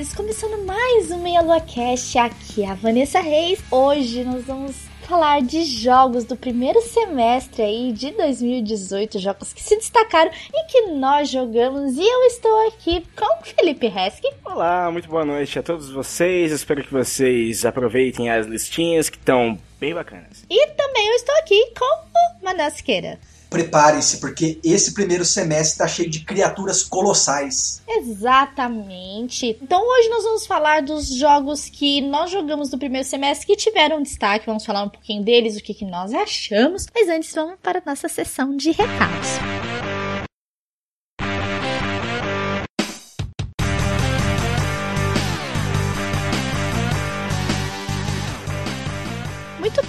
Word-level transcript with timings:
Ouvintes! 0.00 0.14
Começando 0.14 0.64
mais 0.64 1.10
um 1.10 1.22
Meia 1.22 1.42
Lua 1.42 1.60
Cast, 1.60 2.18
aqui 2.18 2.62
é 2.62 2.70
a 2.70 2.74
Vanessa 2.74 3.20
Reis. 3.20 3.62
Hoje 3.70 4.24
nós 4.24 4.44
vamos 4.46 4.74
falar 5.02 5.42
de 5.42 5.62
jogos 5.64 6.24
do 6.24 6.36
primeiro 6.36 6.80
semestre 6.80 7.62
aí 7.62 7.92
de 7.92 8.10
2018, 8.12 9.18
jogos 9.18 9.52
que 9.52 9.62
se 9.62 9.76
destacaram 9.76 10.30
e 10.52 10.64
que 10.64 10.92
nós 10.92 11.28
jogamos. 11.28 11.96
E 11.96 12.02
eu 12.02 12.24
estou 12.24 12.68
aqui 12.68 13.04
com 13.14 13.40
o 13.40 13.44
Felipe 13.44 13.88
Reski. 13.88 14.28
Olá, 14.44 14.90
muito 14.90 15.08
boa 15.08 15.24
noite 15.24 15.58
a 15.58 15.62
todos 15.62 15.90
vocês. 15.90 16.50
Espero 16.52 16.82
que 16.82 16.92
vocês 16.92 17.64
aproveitem 17.66 18.30
as 18.30 18.46
listinhas 18.46 19.10
que 19.10 19.18
estão 19.18 19.58
bem 19.78 19.92
bacanas. 19.92 20.44
E 20.48 20.66
também 20.68 21.08
eu 21.08 21.14
estou 21.14 21.36
aqui 21.38 21.72
com 21.78 21.84
o 21.84 22.44
Manasqueira. 22.44 23.18
Preparem-se, 23.50 24.18
porque 24.18 24.60
esse 24.62 24.94
primeiro 24.94 25.24
semestre 25.24 25.72
está 25.72 25.88
cheio 25.88 26.08
de 26.08 26.20
criaturas 26.20 26.82
colossais. 26.82 27.82
Exatamente. 27.88 29.58
Então 29.60 29.82
hoje 29.82 30.08
nós 30.08 30.22
vamos 30.22 30.46
falar 30.46 30.82
dos 30.82 31.12
jogos 31.12 31.68
que 31.68 32.00
nós 32.00 32.30
jogamos 32.30 32.70
no 32.70 32.78
primeiro 32.78 33.06
semestre 33.06 33.46
que 33.46 33.56
tiveram 33.56 34.02
destaque. 34.02 34.46
Vamos 34.46 34.64
falar 34.64 34.84
um 34.84 34.88
pouquinho 34.88 35.24
deles, 35.24 35.56
o 35.56 35.62
que, 35.62 35.74
que 35.74 35.84
nós 35.84 36.14
achamos. 36.14 36.86
Mas 36.94 37.08
antes 37.08 37.34
vamos 37.34 37.56
para 37.60 37.80
a 37.80 37.82
nossa 37.84 38.08
sessão 38.08 38.56
de 38.56 38.70
recados. 38.70 39.99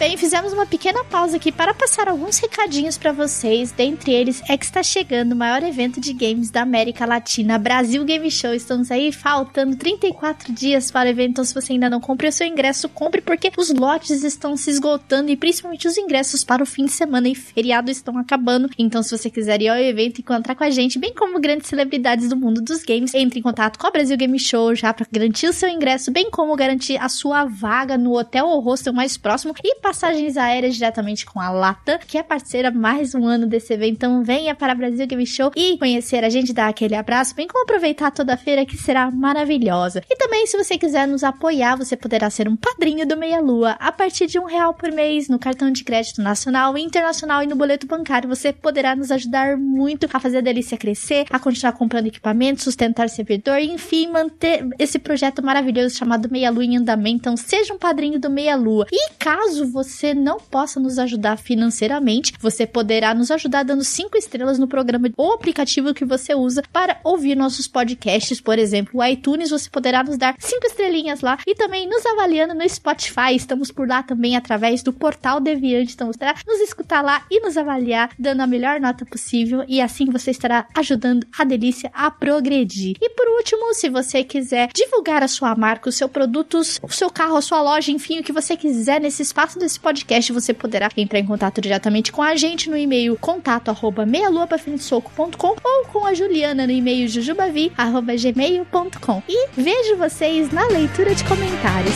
Bem, 0.02 0.18
fizemos 0.18 0.52
uma 0.52 0.66
pequena 0.66 1.04
pausa 1.04 1.38
aqui 1.38 1.52
para 1.52 1.76
passar 1.76 2.10
alguns 2.10 2.40
recadinhos 2.40 2.98
para 2.98 3.12
vocês. 3.12 3.72
Dentre 3.72 4.12
eles 4.12 4.42
é 4.50 4.58
que 4.58 4.66
está 4.66 4.82
chegando 4.82 5.34
o 5.34 5.36
maior 5.36 5.62
evento 5.62 6.02
de 6.02 6.12
games 6.12 6.50
da 6.50 6.64
América 6.64 7.06
Latina, 7.06 7.60
Brasil 7.60 8.04
Game 8.04 8.32
Show. 8.32 8.52
Estamos 8.52 8.90
aí 8.90 9.12
faltando 9.12 9.76
34 9.76 10.52
dias 10.54 10.90
para 10.90 11.08
o 11.08 11.12
evento, 11.12 11.30
então 11.30 11.44
se 11.44 11.54
você 11.54 11.74
ainda 11.74 11.88
não 11.88 12.02
comprou 12.02 12.30
o 12.30 12.32
seu 12.32 12.48
ingresso, 12.48 12.90
compre 12.90 13.22
porque 13.22 13.52
os 13.56 13.72
lotes 13.72 14.24
estão 14.24 14.58
se 14.58 14.72
esgotando 14.72 15.30
e 15.30 15.38
principalmente 15.38 15.88
os 15.88 15.96
ingressos 15.96 16.44
para 16.44 16.64
o 16.64 16.66
fim 16.66 16.86
de 16.86 16.94
semana 16.94 17.30
e 17.30 17.36
feriado 17.36 17.92
estão 17.92 18.18
acabando. 18.18 18.72
Então 18.80 19.04
se 19.04 19.16
você 19.16 19.30
quiser 19.30 19.62
ir 19.62 19.70
ao 19.70 19.78
evento 19.78 20.18
e 20.18 20.22
encontrar 20.22 20.56
com 20.56 20.64
a 20.64 20.72
gente, 20.72 20.98
bem 20.98 21.14
como 21.14 21.40
grandes 21.40 21.68
celebridades 21.68 22.28
do 22.28 22.36
mundo 22.36 22.60
dos 22.60 22.84
games, 22.84 23.14
entre 23.14 23.38
em 23.38 23.44
contato 23.44 23.78
com 23.78 23.86
a 23.86 23.92
Brasil 23.92 24.18
Game 24.18 24.40
Show 24.40 24.74
já 24.74 24.92
para 24.96 25.06
garantir 25.12 25.46
o 25.46 25.54
seu 25.54 25.70
ingresso, 25.70 26.10
bem 26.10 26.32
como 26.32 26.56
garantir 26.56 26.98
a 26.98 27.08
sua 27.08 27.46
vaga 27.46 28.00
no 28.00 28.18
hotel 28.18 28.48
ou 28.48 28.62
hostel 28.62 28.94
mais 28.94 29.16
próximo 29.16 29.54
e 29.64 29.80
passagens 29.92 30.38
aéreas 30.38 30.76
diretamente 30.76 31.26
com 31.26 31.38
a 31.38 31.50
Latam, 31.50 32.00
que 32.08 32.18
é 32.18 32.24
parceira 32.24 32.72
mais 32.72 33.14
um 33.14 33.28
ano 33.28 33.46
desse 33.46 33.74
evento. 33.74 33.92
Então 33.96 34.24
venha 34.24 34.56
para 34.56 34.74
Brasil 34.74 35.06
Game 35.06 35.28
Show 35.28 35.52
e 35.54 35.78
conhecer 35.78 36.24
a 36.24 36.30
gente, 36.30 36.54
dar 36.54 36.70
aquele 36.70 36.96
abraço, 36.96 37.36
bem 37.36 37.46
como 37.46 37.66
aproveitar 37.66 38.10
toda 38.10 38.34
a 38.34 38.38
feira 38.38 38.66
que 38.66 38.78
será 38.78 39.12
maravilhosa. 39.12 40.02
E 40.10 40.16
também, 40.16 40.48
se 40.48 40.58
você 40.58 40.78
quiser 40.78 41.06
nos 41.06 41.26
apoiar, 41.26 41.76
você 41.76 41.98
poderá 41.98 42.30
ser 42.30 42.48
um 42.48 42.56
padrinho 42.56 43.06
do 43.06 43.18
Meia 43.18 43.42
Lua 43.42 43.72
a 43.82 43.92
partir 43.92 44.28
de 44.28 44.40
um 44.40 44.46
real 44.46 44.74
por 44.74 44.90
mês 44.94 45.28
no 45.28 45.38
cartão 45.38 45.70
de 45.70 45.84
crédito 45.84 46.22
nacional, 46.22 46.78
internacional 46.78 47.44
e 47.44 47.48
no 47.48 47.58
boleto 47.58 47.86
bancário. 47.86 48.30
Você 48.30 48.54
poderá 48.54 48.96
nos 48.96 49.12
ajudar 49.12 49.58
muito 49.58 50.08
a 50.14 50.20
fazer 50.22 50.38
a 50.38 50.42
delícia 50.42 50.78
crescer, 50.78 51.26
a 51.30 51.38
continuar 51.38 51.74
comprando 51.74 52.08
equipamentos, 52.08 52.64
sustentar 52.64 53.10
servidor, 53.10 53.60
e, 53.60 53.70
enfim, 53.70 54.08
manter 54.08 54.66
esse 54.80 54.98
projeto 54.98 55.44
maravilhoso 55.44 55.98
chamado 55.98 56.32
Meia 56.32 56.50
Lua 56.50 56.64
em 56.64 56.78
andamento. 56.78 57.18
Então, 57.18 57.36
seja 57.36 57.74
um 57.74 57.78
padrinho 57.78 58.22
do 58.22 58.30
Meia 58.30 58.56
Lua. 58.56 58.88
E 58.90 59.12
caso 59.20 59.70
você 59.70 59.81
não 60.14 60.40
possa 60.40 60.80
nos 60.80 61.00
ajudar 61.00 61.38
financeiramente, 61.38 62.34
você 62.40 62.66
poderá 62.66 63.14
nos 63.14 63.32
ajudar 63.32 63.64
dando 63.64 63.84
cinco 63.84 64.18
estrelas 64.18 64.60
no 64.60 64.68
programa 64.68 65.10
ou 65.18 65.34
aplicativo 65.34 65.94
que 65.94 66.06
você 66.06 66.34
usa 66.34 66.64
para 66.72 67.00
ouvir 67.04 67.36
nossos 67.36 67.68
podcasts, 67.68 68.40
por 68.42 68.58
exemplo, 68.58 69.00
o 69.00 69.06
iTunes, 69.06 69.50
você 69.50 69.70
poderá 69.70 70.04
nos 70.04 70.18
dar 70.18 70.36
cinco 70.40 70.66
estrelinhas 70.68 71.22
lá 71.22 71.38
e 71.46 71.56
também 71.56 71.88
nos 71.88 72.06
avaliando 72.06 72.54
no 72.54 72.68
Spotify. 72.68 73.36
Estamos 73.36 73.72
por 73.72 73.88
lá 73.88 74.04
também 74.04 74.36
através 74.36 74.84
do 74.84 74.94
portal 74.94 75.40
Deviante, 75.40 75.94
então 75.94 76.08
você 76.08 76.20
poderá 76.20 76.36
nos 76.48 76.60
escutar 76.60 77.02
lá 77.02 77.26
e 77.30 77.40
nos 77.40 77.58
avaliar, 77.58 78.12
dando 78.18 78.42
a 78.42 78.48
melhor 78.48 78.80
nota 78.80 79.06
possível 79.06 79.64
e 79.68 79.82
assim 79.82 80.06
você 80.06 80.32
estará 80.32 80.68
ajudando 80.76 81.26
a 81.38 81.44
delícia 81.44 81.90
a 81.94 82.10
progredir. 82.12 82.96
E 83.02 83.10
por 83.10 83.28
último, 83.38 83.74
se 83.74 83.90
você 83.90 84.24
quiser 84.24 84.70
divulgar 84.74 85.24
a 85.24 85.28
sua 85.28 85.56
marca, 85.56 85.90
o 85.90 85.92
seu 85.92 86.08
produto, 86.08 86.60
o 86.82 86.90
seu 86.90 87.10
carro, 87.10 87.38
a 87.38 87.42
sua 87.42 87.62
loja, 87.62 87.92
enfim, 87.92 88.20
o 88.20 88.24
que 88.24 88.32
você 88.32 88.56
quiser 88.56 89.00
nesse 89.02 89.22
espaço 89.22 89.60
desse 89.72 89.80
podcast, 89.80 90.34
você 90.34 90.54
poderá 90.54 90.90
entrar 90.98 91.20
em 91.20 91.26
contato 91.26 91.62
diretamente 91.62 92.12
com 92.12 92.22
a 92.22 92.36
gente 92.36 92.70
no 92.70 92.78
e-mail 92.78 93.18
contato 93.18 93.70
arroba 93.70 94.06
meialuapafrentesoco.com 94.06 95.56
ou 95.64 95.86
com 95.86 96.06
a 96.06 96.14
Juliana 96.14 96.66
no 96.66 96.74
e-mail 96.74 97.08
jujubavi 97.08 97.72
arroba 97.78 98.14
gmail.com. 98.16 99.24
E 99.28 99.50
vejo 99.56 99.96
vocês 99.98 100.52
na 100.52 100.68
leitura 100.68 101.16
de 101.16 101.24
comentários. 101.24 101.96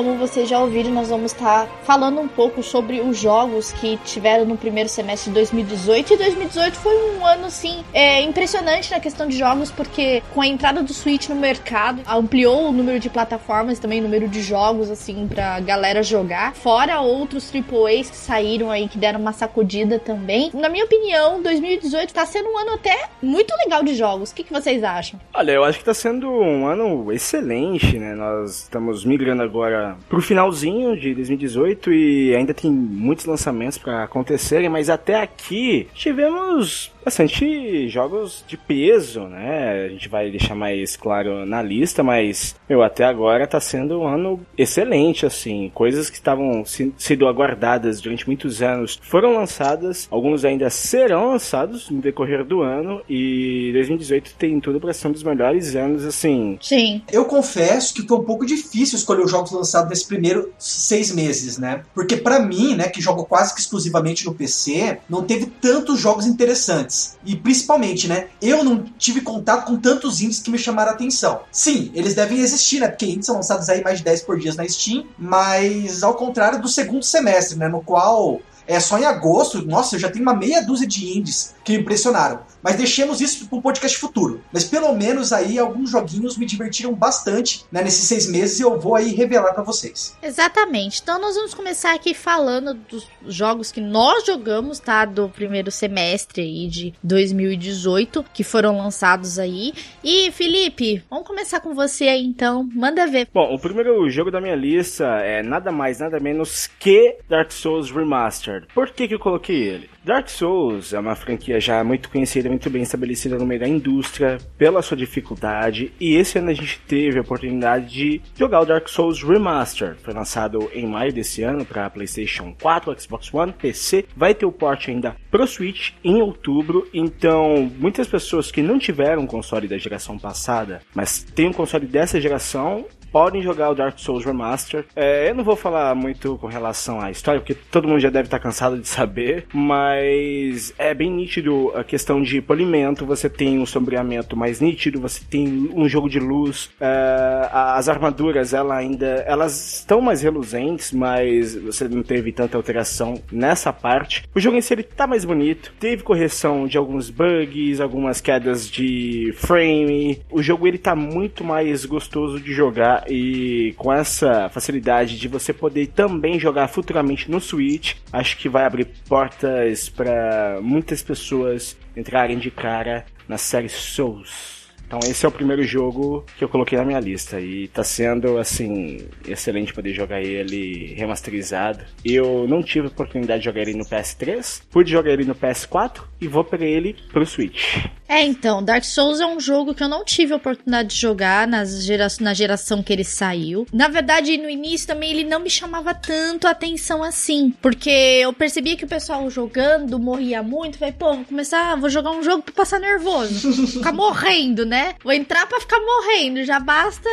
Como 0.00 0.16
vocês 0.16 0.48
já 0.48 0.58
ouviram, 0.58 0.90
nós 0.92 1.10
vamos 1.10 1.30
estar 1.30 1.66
falando 1.82 2.22
um 2.22 2.26
pouco 2.26 2.62
sobre 2.62 3.02
os 3.02 3.18
jogos 3.18 3.70
que 3.70 3.98
tiveram 3.98 4.46
no 4.46 4.56
primeiro 4.56 4.88
semestre 4.88 5.28
de 5.28 5.34
2018. 5.34 6.14
E 6.14 6.16
2018 6.16 6.74
foi 6.78 6.96
um 7.10 7.26
ano, 7.26 7.44
assim, 7.44 7.84
é, 7.92 8.22
impressionante 8.22 8.90
na 8.90 8.98
questão 8.98 9.28
de 9.28 9.36
jogos, 9.36 9.70
porque 9.70 10.22
com 10.32 10.40
a 10.40 10.46
entrada 10.46 10.82
do 10.82 10.94
Switch 10.94 11.28
no 11.28 11.34
mercado, 11.34 12.00
ampliou 12.08 12.70
o 12.70 12.72
número 12.72 12.98
de 12.98 13.10
plataformas, 13.10 13.78
também 13.78 14.00
o 14.00 14.04
número 14.04 14.26
de 14.26 14.40
jogos, 14.40 14.90
assim, 14.90 15.28
pra 15.28 15.60
galera 15.60 16.02
jogar. 16.02 16.54
Fora 16.54 17.02
outros 17.02 17.52
AAAs 17.54 18.08
que 18.08 18.16
saíram 18.16 18.70
aí, 18.70 18.88
que 18.88 18.96
deram 18.96 19.20
uma 19.20 19.34
sacudida 19.34 19.98
também. 19.98 20.50
Na 20.54 20.70
minha 20.70 20.86
opinião, 20.86 21.42
2018 21.42 22.14
tá 22.14 22.24
sendo 22.24 22.48
um 22.48 22.56
ano 22.56 22.72
até 22.72 23.10
muito 23.20 23.54
legal 23.62 23.84
de 23.84 23.94
jogos. 23.94 24.30
O 24.30 24.34
que, 24.34 24.44
que 24.44 24.52
vocês 24.52 24.82
acham? 24.82 25.20
Olha, 25.34 25.52
eu 25.52 25.62
acho 25.62 25.78
que 25.78 25.84
tá 25.84 25.92
sendo 25.92 26.26
um 26.26 26.66
ano 26.66 27.12
excelente, 27.12 27.98
né? 27.98 28.14
Nós 28.14 28.62
estamos 28.62 29.04
migrando 29.04 29.42
agora 29.42 29.89
pro 30.08 30.22
finalzinho 30.22 30.98
de 30.98 31.14
2018 31.14 31.92
e 31.92 32.34
ainda 32.34 32.54
tem 32.54 32.70
muitos 32.70 33.26
lançamentos 33.26 33.78
para 33.78 34.04
acontecerem, 34.04 34.68
mas 34.68 34.90
até 34.90 35.20
aqui 35.20 35.88
tivemos 35.94 36.92
bastante 37.04 37.88
jogos 37.88 38.44
de 38.46 38.56
peso, 38.56 39.22
né? 39.22 39.86
A 39.86 39.88
gente 39.88 40.08
vai 40.08 40.30
deixar 40.30 40.54
mais 40.54 40.96
claro 40.96 41.46
na 41.46 41.62
lista, 41.62 42.02
mas 42.02 42.54
meu, 42.68 42.82
até 42.82 43.04
agora 43.04 43.46
tá 43.46 43.58
sendo 43.60 44.00
um 44.00 44.06
ano 44.06 44.40
excelente, 44.56 45.26
assim. 45.26 45.70
Coisas 45.74 46.10
que 46.10 46.16
estavam 46.16 46.64
sendo 46.64 47.26
aguardadas 47.26 48.00
durante 48.00 48.26
muitos 48.26 48.62
anos 48.62 49.00
foram 49.02 49.34
lançadas, 49.34 50.06
alguns 50.10 50.44
ainda 50.44 50.68
serão 50.70 51.30
lançados 51.30 51.90
no 51.90 52.00
decorrer 52.00 52.44
do 52.44 52.62
ano 52.62 53.00
e 53.08 53.70
2018 53.72 54.34
tem 54.38 54.60
tudo 54.60 54.80
para 54.80 54.92
ser 54.92 55.08
um 55.08 55.12
dos 55.12 55.22
melhores 55.22 55.74
anos, 55.74 56.04
assim. 56.04 56.58
Sim. 56.60 57.02
Eu 57.10 57.24
confesso 57.24 57.94
que 57.94 58.06
foi 58.06 58.18
um 58.18 58.24
pouco 58.24 58.46
difícil 58.46 58.96
escolher 58.98 59.24
os 59.24 59.30
jogos 59.30 59.52
lançados 59.52 59.79
lançado 59.80 59.88
nesse 59.88 60.06
primeiro 60.06 60.52
seis 60.58 61.10
meses, 61.10 61.58
né? 61.58 61.82
Porque 61.94 62.16
para 62.16 62.40
mim, 62.40 62.74
né, 62.74 62.88
que 62.88 63.00
jogo 63.00 63.24
quase 63.24 63.54
que 63.54 63.60
exclusivamente 63.60 64.24
no 64.26 64.34
PC, 64.34 64.98
não 65.08 65.24
teve 65.24 65.46
tantos 65.46 65.98
jogos 65.98 66.26
interessantes. 66.26 67.16
E 67.24 67.36
principalmente, 67.36 68.06
né, 68.08 68.28
eu 68.40 68.62
não 68.62 68.84
tive 68.98 69.20
contato 69.20 69.66
com 69.66 69.76
tantos 69.76 70.20
indies 70.20 70.40
que 70.40 70.50
me 70.50 70.58
chamaram 70.58 70.92
a 70.92 70.94
atenção. 70.94 71.40
Sim, 71.50 71.90
eles 71.94 72.14
devem 72.14 72.40
existir, 72.40 72.80
né? 72.80 72.88
Porque 72.88 73.06
indies 73.06 73.26
são 73.26 73.36
lançados 73.36 73.68
aí 73.68 73.82
mais 73.82 73.98
de 73.98 74.04
10 74.04 74.22
por 74.22 74.38
dia 74.38 74.54
na 74.54 74.68
Steam, 74.68 75.06
mas 75.18 76.02
ao 76.02 76.14
contrário 76.14 76.60
do 76.60 76.68
segundo 76.68 77.04
semestre, 77.04 77.58
né, 77.58 77.68
no 77.68 77.82
qual 77.82 78.40
é 78.70 78.78
só 78.78 78.98
em 78.98 79.04
agosto, 79.04 79.66
nossa, 79.66 79.96
eu 79.96 80.00
já 80.00 80.08
tenho 80.08 80.22
uma 80.22 80.34
meia 80.34 80.60
dúzia 80.60 80.86
de 80.86 81.18
indies 81.18 81.56
que 81.64 81.72
me 81.72 81.78
impressionaram. 81.78 82.40
Mas 82.62 82.76
deixemos 82.76 83.20
isso 83.20 83.48
para 83.48 83.58
um 83.58 83.62
podcast 83.62 83.98
futuro. 83.98 84.42
Mas 84.52 84.64
pelo 84.64 84.94
menos 84.94 85.32
aí 85.32 85.58
alguns 85.58 85.90
joguinhos 85.90 86.36
me 86.36 86.46
divertiram 86.46 86.94
bastante 86.94 87.64
né, 87.72 87.82
nesses 87.82 88.04
seis 88.06 88.28
meses 88.28 88.60
e 88.60 88.62
eu 88.62 88.78
vou 88.78 88.94
aí 88.94 89.12
revelar 89.12 89.52
para 89.54 89.64
vocês. 89.64 90.16
Exatamente. 90.22 91.00
Então 91.02 91.20
nós 91.20 91.34
vamos 91.34 91.52
começar 91.52 91.94
aqui 91.94 92.14
falando 92.14 92.74
dos 92.74 93.06
jogos 93.26 93.72
que 93.72 93.80
nós 93.80 94.24
jogamos, 94.24 94.78
tá? 94.78 95.04
Do 95.04 95.28
primeiro 95.28 95.70
semestre 95.70 96.42
aí 96.42 96.68
de 96.68 96.94
2018, 97.02 98.24
que 98.32 98.44
foram 98.44 98.78
lançados 98.78 99.38
aí. 99.38 99.72
E 100.04 100.30
Felipe, 100.30 101.02
vamos 101.10 101.26
começar 101.26 101.60
com 101.60 101.74
você 101.74 102.04
aí 102.04 102.24
então. 102.24 102.68
Manda 102.72 103.06
ver. 103.06 103.28
Bom, 103.32 103.52
o 103.52 103.58
primeiro 103.58 104.08
jogo 104.10 104.30
da 104.30 104.40
minha 104.40 104.54
lista 104.54 105.06
é 105.20 105.42
nada 105.42 105.72
mais, 105.72 105.98
nada 105.98 106.20
menos 106.20 106.68
que 106.78 107.16
Dark 107.28 107.50
Souls 107.50 107.90
Remastered. 107.90 108.59
Por 108.74 108.90
que, 108.90 109.08
que 109.08 109.14
eu 109.14 109.18
coloquei 109.18 109.56
ele? 109.56 109.90
Dark 110.04 110.28
Souls 110.28 110.92
é 110.92 110.98
uma 110.98 111.14
franquia 111.14 111.60
já 111.60 111.82
muito 111.84 112.08
conhecida, 112.08 112.48
muito 112.48 112.70
bem 112.70 112.82
estabelecida 112.82 113.36
no 113.36 113.46
meio 113.46 113.60
da 113.60 113.68
indústria 113.68 114.38
pela 114.56 114.82
sua 114.82 114.96
dificuldade, 114.96 115.92
e 116.00 116.16
esse 116.16 116.38
ano 116.38 116.50
a 116.50 116.54
gente 116.54 116.80
teve 116.86 117.18
a 117.18 117.22
oportunidade 117.22 117.88
de 117.88 118.22
jogar 118.36 118.60
o 118.60 118.64
Dark 118.64 118.88
Souls 118.88 119.22
Remaster. 119.22 119.96
Foi 120.02 120.14
lançado 120.14 120.70
em 120.72 120.86
maio 120.86 121.12
desse 121.12 121.42
ano 121.42 121.64
para 121.64 121.90
PlayStation 121.90 122.54
4, 122.60 123.00
Xbox 123.00 123.32
One, 123.32 123.52
PC, 123.52 124.06
vai 124.16 124.34
ter 124.34 124.46
o 124.46 124.52
port 124.52 124.88
ainda 124.88 125.16
pro 125.30 125.46
Switch 125.46 125.92
em 126.02 126.22
outubro, 126.22 126.88
então 126.92 127.70
muitas 127.78 128.08
pessoas 128.08 128.50
que 128.50 128.62
não 128.62 128.78
tiveram 128.78 129.26
console 129.26 129.68
da 129.68 129.78
geração 129.78 130.18
passada, 130.18 130.80
mas 130.94 131.22
tem 131.22 131.48
um 131.48 131.52
console 131.52 131.86
dessa 131.86 132.20
geração, 132.20 132.86
podem 133.10 133.42
jogar 133.42 133.70
o 133.70 133.74
Dark 133.74 133.98
Souls 133.98 134.24
Remaster. 134.24 134.84
É, 134.94 135.30
eu 135.30 135.34
não 135.34 135.44
vou 135.44 135.56
falar 135.56 135.94
muito 135.94 136.36
com 136.38 136.46
relação 136.46 137.00
à 137.00 137.10
história, 137.10 137.40
porque 137.40 137.54
todo 137.54 137.88
mundo 137.88 138.00
já 138.00 138.10
deve 138.10 138.26
estar 138.26 138.38
cansado 138.38 138.78
de 138.78 138.88
saber, 138.88 139.46
mas 139.52 140.72
é 140.78 140.94
bem 140.94 141.10
nítido 141.10 141.72
a 141.74 141.84
questão 141.84 142.22
de 142.22 142.40
polimento, 142.40 143.06
você 143.06 143.28
tem 143.28 143.58
um 143.58 143.66
sombreamento 143.66 144.36
mais 144.36 144.60
nítido, 144.60 145.00
você 145.00 145.22
tem 145.28 145.70
um 145.74 145.88
jogo 145.88 146.08
de 146.08 146.18
luz, 146.18 146.70
é, 146.80 147.48
as 147.50 147.88
armaduras 147.88 148.54
ela 148.54 148.76
ainda, 148.76 149.06
elas 149.26 149.78
estão 149.78 150.00
mais 150.00 150.22
reluzentes, 150.22 150.92
mas 150.92 151.56
você 151.56 151.88
não 151.88 152.02
teve 152.02 152.32
tanta 152.32 152.56
alteração 152.56 153.20
nessa 153.30 153.72
parte. 153.72 154.24
O 154.34 154.40
jogo 154.40 154.56
em 154.56 154.60
si 154.60 154.74
ele 154.74 154.82
tá 154.82 155.06
mais 155.06 155.24
bonito, 155.24 155.72
teve 155.78 156.02
correção 156.02 156.66
de 156.66 156.78
alguns 156.78 157.10
bugs, 157.10 157.80
algumas 157.80 158.20
quedas 158.20 158.68
de 158.68 159.32
frame, 159.36 160.20
o 160.30 160.42
jogo 160.42 160.66
ele 160.66 160.78
tá 160.78 160.94
muito 160.94 161.44
mais 161.44 161.84
gostoso 161.84 162.40
de 162.40 162.52
jogar 162.52 162.99
e 163.08 163.74
com 163.76 163.92
essa 163.92 164.48
facilidade 164.48 165.18
de 165.18 165.28
você 165.28 165.52
poder 165.52 165.88
também 165.88 166.38
jogar 166.38 166.68
futuramente 166.68 167.30
no 167.30 167.40
Switch, 167.40 167.94
acho 168.12 168.36
que 168.36 168.48
vai 168.48 168.64
abrir 168.64 168.86
portas 169.08 169.88
para 169.88 170.58
muitas 170.62 171.02
pessoas 171.02 171.76
entrarem 171.96 172.38
de 172.38 172.50
cara 172.50 173.04
na 173.28 173.38
série 173.38 173.68
Souls. 173.68 174.59
Então 174.90 174.98
esse 175.08 175.24
é 175.24 175.28
o 175.28 175.30
primeiro 175.30 175.62
jogo 175.62 176.26
que 176.36 176.42
eu 176.42 176.48
coloquei 176.48 176.76
na 176.76 176.84
minha 176.84 176.98
lista 176.98 177.40
e 177.40 177.68
tá 177.68 177.84
sendo 177.84 178.38
assim 178.38 179.06
excelente 179.24 179.72
poder 179.72 179.94
jogar 179.94 180.20
ele 180.20 180.94
remasterizado. 180.94 181.84
Eu 182.04 182.44
não 182.48 182.60
tive 182.60 182.88
a 182.88 182.90
oportunidade 182.90 183.38
de 183.38 183.44
jogar 183.44 183.60
ele 183.60 183.74
no 183.74 183.84
PS3, 183.84 184.62
pude 184.68 184.90
jogar 184.90 185.12
ele 185.12 185.24
no 185.24 185.34
PS4 185.36 186.00
e 186.20 186.26
vou 186.26 186.42
pegar 186.42 186.66
ele 186.66 186.96
pro 187.12 187.24
Switch. 187.24 187.86
É, 188.08 188.24
então, 188.24 188.60
Dark 188.60 188.82
Souls 188.82 189.20
é 189.20 189.26
um 189.26 189.38
jogo 189.38 189.72
que 189.72 189.84
eu 189.84 189.88
não 189.88 190.04
tive 190.04 190.32
a 190.32 190.36
oportunidade 190.36 190.88
de 190.88 190.96
jogar 190.96 191.46
nas 191.46 191.84
gera 191.84 192.08
na 192.20 192.34
geração 192.34 192.82
que 192.82 192.92
ele 192.92 193.04
saiu. 193.04 193.68
Na 193.72 193.86
verdade, 193.86 194.36
no 194.36 194.50
início 194.50 194.88
também 194.88 195.12
ele 195.12 195.22
não 195.22 195.38
me 195.38 195.48
chamava 195.48 195.94
tanto 195.94 196.48
a 196.48 196.50
atenção 196.50 197.04
assim, 197.04 197.54
porque 197.62 197.88
eu 197.88 198.32
percebia 198.32 198.76
que 198.76 198.84
o 198.84 198.88
pessoal 198.88 199.30
jogando 199.30 199.96
morria 200.00 200.42
muito, 200.42 200.78
falei, 200.78 200.92
pô, 200.92 201.14
vou 201.14 201.24
começar, 201.24 201.76
vou 201.76 201.88
jogar 201.88 202.10
um 202.10 202.24
jogo 202.24 202.42
pra 202.42 202.52
passar 202.52 202.80
nervoso, 202.80 203.52
ficar 203.78 203.92
morrendo, 203.92 204.66
né? 204.66 204.79
Vou 205.02 205.12
entrar 205.12 205.46
para 205.46 205.60
ficar 205.60 205.78
morrendo. 205.80 206.44
Já 206.44 206.60
basta 206.60 207.08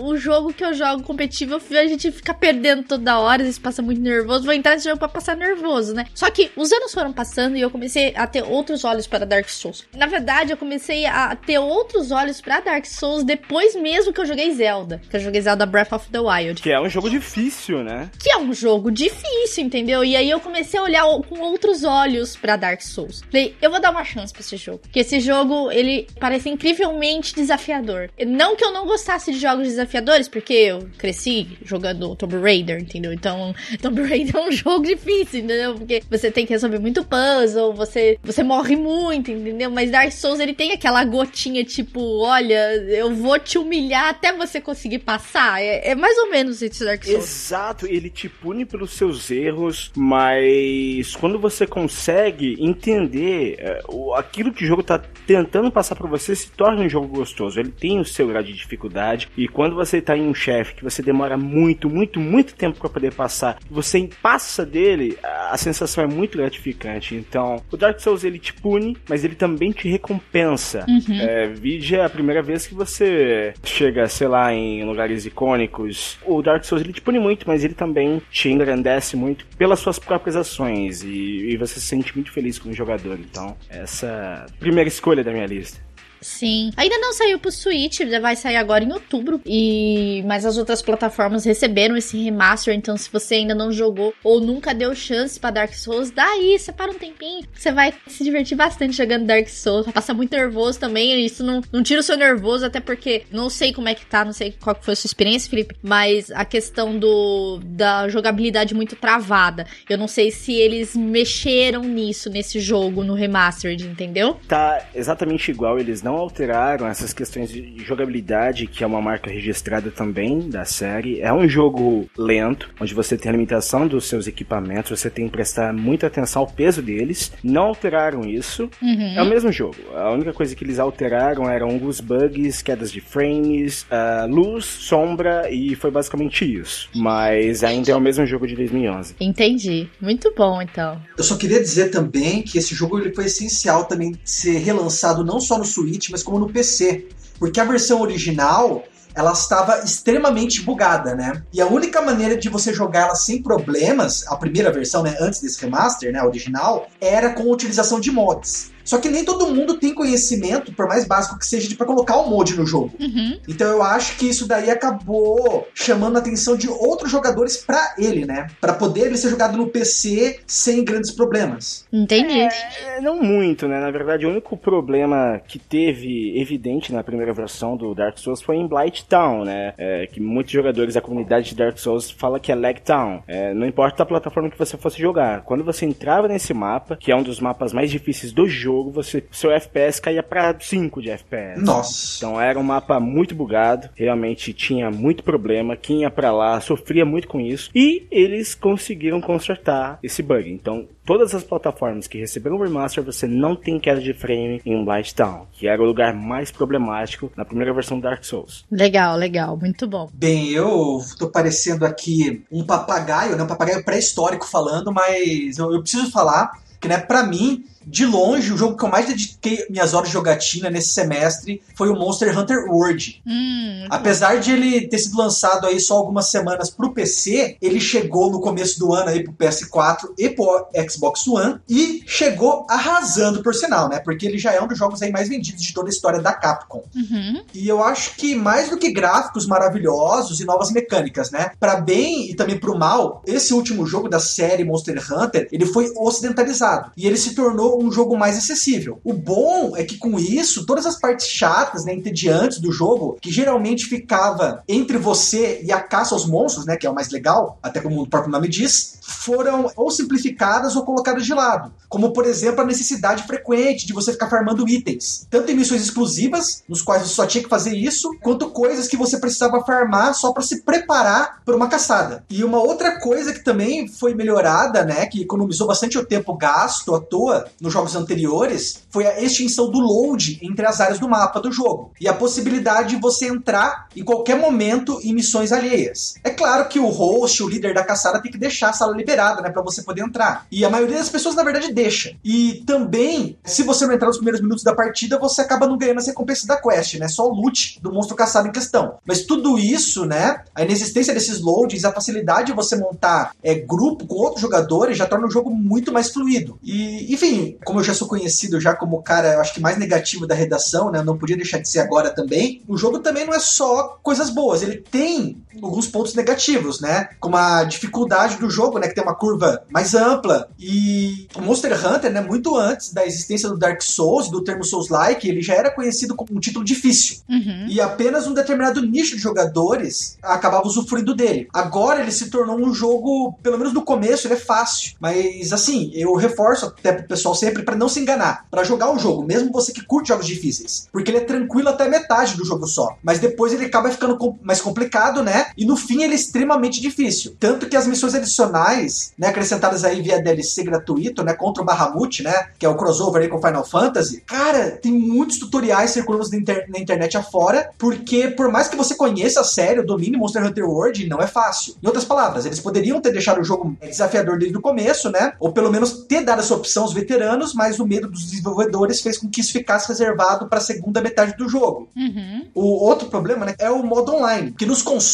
o 0.00 0.16
jogo 0.16 0.52
que 0.52 0.64
eu 0.64 0.74
jogo 0.74 1.02
competitivo, 1.02 1.60
a 1.70 1.86
gente 1.86 2.10
fica 2.10 2.34
perdendo 2.34 2.82
toda 2.84 3.18
hora, 3.18 3.44
gente 3.44 3.60
passa 3.60 3.82
muito 3.82 4.00
nervoso. 4.00 4.44
Vou 4.44 4.54
entrar 4.54 4.72
nesse 4.72 4.88
jogo 4.88 4.98
pra 4.98 5.08
passar 5.08 5.36
nervoso, 5.36 5.94
né? 5.94 6.06
Só 6.14 6.30
que 6.30 6.50
os 6.56 6.72
anos 6.72 6.92
foram 6.92 7.12
passando 7.12 7.56
e 7.56 7.60
eu 7.60 7.70
comecei 7.70 8.14
a 8.16 8.26
ter 8.26 8.42
outros 8.42 8.84
olhos 8.84 9.06
para 9.06 9.26
Dark 9.26 9.48
Souls. 9.48 9.84
Na 9.96 10.06
verdade, 10.06 10.52
eu 10.52 10.56
comecei 10.56 11.06
a 11.06 11.34
ter 11.36 11.58
outros 11.58 12.10
olhos 12.10 12.40
para 12.40 12.60
Dark 12.60 12.84
Souls 12.84 13.24
depois 13.24 13.74
mesmo 13.74 14.12
que 14.12 14.20
eu 14.20 14.26
joguei 14.26 14.52
Zelda. 14.52 15.00
Que 15.10 15.16
eu 15.16 15.20
joguei 15.20 15.40
Zelda 15.40 15.66
Breath 15.66 15.92
of 15.92 16.08
the 16.10 16.20
Wild. 16.20 16.62
Que 16.62 16.70
é 16.70 16.80
um 16.80 16.88
jogo 16.88 17.10
difícil, 17.10 17.82
né? 17.82 18.10
Que 18.18 18.30
é 18.30 18.38
um 18.38 18.52
jogo 18.52 18.90
difícil, 18.90 19.64
entendeu? 19.64 20.04
E 20.04 20.16
aí 20.16 20.30
eu 20.30 20.40
comecei 20.40 20.78
a 20.78 20.82
olhar 20.82 21.04
com 21.28 21.40
outros 21.40 21.84
olhos 21.84 22.36
para 22.36 22.56
Dark 22.56 22.80
Souls. 22.80 23.22
Falei, 23.30 23.56
eu 23.60 23.70
vou 23.70 23.80
dar 23.80 23.90
uma 23.90 24.04
chance 24.04 24.32
pra 24.32 24.40
esse 24.40 24.56
jogo. 24.56 24.78
Porque 24.78 25.00
esse 25.00 25.20
jogo, 25.20 25.70
ele 25.70 26.06
parece 26.18 26.48
incrivelmente 26.48 27.09
extremamente 27.10 27.34
desafiador. 27.34 28.10
Não 28.26 28.54
que 28.54 28.64
eu 28.64 28.72
não 28.72 28.86
gostasse 28.86 29.32
de 29.32 29.38
jogos 29.38 29.68
desafiadores, 29.68 30.28
porque 30.28 30.52
eu 30.52 30.88
cresci 30.96 31.58
jogando 31.64 32.14
Tomb 32.14 32.36
Raider, 32.36 32.80
entendeu? 32.80 33.12
Então, 33.12 33.54
Tomb 33.82 34.02
Raider 34.02 34.36
é 34.36 34.48
um 34.48 34.52
jogo 34.52 34.84
difícil, 34.84 35.40
entendeu? 35.40 35.74
Porque 35.74 36.02
você 36.08 36.30
tem 36.30 36.46
que 36.46 36.52
resolver 36.52 36.78
muito 36.78 37.04
puzzle, 37.04 37.72
você, 37.74 38.18
você 38.22 38.42
morre 38.42 38.76
muito, 38.76 39.30
entendeu? 39.30 39.70
Mas 39.70 39.90
Dark 39.90 40.12
Souls, 40.12 40.40
ele 40.40 40.54
tem 40.54 40.72
aquela 40.72 41.04
gotinha 41.04 41.64
tipo, 41.64 42.00
olha, 42.20 42.74
eu 42.88 43.12
vou 43.14 43.38
te 43.38 43.58
humilhar 43.58 44.08
até 44.10 44.32
você 44.32 44.60
conseguir 44.60 45.00
passar. 45.00 45.60
É, 45.60 45.90
é 45.90 45.94
mais 45.94 46.16
ou 46.18 46.30
menos 46.30 46.62
esse 46.62 46.84
Dark 46.84 47.04
Souls. 47.04 47.24
Exato, 47.24 47.86
ele 47.86 48.10
te 48.10 48.28
pune 48.28 48.64
pelos 48.64 48.92
seus 48.92 49.30
erros, 49.30 49.90
mas 49.96 51.16
quando 51.16 51.38
você 51.38 51.66
consegue 51.66 52.56
entender 52.60 53.56
é, 53.58 53.80
aquilo 54.16 54.52
que 54.52 54.64
o 54.64 54.66
jogo 54.66 54.82
tá 54.82 55.00
tentando 55.26 55.70
passar 55.70 55.96
para 55.96 56.08
você, 56.08 56.34
se 56.34 56.50
torna 56.50 56.82
um 56.82 56.88
jogo 56.88 56.99
gostoso. 57.06 57.58
Ele 57.58 57.70
tem 57.70 58.00
o 58.00 58.04
seu 58.04 58.28
grau 58.28 58.42
de 58.42 58.52
dificuldade. 58.52 59.28
E 59.36 59.48
quando 59.48 59.74
você 59.74 60.00
tá 60.00 60.16
em 60.16 60.26
um 60.26 60.34
chefe 60.34 60.74
que 60.74 60.84
você 60.84 61.02
demora 61.02 61.36
muito, 61.36 61.88
muito, 61.88 62.20
muito 62.20 62.54
tempo 62.54 62.78
para 62.78 62.88
poder 62.88 63.12
passar, 63.12 63.58
você 63.70 64.08
passa 64.22 64.64
dele, 64.64 65.18
a 65.22 65.56
sensação 65.56 66.04
é 66.04 66.06
muito 66.06 66.38
gratificante. 66.38 67.14
Então, 67.14 67.62
o 67.70 67.76
Dark 67.76 68.00
Souls 68.00 68.24
ele 68.24 68.38
te 68.38 68.52
pune, 68.52 68.96
mas 69.08 69.24
ele 69.24 69.34
também 69.34 69.72
te 69.72 69.88
recompensa. 69.88 70.84
Uhum. 70.88 71.20
É, 71.20 71.48
vide 71.48 71.98
a 71.98 72.08
primeira 72.08 72.42
vez 72.42 72.66
que 72.66 72.74
você 72.74 73.52
chega, 73.64 74.08
sei 74.08 74.28
lá, 74.28 74.52
em 74.52 74.84
lugares 74.84 75.26
icônicos. 75.26 76.18
O 76.24 76.42
Dark 76.42 76.64
Souls 76.64 76.82
ele 76.82 76.92
te 76.92 77.00
pune 77.00 77.18
muito, 77.18 77.46
mas 77.46 77.64
ele 77.64 77.74
também 77.74 78.22
te 78.30 78.48
engrandece 78.48 79.16
muito 79.16 79.46
pelas 79.58 79.80
suas 79.80 79.98
próprias 79.98 80.36
ações. 80.36 81.02
E, 81.02 81.52
e 81.52 81.56
você 81.56 81.80
se 81.80 81.86
sente 81.86 82.14
muito 82.14 82.32
feliz 82.32 82.58
como 82.58 82.74
jogador. 82.74 83.18
Então, 83.18 83.56
essa 83.68 84.06
é 84.06 84.10
a 84.10 84.46
primeira 84.58 84.88
escolha 84.88 85.24
da 85.24 85.32
minha 85.32 85.46
lista. 85.46 85.80
Sim. 86.20 86.70
Ainda 86.76 86.98
não 86.98 87.12
saiu 87.12 87.38
pro 87.38 87.50
Switch, 87.50 88.00
vai 88.20 88.36
sair 88.36 88.56
agora 88.56 88.84
em 88.84 88.92
outubro. 88.92 89.40
E 89.46 90.22
mas 90.26 90.44
as 90.44 90.56
outras 90.58 90.82
plataformas 90.82 91.44
receberam 91.44 91.96
esse 91.96 92.16
remaster, 92.22 92.74
então 92.74 92.96
se 92.96 93.10
você 93.10 93.36
ainda 93.36 93.54
não 93.54 93.72
jogou 93.72 94.14
ou 94.22 94.40
nunca 94.40 94.74
deu 94.74 94.94
chance 94.94 95.38
para 95.38 95.50
Dark 95.50 95.74
Souls, 95.74 96.10
daí, 96.10 96.58
separa 96.58 96.90
um 96.90 96.98
tempinho. 96.98 97.46
Você 97.52 97.72
vai 97.72 97.94
se 98.06 98.22
divertir 98.22 98.56
bastante 98.56 98.96
jogando 98.96 99.26
Dark 99.26 99.48
Souls. 99.48 99.86
Passa 99.92 100.12
muito 100.12 100.34
nervoso 100.34 100.78
também, 100.78 101.24
isso 101.24 101.44
não, 101.44 101.60
não 101.72 101.82
tira 101.82 102.00
o 102.00 102.02
seu 102.02 102.16
nervoso, 102.16 102.66
até 102.66 102.80
porque 102.80 103.24
não 103.30 103.48
sei 103.48 103.72
como 103.72 103.88
é 103.88 103.94
que 103.94 104.04
tá, 104.06 104.24
não 104.24 104.32
sei 104.32 104.54
qual 104.60 104.76
foi 104.80 104.92
a 104.92 104.96
sua 104.96 105.08
experiência, 105.08 105.50
Felipe, 105.50 105.76
mas 105.82 106.30
a 106.30 106.44
questão 106.44 106.98
do 106.98 107.60
da 107.64 108.08
jogabilidade 108.08 108.74
muito 108.74 108.96
travada. 108.96 109.66
Eu 109.88 109.96
não 109.96 110.08
sei 110.08 110.30
se 110.30 110.52
eles 110.52 110.94
mexeram 110.94 111.82
nisso 111.82 112.30
nesse 112.30 112.60
jogo 112.60 113.02
no 113.02 113.14
remastered, 113.14 113.86
entendeu? 113.86 114.38
Tá 114.46 114.86
exatamente 114.94 115.50
igual, 115.50 115.78
eles 115.78 116.02
não 116.02 116.09
não 116.10 116.16
alteraram 116.16 116.88
essas 116.88 117.12
questões 117.12 117.50
de 117.50 117.84
jogabilidade, 117.84 118.66
que 118.66 118.82
é 118.82 118.86
uma 118.86 119.00
marca 119.00 119.30
registrada 119.30 119.92
também 119.92 120.48
da 120.48 120.64
série. 120.64 121.20
É 121.20 121.32
um 121.32 121.48
jogo 121.48 122.10
lento, 122.18 122.68
onde 122.80 122.92
você 122.92 123.16
tem 123.16 123.28
a 123.28 123.32
limitação 123.32 123.86
dos 123.86 124.08
seus 124.08 124.26
equipamentos, 124.26 124.98
você 124.98 125.08
tem 125.08 125.26
que 125.26 125.30
prestar 125.30 125.72
muita 125.72 126.08
atenção 126.08 126.42
ao 126.42 126.48
peso 126.48 126.82
deles. 126.82 127.32
Não 127.44 127.62
alteraram 127.62 128.22
isso. 128.22 128.68
Uhum. 128.82 129.14
É 129.16 129.22
o 129.22 129.26
mesmo 129.26 129.52
jogo. 129.52 129.76
A 129.94 130.10
única 130.10 130.32
coisa 130.32 130.54
que 130.56 130.64
eles 130.64 130.80
alteraram 130.80 131.48
eram 131.48 131.68
alguns 131.68 132.00
bugs, 132.00 132.60
quedas 132.60 132.90
de 132.90 133.00
frames, 133.00 133.82
uh, 133.82 134.26
luz, 134.28 134.64
sombra 134.64 135.48
e 135.48 135.76
foi 135.76 135.92
basicamente 135.92 136.44
isso. 136.44 136.88
Mas 136.92 137.62
ainda 137.62 137.92
é 137.92 137.94
o 137.94 138.00
mesmo 138.00 138.26
jogo 138.26 138.48
de 138.48 138.56
2011. 138.56 139.14
Entendi. 139.20 139.88
Muito 140.00 140.32
bom, 140.36 140.60
então. 140.60 141.00
Eu 141.16 141.22
só 141.22 141.36
queria 141.36 141.60
dizer 141.60 141.90
também 141.90 142.42
que 142.42 142.58
esse 142.58 142.74
jogo 142.74 142.98
ele 142.98 143.14
foi 143.14 143.26
essencial 143.26 143.84
também 143.84 144.18
ser 144.24 144.58
relançado 144.58 145.24
não 145.24 145.38
só 145.38 145.56
no 145.56 145.64
Switch, 145.64 145.99
Mas 146.08 146.22
como 146.22 146.38
no 146.38 146.52
PC. 146.52 147.08
Porque 147.38 147.60
a 147.60 147.64
versão 147.64 148.00
original 148.00 148.84
ela 149.14 149.32
estava 149.32 149.80
extremamente 149.80 150.62
bugada, 150.62 151.14
né? 151.14 151.42
E 151.52 151.60
a 151.60 151.66
única 151.66 152.00
maneira 152.00 152.36
de 152.36 152.48
você 152.48 152.72
jogar 152.72 153.00
ela 153.00 153.14
sem 153.14 153.42
problemas, 153.42 154.26
a 154.28 154.36
primeira 154.36 154.70
versão, 154.70 155.02
né, 155.02 155.16
antes 155.20 155.40
desse 155.40 155.60
remaster, 155.60 156.12
né, 156.12 156.22
original, 156.22 156.86
era 157.00 157.30
com 157.30 157.42
a 157.42 157.52
utilização 157.52 157.98
de 157.98 158.10
mods. 158.12 158.70
Só 158.90 158.98
que 158.98 159.08
nem 159.08 159.24
todo 159.24 159.54
mundo 159.54 159.78
tem 159.78 159.94
conhecimento, 159.94 160.72
por 160.72 160.88
mais 160.88 161.04
básico 161.04 161.38
que 161.38 161.46
seja, 161.46 161.72
para 161.76 161.86
colocar 161.86 162.16
o 162.16 162.28
mod 162.28 162.56
no 162.56 162.66
jogo. 162.66 162.92
Uhum. 162.98 163.38
Então 163.46 163.68
eu 163.68 163.84
acho 163.84 164.18
que 164.18 164.28
isso 164.28 164.48
daí 164.48 164.68
acabou 164.68 165.68
chamando 165.72 166.16
a 166.16 166.18
atenção 166.18 166.56
de 166.56 166.68
outros 166.68 167.08
jogadores 167.08 167.58
para 167.58 167.94
ele, 167.96 168.26
né? 168.26 168.48
Para 168.60 168.72
poder 168.72 169.06
ele 169.06 169.16
ser 169.16 169.30
jogado 169.30 169.56
no 169.56 169.68
PC 169.68 170.40
sem 170.44 170.82
grandes 170.84 171.12
problemas. 171.12 171.86
Entendi. 171.92 172.40
É, 172.40 173.00
não 173.00 173.22
muito, 173.22 173.68
né? 173.68 173.78
Na 173.78 173.92
verdade, 173.92 174.26
o 174.26 174.30
único 174.30 174.56
problema 174.56 175.40
que 175.46 175.60
teve 175.60 176.36
evidente 176.40 176.92
na 176.92 177.04
primeira 177.04 177.32
versão 177.32 177.76
do 177.76 177.94
Dark 177.94 178.18
Souls 178.18 178.42
foi 178.42 178.56
em 178.56 178.66
Blight 178.66 179.06
Town, 179.06 179.44
né? 179.44 179.72
É, 179.78 180.08
que 180.08 180.20
muitos 180.20 180.52
jogadores 180.52 180.94
da 180.94 181.00
comunidade 181.00 181.50
de 181.50 181.54
Dark 181.54 181.78
Souls 181.78 182.10
fala 182.10 182.40
que 182.40 182.50
é 182.50 182.56
Lag 182.56 182.80
Town. 182.80 183.22
É, 183.28 183.54
não 183.54 183.68
importa 183.68 184.02
a 184.02 184.06
plataforma 184.06 184.50
que 184.50 184.58
você 184.58 184.76
fosse 184.76 185.00
jogar. 185.00 185.42
Quando 185.42 185.62
você 185.62 185.86
entrava 185.86 186.26
nesse 186.26 186.52
mapa, 186.52 186.96
que 186.96 187.12
é 187.12 187.14
um 187.14 187.22
dos 187.22 187.38
mapas 187.38 187.72
mais 187.72 187.88
difíceis 187.88 188.32
do 188.32 188.48
jogo, 188.48 188.79
você 188.88 189.24
seu 189.32 189.50
FPS 189.50 190.00
caía 190.00 190.22
para 190.22 190.56
5 190.58 191.02
de 191.02 191.10
FPS. 191.10 191.60
Nossa. 191.60 192.16
Então 192.18 192.40
era 192.40 192.58
um 192.58 192.62
mapa 192.62 193.00
muito 193.00 193.34
bugado, 193.34 193.90
realmente 193.94 194.52
tinha 194.52 194.90
muito 194.90 195.24
problema, 195.24 195.76
quem 195.76 196.02
ia 196.02 196.10
para 196.10 196.30
lá 196.30 196.60
sofria 196.60 197.04
muito 197.04 197.28
com 197.28 197.40
isso 197.40 197.70
e 197.74 198.06
eles 198.10 198.54
conseguiram 198.54 199.20
consertar 199.20 199.98
esse 200.02 200.22
bug. 200.22 200.50
Então 200.50 200.86
todas 201.10 201.34
as 201.34 201.42
plataformas 201.42 202.06
que 202.06 202.18
receberam 202.18 202.56
o 202.56 202.62
remaster, 202.62 203.02
você 203.02 203.26
não 203.26 203.56
tem 203.56 203.80
queda 203.80 204.00
de 204.00 204.14
frame 204.14 204.62
em 204.64 204.84
Blight 204.84 205.12
Town, 205.12 205.46
que 205.52 205.66
era 205.66 205.82
o 205.82 205.84
lugar 205.84 206.14
mais 206.14 206.52
problemático 206.52 207.32
na 207.36 207.44
primeira 207.44 207.74
versão 207.74 207.98
do 207.98 208.04
Dark 208.04 208.22
Souls. 208.22 208.64
Legal, 208.70 209.16
legal, 209.16 209.56
muito 209.56 209.88
bom. 209.88 210.08
Bem, 210.14 210.50
eu 210.50 211.00
tô 211.18 211.28
parecendo 211.28 211.84
aqui 211.84 212.44
um 212.50 212.64
papagaio, 212.64 213.36
né? 213.36 213.42
Um 213.42 213.48
papagaio 213.48 213.84
pré-histórico 213.84 214.46
falando, 214.46 214.92
mas 214.92 215.58
eu, 215.58 215.72
eu 215.72 215.80
preciso 215.80 216.12
falar 216.12 216.52
que, 216.80 216.86
né, 216.86 216.98
pra 216.98 217.24
mim, 217.24 217.64
de 217.86 218.04
longe, 218.04 218.52
o 218.52 218.56
jogo 218.56 218.76
que 218.76 218.84
eu 218.84 218.88
mais 218.88 219.06
dediquei 219.06 219.66
minhas 219.70 219.94
horas 219.94 220.08
de 220.08 220.14
jogatina 220.14 220.70
nesse 220.70 220.90
semestre 220.90 221.62
foi 221.74 221.88
o 221.88 221.96
Monster 221.96 222.36
Hunter 222.38 222.70
World. 222.70 223.22
Hum, 223.26 223.86
Apesar 223.88 224.38
de 224.38 224.52
ele 224.52 224.86
ter 224.86 224.98
sido 224.98 225.16
lançado 225.16 225.66
aí 225.66 225.80
só 225.80 225.96
algumas 225.96 226.30
semanas 226.30 226.70
pro 226.70 226.92
PC, 226.92 227.56
ele 227.60 227.80
chegou 227.80 228.30
no 228.30 228.40
começo 228.40 228.78
do 228.78 228.92
ano 228.92 229.10
aí 229.10 229.24
pro 229.24 229.32
PS4 229.32 230.10
e 230.18 230.28
pro 230.28 230.66
Xbox 230.88 231.26
One 231.26 231.60
e 231.68 232.02
chegou 232.06 232.66
arrasando 232.68 233.42
por 233.42 233.54
sinal, 233.54 233.88
né? 233.88 233.98
Porque 233.98 234.26
ele 234.26 234.38
já 234.38 234.52
é 234.52 234.60
um 234.60 234.68
dos 234.68 234.78
jogos 234.78 235.02
aí 235.02 235.10
mais 235.10 235.28
vendidos 235.28 235.62
de 235.62 235.72
toda 235.72 235.88
a 235.88 235.90
história 235.90 236.20
da 236.20 236.32
Capcom. 236.32 236.84
uhum. 236.94 237.42
E 237.54 237.68
eu 237.68 237.82
acho 237.82 238.16
que 238.16 238.34
mais 238.34 238.68
do 238.68 238.76
que 238.76 238.92
gráficos 238.92 239.46
maravilhosos 239.46 240.40
e 240.40 240.44
novas 240.44 240.70
mecânicas, 240.70 241.30
né? 241.30 241.52
Para 241.58 241.76
bem 241.80 242.30
e 242.30 242.34
também 242.34 242.58
pro 242.58 242.78
mal, 242.78 243.22
esse 243.26 243.52
último 243.54 243.86
jogo 243.86 244.08
da 244.08 244.20
série 244.20 244.64
Monster 244.64 245.00
Hunter, 245.12 245.48
ele 245.50 245.66
foi 245.66 245.92
ocidentalizado 245.96 246.90
e 246.96 247.06
ele 247.06 247.16
se 247.16 247.34
tornou 247.34 247.69
um 247.78 247.90
jogo 247.90 248.16
mais 248.16 248.36
acessível. 248.36 249.00
O 249.04 249.12
bom 249.12 249.76
é 249.76 249.84
que 249.84 249.98
com 249.98 250.18
isso, 250.18 250.66
todas 250.66 250.86
as 250.86 250.98
partes 250.98 251.26
chatas, 251.26 251.84
né, 251.84 251.94
entediantes 251.94 252.58
do 252.58 252.72
jogo, 252.72 253.18
que 253.20 253.30
geralmente 253.30 253.86
ficava 253.86 254.62
entre 254.68 254.98
você 254.98 255.60
e 255.62 255.72
a 255.72 255.80
caça 255.80 256.14
aos 256.14 256.26
monstros, 256.26 256.66
né, 256.66 256.76
que 256.76 256.86
é 256.86 256.90
o 256.90 256.94
mais 256.94 257.10
legal, 257.10 257.58
até 257.62 257.80
como 257.80 258.02
o 258.02 258.08
próprio 258.08 258.32
nome 258.32 258.48
diz, 258.48 258.98
foram 259.10 259.70
ou 259.76 259.90
simplificadas 259.90 260.76
ou 260.76 260.84
colocadas 260.84 261.24
de 261.24 261.34
lado. 261.34 261.72
Como, 261.88 262.12
por 262.12 262.24
exemplo, 262.24 262.60
a 262.60 262.66
necessidade 262.66 263.24
frequente 263.24 263.86
de 263.86 263.92
você 263.92 264.12
ficar 264.12 264.28
farmando 264.28 264.68
itens. 264.68 265.26
Tanto 265.28 265.50
em 265.50 265.56
missões 265.56 265.82
exclusivas, 265.82 266.62
nos 266.68 266.82
quais 266.82 267.02
você 267.02 267.14
só 267.14 267.26
tinha 267.26 267.42
que 267.42 267.50
fazer 267.50 267.74
isso, 267.74 268.10
quanto 268.22 268.50
coisas 268.50 268.86
que 268.86 268.96
você 268.96 269.18
precisava 269.18 269.64
farmar 269.64 270.14
só 270.14 270.32
para 270.32 270.42
se 270.42 270.62
preparar 270.62 271.42
para 271.44 271.56
uma 271.56 271.68
caçada. 271.68 272.24
E 272.30 272.44
uma 272.44 272.58
outra 272.58 273.00
coisa 273.00 273.32
que 273.32 273.44
também 273.44 273.88
foi 273.88 274.14
melhorada, 274.14 274.84
né, 274.84 275.06
que 275.06 275.22
economizou 275.22 275.66
bastante 275.66 275.98
o 275.98 276.06
tempo 276.06 276.36
gasto 276.36 276.94
à 276.94 277.00
toa 277.00 277.46
nos 277.60 277.72
jogos 277.72 277.96
anteriores, 277.96 278.82
foi 278.90 279.06
a 279.06 279.20
extinção 279.20 279.70
do 279.70 279.78
load 279.78 280.38
entre 280.42 280.64
as 280.66 280.80
áreas 280.80 280.98
do 280.98 281.08
mapa 281.08 281.40
do 281.40 281.50
jogo. 281.50 281.92
E 282.00 282.08
a 282.08 282.14
possibilidade 282.14 282.90
de 282.90 282.96
você 283.00 283.26
entrar 283.26 283.88
em 283.96 284.04
qualquer 284.04 284.36
momento 284.36 285.00
em 285.02 285.14
missões 285.14 285.52
alheias. 285.52 286.14
É 286.22 286.30
claro 286.30 286.68
que 286.68 286.78
o 286.78 286.88
host, 286.88 287.42
o 287.42 287.48
líder 287.48 287.74
da 287.74 287.84
caçada, 287.84 288.20
tem 288.20 288.30
que 288.30 288.38
deixar 288.38 288.70
a 288.70 288.72
sala 288.72 288.94
liberada, 289.00 289.42
né, 289.42 289.50
para 289.50 289.62
você 289.62 289.82
poder 289.82 290.02
entrar. 290.02 290.46
E 290.50 290.64
a 290.64 290.70
maioria 290.70 290.98
das 290.98 291.08
pessoas, 291.08 291.34
na 291.34 291.42
verdade, 291.42 291.72
deixa. 291.72 292.14
E 292.24 292.62
também, 292.66 293.36
se 293.44 293.62
você 293.62 293.86
não 293.86 293.94
entrar 293.94 294.08
nos 294.08 294.16
primeiros 294.16 294.40
minutos 294.40 294.62
da 294.62 294.74
partida, 294.74 295.18
você 295.18 295.40
acaba 295.40 295.66
não 295.66 295.78
ganhando 295.78 295.98
as 295.98 296.06
recompensas 296.06 296.44
da 296.44 296.60
quest, 296.60 296.98
né? 296.98 297.08
Só 297.08 297.28
o 297.28 297.34
loot 297.34 297.80
do 297.82 297.92
monstro 297.92 298.16
caçado 298.16 298.48
em 298.48 298.52
questão. 298.52 298.98
Mas 299.04 299.22
tudo 299.22 299.58
isso, 299.58 300.04
né? 300.04 300.42
A 300.54 300.62
inexistência 300.62 301.14
desses 301.14 301.40
loads, 301.40 301.84
a 301.84 301.92
facilidade 301.92 302.48
de 302.48 302.52
você 302.52 302.76
montar 302.76 303.32
é, 303.42 303.54
grupo 303.54 304.06
com 304.06 304.14
outros 304.14 304.40
jogadores 304.40 304.96
já 304.96 305.06
torna 305.06 305.26
o 305.26 305.30
jogo 305.30 305.50
muito 305.50 305.92
mais 305.92 306.10
fluido. 306.10 306.58
E, 306.62 307.12
enfim, 307.12 307.58
como 307.64 307.80
eu 307.80 307.84
já 307.84 307.94
sou 307.94 308.08
conhecido 308.08 308.60
já 308.60 308.74
como 308.74 308.96
o 308.96 309.02
cara, 309.02 309.34
eu 309.34 309.40
acho 309.40 309.54
que 309.54 309.60
mais 309.60 309.78
negativo 309.78 310.26
da 310.26 310.34
redação, 310.34 310.90
né? 310.90 311.02
Não 311.02 311.18
podia 311.18 311.36
deixar 311.36 311.58
de 311.58 311.68
ser 311.68 311.80
agora 311.80 312.10
também. 312.10 312.62
O 312.68 312.76
jogo 312.76 312.98
também 312.98 313.26
não 313.26 313.34
é 313.34 313.38
só 313.38 313.98
coisas 314.02 314.30
boas, 314.30 314.62
ele 314.62 314.78
tem 314.78 315.42
alguns 315.62 315.86
pontos 315.86 316.14
negativos, 316.14 316.80
né? 316.80 317.08
Como 317.18 317.36
a 317.36 317.64
dificuldade 317.64 318.36
do 318.36 318.50
jogo, 318.50 318.78
né? 318.78 318.88
Que 318.88 318.94
tem 318.94 319.04
uma 319.04 319.14
curva 319.14 319.62
mais 319.70 319.94
ampla. 319.94 320.48
E 320.58 321.26
o 321.34 321.40
Monster 321.40 321.72
Hunter, 321.86 322.12
né? 322.12 322.20
Muito 322.20 322.56
antes 322.56 322.92
da 322.92 323.06
existência 323.06 323.48
do 323.48 323.58
Dark 323.58 323.82
Souls, 323.82 324.30
do 324.30 324.42
termo 324.42 324.64
Souls-like, 324.64 325.28
ele 325.28 325.42
já 325.42 325.54
era 325.54 325.70
conhecido 325.70 326.14
como 326.14 326.36
um 326.36 326.40
título 326.40 326.64
difícil. 326.64 327.18
Uhum. 327.28 327.66
E 327.68 327.80
apenas 327.80 328.26
um 328.26 328.34
determinado 328.34 328.84
nicho 328.84 329.16
de 329.16 329.22
jogadores 329.22 330.18
acabava 330.22 330.66
usufruindo 330.66 331.14
dele. 331.14 331.48
Agora 331.52 332.00
ele 332.00 332.12
se 332.12 332.30
tornou 332.30 332.58
um 332.58 332.72
jogo, 332.72 333.38
pelo 333.42 333.58
menos 333.58 333.72
no 333.72 333.82
começo, 333.82 334.26
ele 334.26 334.34
é 334.34 334.38
fácil. 334.38 334.94
Mas 335.00 335.52
assim, 335.52 335.90
eu 335.94 336.14
reforço 336.14 336.66
até 336.66 336.92
pro 336.92 337.08
pessoal 337.08 337.34
sempre 337.34 337.62
para 337.62 337.76
não 337.76 337.88
se 337.88 338.00
enganar. 338.00 338.46
Para 338.50 338.64
jogar 338.64 338.92
o 338.92 338.98
jogo, 338.98 339.22
mesmo 339.22 339.52
você 339.52 339.72
que 339.72 339.84
curte 339.84 340.08
jogos 340.08 340.26
difíceis. 340.26 340.88
Porque 340.92 341.10
ele 341.10 341.18
é 341.18 341.24
tranquilo 341.24 341.68
até 341.68 341.88
metade 341.88 342.36
do 342.36 342.44
jogo 342.44 342.66
só. 342.66 342.96
Mas 343.02 343.18
depois 343.18 343.52
ele 343.52 343.66
acaba 343.66 343.90
ficando 343.90 344.18
mais 344.42 344.60
complicado, 344.60 345.22
né? 345.22 345.39
E 345.56 345.64
no 345.64 345.76
fim 345.76 346.02
ele 346.02 346.12
é 346.12 346.16
extremamente 346.16 346.80
difícil. 346.80 347.34
Tanto 347.38 347.68
que 347.68 347.76
as 347.76 347.86
missões 347.86 348.14
adicionais, 348.14 349.12
né, 349.18 349.28
acrescentadas 349.28 349.84
aí 349.84 350.00
via 350.02 350.22
DLC 350.22 350.62
gratuito, 350.62 351.22
né, 351.22 351.34
contra 351.34 351.62
o 351.62 351.66
Bahamut, 351.66 352.22
né, 352.22 352.48
que 352.58 352.66
é 352.66 352.68
o 352.68 352.76
crossover 352.76 353.22
aí 353.22 353.28
com 353.28 353.40
Final 353.40 353.64
Fantasy. 353.64 354.22
Cara, 354.26 354.70
tem 354.72 354.92
muitos 354.92 355.38
tutoriais 355.38 355.90
circulando 355.90 356.28
na, 356.30 356.36
inter- 356.36 356.66
na 356.68 356.78
internet 356.78 357.16
afora, 357.16 357.70
porque 357.78 358.28
por 358.28 358.50
mais 358.50 358.68
que 358.68 358.76
você 358.76 358.94
conheça 358.94 359.40
a 359.40 359.44
série, 359.44 359.80
o 359.80 359.86
domine 359.86 360.16
Monster 360.16 360.44
Hunter 360.44 360.68
World, 360.68 361.08
não 361.08 361.20
é 361.20 361.26
fácil. 361.26 361.74
Em 361.82 361.86
outras 361.86 362.04
palavras, 362.04 362.46
eles 362.46 362.60
poderiam 362.60 363.00
ter 363.00 363.12
deixado 363.12 363.40
o 363.40 363.44
jogo 363.44 363.76
desafiador 363.80 364.38
desde 364.38 364.56
o 364.56 364.60
começo, 364.60 365.10
né, 365.10 365.32
ou 365.38 365.52
pelo 365.52 365.70
menos 365.70 366.04
ter 366.08 366.22
dado 366.24 366.40
essa 366.40 366.54
opção 366.54 366.84
aos 366.84 366.92
veteranos, 366.92 367.54
mas 367.54 367.78
o 367.78 367.86
medo 367.86 368.08
dos 368.10 368.24
desenvolvedores 368.24 369.00
fez 369.00 369.18
com 369.18 369.28
que 369.28 369.40
isso 369.40 369.52
ficasse 369.52 369.88
reservado 369.88 370.48
para 370.48 370.58
a 370.58 370.62
segunda 370.62 371.00
metade 371.00 371.36
do 371.36 371.48
jogo. 371.48 371.88
Uhum. 371.96 372.46
O 372.54 372.84
outro 372.84 373.08
problema, 373.08 373.46
né, 373.46 373.54
é 373.58 373.70
o 373.70 373.82
modo 373.82 374.14
online. 374.14 374.52
Que 374.56 374.66
nos 374.66 374.82
consoles, 374.82 375.10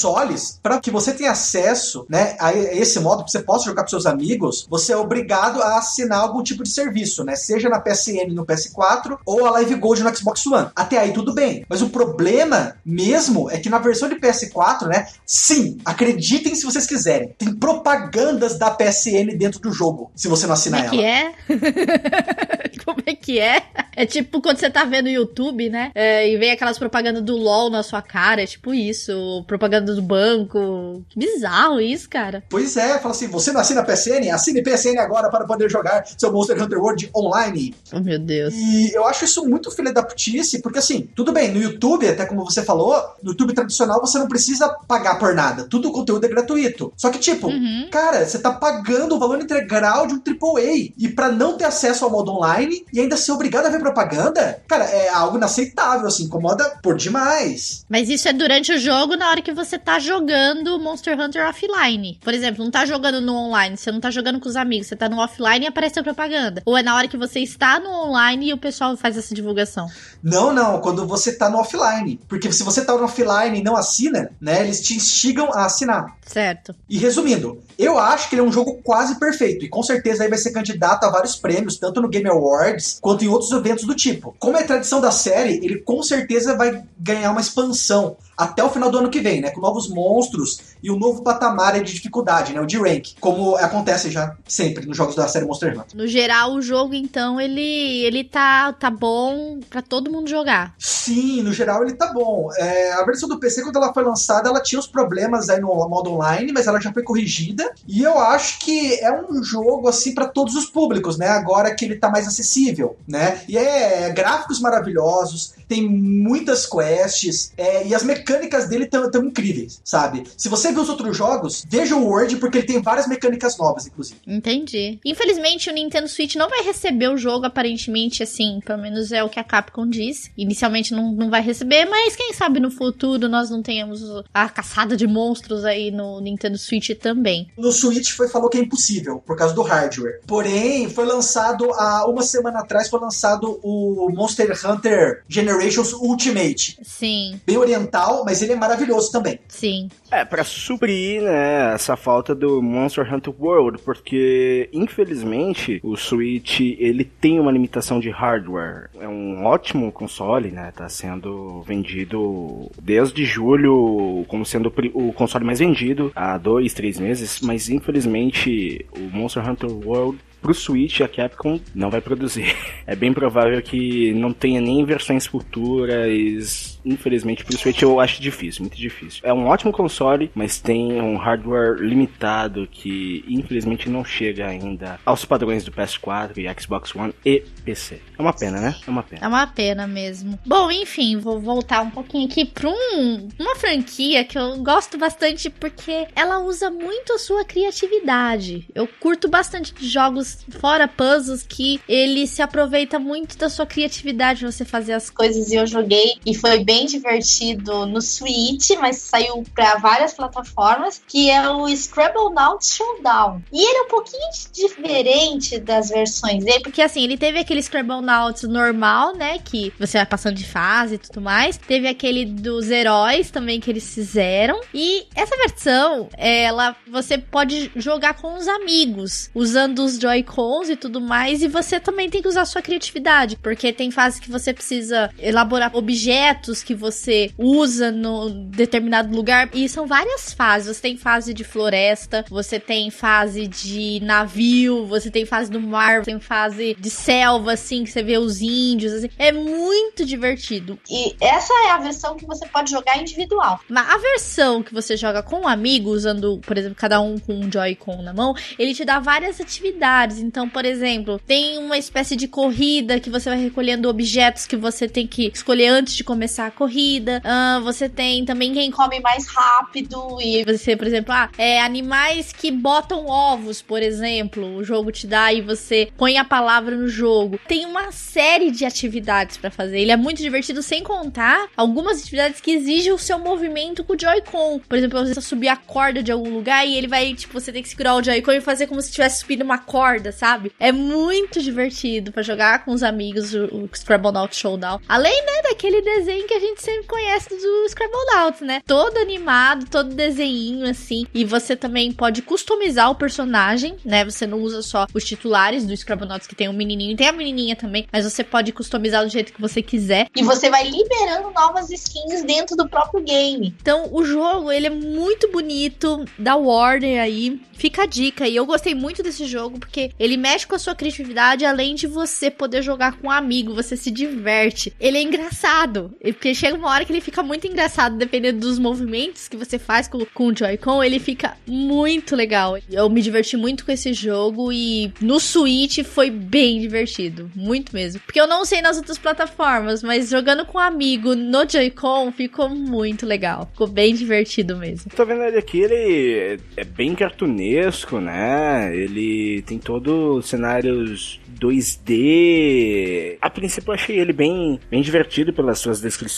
para 0.63 0.81
que 0.81 0.91
você 0.91 1.13
tenha 1.13 1.33
acesso, 1.33 2.07
né, 2.09 2.37
a 2.39 2.53
esse 2.55 2.99
modo, 3.01 3.25
que 3.25 3.31
você 3.31 3.41
possa 3.41 3.65
jogar 3.67 3.83
com 3.83 3.89
seus 3.89 4.07
amigos, 4.07 4.67
você 4.69 4.93
é 4.93 4.97
obrigado 4.97 5.63
a 5.63 5.79
assinar 5.79 6.21
algum 6.21 6.43
tipo 6.43 6.63
de 6.63 6.71
serviço, 6.71 7.25
né? 7.25 7.37
Seja 7.37 7.69
na 7.69 7.81
PSN 7.81 8.33
no 8.33 8.47
PS4 8.47 9.19
ou 9.27 9.47
a 9.47 9.51
Live 9.51 9.75
Gold 9.77 10.03
no 10.03 10.17
Xbox 10.17 10.47
One. 10.47 10.69
Até 10.75 10.99
aí 10.99 11.13
tudo 11.13 11.35
bem. 11.35 11.65
Mas 11.69 11.83
o 11.83 11.89
problema 11.89 12.77
mesmo 12.85 13.51
é 13.51 13.59
que 13.59 13.69
na 13.69 13.79
versão 13.79 14.09
de 14.09 14.17
PS4, 14.17 14.87
né, 14.87 15.07
sim, 15.25 15.79
acreditem 15.85 16.55
se 16.55 16.65
vocês 16.65 16.87
quiserem, 16.87 17.35
tem 17.39 17.53
propagandas 17.55 18.59
da 18.59 18.71
PSN 18.71 19.37
dentro 19.37 19.61
do 19.61 19.73
jogo, 19.73 20.11
se 20.15 20.29
você 20.29 20.47
não 20.47 20.55
Como 20.55 20.61
assinar 20.61 20.87
é 20.87 20.89
que 20.89 21.05
ela. 21.05 21.07
é? 21.07 21.35
Como 22.85 23.03
é 23.05 23.15
que 23.15 23.39
é? 23.39 23.63
É 23.97 24.07
tipo 24.07 24.41
quando 24.41 24.59
você 24.59 24.71
tá 24.71 24.85
vendo 24.85 25.07
o 25.07 25.11
YouTube, 25.11 25.69
né? 25.69 25.91
É, 25.95 26.29
e 26.31 26.37
vem 26.37 26.51
aquelas 26.51 26.79
propagandas 26.79 27.23
do 27.23 27.37
LOL 27.37 27.71
na 27.71 27.83
sua 27.83 28.03
cara. 28.03 28.43
É 28.43 28.47
tipo 28.47 28.73
isso. 28.75 29.45
Propaganda 29.47 29.95
do 29.95 30.03
banco. 30.07 31.03
Que 31.09 31.19
bizarro 31.19 31.81
isso, 31.81 32.09
cara. 32.09 32.43
Pois 32.49 32.77
é, 32.77 32.99
fala 32.99 33.15
assim, 33.15 33.29
você 33.29 33.53
não 33.53 33.61
assina 33.61 33.83
PSN? 33.85 34.31
Assine 34.33 34.63
PSN 34.63 34.99
agora 34.99 35.29
para 35.31 35.45
poder 35.45 35.71
jogar 35.71 36.05
seu 36.19 36.33
Monster 36.33 36.63
Hunter 36.63 36.79
World 36.79 37.11
online. 37.15 37.75
Oh, 37.93 38.01
meu 38.01 38.19
Deus. 38.19 38.55
E 38.55 38.93
eu 38.95 39.07
acho 39.07 39.25
isso 39.25 39.47
muito 39.49 39.71
filha 39.71 39.93
da 39.93 40.03
putice, 40.03 40.61
porque 40.63 40.79
assim, 40.79 41.09
tudo 41.15 41.33
bem, 41.33 41.53
no 41.53 41.61
YouTube, 41.61 42.09
até 42.09 42.25
como 42.27 42.45
você 42.45 42.63
falou, 42.63 42.95
no 43.23 43.31
YouTube 43.33 43.53
tradicional 43.55 44.01
você 44.01 44.19
não 44.19 44.29
precisa 44.29 44.69
pagar 44.89 45.19
por 45.19 45.35
nada. 45.35 45.65
Tudo 45.65 45.89
o 45.89 45.93
conteúdo 45.93 46.25
é 46.25 46.29
gratuito. 46.29 46.93
Só 46.97 47.11
que, 47.11 47.19
tipo, 47.19 47.49
Uhum. 47.49 47.89
cara, 47.91 48.25
você 48.27 48.39
tá 48.39 48.51
pagando 48.53 49.15
o 49.15 49.19
valor 49.19 49.41
integral 49.41 50.07
de 50.07 50.15
um 50.15 50.19
AAA. 50.21 50.93
E 50.97 51.09
pra 51.15 51.31
não 51.31 51.57
ter 51.57 51.65
acesso 51.65 52.05
ao 52.05 52.11
modo 52.11 52.31
online 52.33 52.85
e 52.93 53.01
ainda 53.01 53.17
ser 53.17 53.33
obrigado 53.33 53.67
a 53.67 53.71
ver 53.71 53.81
propaganda, 53.81 54.63
cara, 54.69 54.85
é 54.85 55.09
algo 55.09 55.37
inaceitável, 55.37 56.07
assim, 56.07 56.25
incomoda 56.25 56.65
por 56.83 56.97
demais. 56.97 57.85
Mas 57.89 58.09
isso 58.09 58.29
é 58.29 58.33
durante 58.33 58.73
o 58.73 58.79
jogo, 58.79 59.17
na 59.17 59.29
hora 59.31 59.43
que 59.43 59.53
você 59.53 59.79
tá 59.79 59.96
jogando 59.99 60.79
Monster 60.79 61.19
Hunter 61.19 61.49
offline. 61.49 62.19
Por 62.23 62.35
exemplo, 62.35 62.65
não 62.65 62.71
tá 62.71 62.85
jogando 62.85 63.21
no 63.21 63.35
online, 63.35 63.77
você 63.77 63.91
não 63.93 64.01
tá 64.01 64.11
jogando 64.11 64.41
com 64.41 64.49
os 64.49 64.57
amigos, 64.57 64.87
você 64.87 64.97
tá 64.97 65.09
no 65.09 65.19
offline 65.19 65.65
e 65.65 65.69
aparece 65.69 65.99
a 65.99 66.03
propaganda. 66.03 66.63
Ou 66.65 66.77
é 66.77 66.83
na 66.83 66.95
hora 66.95 67.09
que 67.09 67.17
você 67.17 67.41
está 67.41 67.79
no 67.81 67.91
online 67.91 68.49
e 68.49 68.53
o 68.53 68.59
pessoal 68.59 68.97
faz 68.97 69.17
essa 69.17 69.35
divulgação? 69.35 69.89
Não, 70.23 70.53
não, 70.53 70.81
quando 70.81 71.07
você 71.07 71.33
tá 71.33 71.49
no 71.49 71.59
offline. 71.59 72.21
Porque 72.29 72.51
se 72.53 72.63
você 72.63 72.85
tá 72.85 72.97
no 72.97 73.05
offline 73.05 73.59
e 73.59 73.63
não 73.63 73.77
assina, 73.77 74.31
né, 74.41 74.63
eles 74.63 74.81
te 74.81 74.95
instigam 74.95 75.53
a 75.53 75.67
assinar. 75.67 76.17
Certo. 76.27 76.75
E 76.89 76.99
resumindo, 76.99 77.63
eu 77.79 77.99
acho 77.99 78.29
que 78.29 78.35
ele 78.35 78.43
é 78.43 78.45
um 78.45 78.53
jogo 78.53 78.81
quase 78.83 79.19
perfeito 79.19 79.65
e 79.65 79.69
com 79.69 79.83
certeza 79.83 80.25
aí 80.25 80.31
vai 80.31 80.39
ser 80.39 80.51
candidato 80.51 81.05
a 81.05 81.11
vários 81.11 81.37
prêmios, 81.37 81.79
tanto 81.79 82.01
no 82.01 82.09
Game 82.09 82.29
Awards 82.29 82.99
quanto 83.01 83.25
em 83.25 83.29
outros 83.29 83.51
eventos 83.53 83.85
do 83.85 83.95
tipo. 83.95 84.35
Como 84.39 84.57
é 84.57 84.63
tradição 84.63 85.01
da 85.01 85.11
série, 85.11 85.65
ele 85.65 85.81
com 85.81 86.03
certeza 86.03 86.57
vai 86.57 86.83
ganhar 86.99 87.31
uma 87.31 87.41
expansão 87.41 88.17
até 88.37 88.63
o 88.63 88.69
final 88.69 88.91
do 88.91 88.99
ano 88.99 89.11
que 89.11 89.21
vem, 89.21 89.41
né? 89.41 89.51
Com 89.51 89.61
novos 89.61 89.89
monstros 89.89 90.61
e 90.83 90.91
um 90.91 90.99
novo 90.99 91.23
patamar 91.23 91.83
de 91.83 91.93
dificuldade, 91.93 92.53
né? 92.53 92.61
O 92.61 92.67
de 92.67 92.79
rank, 92.79 93.15
como 93.21 93.57
acontece 93.57 94.11
já 94.11 94.37
sempre 94.47 94.87
nos 94.87 94.97
jogos 94.97 95.15
da 95.15 95.29
série 95.29 95.45
Monster 95.45 95.73
Hunter. 95.73 95.97
No 95.97 96.07
geral, 96.07 96.55
o 96.55 96.63
jogo, 96.63 96.95
então, 96.95 97.41
ele, 97.41 98.05
ele 98.05 98.25
tá, 98.25 98.73
tá 98.73 98.91
bom 98.91 99.61
para 99.69 99.83
todo 99.83 100.11
mundo 100.11 100.29
jogar. 100.29 100.75
Sim, 100.79 101.43
no 101.43 101.53
geral 101.53 101.83
ele 101.83 101.95
tá 101.95 102.13
bom. 102.13 102.49
É, 102.57 102.93
a 102.93 103.05
versão 103.05 103.29
do 103.29 103.39
PC, 103.39 103.63
quando 103.63 103.77
ela 103.77 103.93
foi 103.93 104.05
lançada, 104.05 104.49
ela 104.49 104.63
tinha 104.63 104.79
os 104.79 104.87
problemas 104.87 105.49
aí 105.49 105.61
no 105.61 105.69
modo 105.89 106.13
online, 106.13 106.53
mas 106.53 106.67
ela 106.67 106.81
já 106.81 106.93
foi 106.93 107.03
corrigida. 107.03 107.73
E 107.87 108.03
eu 108.03 108.19
acho 108.19 108.59
que 108.61 108.95
é 109.01 109.13
um 109.13 109.43
jogo, 109.43 109.89
assim, 109.89 110.15
para 110.15 110.29
todos 110.29 110.55
os 110.55 110.67
públicos, 110.67 111.17
né? 111.17 111.29
Agora 111.29 111.75
que 111.75 111.85
ele 111.85 111.97
tá 111.97 112.11
mais 112.11 112.27
acessível, 112.27 112.97
né? 113.07 113.41
E 113.49 113.57
é 113.57 114.11
gráficos 114.11 114.61
maravilhosos, 114.61 115.55
tem 115.69 115.89
muitas 115.89 116.67
quests, 116.67 117.53
é, 117.57 117.87
e 117.87 117.95
as 117.95 118.03
mecânicas 118.03 118.69
dele 118.69 118.85
estão 118.85 119.25
incríveis, 119.25 119.81
sabe? 119.85 120.25
Se 120.37 120.49
você 120.49 120.66
viu 120.73 120.83
os 120.83 120.89
outros 120.89 121.17
jogos, 121.17 121.65
veja 121.69 121.97
o 121.97 122.05
Word, 122.05 122.37
porque 122.37 122.59
ele 122.59 122.67
tem 122.67 122.83
várias 122.83 123.07
mecânicas 123.07 123.57
novas, 123.59 123.87
inclusive. 123.87 124.21
Entendi. 124.27 124.99
Infelizmente, 125.05 125.71
o 125.71 125.73
Nintendo 125.73 126.09
Switch 126.09 126.35
não 126.37 126.49
vai 126.49 126.63
receber 126.63 127.09
o 127.09 127.17
jogo, 127.17 127.47
aparentemente, 127.47 128.23
assim, 128.23 128.61
pelo 128.65 128.81
menos 128.81 129.13
é 129.13 129.23
o 129.23 129.29
que 129.29 129.41
a 129.41 129.45
Capcom 129.45 129.89
disse. 129.89 130.31
Inicialmente 130.37 130.93
não, 130.93 131.13
não 131.13 131.31
vai 131.31 131.43
receber, 131.43 131.87
mas 131.87 132.17
quem 132.17 132.33
sabe 132.33 132.61
no 132.61 132.71
futuro 132.71 133.29
nós 133.29 133.51
não 133.51 133.63
tenhamos 133.63 134.01
a 134.33 134.49
caçada 134.49 134.97
de 134.97 135.07
monstros 135.07 135.65
aí 135.65 135.91
no 135.91 136.21
Nintendo 136.21 136.59
Switch 136.59 136.91
também. 137.01 137.49
No 137.57 137.73
Switch 137.73 138.13
foi 138.13 138.29
falou 138.29 138.49
que 138.49 138.59
é 138.59 138.61
impossível, 138.61 139.23
por 139.25 139.37
causa 139.37 139.55
do 139.55 139.63
hardware. 139.63 140.21
Porém, 140.27 140.89
foi 140.89 141.05
lançado 141.05 141.73
há 141.73 142.07
uma 142.07 142.23
semana 142.23 142.61
atrás, 142.61 142.89
foi 142.89 143.01
lançado 143.01 143.61
o 143.63 144.11
Monster 144.11 144.53
Hunter 144.65 145.23
Generations 145.29 145.93
Ultimate. 145.93 146.79
Sim. 146.83 147.41
Bem 147.47 147.57
oriental, 147.57 148.25
mas 148.25 148.43
ele 148.43 148.53
é 148.53 148.57
maravilhoso 148.57 149.11
também. 149.11 149.39
Sim. 149.49 149.89
É, 150.11 150.25
para 150.25 150.45
suprir, 150.61 151.23
né, 151.23 151.75
essa 151.75 151.97
falta 151.97 152.35
do 152.35 152.63
Monster 152.63 153.13
Hunter 153.13 153.35
World, 153.39 153.79
porque 153.83 154.69
infelizmente 154.73 155.81
o 155.83 155.97
Switch 155.97 156.61
ele 156.61 157.05
tem 157.05 157.39
uma 157.41 157.53
limitação 157.53 158.01
de 158.01 158.11
hardware. 158.11 158.89
É 158.99 159.09
um 159.09 159.45
ótimo 159.45 159.93
console, 159.93 160.51
né? 160.51 160.73
Tá 160.75 160.89
sendo 160.89 161.63
vendido 161.63 162.71
desde 162.81 163.25
julho 163.25 164.25
como 164.29 164.45
sendo 164.45 164.73
o 164.95 165.13
console 165.13 165.45
mais 165.45 165.59
vendido 165.59 166.13
há 166.15 166.37
dois, 166.39 166.75
três 166.75 166.99
meses, 166.99 167.41
mas 167.41 167.69
infelizmente 167.69 168.85
o 168.97 169.17
Monster 169.17 169.49
Hunter 169.49 169.71
World 169.71 170.19
pro 170.41 170.55
Switch 170.55 171.01
a 171.01 171.09
Capcom 171.09 171.59
não 171.75 171.91
vai 171.91 172.01
produzir. 172.01 172.55
É 172.87 172.95
bem 172.95 173.13
provável 173.13 173.61
que 173.63 174.13
não 174.13 174.33
tenha 174.33 174.61
nem 174.61 174.85
versões 174.85 175.27
futuras. 175.27 176.76
Infelizmente, 176.87 177.45
pro 177.45 177.59
Switch 177.59 177.83
eu 177.83 177.99
acho 177.99 178.23
difícil, 178.23 178.63
muito 178.63 178.77
difícil. 178.77 179.21
É 179.25 179.33
um 179.35 179.47
ótimo 179.47 179.73
console, 179.73 180.31
mas 180.35 180.61
tem 180.61 181.01
um 181.03 181.17
hardware 181.17 181.81
limitado 181.81 182.69
que 182.71 183.25
infelizmente 183.29 183.91
não 183.91 184.05
chega 184.05 184.47
ainda 184.47 185.01
aos 185.05 185.25
padrões 185.25 185.65
do 185.65 185.73
PS4 185.73 186.39
e 186.39 186.61
Xbox 186.61 186.95
One 186.95 187.13
e 187.25 187.43
PC. 187.65 188.01
É 188.17 188.23
uma 188.23 188.33
pena, 188.33 188.61
né? 188.61 188.77
É 188.87 188.91
uma 188.91 189.03
pena. 189.03 189.25
É 189.25 189.29
uma 189.29 189.47
pena 189.47 189.87
mesmo. 189.87 190.39
Bom, 190.47 190.71
enfim, 190.71 191.17
vou 191.17 191.41
voltar 191.41 191.81
um 191.81 191.91
pouquinho 191.91 192.27
aqui 192.27 192.45
pra 192.45 192.69
um, 192.69 193.29
uma 193.39 193.57
franquia 193.57 194.25
que 194.25 194.39
eu 194.39 194.57
gosto 194.59 194.97
bastante 194.97 195.51
porque 195.51 196.07
ela 196.15 196.39
usa 196.39 196.71
muito 196.71 197.13
a 197.15 197.19
sua 197.19 197.45
criatividade. 197.45 198.65
Eu 198.75 198.87
curto 199.01 199.29
bastante 199.29 199.75
jogos 199.85 200.45
fora 200.61 200.87
puzzles 200.87 201.43
que 201.43 201.81
ele 201.89 202.27
se 202.29 202.41
aproveita 202.41 202.99
muito 202.99 203.37
da 203.37 203.49
sua 203.49 203.67
criatividade 203.67 204.45
você 204.45 204.65
fazer 204.65 204.93
as 204.93 205.11
coisas 205.11 205.51
e 205.51 205.57
eu 205.57 205.67
joguei 205.67 206.15
e 206.25 206.35
foi 206.35 206.63
bem 206.63 206.76
divertido 206.85 207.87
no 207.87 208.03
Switch, 208.03 208.71
mas 208.81 208.97
saiu 208.97 209.45
para 209.55 209.77
várias 209.77 210.13
plataformas, 210.13 211.01
que 211.07 211.31
é 211.31 211.49
o 211.49 211.69
Scrabble 211.75 212.35
Now 212.35 212.59
Showdown. 212.61 213.43
E 213.53 213.59
ele 213.59 213.79
é 213.79 213.83
um 213.83 213.89
pouquinho 213.89 214.29
diferente 214.53 215.59
das 215.59 215.89
versões 215.89 216.45
dele, 216.45 216.61
porque 216.61 216.83
assim, 216.83 217.05
ele 217.05 217.17
teve 217.17 217.39
aquele 217.39 217.63
Scrabble 217.63 218.03
Now 218.03 218.35
normal, 218.43 219.15
né, 219.15 219.39
que 219.39 219.73
você 219.79 219.99
vai 219.99 220.07
passando 220.07 220.35
de 220.35 220.45
fase 220.45 220.97
e 220.97 220.99
tudo 220.99 221.21
mais. 221.21 221.57
Teve 221.57 221.87
aquele 221.87 222.25
dos 222.25 222.71
heróis 222.71 223.31
também 223.31 223.61
que 223.61 223.71
eles 223.71 223.95
fizeram. 223.95 224.61
E 224.75 225.07
essa 225.15 225.37
versão, 225.37 226.09
ela 226.17 226.77
você 226.91 227.17
pode 227.17 227.71
jogar 227.77 228.15
com 228.15 228.37
os 228.37 228.49
amigos, 228.49 229.31
usando 229.35 229.85
os 229.85 229.99
Joy 229.99 230.17
Joy-Cons 230.17 230.71
e 230.71 230.77
tudo 230.77 231.01
mais, 231.01 231.43
e 231.43 231.49
você 231.49 231.79
também 231.79 232.09
tem 232.09 232.23
que 232.23 232.29
usar 232.29 232.45
sua 232.45 232.63
criatividade, 232.63 233.37
porque 233.37 233.73
tem 233.73 233.91
fases 233.91 234.21
que 234.21 234.31
você 234.31 234.53
precisa 234.53 235.11
elaborar 235.19 235.77
objetos 235.77 236.63
que 236.67 236.75
você 236.75 237.31
usa 237.39 237.91
no 237.91 238.29
determinado 238.29 239.15
lugar, 239.15 239.49
e 239.55 239.69
são 239.69 239.87
várias 239.87 240.33
fases. 240.33 240.77
Você 240.77 240.83
tem 240.83 240.97
fase 240.97 241.33
de 241.33 241.45
floresta, 241.45 242.25
você 242.29 242.59
tem 242.59 242.91
fase 242.91 243.47
de 243.47 244.01
navio, 244.03 244.87
você 244.87 245.11
tem 245.11 245.25
fase 245.25 245.51
do 245.51 245.61
mar, 245.61 246.03
tem 246.03 246.21
fase 246.21 246.77
de 246.79 246.91
selva, 246.91 247.53
assim, 247.53 247.85
que 247.85 247.91
você 247.91 248.03
vê 248.03 248.19
os 248.19 248.41
índios, 248.41 248.93
assim. 248.93 249.09
É 249.19 249.33
muito 249.33 250.05
divertido. 250.05 250.79
E 250.91 251.15
essa 251.21 251.53
é 251.67 251.71
a 251.71 251.79
versão 251.79 252.17
que 252.17 252.27
você 252.27 252.47
pode 252.47 252.71
jogar 252.71 252.99
individual. 252.99 253.61
Mas 253.69 253.89
a 253.89 253.99
versão 253.99 254.63
que 254.63 254.75
você 254.75 254.97
joga 254.97 255.23
com 255.23 255.43
um 255.43 255.49
amigo, 255.49 255.91
usando, 255.91 256.39
por 256.45 256.59
exemplo, 256.59 256.77
cada 256.77 257.01
um 257.01 257.19
com 257.19 257.35
um 257.35 257.51
Joy-Con 257.51 258.03
na 258.03 258.13
mão, 258.13 258.35
ele 258.59 258.75
te 258.75 258.85
dá 258.85 258.99
várias 258.99 259.41
atividades 259.41 259.77
então, 260.19 260.49
por 260.49 260.65
exemplo, 260.65 261.21
tem 261.27 261.59
uma 261.59 261.79
espécie 261.79 262.17
de 262.17 262.27
corrida 262.27 262.99
que 262.99 263.11
você 263.11 263.29
vai 263.29 263.39
recolhendo 263.39 263.89
objetos 263.89 264.47
que 264.47 264.57
você 264.57 264.89
tem 264.89 265.07
que 265.07 265.31
escolher 265.33 265.69
antes 265.69 265.95
de 265.95 266.03
começar 266.03 266.47
a 266.47 266.51
corrida. 266.57 267.23
Uh, 267.25 267.63
você 267.63 267.89
tem 267.89 268.25
também 268.25 268.53
quem 268.53 268.71
come 268.71 268.99
mais 269.01 269.29
rápido 269.29 270.19
e 270.21 270.45
você, 270.45 270.77
por 270.77 270.87
exemplo, 270.87 271.13
ah, 271.13 271.31
é 271.39 271.61
animais 271.61 272.33
que 272.33 272.51
botam 272.51 273.07
ovos, 273.07 273.63
por 273.63 273.83
exemplo. 273.83 274.57
O 274.57 274.65
jogo 274.65 274.91
te 274.91 275.07
dá 275.07 275.33
e 275.33 275.41
você 275.41 275.89
põe 275.97 276.19
a 276.19 276.25
palavra 276.25 276.75
no 276.75 276.89
jogo. 276.89 277.39
Tem 277.47 277.65
uma 277.65 277.93
série 277.93 278.51
de 278.51 278.65
atividades 278.65 279.37
para 279.37 279.51
fazer. 279.51 279.81
Ele 279.81 279.93
é 279.93 279.97
muito 279.97 280.23
divertido 280.23 280.63
sem 280.63 280.83
contar 280.83 281.49
algumas 281.57 282.01
atividades 282.01 282.41
que 282.41 282.51
exigem 282.51 282.93
o 282.93 282.99
seu 282.99 283.19
movimento 283.19 283.85
com 283.85 283.93
o 283.93 283.99
Joy-Con. 283.99 284.61
Por 284.61 284.79
exemplo, 284.79 285.07
você 285.07 285.21
subir 285.21 285.49
a 285.49 285.57
corda 285.57 286.03
de 286.03 286.11
algum 286.11 286.31
lugar 286.31 286.67
e 286.67 286.77
ele 286.77 286.89
vai, 286.89 287.15
tipo, 287.15 287.39
você 287.39 287.53
tem 287.53 287.63
que 287.63 287.69
segurar 287.69 287.95
o 287.95 288.03
Joy-Con 288.03 288.33
e 288.33 288.41
fazer 288.41 288.67
como 288.67 288.81
se 288.81 288.89
estivesse 288.89 289.21
subindo 289.21 289.43
uma 289.43 289.59
corda 289.59 290.07
sabe? 290.17 290.53
É 290.59 290.73
muito 290.73 291.41
divertido 291.43 292.11
para 292.11 292.23
jogar 292.23 292.65
com 292.65 292.73
os 292.73 292.83
amigos 292.83 293.35
o, 293.35 293.45
o 293.45 293.71
Scrabble 293.75 294.13
Showdown. 294.31 294.81
Além, 294.89 295.25
né, 295.25 295.43
daquele 295.43 295.83
desenho 295.83 296.27
que 296.27 296.35
a 296.37 296.41
gente 296.41 296.63
sempre 296.63 296.87
conhece 296.87 297.31
do 297.31 297.69
Scrabble 297.69 297.97
né? 298.43 298.63
Todo 298.67 298.99
animado, 298.99 299.67
todo 299.71 299.95
desenho 299.95 300.69
assim. 300.69 301.07
E 301.15 301.25
você 301.25 301.57
também 301.57 301.93
pode 301.93 302.23
customizar 302.23 302.91
o 302.91 302.95
personagem, 302.95 303.77
né? 303.85 304.05
Você 304.05 304.27
não 304.27 304.41
usa 304.41 304.63
só 304.63 304.87
os 304.93 305.05
titulares 305.05 305.67
do 305.67 305.77
Scrabble 305.77 306.07
que 306.29 306.35
tem 306.35 306.49
um 306.49 306.53
menininho 306.53 306.93
e 306.93 306.97
tem 306.97 307.09
a 307.09 307.13
menininha 307.13 307.57
também, 307.57 307.87
mas 307.93 308.05
você 308.05 308.23
pode 308.23 308.53
customizar 308.53 309.05
do 309.05 309.11
jeito 309.11 309.33
que 309.33 309.41
você 309.41 309.63
quiser. 309.63 310.09
E 310.15 310.23
você 310.23 310.51
vai 310.51 310.65
liberando 310.69 311.31
novas 311.31 311.71
skins 311.71 312.23
dentro 312.23 312.57
do 312.57 312.69
próprio 312.69 313.03
game. 313.03 313.55
Então, 313.61 313.89
o 313.93 314.05
jogo, 314.05 314.53
ele 314.53 314.67
é 314.67 314.71
muito 314.71 315.31
bonito, 315.31 316.05
da 316.19 316.37
Warner 316.37 317.01
aí. 317.01 317.41
Fica 317.53 317.83
a 317.83 317.87
dica. 317.87 318.29
E 318.29 318.37
eu 318.37 318.45
gostei 318.45 318.75
muito 318.75 319.03
desse 319.03 319.25
jogo 319.27 319.59
porque 319.59 319.91
ele 319.99 320.17
mexe 320.17 320.47
com 320.47 320.55
a 320.55 320.59
sua 320.59 320.75
criatividade, 320.75 321.45
além 321.45 321.75
de 321.75 321.87
você 321.87 322.31
poder 322.31 322.63
jogar 322.63 322.99
com 322.99 323.09
um 323.09 323.11
amigo, 323.11 323.55
você 323.55 323.77
se 323.77 323.91
diverte. 323.91 324.75
Ele 324.79 324.99
é 324.99 325.03
engraçado, 325.03 325.95
porque 326.27 326.35
chega 326.35 326.57
uma 326.57 326.71
hora 326.71 326.85
que 326.85 326.93
ele 326.93 327.01
fica 327.01 327.23
muito 327.23 327.47
engraçado, 327.47 327.97
dependendo 327.97 328.41
dos 328.41 328.59
movimentos 328.59 329.29
que 329.29 329.37
você 329.37 329.61
faz 329.61 329.87
com, 329.87 330.05
com 330.07 330.27
o 330.27 330.37
Joy-Con, 330.37 330.83
ele 330.83 330.99
fica 330.99 331.37
muito 331.47 332.17
legal. 332.17 332.59
Eu 332.69 332.91
me 332.91 333.01
diverti 333.01 333.37
muito 333.37 333.65
com 333.65 333.71
esse 333.71 333.93
jogo 333.93 334.51
e 334.53 334.93
no 335.01 335.21
Switch 335.21 335.85
foi 335.85 336.11
bem 336.11 336.61
divertido, 336.61 337.31
muito 337.33 337.73
mesmo. 337.73 338.01
Porque 338.01 338.21
eu 338.21 338.27
não 338.27 338.45
sei 338.45 338.61
nas 338.61 338.77
outras 338.77 338.99
plataformas, 338.99 339.85
mas 339.85 340.11
jogando 340.11 340.45
com 340.45 340.59
um 340.59 340.61
amigo 340.61 341.15
no 341.15 341.49
Joy-Con 341.49 342.11
ficou 342.11 342.49
muito 342.49 343.07
legal. 343.07 343.49
Ficou 343.53 343.69
bem 343.69 343.95
divertido 343.95 344.57
mesmo. 344.57 344.91
Tô 344.97 345.07
vendo 345.07 345.23
ele 345.23 345.39
aqui, 345.39 345.61
ele 345.61 346.41
é 346.57 346.65
bem 346.65 346.93
cartunesco, 346.97 348.01
né? 348.01 348.77
Ele 348.77 349.43
tem 349.43 349.61
todo 349.61 350.21
cenários 350.23 351.21
2D. 351.39 353.19
A 353.21 353.31
princípio 353.31 353.71
eu 353.71 353.75
achei 353.75 353.99
ele 353.99 354.13
bem, 354.13 354.59
bem 354.71 354.83
divertido 354.83 355.33
pelas 355.33 355.59
suas 355.59 355.81
descrições, 355.81 356.16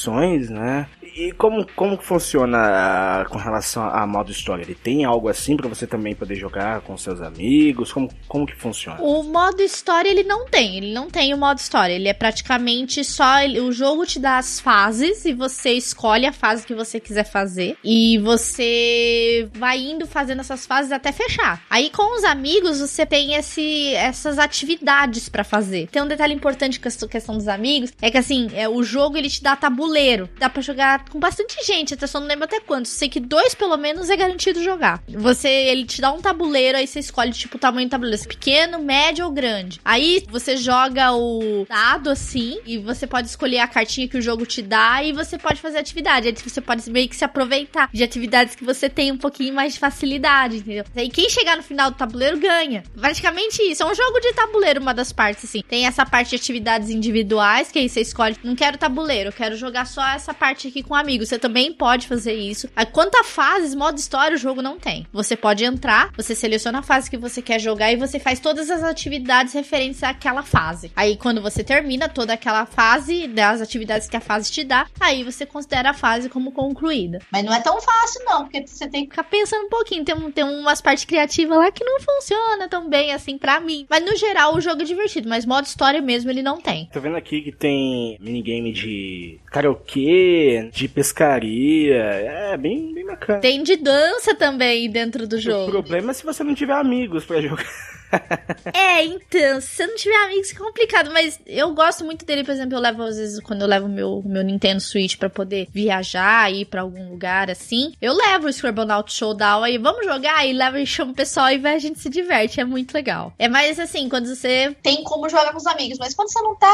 né? 0.51 0.87
E 1.19 1.33
como, 1.33 1.67
como 1.75 2.01
funciona 2.01 3.27
com 3.29 3.39
relação 3.39 3.83
a 3.83 4.07
modo 4.07 4.31
história? 4.31 4.63
Ele 4.63 4.77
tem 4.77 5.05
algo 5.05 5.29
assim 5.29 5.57
para 5.57 5.69
você 5.69 5.85
também 5.85 6.15
poder 6.15 6.37
jogar 6.37 6.81
com 6.83 6.97
seus 6.97 7.21
amigos? 7.21 7.93
Como, 7.93 8.09
como 8.29 8.47
que 8.47 8.55
funciona? 8.55 9.03
O 9.03 9.25
modo 9.25 9.61
história 9.61 10.09
ele 10.09 10.23
não 10.23 10.47
tem, 10.47 10.77
ele 10.77 10.93
não 10.93 11.11
tem 11.11 11.35
o 11.35 11.37
modo 11.37 11.59
história. 11.59 11.93
Ele 11.93 12.07
é 12.07 12.13
praticamente 12.13 13.03
só. 13.03 13.45
O 13.67 13.73
jogo 13.73 14.07
te 14.07 14.21
dá 14.21 14.39
as 14.39 14.61
fases 14.61 15.25
e 15.25 15.33
você 15.33 15.73
escolhe 15.73 16.25
a 16.25 16.33
fase 16.33 16.65
que 16.65 16.73
você 16.73 17.01
quiser 17.01 17.25
fazer. 17.25 17.77
E 17.83 18.17
você 18.19 19.49
vai 19.55 19.79
indo 19.81 20.07
fazendo 20.07 20.39
essas 20.39 20.67
fases 20.67 20.93
até 20.93 21.11
fechar. 21.11 21.65
Aí 21.69 21.91
com 21.91 22.17
os 22.17 22.23
amigos 22.23 22.79
você 22.79 23.05
tem 23.05 23.35
esse, 23.35 23.93
essas 23.95 24.39
atividades 24.39 25.29
para 25.29 25.43
fazer. 25.43 25.89
Tem 25.89 26.01
um 26.01 26.07
detalhe 26.07 26.33
importante 26.33 26.79
com 26.79 26.89
a 26.89 27.09
questão 27.09 27.37
dos 27.37 27.49
amigos: 27.49 27.93
é 28.01 28.09
que 28.09 28.19
assim, 28.19 28.49
é, 28.55 28.69
o 28.69 28.85
jogo 28.85 29.17
ele 29.17 29.29
te 29.29 29.43
dá 29.43 29.57
tabuleiro. 29.57 30.31
Dá 30.39 30.49
para 30.49 30.63
jogar 30.63 31.08
com 31.09 31.19
bastante 31.19 31.65
gente, 31.65 31.95
até 31.95 32.07
só 32.07 32.21
não 32.21 32.27
lembro 32.27 32.45
até 32.45 32.61
quantos. 32.61 32.93
Sei 32.93 33.09
que 33.09 33.21
dois 33.21 33.55
pelo 33.55 33.77
menos 33.77 34.11
é 34.11 34.17
garantido 34.17 34.63
jogar. 34.63 35.03
Você, 35.09 35.49
ele 35.49 35.85
te 35.85 36.01
dá 36.01 36.13
um 36.13 36.21
tabuleiro, 36.21 36.79
aí 36.79 36.87
você 36.87 37.01
escolhe 37.01 37.33
tipo 37.33 37.57
o 37.57 37.61
tamanho 37.61 37.89
do 37.89 37.91
tabuleiro, 37.91 38.29
pequeno, 38.29 38.79
médio 38.79 39.25
ou 39.25 39.31
grande. 39.31 39.81
Aí 39.85 40.25
você 40.29 40.57
joga 40.57 41.13
o 41.13 41.67
dado 41.69 42.11
assim 42.11 42.61
e 42.67 42.79
você 42.79 43.07
pode 43.07 43.29
escolher 43.29 43.59
a 43.59 43.69
cartinha 43.69 44.09
que 44.09 44.19
o 44.19 44.23
jogo 44.23 44.47
te 44.47 44.63
dá 44.63 45.03
e 45.03 45.13
você 45.13 45.39
pode 45.39 45.61
fazer 45.61 45.79
atividade. 45.79 46.29
Aí 46.29 46.35
você 46.35 46.61
pode 46.61 46.89
meio 46.91 47.09
que 47.09 47.17
se 47.17 47.25
aproveitar 47.25 47.89
de 47.93 48.03
atividades 48.03 48.55
que 48.55 48.65
você 48.65 48.89
tem 48.89 49.13
um 49.13 49.19
pouquinho 49.19 49.55
mais 49.55 49.75
de 49.75 49.79
facilidade, 49.79 50.59
entendeu? 50.59 50.85
E 50.97 51.09
quem 51.09 51.29
chegar 51.29 51.57
no 51.57 51.63
final 51.63 51.91
do 51.91 51.97
tabuleiro 51.97 52.39
ganha. 52.39 52.83
Praticamente 52.95 53.63
isso. 53.63 53.83
É 53.83 53.87
um 53.87 53.95
jogo 53.95 54.21
de 54.21 54.33
tabuleiro, 54.33 54.81
uma 54.81 54.95
das 54.95 55.13
partes, 55.13 55.45
assim. 55.45 55.63
Tem 55.67 55.87
essa 55.87 56.05
parte 56.05 56.31
de 56.31 56.37
atividades 56.37 56.91
individuais, 56.91 57.71
que 57.71 57.79
aí 57.79 57.89
você 57.89 58.01
escolhe, 58.01 58.37
não 58.43 58.55
quero 58.55 58.79
tabuleiro, 58.79 59.33
quero 59.33 59.57
jogar 59.57 59.87
só 59.87 60.07
essa 60.09 60.35
parte 60.35 60.69
aqui 60.69 60.83
com 60.83 60.95
amigos. 60.99 61.29
Você 61.29 61.39
também 61.39 61.73
pode 61.73 62.07
fazer 62.07 62.35
isso. 62.35 62.69
Quanto 62.93 63.17
a 63.17 63.25
fases, 63.25 63.75
modo 63.75 63.99
história, 63.99 64.35
o 64.35 64.39
jogo 64.39 64.63
não 64.63 64.79
tem. 64.79 65.07
Você 65.13 65.37
pode 65.37 65.65
entrar, 65.65 66.11
você 66.17 66.35
seleciona 66.35 66.81
a 66.81 66.83
fase 66.83 67.11
que 67.11 67.17
você 67.17 67.41
quer 67.41 67.59
jogar 67.59 67.93
e 67.93 67.97
você 67.97 68.19
faz 68.19 68.41
todas 68.41 68.71
as 68.71 68.83
atividades 68.83 69.55
referentes 69.55 70.03
àquela 70.03 70.43
fase. 70.43 70.91
Aí, 70.97 71.17
quando 71.17 71.41
você 71.41 71.63
termina 71.63 72.09
toda 72.09 72.33
aquela 72.33 72.67
fase, 72.67 73.27
das 73.29 73.61
atividades 73.61 74.09
que 74.09 74.17
a 74.17 74.21
fase 74.21 74.51
te 74.51 74.65
dá, 74.65 74.87
aí 74.99 75.23
você 75.23 75.47
considera 75.47 75.91
a 75.91 75.95
fase 75.95 76.29
como 76.29 76.53
concluída. 76.53 77.21
Mas 77.31 77.45
não 77.45 77.53
é 77.53 77.61
tão 77.61 77.81
fácil, 77.81 78.25
não, 78.25 78.45
porque 78.45 78.67
você 78.67 78.89
tem 78.89 79.05
que 79.05 79.11
ficar 79.11 79.25
pensando 79.25 79.67
um 79.67 79.69
pouquinho. 79.69 80.05
Tem, 80.05 80.31
tem 80.33 80.45
umas 80.45 80.81
partes 80.81 81.05
criativas 81.05 81.59
lá 81.59 81.71
que 81.71 81.85
não 81.85 82.01
funciona 82.01 82.69
tão 82.69 82.89
bem 82.89 83.13
assim 83.13 83.39
para 83.39 83.61
mim. 83.61 83.87
Mas 83.89 84.05
no 84.05 84.17
geral, 84.17 84.55
o 84.55 84.61
jogo 84.61 84.83
é 84.83 84.85
divertido, 84.85 85.29
mas 85.29 85.47
modo 85.47 85.67
história 85.67 86.01
mesmo 86.01 86.31
ele 86.31 86.43
não 86.43 86.61
tem. 86.61 86.89
Tô 86.93 87.01
vendo 87.01 87.17
aqui 87.17 87.43
que 87.43 87.53
tem 87.53 88.17
minigame 88.21 88.73
de 88.73 89.41
karaokê, 89.47 90.71
de 90.79 90.89
pescaria. 90.89 91.97
É 91.97 92.57
bem, 92.57 92.93
bem 92.95 93.05
bacana. 93.05 93.41
Tem 93.41 93.63
de 93.63 93.77
dança 93.77 94.35
também 94.35 94.91
dentro 94.91 95.27
do 95.27 95.39
jogo. 95.39 95.69
O 95.69 95.71
problema 95.71 96.13
é 96.13 96.15
se 96.15 96.25
você 96.25 96.45
não 96.45 96.55
tiver 96.55 96.75
amigos 96.75 97.25
para 97.25 97.41
jogar. 97.43 97.67
é, 98.73 99.05
então, 99.05 99.61
se 99.61 99.69
você 99.69 99.87
não 99.87 99.97
tiver 99.97 100.25
amigos, 100.25 100.51
é 100.51 100.55
complicado, 100.55 101.11
mas 101.13 101.41
eu 101.47 101.73
gosto 101.75 102.05
muito 102.05 102.25
dele, 102.25 102.45
por 102.45 102.53
exemplo, 102.53 102.77
eu 102.77 102.81
levo, 102.81 103.03
às 103.03 103.17
vezes, 103.17 103.41
quando 103.41 103.63
eu 103.63 103.69
levo 103.69 103.89
meu, 103.89 104.23
meu 104.25 104.43
Nintendo 104.43 104.81
Switch 104.81 105.17
para 105.17 105.31
poder 105.31 105.69
viajar, 105.73 106.53
ir 106.53 106.65
para 106.65 106.83
algum 106.83 107.11
lugar 107.11 107.51
assim, 107.51 107.93
eu 108.01 108.15
levo 108.15 108.47
o 108.47 108.51
Scribblenauts 108.51 109.15
Showdown 109.15 109.65
aí, 109.65 109.79
vamos 109.79 110.05
jogar, 110.05 110.47
e 110.47 110.53
levo 110.53 110.79
e 110.79 110.87
chamo 110.87 111.13
o 111.13 111.15
pessoal 111.15 111.51
e 111.51 111.67
a 111.67 111.79
gente 111.79 111.99
se 111.99 112.09
diverte, 112.09 112.61
é 112.61 112.65
muito 112.65 112.93
legal. 112.93 113.33
É 113.39 113.49
mais 113.49 113.79
assim, 113.79 114.09
quando 114.09 114.27
você... 114.27 114.75
Tem 114.83 115.03
como 115.05 115.29
jogar 115.29 115.53
com 115.53 115.59
os 115.59 115.67
amigos, 115.67 115.99
mas 115.99 116.15
quando 116.15 116.33
você 116.33 116.41
não 116.41 116.57
tá, 116.57 116.73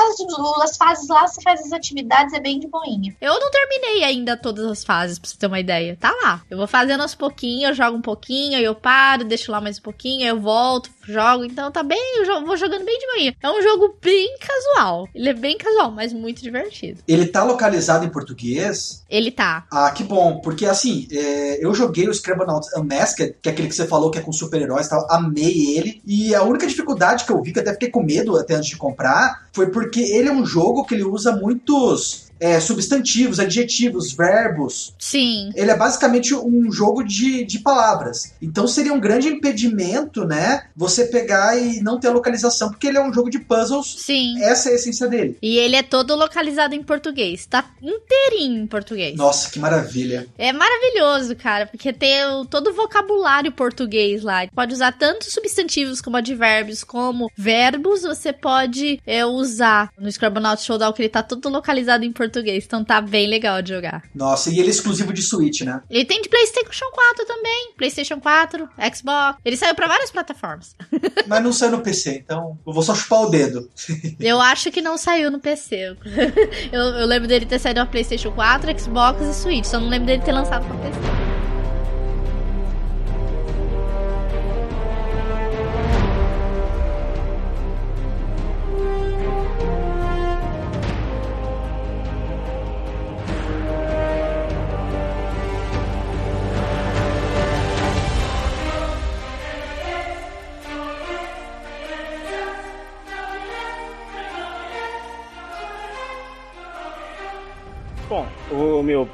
as 0.63 0.77
fases 0.77 1.09
lá, 1.09 1.27
você 1.27 1.41
faz 1.43 1.61
as 1.61 1.73
atividades, 1.73 2.33
é 2.35 2.41
bem 2.41 2.59
de 2.59 2.67
boinha. 2.69 3.15
Eu 3.21 3.39
não 3.39 3.51
terminei 3.51 4.05
ainda 4.05 4.37
todas 4.37 4.65
as 4.67 4.85
fases, 4.85 5.19
pra 5.19 5.29
você 5.29 5.37
ter 5.37 5.47
uma 5.47 5.61
ideia. 5.61 5.97
Tá 6.01 6.11
lá. 6.23 6.43
Eu 6.51 6.59
vou 6.59 6.67
fazendo 6.67 7.03
aos 7.03 7.15
pouquinhos, 7.15 7.71
eu 7.71 7.75
jogo 7.75 7.99
um 7.99 8.03
pouquinho, 8.03 8.57
aí 8.57 8.65
eu 8.65 8.75
paro, 8.75 9.25
deixo 9.25 9.51
lá 9.51 9.61
mais 9.61 9.79
um 9.79 9.83
pouquinho, 9.83 10.23
aí 10.23 10.29
eu 10.29 10.41
volto, 10.41 10.91
jogo, 11.07 11.45
então 11.45 11.71
tá 11.71 11.83
bem, 11.83 12.01
eu 12.19 12.45
vou 12.45 12.57
jogando 12.57 12.85
bem 12.85 12.99
de 12.99 13.07
manhã. 13.07 13.35
É 13.43 13.51
um 13.51 13.63
jogo 13.63 13.97
bem 14.03 14.37
casual. 14.39 15.09
Ele 15.15 15.29
é 15.29 15.35
bem 15.35 15.57
casual, 15.59 15.91
mas 15.91 16.13
muito 16.13 16.43
divertido. 16.43 17.01
Ele 17.07 17.27
tá 17.27 17.43
localizado 17.43 18.05
em 18.05 18.09
português? 18.09 19.05
Ele 19.09 19.31
tá. 19.31 19.67
Ah, 19.71 19.91
que 19.91 20.05
bom, 20.05 20.41
porque 20.41 20.67
assim, 20.67 21.07
é, 21.11 21.65
eu 21.65 21.75
joguei 21.75 22.09
o 22.09 22.15
Scrabble 22.15 22.47
Unmasked, 22.77 23.37
que 23.41 23.49
é 23.49 23.53
aquele 23.53 23.69
que 23.69 23.75
você 23.75 23.87
falou 23.87 24.11
que 24.11 24.19
é 24.19 24.23
com 24.23 24.33
super-heróis 24.33 24.87
e 24.87 24.91
tal, 24.91 25.07
amei 25.11 25.77
ele, 25.77 26.03
e 26.07 26.35
a 26.35 26.43
única 26.43 26.67
dificuldade 26.67 27.25
que 27.25 27.33
eu 27.33 27.43
vi, 27.43 27.53
que 27.53 27.59
eu 27.59 27.63
até 27.63 27.73
fiquei 27.73 27.91
com 27.91 28.03
medo 28.03 28.37
até 28.37 28.55
antes 28.55 28.71
de 28.71 28.77
comprar, 28.77 29.47
foi 29.53 29.71
porque 29.71 30.01
ele 30.01 30.29
é 30.29 30.33
um 30.33 30.45
jogo 30.45 30.85
que 30.85 30.95
ele 30.95 31.05
usa 31.05 31.33
muitos 31.33 32.25
é, 32.45 32.61
substantivos, 32.61 33.41
adjetivos, 33.41 34.13
verbos. 34.13 34.93
Sim. 34.99 35.51
Ele 35.55 35.71
é 35.71 35.75
basicamente 35.75 36.35
um 36.35 36.71
jogo 36.71 37.03
de, 37.03 37.43
de 37.43 37.59
palavras. 37.61 38.35
Então 38.43 38.69
seria 38.69 38.93
um 38.93 39.01
grande 39.01 39.29
impedimento, 39.29 40.27
né? 40.27 40.67
Você 40.77 41.07
pegar 41.07 41.57
e 41.57 41.81
não 41.81 41.99
ter 41.99 42.11
localização, 42.11 42.69
porque 42.69 42.87
ele 42.87 42.99
é 42.99 43.03
um 43.03 43.15
jogo 43.15 43.31
de 43.31 43.39
puzzles. 43.39 43.97
Sim. 43.97 44.43
Essa 44.43 44.69
é 44.69 44.73
a 44.73 44.75
essência 44.75 45.09
dele. 45.09 45.39
E 45.41 45.57
ele 45.57 45.75
é 45.75 45.83
todo 45.83 46.15
localizado 46.15 46.75
em 46.75 46.83
português. 46.83 47.47
Tá 47.47 47.65
inteirinho 47.81 48.65
em 48.65 48.67
português. 48.67 49.17
Nossa, 49.17 49.51
que 49.51 49.59
maravilha. 49.59 50.27
É 50.37 50.53
maravilhoso, 50.53 51.35
cara, 51.37 51.67
porque 51.67 51.95
tem 51.95 52.27
o, 52.27 52.45
todo 52.45 52.69
o 52.69 52.75
vocabulário 52.75 53.53
português 53.53 54.23
lá. 54.23 54.47
Pode 54.55 54.75
usar 54.75 54.93
tanto 54.93 55.31
substantivos 55.31 56.03
como 56.03 56.19
advérbios, 56.19 56.85
como 56.85 57.31
verbos. 57.35 58.03
Você 58.03 58.35
pode 58.35 59.01
é, 59.07 59.25
usar 59.25 59.91
no 59.99 60.13
Scrabble 60.13 60.43
Showdown, 60.59 60.93
que 60.93 61.01
ele 61.01 61.09
tá 61.09 61.23
todo 61.23 61.49
localizado 61.49 62.05
em 62.05 62.13
português 62.13 62.34
português, 62.35 62.65
então 62.65 62.85
tá 62.85 63.01
bem 63.01 63.29
legal 63.29 63.63
de 63.63 63.73
jogar. 63.73 64.03
Nossa, 64.15 64.51
e 64.51 64.59
ele 64.59 64.69
é 64.69 64.71
exclusivo 64.71 65.13
de 65.13 65.23
Switch, 65.23 65.61
né? 65.61 65.81
Ele 65.89 66.05
tem 66.05 66.21
de 66.21 66.29
PlayStation 66.29 66.87
4 66.93 67.27
também, 67.27 67.73
PlayStation 67.77 68.21
4, 68.21 68.69
Xbox. 68.95 69.39
Ele 69.45 69.57
saiu 69.57 69.75
para 69.75 69.87
várias 69.87 70.11
plataformas. 70.11 70.75
Mas 71.27 71.43
não 71.43 71.53
saiu 71.53 71.73
no 71.73 71.81
PC, 71.81 72.23
então 72.25 72.59
eu 72.67 72.73
vou 72.73 72.83
só 72.83 72.95
chupar 72.95 73.23
o 73.23 73.31
dedo. 73.31 73.71
eu 74.19 74.41
acho 74.41 74.71
que 74.73 74.81
não 74.81 74.99
saiu 74.99 75.31
no 75.31 75.39
PC. 75.39 75.97
eu, 76.73 76.81
eu 76.81 77.07
lembro 77.07 77.29
dele 77.29 77.47
ter 77.47 77.59
saído 77.59 77.81
na 77.81 77.87
PlayStation 77.87 78.33
4, 78.33 78.81
Xbox 78.81 79.23
e 79.23 79.35
Switch, 79.35 79.65
só 79.65 79.79
não 79.79 79.89
lembro 79.89 80.07
dele 80.07 80.23
ter 80.23 80.33
lançado 80.33 80.67
pra 80.67 80.77
PC. 80.79 81.34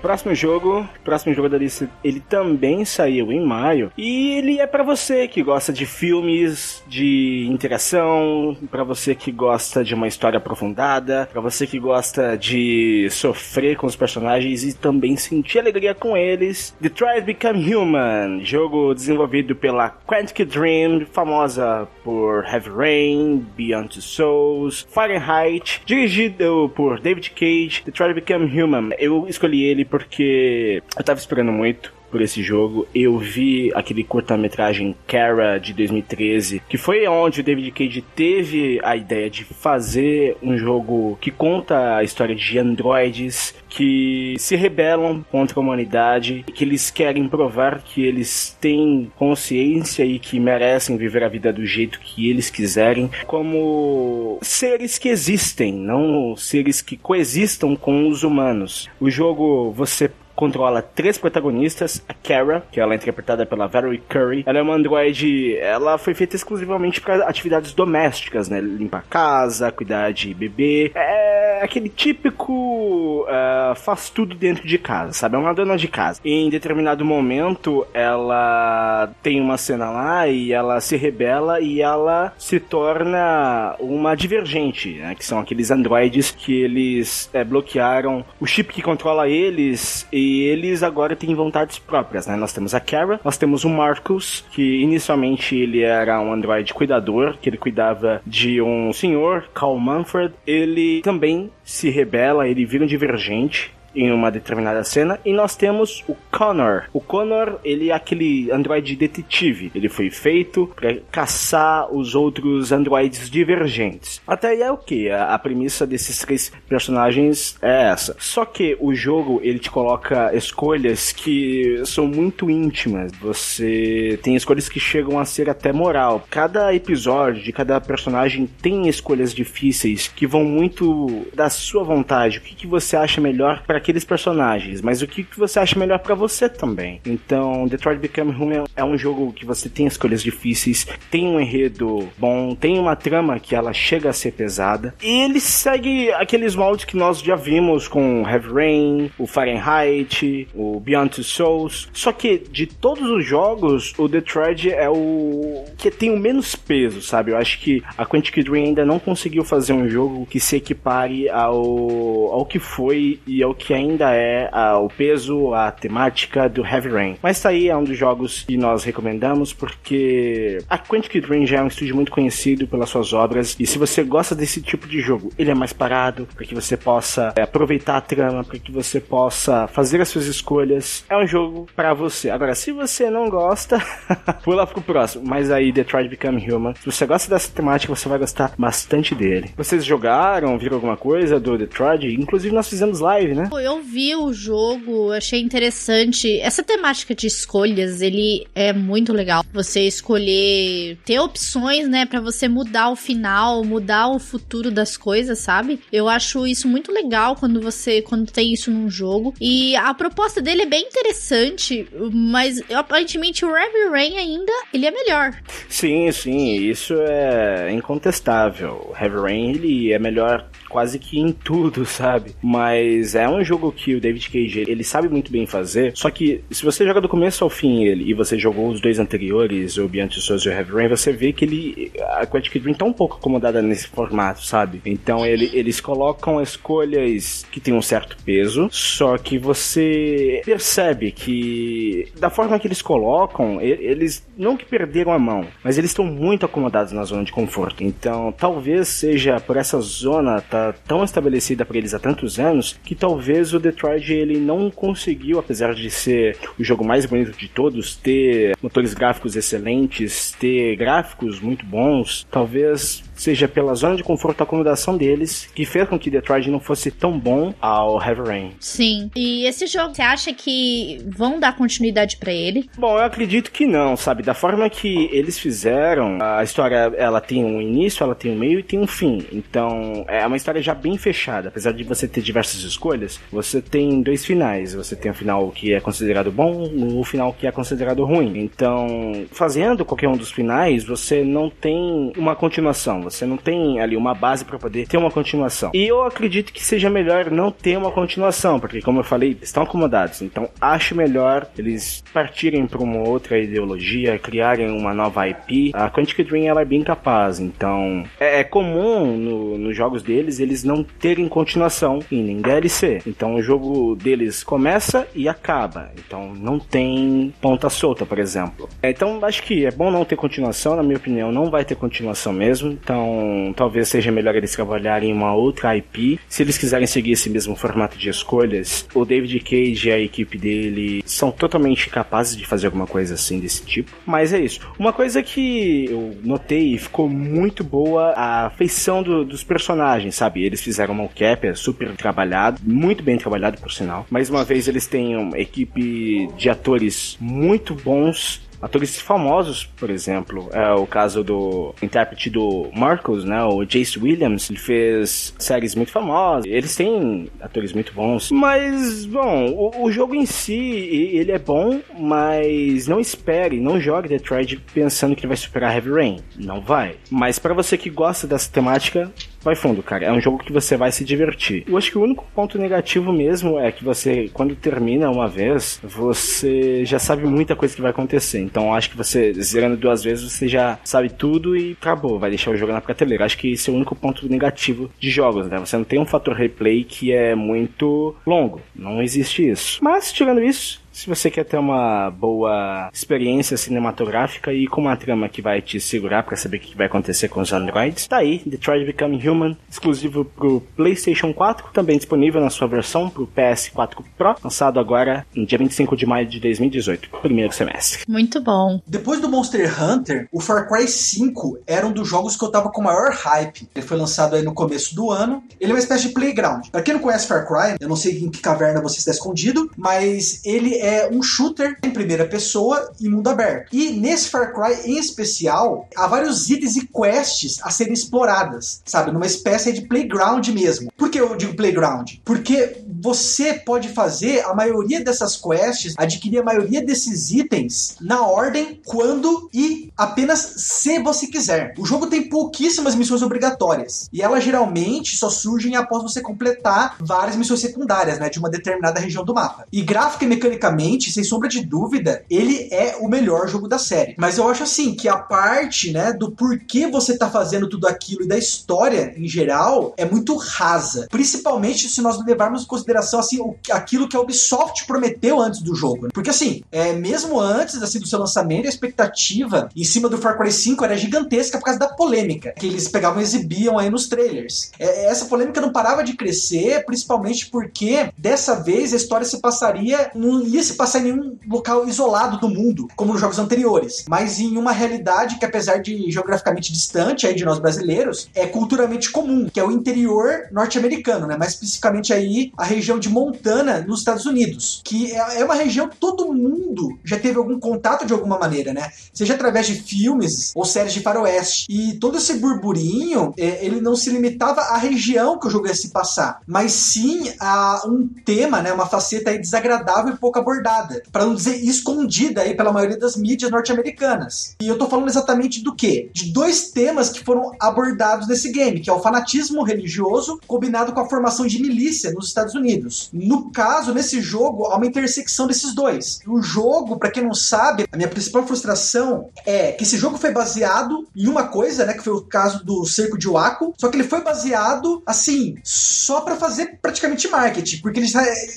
Próximo 0.01 0.35
jogo, 0.35 0.89
próximo 1.05 1.35
jogo 1.35 1.49
da 1.49 1.59
lista, 1.59 1.89
ele 2.03 2.21
também 2.21 2.85
saiu 2.85 3.31
em 3.33 3.45
maio. 3.45 3.93
E 3.97 4.33
ele 4.33 4.59
é 4.59 4.67
para 4.67 4.83
você 4.83 5.29
que 5.29 5.43
gosta 5.43 5.73
de 5.73 5.87
filmes 5.87 6.83
de 6.89 7.47
interação, 7.51 8.57
para 8.71 8.85
você 8.85 9.15
que 9.15 9.31
gosta 9.31 9.85
de 9.85 9.95
uma 9.95 10.09
história 10.09 10.39
aprofundada, 10.39 11.29
para 11.31 11.41
você 11.41 11.67
que 11.67 11.79
gosta 11.79 12.37
de 12.37 13.09
sofrer 13.11 13.77
com 13.77 13.87
os 13.87 13.97
personagens 13.97 14.65
e 14.65 14.77
também 14.77 15.17
sentir 15.17 15.59
alegria 15.59 15.95
com 15.95 16.17
eles. 16.17 16.75
Detroit 16.81 17.23
Become 17.23 17.75
Human, 17.75 18.45
jogo 18.45 18.95
desenvolvido 18.95 19.55
pela 19.55 19.91
Quantic 19.91 20.45
Dream, 20.45 21.07
famosa 21.13 21.89
por 22.03 22.45
Heavy 22.45 22.71
Rain, 22.71 23.47
Beyond 23.57 23.89
Two 23.91 24.03
Souls, 24.03 24.87
Fahrenheit, 24.91 25.83
dirigido 25.85 26.71
por 26.75 27.01
David 27.01 27.31
Cage. 27.31 27.83
Detroit 27.85 28.15
Become 28.15 28.47
Human, 28.47 28.91
eu 28.99 29.27
escolhi 29.29 29.65
ele 29.65 29.85
porque 29.91 30.83
eu 30.97 31.05
tava 31.05 31.19
esperando 31.19 31.53
muito 31.53 31.93
por 32.11 32.21
esse 32.21 32.43
jogo. 32.43 32.87
Eu 32.95 33.19
vi 33.19 33.71
aquele 33.75 34.05
curta-metragem 34.05 34.95
Kara 35.07 35.59
de 35.59 35.73
2013, 35.73 36.63
que 36.69 36.77
foi 36.77 37.07
onde 37.07 37.41
o 37.41 37.45
David 37.45 37.71
Cage 37.71 38.03
teve 38.15 38.81
a 38.83 38.97
ideia 38.97 39.31
de 39.31 39.45
fazer 39.45 40.37
um 40.43 40.57
jogo 40.57 41.19
que 41.21 41.31
conta 41.31 41.97
a 41.97 42.05
história 42.05 42.35
de 42.35 42.59
androides 42.59 43.55
que 43.69 44.35
se 44.39 44.57
rebelam 44.57 45.25
contra 45.31 45.59
a 45.59 45.63
humanidade, 45.63 46.45
que 46.55 46.65
eles 46.65 46.91
querem 46.91 47.29
provar 47.29 47.83
que 47.83 48.03
eles 48.03 48.57
têm 48.61 49.11
consciência 49.17 50.05
e 50.05 50.19
que 50.19 50.41
merecem 50.41 50.97
viver 50.97 51.23
a 51.23 51.29
vida 51.29 51.53
do 51.53 51.65
jeito 51.65 52.01
que 52.01 52.29
eles 52.29 52.51
quiserem, 52.51 53.09
como 53.27 54.39
seres 54.43 54.99
que 54.99 55.09
existem, 55.09 55.73
não 55.73 56.37
seres 56.37 56.83
que 56.83 56.97
coexistam 56.97 57.77
com 57.77 58.09
os 58.09 58.25
humanos. 58.25 58.89
O 59.01 59.09
jogo 59.09 59.71
você 59.71 60.11
controla 60.35 60.83
três 60.83 61.19
protagonistas, 61.19 62.03
a 62.09 62.15
Kara, 62.15 62.65
que 62.71 62.81
ela 62.81 62.95
é 62.95 62.97
interpretada 62.97 63.45
pela 63.45 63.67
Valerie 63.67 64.03
Curry. 64.09 64.45
Ela 64.47 64.59
é 64.59 64.63
uma 64.63 64.75
androide, 64.75 65.57
ela 65.59 65.99
foi 65.99 66.15
feita 66.15 66.37
exclusivamente 66.37 67.01
para 67.01 67.27
atividades 67.27 67.73
domésticas, 67.73 68.49
né? 68.49 68.61
Limpar 68.61 69.05
casa, 69.09 69.71
cuidar 69.71 70.13
de 70.13 70.33
bebê. 70.35 70.93
É 70.95 71.61
aquele 71.63 71.89
típico 71.89 73.23
uh, 73.23 73.75
faz 73.77 74.09
tudo 74.09 74.35
dentro 74.35 74.67
de 74.67 74.79
casa, 74.79 75.13
sabe? 75.13 75.37
É 75.37 75.39
uma 75.39 75.53
dona 75.53 75.77
de 75.77 75.89
casa. 75.89 76.21
E 76.25 76.33
em 76.33 76.49
determinado 76.49 77.05
momento, 77.05 77.87
ela 77.93 79.11
tem 79.23 79.41
uma 79.41 79.59
cena 79.59 79.91
lá 79.91 80.27
e 80.27 80.53
ela 80.53 80.81
se 80.81 80.97
rebela 80.97 81.61
e 81.61 81.83
ela 81.83 82.33
se 82.39 82.59
torna 82.59 83.77
uma 83.79 84.15
divergente, 84.15 84.95
né? 84.95 85.15
Que 85.15 85.25
são 85.25 85.39
aqueles 85.39 85.71
androides 85.71 86.31
que 86.31 86.63
eles 86.63 87.29
é, 87.33 87.45
bloquearam 87.45 88.25
o 88.41 88.47
chip 88.47 88.73
que 88.73 88.83
controla 88.83 89.29
eles 89.29 90.07
e 90.13 90.30
eles 90.43 90.83
agora 90.83 91.17
têm 91.17 91.35
vontades 91.35 91.79
próprias, 91.79 92.27
né? 92.27 92.37
Nós 92.37 92.53
temos 92.53 92.75
a 92.75 92.81
Kara, 92.81 93.21
nós 93.25 93.37
temos 93.37 93.65
o 93.65 93.69
Marcus, 93.69 94.45
que 94.53 94.81
inicialmente 94.83 95.57
ele 95.57 95.83
era 95.83 96.21
um 96.21 96.33
androide 96.33 96.75
cuidador, 96.75 97.37
que 97.41 97.49
ele 97.49 97.57
cuidava 97.57 98.21
de 98.27 98.61
um 98.61 98.93
senhor, 98.93 99.49
Carl 99.55 99.79
Manfred. 99.79 100.35
Ele 100.47 101.01
também 101.03 101.51
se 101.65 101.91
rebela, 101.91 102.49
ele 102.49 102.65
vira 102.65 102.85
um 102.85 102.87
divergente 102.87 103.73
em 103.95 104.11
uma 104.13 104.31
determinada 104.31 104.83
cena 104.85 105.19
e 105.25 105.33
nós 105.33 105.57
temos 105.57 106.05
o 106.09 106.17
Connor. 106.31 106.85
O 106.93 107.01
Connor, 107.01 107.59
ele 107.65 107.91
é 107.91 107.95
aquele 107.95 108.51
androide 108.51 108.97
detetive. 108.97 109.71
Ele 109.75 109.89
foi 109.89 110.11
feito 110.11 110.71
para 110.75 110.97
caçar 111.11 111.93
os 111.93 112.15
outros 112.15 112.73
androides 112.73 113.31
divergentes. 113.31 114.21
Até 114.27 114.49
aí 114.49 114.63
é 114.63 114.71
o 114.71 114.77
que? 114.77 115.11
A, 115.11 115.35
a, 115.35 115.39
premissa 115.39 115.87
desses 115.87 116.19
três 116.19 116.53
personagens 116.69 117.57
é 117.63 117.91
essa. 117.91 118.17
Só 118.19 118.45
que 118.45 118.77
o 118.81 118.95
jogo 118.95 119.41
ele 119.43 119.59
te 119.59 119.71
coloca 119.71 120.35
escolhas 120.35 121.13
que 121.13 121.83
são 121.85 122.07
muito 122.07 122.51
íntimas. 122.51 123.13
Você 123.21 124.19
tem 124.23 124.37
escolhas 124.37 124.69
que 124.69 124.79
chegam 124.79 125.19
a 125.19 125.25
ser 125.25 125.49
até 125.49 125.73
moral. 125.73 126.25
Cada 126.31 126.75
episódio 126.75 127.43
de 127.43 127.53
cada 127.53 127.81
personagem 127.81 128.49
tem 128.61 128.89
escolhas 128.89 129.35
difíceis 129.35 130.09
que 130.09 130.27
vão 130.27 130.45
muito 130.45 131.27
da 131.35 131.49
sua 131.51 131.83
vontade. 131.83 132.39
O 132.39 132.41
que, 132.41 132.55
que 132.55 132.67
você 132.67 132.97
acha 132.97 133.21
melhor 133.21 133.63
para 133.67 133.80
aqueles 133.81 134.05
personagens, 134.05 134.81
mas 134.81 135.03
o 135.03 135.07
que, 135.07 135.25
que 135.25 135.39
você 135.39 135.59
acha 135.59 135.79
melhor 135.79 135.99
para 135.99 136.15
você 136.15 136.49
também. 136.49 137.01
Então, 137.05 137.67
Detroit 137.67 137.99
Become 137.99 138.33
Human 138.33 138.65
é 138.77 138.85
um 138.85 138.97
jogo 138.97 139.33
que 139.33 139.45
você 139.45 139.69
tem 139.69 139.87
escolhas 139.87 140.23
difíceis, 140.23 140.87
tem 141.11 141.27
um 141.27 141.41
enredo 141.41 142.09
bom, 142.19 142.55
tem 142.55 142.79
uma 142.79 142.97
trama 142.97 143.41
que 143.41 143.55
ela 143.55 143.73
chega 143.73 144.11
a 144.11 144.13
ser 144.13 144.33
pesada, 144.33 144.95
e 145.03 145.23
ele 145.23 145.41
segue 145.41 146.13
aqueles 146.13 146.55
moldes 146.55 146.85
que 146.85 146.97
nós 146.97 147.21
já 147.21 147.37
vimos 147.37 147.89
com 147.89 148.29
Heavy 148.29 148.53
Rain, 148.53 149.11
o 149.19 149.27
Fahrenheit, 149.27 150.49
o 150.55 150.79
Beyond 150.79 151.11
Two 151.11 151.25
Souls. 151.25 151.89
Só 151.93 152.13
que 152.13 152.39
de 152.51 152.67
todos 152.67 153.09
os 153.11 153.25
jogos, 153.25 153.93
o 153.99 154.09
Detroit 154.09 154.71
é 154.71 154.89
o 154.89 155.65
que 155.77 155.91
tem 155.91 156.11
o 156.11 156.19
menos 156.19 156.55
peso, 156.55 157.01
sabe? 157.01 157.33
Eu 157.33 157.39
acho 157.39 157.61
que 157.61 157.83
a 157.97 158.05
Quantic 158.05 158.43
Dream 158.43 158.67
ainda 158.67 158.85
não 158.85 158.99
conseguiu 158.99 159.45
fazer 159.45 159.73
um 159.73 159.89
jogo 159.89 160.27
que 160.27 160.39
se 160.39 160.57
equipare 160.57 161.29
ao, 161.29 162.33
ao 162.33 162.47
que 162.47 162.59
foi 162.59 163.19
e 163.27 163.43
ao 163.43 163.55
que 163.55 163.70
que 163.71 163.75
ainda 163.75 164.13
é 164.13 164.49
a, 164.51 164.79
o 164.79 164.89
peso, 164.89 165.55
a 165.55 165.71
temática 165.71 166.49
do 166.49 166.67
Heavy 166.67 166.89
Rain. 166.89 167.17
Mas 167.23 167.41
tá 167.41 167.51
aí, 167.51 167.69
é 167.69 167.77
um 167.77 167.85
dos 167.85 167.97
jogos 167.97 168.43
que 168.43 168.57
nós 168.57 168.83
recomendamos 168.83 169.53
porque 169.53 170.59
a 170.69 170.77
Quantic 170.77 171.21
Dream 171.21 171.47
já 171.47 171.59
é 171.59 171.63
um 171.63 171.69
estúdio 171.69 171.95
muito 171.95 172.11
conhecido 172.11 172.67
pelas 172.67 172.89
suas 172.89 173.13
obras 173.13 173.55
e 173.61 173.65
se 173.65 173.79
você 173.79 174.03
gosta 174.03 174.35
desse 174.35 174.61
tipo 174.61 174.89
de 174.89 175.01
jogo, 175.01 175.31
ele 175.39 175.53
é 175.53 175.55
mais 175.55 175.73
parado 175.73 176.27
para 176.35 176.45
que 176.45 176.53
você 176.53 176.77
possa 176.77 177.33
é, 177.37 177.43
aproveitar 177.43 177.99
a 177.99 178.01
trama, 178.01 178.43
para 178.43 178.59
que 178.59 178.73
você 178.73 178.99
possa 178.99 179.69
fazer 179.69 180.01
as 180.01 180.09
suas 180.09 180.27
escolhas. 180.27 181.05
É 181.09 181.17
um 181.17 181.25
jogo 181.25 181.69
para 181.77 181.95
você. 181.95 182.29
Agora, 182.29 182.57
se 182.57 182.73
você 182.73 183.09
não 183.09 183.31
gosta, 183.31 183.79
pula 184.43 184.67
pro 184.67 184.83
próximo. 184.83 185.23
Mas 185.25 185.49
aí, 185.49 185.71
Detroit 185.71 186.09
Become 186.09 186.45
Human. 186.53 186.75
Se 186.75 186.87
você 186.87 187.07
gosta 187.07 187.31
dessa 187.31 187.53
temática, 187.53 187.95
você 187.95 188.09
vai 188.09 188.19
gostar 188.19 188.53
bastante 188.59 189.15
dele. 189.15 189.53
Vocês 189.57 189.85
jogaram, 189.85 190.59
viram 190.59 190.75
alguma 190.75 190.97
coisa 190.97 191.39
do 191.39 191.57
Detroit? 191.57 192.05
Inclusive, 192.07 192.53
nós 192.53 192.69
fizemos 192.69 192.99
live, 192.99 193.33
né? 193.33 193.49
Eu 193.61 193.83
vi 193.83 194.15
o 194.17 194.33
jogo, 194.33 195.13
achei 195.13 195.41
interessante. 195.41 196.39
Essa 196.41 196.63
temática 196.63 197.15
de 197.15 197.27
escolhas, 197.27 198.01
ele 198.01 198.47
é 198.55 198.73
muito 198.73 199.13
legal. 199.13 199.45
Você 199.53 199.83
escolher, 199.87 200.99
ter 201.05 201.21
opções, 201.21 201.89
né, 201.89 202.07
para 202.07 202.21
você 202.21 202.49
mudar 202.49 202.91
o 202.91 202.97
final, 202.97 203.65
mudar 203.65 204.09
o 204.09 204.19
futuro 204.19 204.71
das 204.71 204.97
coisas, 204.97 205.39
sabe? 205.39 205.81
Eu 205.93 206.09
acho 206.09 206.47
isso 206.47 206.67
muito 206.69 206.93
legal 206.93 207.37
quando 207.37 207.61
você 207.61 208.03
quando 208.03 208.31
tem 208.31 208.53
isso 208.53 208.71
num 208.71 208.91
jogo. 208.91 209.35
E 209.41 209.77
a 209.77 209.93
proposta 209.95 210.41
dele 210.41 210.63
é 210.63 210.67
bem 210.67 210.87
interessante, 210.87 211.89
mas 212.13 212.61
aparentemente 212.73 213.45
o 213.45 213.57
Heavy 213.57 213.91
Rain 213.91 214.17
ainda, 214.17 214.53
ele 214.73 214.87
é 214.87 214.91
melhor. 214.91 215.37
Sim, 215.69 216.11
sim, 216.13 216.57
isso 216.57 216.95
é 216.95 217.71
incontestável. 217.73 218.91
O 218.91 218.97
Heavy 218.97 219.17
Rain 219.17 219.51
ele 219.51 219.93
é 219.93 219.99
melhor 219.99 220.50
quase 220.71 220.99
que 220.99 221.19
em 221.19 221.33
tudo, 221.33 221.85
sabe? 221.85 222.35
Mas 222.41 223.15
é 223.15 223.29
um 223.29 223.45
jogo 223.45 223.73
que 223.73 223.95
o 223.95 224.01
David 224.01 224.31
Cage, 224.31 224.65
ele 224.67 224.85
sabe 224.85 225.09
muito 225.09 225.31
bem 225.31 225.47
fazer, 225.47 225.93
só 225.95 226.09
que 226.09 226.43
se 226.51 226.65
você 226.65 226.87
joga 226.87 227.01
do 227.01 227.09
começo 227.09 227.45
ao 227.45 227.51
fim 227.51 227.85
ele, 227.85 228.09
e 228.09 228.15
você 228.15 228.39
jogou 228.39 228.69
os 228.69 228.81
dois 228.81 228.99
anteriores, 228.99 229.77
o 229.77 229.89
Beyond 229.89 230.15
Two 230.15 230.23
Souls 230.23 230.45
e 230.45 230.49
o 230.49 230.53
Heavy 230.53 230.73
Rain, 230.73 230.89
você 230.89 231.13
vê 231.13 231.33
que 231.33 231.45
ele, 231.45 231.93
a 232.19 232.27
Quantic 232.27 232.59
Dream 232.59 232.75
tá 232.75 232.85
um 232.85 232.93
pouco 232.93 233.17
acomodada 233.17 233.61
nesse 233.61 233.89
formato, 233.89 234.45
sabe? 234.45 234.81
Então 234.87 235.27
ele, 235.27 235.51
eles 235.53 235.81
colocam 235.81 236.41
escolhas 236.41 237.45
que 237.51 237.61
tem 237.61 237.75
um 237.75 237.83
certo 237.83 238.17
peso, 238.25 238.69
só 238.71 239.19
que 239.19 239.39
você 239.39 240.41
percebe 240.45 241.11
que 241.11 242.09
da 242.19 242.31
forma 242.31 242.59
que 242.59 242.67
eles 242.67 242.81
colocam, 242.81 243.61
eles 243.61 244.25
não 244.37 244.57
que 244.57 244.65
perderam 244.65 245.13
a 245.13 245.19
mão, 245.19 245.47
mas 245.65 245.77
eles 245.77 245.91
estão 245.91 246.05
muito 246.05 246.47
acomodados 246.47 246.93
na 246.93 247.05
zona 247.05 247.25
de 247.25 247.33
conforto. 247.33 247.83
Então 247.83 248.33
talvez 248.33 248.89
seja 248.89 249.41
por 249.41 249.57
essa 249.57 249.81
zona 249.81 250.41
tá 250.41 250.60
tão 250.87 251.03
estabelecida 251.05 251.65
para 251.65 251.79
eles 251.79 251.95
há 251.95 251.99
tantos 251.99 252.39
anos 252.39 252.79
que 252.85 252.95
talvez 252.95 253.53
o 253.53 253.59
Detroit 253.59 254.13
ele 254.13 254.39
não 254.39 254.71
conseguiu, 254.71 255.39
apesar 255.39 255.75
de 255.75 255.91
ser 255.91 256.37
o 256.59 256.65
jogo 256.65 256.85
mais 256.85 257.07
bonito 257.07 257.37
de 257.37 257.49
todos, 257.49 257.97
ter 257.97 258.57
motores 258.63 258.95
gráficos 258.95 259.37
excelentes, 259.37 260.33
ter 260.39 260.77
gráficos 260.77 261.41
muito 261.41 261.65
bons, 261.65 262.27
talvez 262.31 263.03
seja 263.21 263.47
pela 263.47 263.75
zona 263.75 263.97
de 263.97 264.03
conforto 264.03 264.41
e 264.41 264.43
acomodação 264.43 264.97
deles, 264.97 265.47
que 265.55 265.67
fez 265.67 265.87
com 265.87 265.99
que 265.99 266.11
Detroit 266.11 266.51
não 266.51 266.59
fosse 266.59 266.91
tão 266.91 267.19
bom 267.19 267.53
ao 267.61 268.03
Heavy 268.03 268.23
Rain. 268.23 268.53
Sim. 268.59 269.11
E 269.15 269.45
esse 269.45 269.67
jogo, 269.67 269.95
você 269.95 270.01
acha 270.01 270.33
que 270.33 270.99
vão 271.07 271.39
dar 271.39 271.55
continuidade 271.55 272.17
para 272.17 272.33
ele? 272.33 272.69
Bom, 272.79 272.97
eu 272.97 273.05
acredito 273.05 273.53
que 273.53 273.67
não, 273.67 273.95
sabe? 273.95 274.23
Da 274.23 274.33
forma 274.33 274.71
que 274.71 275.11
eles 275.13 275.39
fizeram, 275.39 276.19
a 276.21 276.43
história 276.43 276.93
ela 276.97 277.21
tem 277.21 277.45
um 277.45 277.61
início, 277.61 278.03
ela 278.03 278.15
tem 278.15 278.33
um 278.33 278.39
meio 278.39 278.59
e 278.59 278.63
tem 278.63 278.79
um 278.79 278.87
fim. 278.87 279.27
Então, 279.31 280.05
é 280.09 280.27
uma 280.27 280.37
história 280.37 280.63
já 280.63 280.75
bem 280.75 280.97
fechada. 280.97 281.49
Apesar 281.49 281.73
de 281.73 281.85
você 281.85 282.09
ter 282.09 282.23
diversas 282.23 282.63
escolhas, 282.63 283.21
você 283.31 283.61
tem 283.61 284.01
dois 284.01 284.25
finais. 284.25 284.73
Você 284.73 284.97
tem 284.97 285.11
o 285.11 285.15
final 285.15 285.51
que 285.51 285.75
é 285.75 285.81
considerado 285.81 286.33
bom 286.33 286.65
e 286.73 286.99
o 286.99 287.05
final 287.05 287.35
que 287.35 287.47
é 287.47 287.53
considerado 287.53 288.03
ruim. 288.05 288.39
Então, 288.39 289.27
fazendo 289.31 289.85
qualquer 289.85 290.09
um 290.09 290.17
dos 290.17 290.33
finais, 290.33 290.85
você 290.85 291.23
não 291.23 291.51
tem 291.51 292.13
uma 292.17 292.35
continuação 292.35 293.10
você 293.11 293.27
não 293.27 293.37
tem 293.37 293.81
ali 293.81 293.97
uma 293.97 294.15
base 294.15 294.45
para 294.45 294.59
poder 294.59 294.87
ter 294.87 294.97
uma 294.97 295.11
continuação. 295.11 295.71
E 295.75 295.87
eu 295.87 296.03
acredito 296.03 296.53
que 296.53 296.63
seja 296.63 296.91
melhor 296.91 297.31
não 297.31 297.51
ter 297.51 297.77
uma 297.77 297.91
continuação, 297.91 298.59
porque 298.59 298.81
como 298.81 299.01
eu 299.01 299.05
falei, 299.05 299.37
estão 299.43 299.63
acomodados. 299.63 300.23
Então 300.23 300.49
acho 300.61 300.95
melhor 300.95 301.49
eles 301.59 302.03
partirem 302.13 302.67
para 302.67 302.83
uma 302.83 303.09
outra 303.09 303.39
ideologia, 303.39 304.19
criarem 304.19 304.71
uma 304.71 304.95
nova 304.95 305.29
IP. 305.29 305.71
A 305.75 305.91
Quantic 305.91 306.23
Dream 306.25 306.47
ela 306.47 306.63
é 306.63 306.65
bem 306.65 306.83
capaz, 306.83 307.41
então 307.41 308.05
é, 308.19 308.41
é 308.41 308.45
comum 308.45 309.17
no, 309.17 309.59
nos 309.59 309.77
jogos 309.77 310.03
deles 310.03 310.41
eles 310.41 310.65
não 310.65 310.83
terem 310.83 311.29
continuação 311.29 312.01
e 312.11 312.17
nem 312.17 312.41
DLC. 312.41 313.03
Então 313.07 313.35
o 313.35 313.43
jogo 313.43 313.97
deles 313.97 314.43
começa 314.43 315.07
e 315.15 315.29
acaba. 315.29 315.91
Então 315.97 316.35
não 316.35 316.59
tem 316.59 317.33
ponta 317.41 317.69
solta, 317.69 318.05
por 318.05 318.19
exemplo. 318.19 318.69
Então 318.83 319.19
acho 319.23 319.43
que 319.43 319.67
é 319.67 319.71
bom 319.71 319.91
não 319.91 320.05
ter 320.05 320.17
continuação, 320.17 320.77
na 320.77 320.83
minha 320.83 320.97
opinião, 320.97 321.33
não 321.33 321.51
vai 321.51 321.65
ter 321.65 321.75
continuação 321.75 322.33
mesmo. 322.33 322.71
Então 322.71 323.00
então, 323.01 323.53
talvez 323.55 323.89
seja 323.89 324.13
melhor 324.13 324.35
eles 324.35 324.55
trabalharem 324.55 325.11
em 325.11 325.13
uma 325.13 325.35
outra 325.35 325.77
IP. 325.77 326.21
Se 326.29 326.43
eles 326.43 326.59
quiserem 326.59 326.87
seguir 326.87 327.13
esse 327.13 327.31
mesmo 327.31 327.57
formato 327.57 327.97
de 327.97 328.09
escolhas, 328.09 328.87
o 328.95 329.05
David 329.05 329.41
Cage 329.41 329.89
e 329.89 329.93
a 329.93 329.99
equipe 329.99 330.37
dele 330.37 331.03
são 331.07 331.31
totalmente 331.31 331.89
capazes 331.89 332.37
de 332.37 332.47
fazer 332.47 332.67
alguma 332.67 332.87
coisa 332.87 333.15
assim 333.15 333.41
desse 333.41 333.65
tipo. 333.65 333.91
Mas 334.07 334.33
é 334.33 334.41
isso. 334.41 334.61
Uma 334.79 334.93
coisa 334.93 335.23
que 335.23 335.87
eu 335.91 336.17
notei 336.23 336.75
e 336.75 336.79
ficou 336.79 337.09
muito 337.09 337.65
boa 337.65 338.13
a 338.17 338.51
feição 338.51 339.03
do, 339.03 339.25
dos 339.25 339.43
personagens, 339.43 340.15
sabe? 340.15 340.45
Eles 340.45 340.63
fizeram 340.63 340.95
uma 340.95 341.09
cap 341.09 341.47
é 341.47 341.55
super 341.55 341.91
trabalhado, 341.97 342.61
muito 342.63 343.03
bem 343.03 343.17
trabalhado 343.17 343.59
por 343.61 343.73
sinal. 343.73 344.07
Mais 344.11 344.29
uma 344.29 344.45
vez 344.45 344.69
eles 344.69 344.87
têm 344.87 345.17
uma 345.17 345.39
equipe 345.39 346.29
de 346.37 346.51
atores 346.51 347.17
muito 347.21 347.75
bons 347.75 348.41
atores 348.61 349.01
famosos, 349.01 349.65
por 349.65 349.91
exemplo. 349.91 350.49
É 350.53 350.73
o 350.73 350.87
caso 350.87 351.23
do 351.25 351.75
intérprete 351.83 352.31
do 352.31 352.71
Marcos, 352.75 353.25
né? 353.25 353.43
O 353.45 353.65
Jace 353.65 353.99
Williams. 353.99 354.51
Ele 354.51 354.59
fez 354.59 355.35
séries 355.39 355.75
muito 355.75 355.93
famosas. 355.93 356.45
Eles 356.47 356.75
têm 356.75 357.29
atores 357.41 357.73
muito 357.73 357.93
bons. 357.93 358.31
Mas, 358.31 359.05
bom, 359.05 359.51
o, 359.51 359.85
o 359.85 359.93
jogo 359.93 360.15
em 360.15 360.27
si, 360.27 360.55
ele 360.55 361.33
é 361.33 361.39
bom, 361.39 361.81
mas 361.99 362.87
não 362.87 363.01
espere, 363.01 363.61
não 363.61 363.81
jogue 363.81 364.09
Detroit 364.09 364.57
pensando 364.73 365.15
que 365.15 365.21
ele 365.23 365.29
vai 365.29 365.37
superar 365.37 365.75
Heavy 365.75 365.91
Rain. 365.91 366.21
Não 366.37 366.61
vai. 366.61 366.97
Mas 367.11 367.39
para 367.39 367.55
você 367.55 367.77
que 367.77 367.91
gosta 367.91 368.27
dessa 368.27 368.51
temática, 368.51 369.11
vai 369.43 369.55
fundo, 369.55 369.83
cara. 369.83 370.07
É 370.07 370.13
um 370.13 370.21
jogo 370.21 370.39
que 370.39 370.53
você 370.53 370.77
vai 370.77 370.93
se 370.93 371.05
divertir. 371.05 371.65
Eu 371.67 371.77
acho 371.77 371.91
que 371.91 371.99
o 371.99 372.03
único 372.03 372.27
ponto 372.35 372.59
negativo 372.59 373.13
mesmo 373.13 373.59
é 373.59 373.71
que 373.73 373.85
você, 373.85 374.31
quando 374.33 374.55
termina 374.55 375.11
uma 375.11 375.29
vez, 375.29 375.81
você 375.83 376.85
já 376.85 376.99
sabe 376.99 377.25
muita 377.27 377.57
coisa 377.57 377.75
que 377.75 377.83
vai 377.83 377.91
acontecer. 377.91 378.41
Então 378.41 378.75
acho 378.75 378.91
que 378.91 378.97
você, 378.97 379.33
zerando 379.35 379.77
duas 379.77 380.03
vezes, 380.03 380.33
você 380.33 380.49
já 380.49 380.79
sabe 380.85 381.11
tudo 381.11 381.57
e 381.57 381.73
acabou. 381.73 382.19
Vai 382.19 382.31
deixar 382.31 382.51
o 382.51 382.57
jogo 382.57 382.73
na 382.73 382.81
prateleira. 382.81 383.25
Acho 383.25 383.39
que 383.39 383.53
esse 383.53 383.71
é 383.71 383.73
o 383.73 383.77
único 383.77 383.95
ponto 383.95 384.29
negativo 384.29 384.91
de 384.99 385.11
jogos, 385.11 385.49
né? 385.49 385.59
Você 385.59 385.77
não 385.77 385.85
tem 385.85 385.99
um 385.99 386.07
fator 386.07 386.35
replay 386.35 386.85
que 386.85 387.13
é 387.13 387.35
muito 387.35 388.15
longo. 388.27 388.61
Não 388.75 389.03
existe 389.03 389.49
isso. 389.49 389.79
Mas, 389.83 390.13
tirando 390.13 390.43
isso, 390.43 390.80
se 391.01 391.09
você 391.09 391.31
quer 391.31 391.45
ter 391.45 391.57
uma 391.57 392.11
boa 392.11 392.91
experiência 392.93 393.57
cinematográfica 393.57 394.53
e 394.53 394.67
com 394.67 394.83
uma 394.83 394.95
trama 394.99 395.31
que 395.31 395.41
vai 395.41 395.63
te 395.63 395.81
segurar 395.81 396.23
para 396.25 396.37
saber 396.37 396.59
o 396.59 396.61
que 396.61 396.77
vai 396.77 396.89
acontecer 396.89 397.29
com 397.29 397.41
os 397.41 397.55
androids, 397.55 398.07
tá 398.07 398.19
aí, 398.19 398.43
Detroit 398.45 398.85
Become 398.85 399.27
Human, 399.27 399.57
exclusivo 399.71 400.27
pro 400.27 400.61
PlayStation 400.77 401.33
4, 401.33 401.69
também 401.73 401.97
disponível 401.97 402.39
na 402.43 402.51
sua 402.51 402.69
versão 402.69 403.09
pro 403.09 403.27
PS4 403.27 404.05
Pro, 404.19 404.37
lançado 404.45 404.79
agora 404.79 405.27
no 405.35 405.47
dia 405.47 405.57
25 405.57 405.97
de 405.97 406.05
maio 406.05 406.27
de 406.27 406.39
2018, 406.39 407.09
primeiro 407.23 407.55
semestre. 407.55 408.05
Muito 408.07 408.39
bom. 408.43 408.83
Depois 408.87 409.23
do 409.23 409.29
Monster 409.29 409.83
Hunter, 409.83 410.29
o 410.31 410.39
Far 410.39 410.69
Cry 410.69 410.87
5 410.87 411.61
era 411.67 411.87
um 411.87 411.93
dos 411.93 412.07
jogos 412.07 412.37
que 412.37 412.45
eu 412.45 412.51
tava 412.51 412.69
com 412.69 412.83
maior 412.83 413.11
hype. 413.11 413.67
Ele 413.75 413.87
foi 413.87 413.97
lançado 413.97 414.37
aí 414.37 414.43
no 414.43 414.53
começo 414.53 414.95
do 414.95 415.11
ano. 415.11 415.43
Ele 415.59 415.73
é 415.73 415.75
uma 415.75 415.81
espécie 415.81 416.09
de 416.09 416.15
playground. 416.15 416.67
Pra 416.71 416.83
quem 416.83 416.93
não 416.93 417.01
conhece 417.01 417.27
Far 417.27 417.47
Cry, 417.47 417.77
eu 417.81 417.89
não 417.89 417.97
sei 417.97 418.19
em 418.19 418.31
que 418.31 418.41
caverna 418.41 418.83
você 418.83 418.99
está 418.99 419.11
escondido, 419.11 419.71
mas 419.79 420.45
ele 420.45 420.75
é 420.75 420.90
um 421.13 421.23
shooter 421.23 421.77
em 421.83 421.91
primeira 421.91 422.27
pessoa 422.27 422.93
e 423.01 423.09
mundo 423.09 423.29
aberto. 423.29 423.75
E 423.75 423.91
nesse 423.91 424.29
Far 424.29 424.53
Cry 424.53 424.91
em 424.91 424.99
especial, 424.99 425.89
há 425.97 426.07
vários 426.07 426.51
itens 426.51 426.77
e 426.77 426.87
quests 426.87 427.59
a 427.63 427.71
serem 427.71 427.93
exploradas, 427.93 428.83
sabe? 428.85 429.11
Numa 429.11 429.27
espécie 429.27 429.73
de 429.73 429.83
playground 429.83 430.47
mesmo. 430.49 430.93
Por 430.97 431.11
que 431.11 431.21
eu 431.21 431.37
digo 431.37 431.55
playground? 431.55 432.13
Porque 432.25 432.83
você 433.03 433.55
pode 433.55 433.89
fazer 433.89 434.45
a 434.45 434.55
maioria 434.55 435.03
dessas 435.03 435.37
quests, 435.37 435.95
adquirir 435.97 436.41
a 436.41 436.45
maioria 436.45 436.85
desses 436.85 437.31
itens 437.31 437.97
na 438.01 438.27
ordem, 438.27 438.81
quando 438.85 439.49
e 439.53 439.91
apenas 439.97 440.55
se 440.59 440.99
você 441.01 441.27
quiser. 441.27 441.75
O 441.79 441.87
jogo 441.87 442.07
tem 442.07 442.29
pouquíssimas 442.29 442.95
missões 442.95 443.23
obrigatórias 443.23 444.09
e 444.13 444.23
elas 444.23 444.45
geralmente 444.45 445.17
só 445.17 445.31
surgem 445.31 445.77
após 445.77 446.03
você 446.03 446.21
completar 446.21 446.97
várias 447.01 447.37
missões 447.37 447.61
secundárias, 447.61 448.19
né, 448.19 448.29
de 448.29 448.39
uma 448.39 448.51
determinada 448.51 449.01
região 449.01 449.25
do 449.25 449.35
mapa. 449.35 449.67
E 449.73 449.81
gráfica 449.81 450.25
e 450.25 450.29
mecanicamente, 450.29 451.11
sem 451.11 451.25
sombra 451.25 451.49
de 451.49 451.65
dúvida, 451.65 452.25
ele 452.29 452.69
é 452.71 452.97
o 453.01 453.09
melhor 453.09 453.49
jogo 453.49 453.67
da 453.67 453.79
série. 453.79 454.15
Mas 454.19 454.37
eu 454.37 454.49
acho 454.49 454.65
assim 454.65 454.95
que 454.95 455.09
a 455.09 455.17
parte, 455.17 455.91
né, 455.91 456.13
do 456.13 456.31
porquê 456.31 456.87
você 456.87 457.17
tá 457.17 457.31
fazendo 457.31 457.69
tudo 457.69 457.87
aquilo 457.87 458.25
e 458.25 458.29
da 458.29 458.37
história 458.37 459.15
em 459.17 459.29
geral 459.29 459.95
é 459.97 460.05
muito 460.05 460.37
rasa, 460.37 461.07
principalmente 461.11 461.89
se 461.89 462.03
nós 462.03 462.23
levarmos 462.25 462.63
em 462.63 462.67
consideração 462.67 462.90
assim 462.99 463.41
o, 463.41 463.57
aquilo 463.71 464.09
que 464.09 464.17
a 464.17 464.21
Ubisoft 464.21 464.87
prometeu 464.87 465.41
antes 465.41 465.61
do 465.63 465.75
jogo. 465.75 466.09
Porque 466.13 466.31
assim, 466.31 466.63
é, 466.71 466.93
mesmo 466.93 467.41
antes 467.41 467.83
assim, 467.83 468.01
do 468.01 468.07
seu 468.07 468.19
lançamento, 468.19 468.67
a 468.67 468.69
expectativa 468.69 469.69
em 469.75 469.85
cima 469.85 470.09
do 470.09 470.19
Far 470.19 470.37
Cry 470.37 470.53
5 470.53 470.85
era 470.85 470.97
gigantesca 470.97 471.59
por 471.59 471.65
causa 471.65 471.81
da 471.81 471.89
polêmica 471.89 472.53
que 472.53 472.67
eles 472.67 472.89
pegavam 472.89 473.21
e 473.21 473.25
exibiam 473.25 473.79
aí 473.79 473.91
nos 473.91 474.09
trailers. 474.09 474.71
É, 474.79 475.07
essa 475.07 475.27
polêmica 475.27 475.61
não 475.61 475.73
parava 475.73 476.03
de 476.03 476.15
crescer, 476.15 476.85
principalmente 476.85 477.47
porque 477.47 478.11
dessa 478.17 478.57
vez 478.57 478.93
a 478.93 478.97
história 478.97 479.27
se 479.27 479.39
passaria, 479.39 480.11
não 480.15 480.43
ia 480.43 480.63
se 480.63 480.75
passar 480.75 481.01
em 481.01 481.05
nenhum 481.05 481.37
local 481.49 481.89
isolado 481.89 482.39
do 482.39 482.49
mundo, 482.49 482.89
como 482.97 483.13
nos 483.13 483.21
jogos 483.21 483.39
anteriores, 483.39 484.05
mas 484.09 484.39
em 484.39 484.57
uma 484.57 484.73
realidade 484.73 485.39
que, 485.39 485.45
apesar 485.45 485.79
de 485.79 486.11
geograficamente 486.11 486.73
distante 486.73 487.27
aí 487.27 487.35
de 487.35 487.45
nós 487.45 487.59
brasileiros, 487.59 488.29
é 488.35 488.47
culturalmente 488.47 489.11
comum, 489.11 489.49
que 489.53 489.61
é 489.61 489.65
o 489.65 489.71
interior 489.71 490.49
norte-americano, 490.51 491.27
né? 491.27 491.37
Mais 491.37 491.53
especificamente 491.53 492.13
aí 492.13 492.53
a 492.57 492.65
região 492.65 492.80
de 492.81 493.09
Montana, 493.09 493.81
nos 493.87 494.01
Estados 494.01 494.27
Unidos, 494.27 494.81
que 494.85 495.13
é, 495.13 495.41
é 495.41 495.45
uma 495.45 495.55
região 495.55 495.89
que 495.89 495.97
todo 495.97 496.33
mundo 496.33 496.99
já 497.05 497.19
teve 497.19 497.39
algum 497.39 497.59
contato 497.59 498.07
de 498.07 498.13
alguma 498.13 498.39
maneira, 498.39 498.73
né? 498.73 498.91
Seja 499.13 499.35
através 499.35 499.67
de 499.67 499.75
filmes 499.75 500.53
ou 500.55 500.65
séries 500.65 500.93
de 500.93 501.01
faroeste. 501.01 501.67
E 501.69 501.95
todo 501.95 502.19
esse 502.19 502.35
burburinho, 502.35 503.35
é, 503.37 503.65
ele 503.65 503.81
não 503.81 503.95
se 503.97 504.11
limitava 504.11 504.61
à 504.61 504.77
região 504.77 505.39
que 505.39 505.47
o 505.47 505.51
jogo 505.51 505.67
ia 505.67 505.75
se 505.75 505.89
passar, 505.91 506.41
mas 506.47 506.73
sim 506.73 507.33
a 507.39 507.83
um 507.87 508.09
tema, 508.25 508.63
né? 508.63 508.73
Uma 508.73 508.87
faceta 508.87 509.37
desagradável 509.39 510.15
e 510.15 510.19
pouco 510.19 510.39
abordada, 510.39 511.03
para 511.11 511.25
não 511.25 511.35
dizer 511.35 511.57
escondida 511.57 512.43
aí 512.43 512.57
pela 512.57 512.73
maioria 512.73 512.99
das 512.99 513.17
mídias 513.17 513.51
norte-americanas. 513.51 514.57
E 514.61 514.67
eu 514.67 514.79
tô 514.79 514.89
falando 514.89 515.09
exatamente 515.09 515.63
do 515.63 515.75
quê? 515.75 516.11
De 516.13 516.33
dois 516.33 516.71
temas 516.71 517.11
que 517.11 517.25
foram 517.25 517.53
abordados 517.61 518.29
nesse 518.29 518.51
game, 518.51 518.81
que 518.81 518.91
é 518.91 518.93
o 518.93 519.01
fanatismo 519.01 519.63
religioso 519.63 520.41
combinado 520.47 520.93
com 520.93 521.01
a 521.01 521.09
formação 521.09 521.47
de 521.47 521.61
milícia 521.61 522.13
nos 522.13 522.29
Estados 522.29 522.55
Unidos. 522.55 522.70
No 523.13 523.51
caso, 523.51 523.95
nesse 523.95 524.21
jogo, 524.21 524.67
há 524.67 524.77
uma 524.77 524.87
intersecção 524.87 525.47
desses 525.47 525.75
dois. 525.75 526.21
O 526.27 526.43
jogo, 526.43 526.99
para 526.99 527.11
quem 527.11 527.23
não 527.23 527.35
sabe, 527.35 527.87
a 527.91 527.97
minha 527.97 528.09
principal 528.09 528.47
frustração 528.47 529.29
é 529.47 529.73
que 529.73 529.85
esse 529.85 529.97
jogo 529.97 530.19
foi 530.19 530.33
baseado 530.33 531.09
em 531.17 531.29
uma 531.29 531.45
coisa, 531.45 531.85
né, 531.85 531.95
que 531.95 532.03
foi 532.03 532.13
o 532.13 532.23
caso 532.23 532.65
do 532.65 532.85
Cerco 532.85 533.19
de 533.19 533.29
Waco, 533.29 533.75
só 533.79 533.89
que 533.89 533.97
ele 533.97 534.09
foi 534.09 534.23
baseado, 534.23 535.03
assim, 535.07 535.57
só 535.65 536.21
para 536.21 536.37
fazer 536.37 536.79
praticamente 536.81 537.29
marketing, 537.29 537.81
porque 537.81 538.01
eles, 538.01 538.15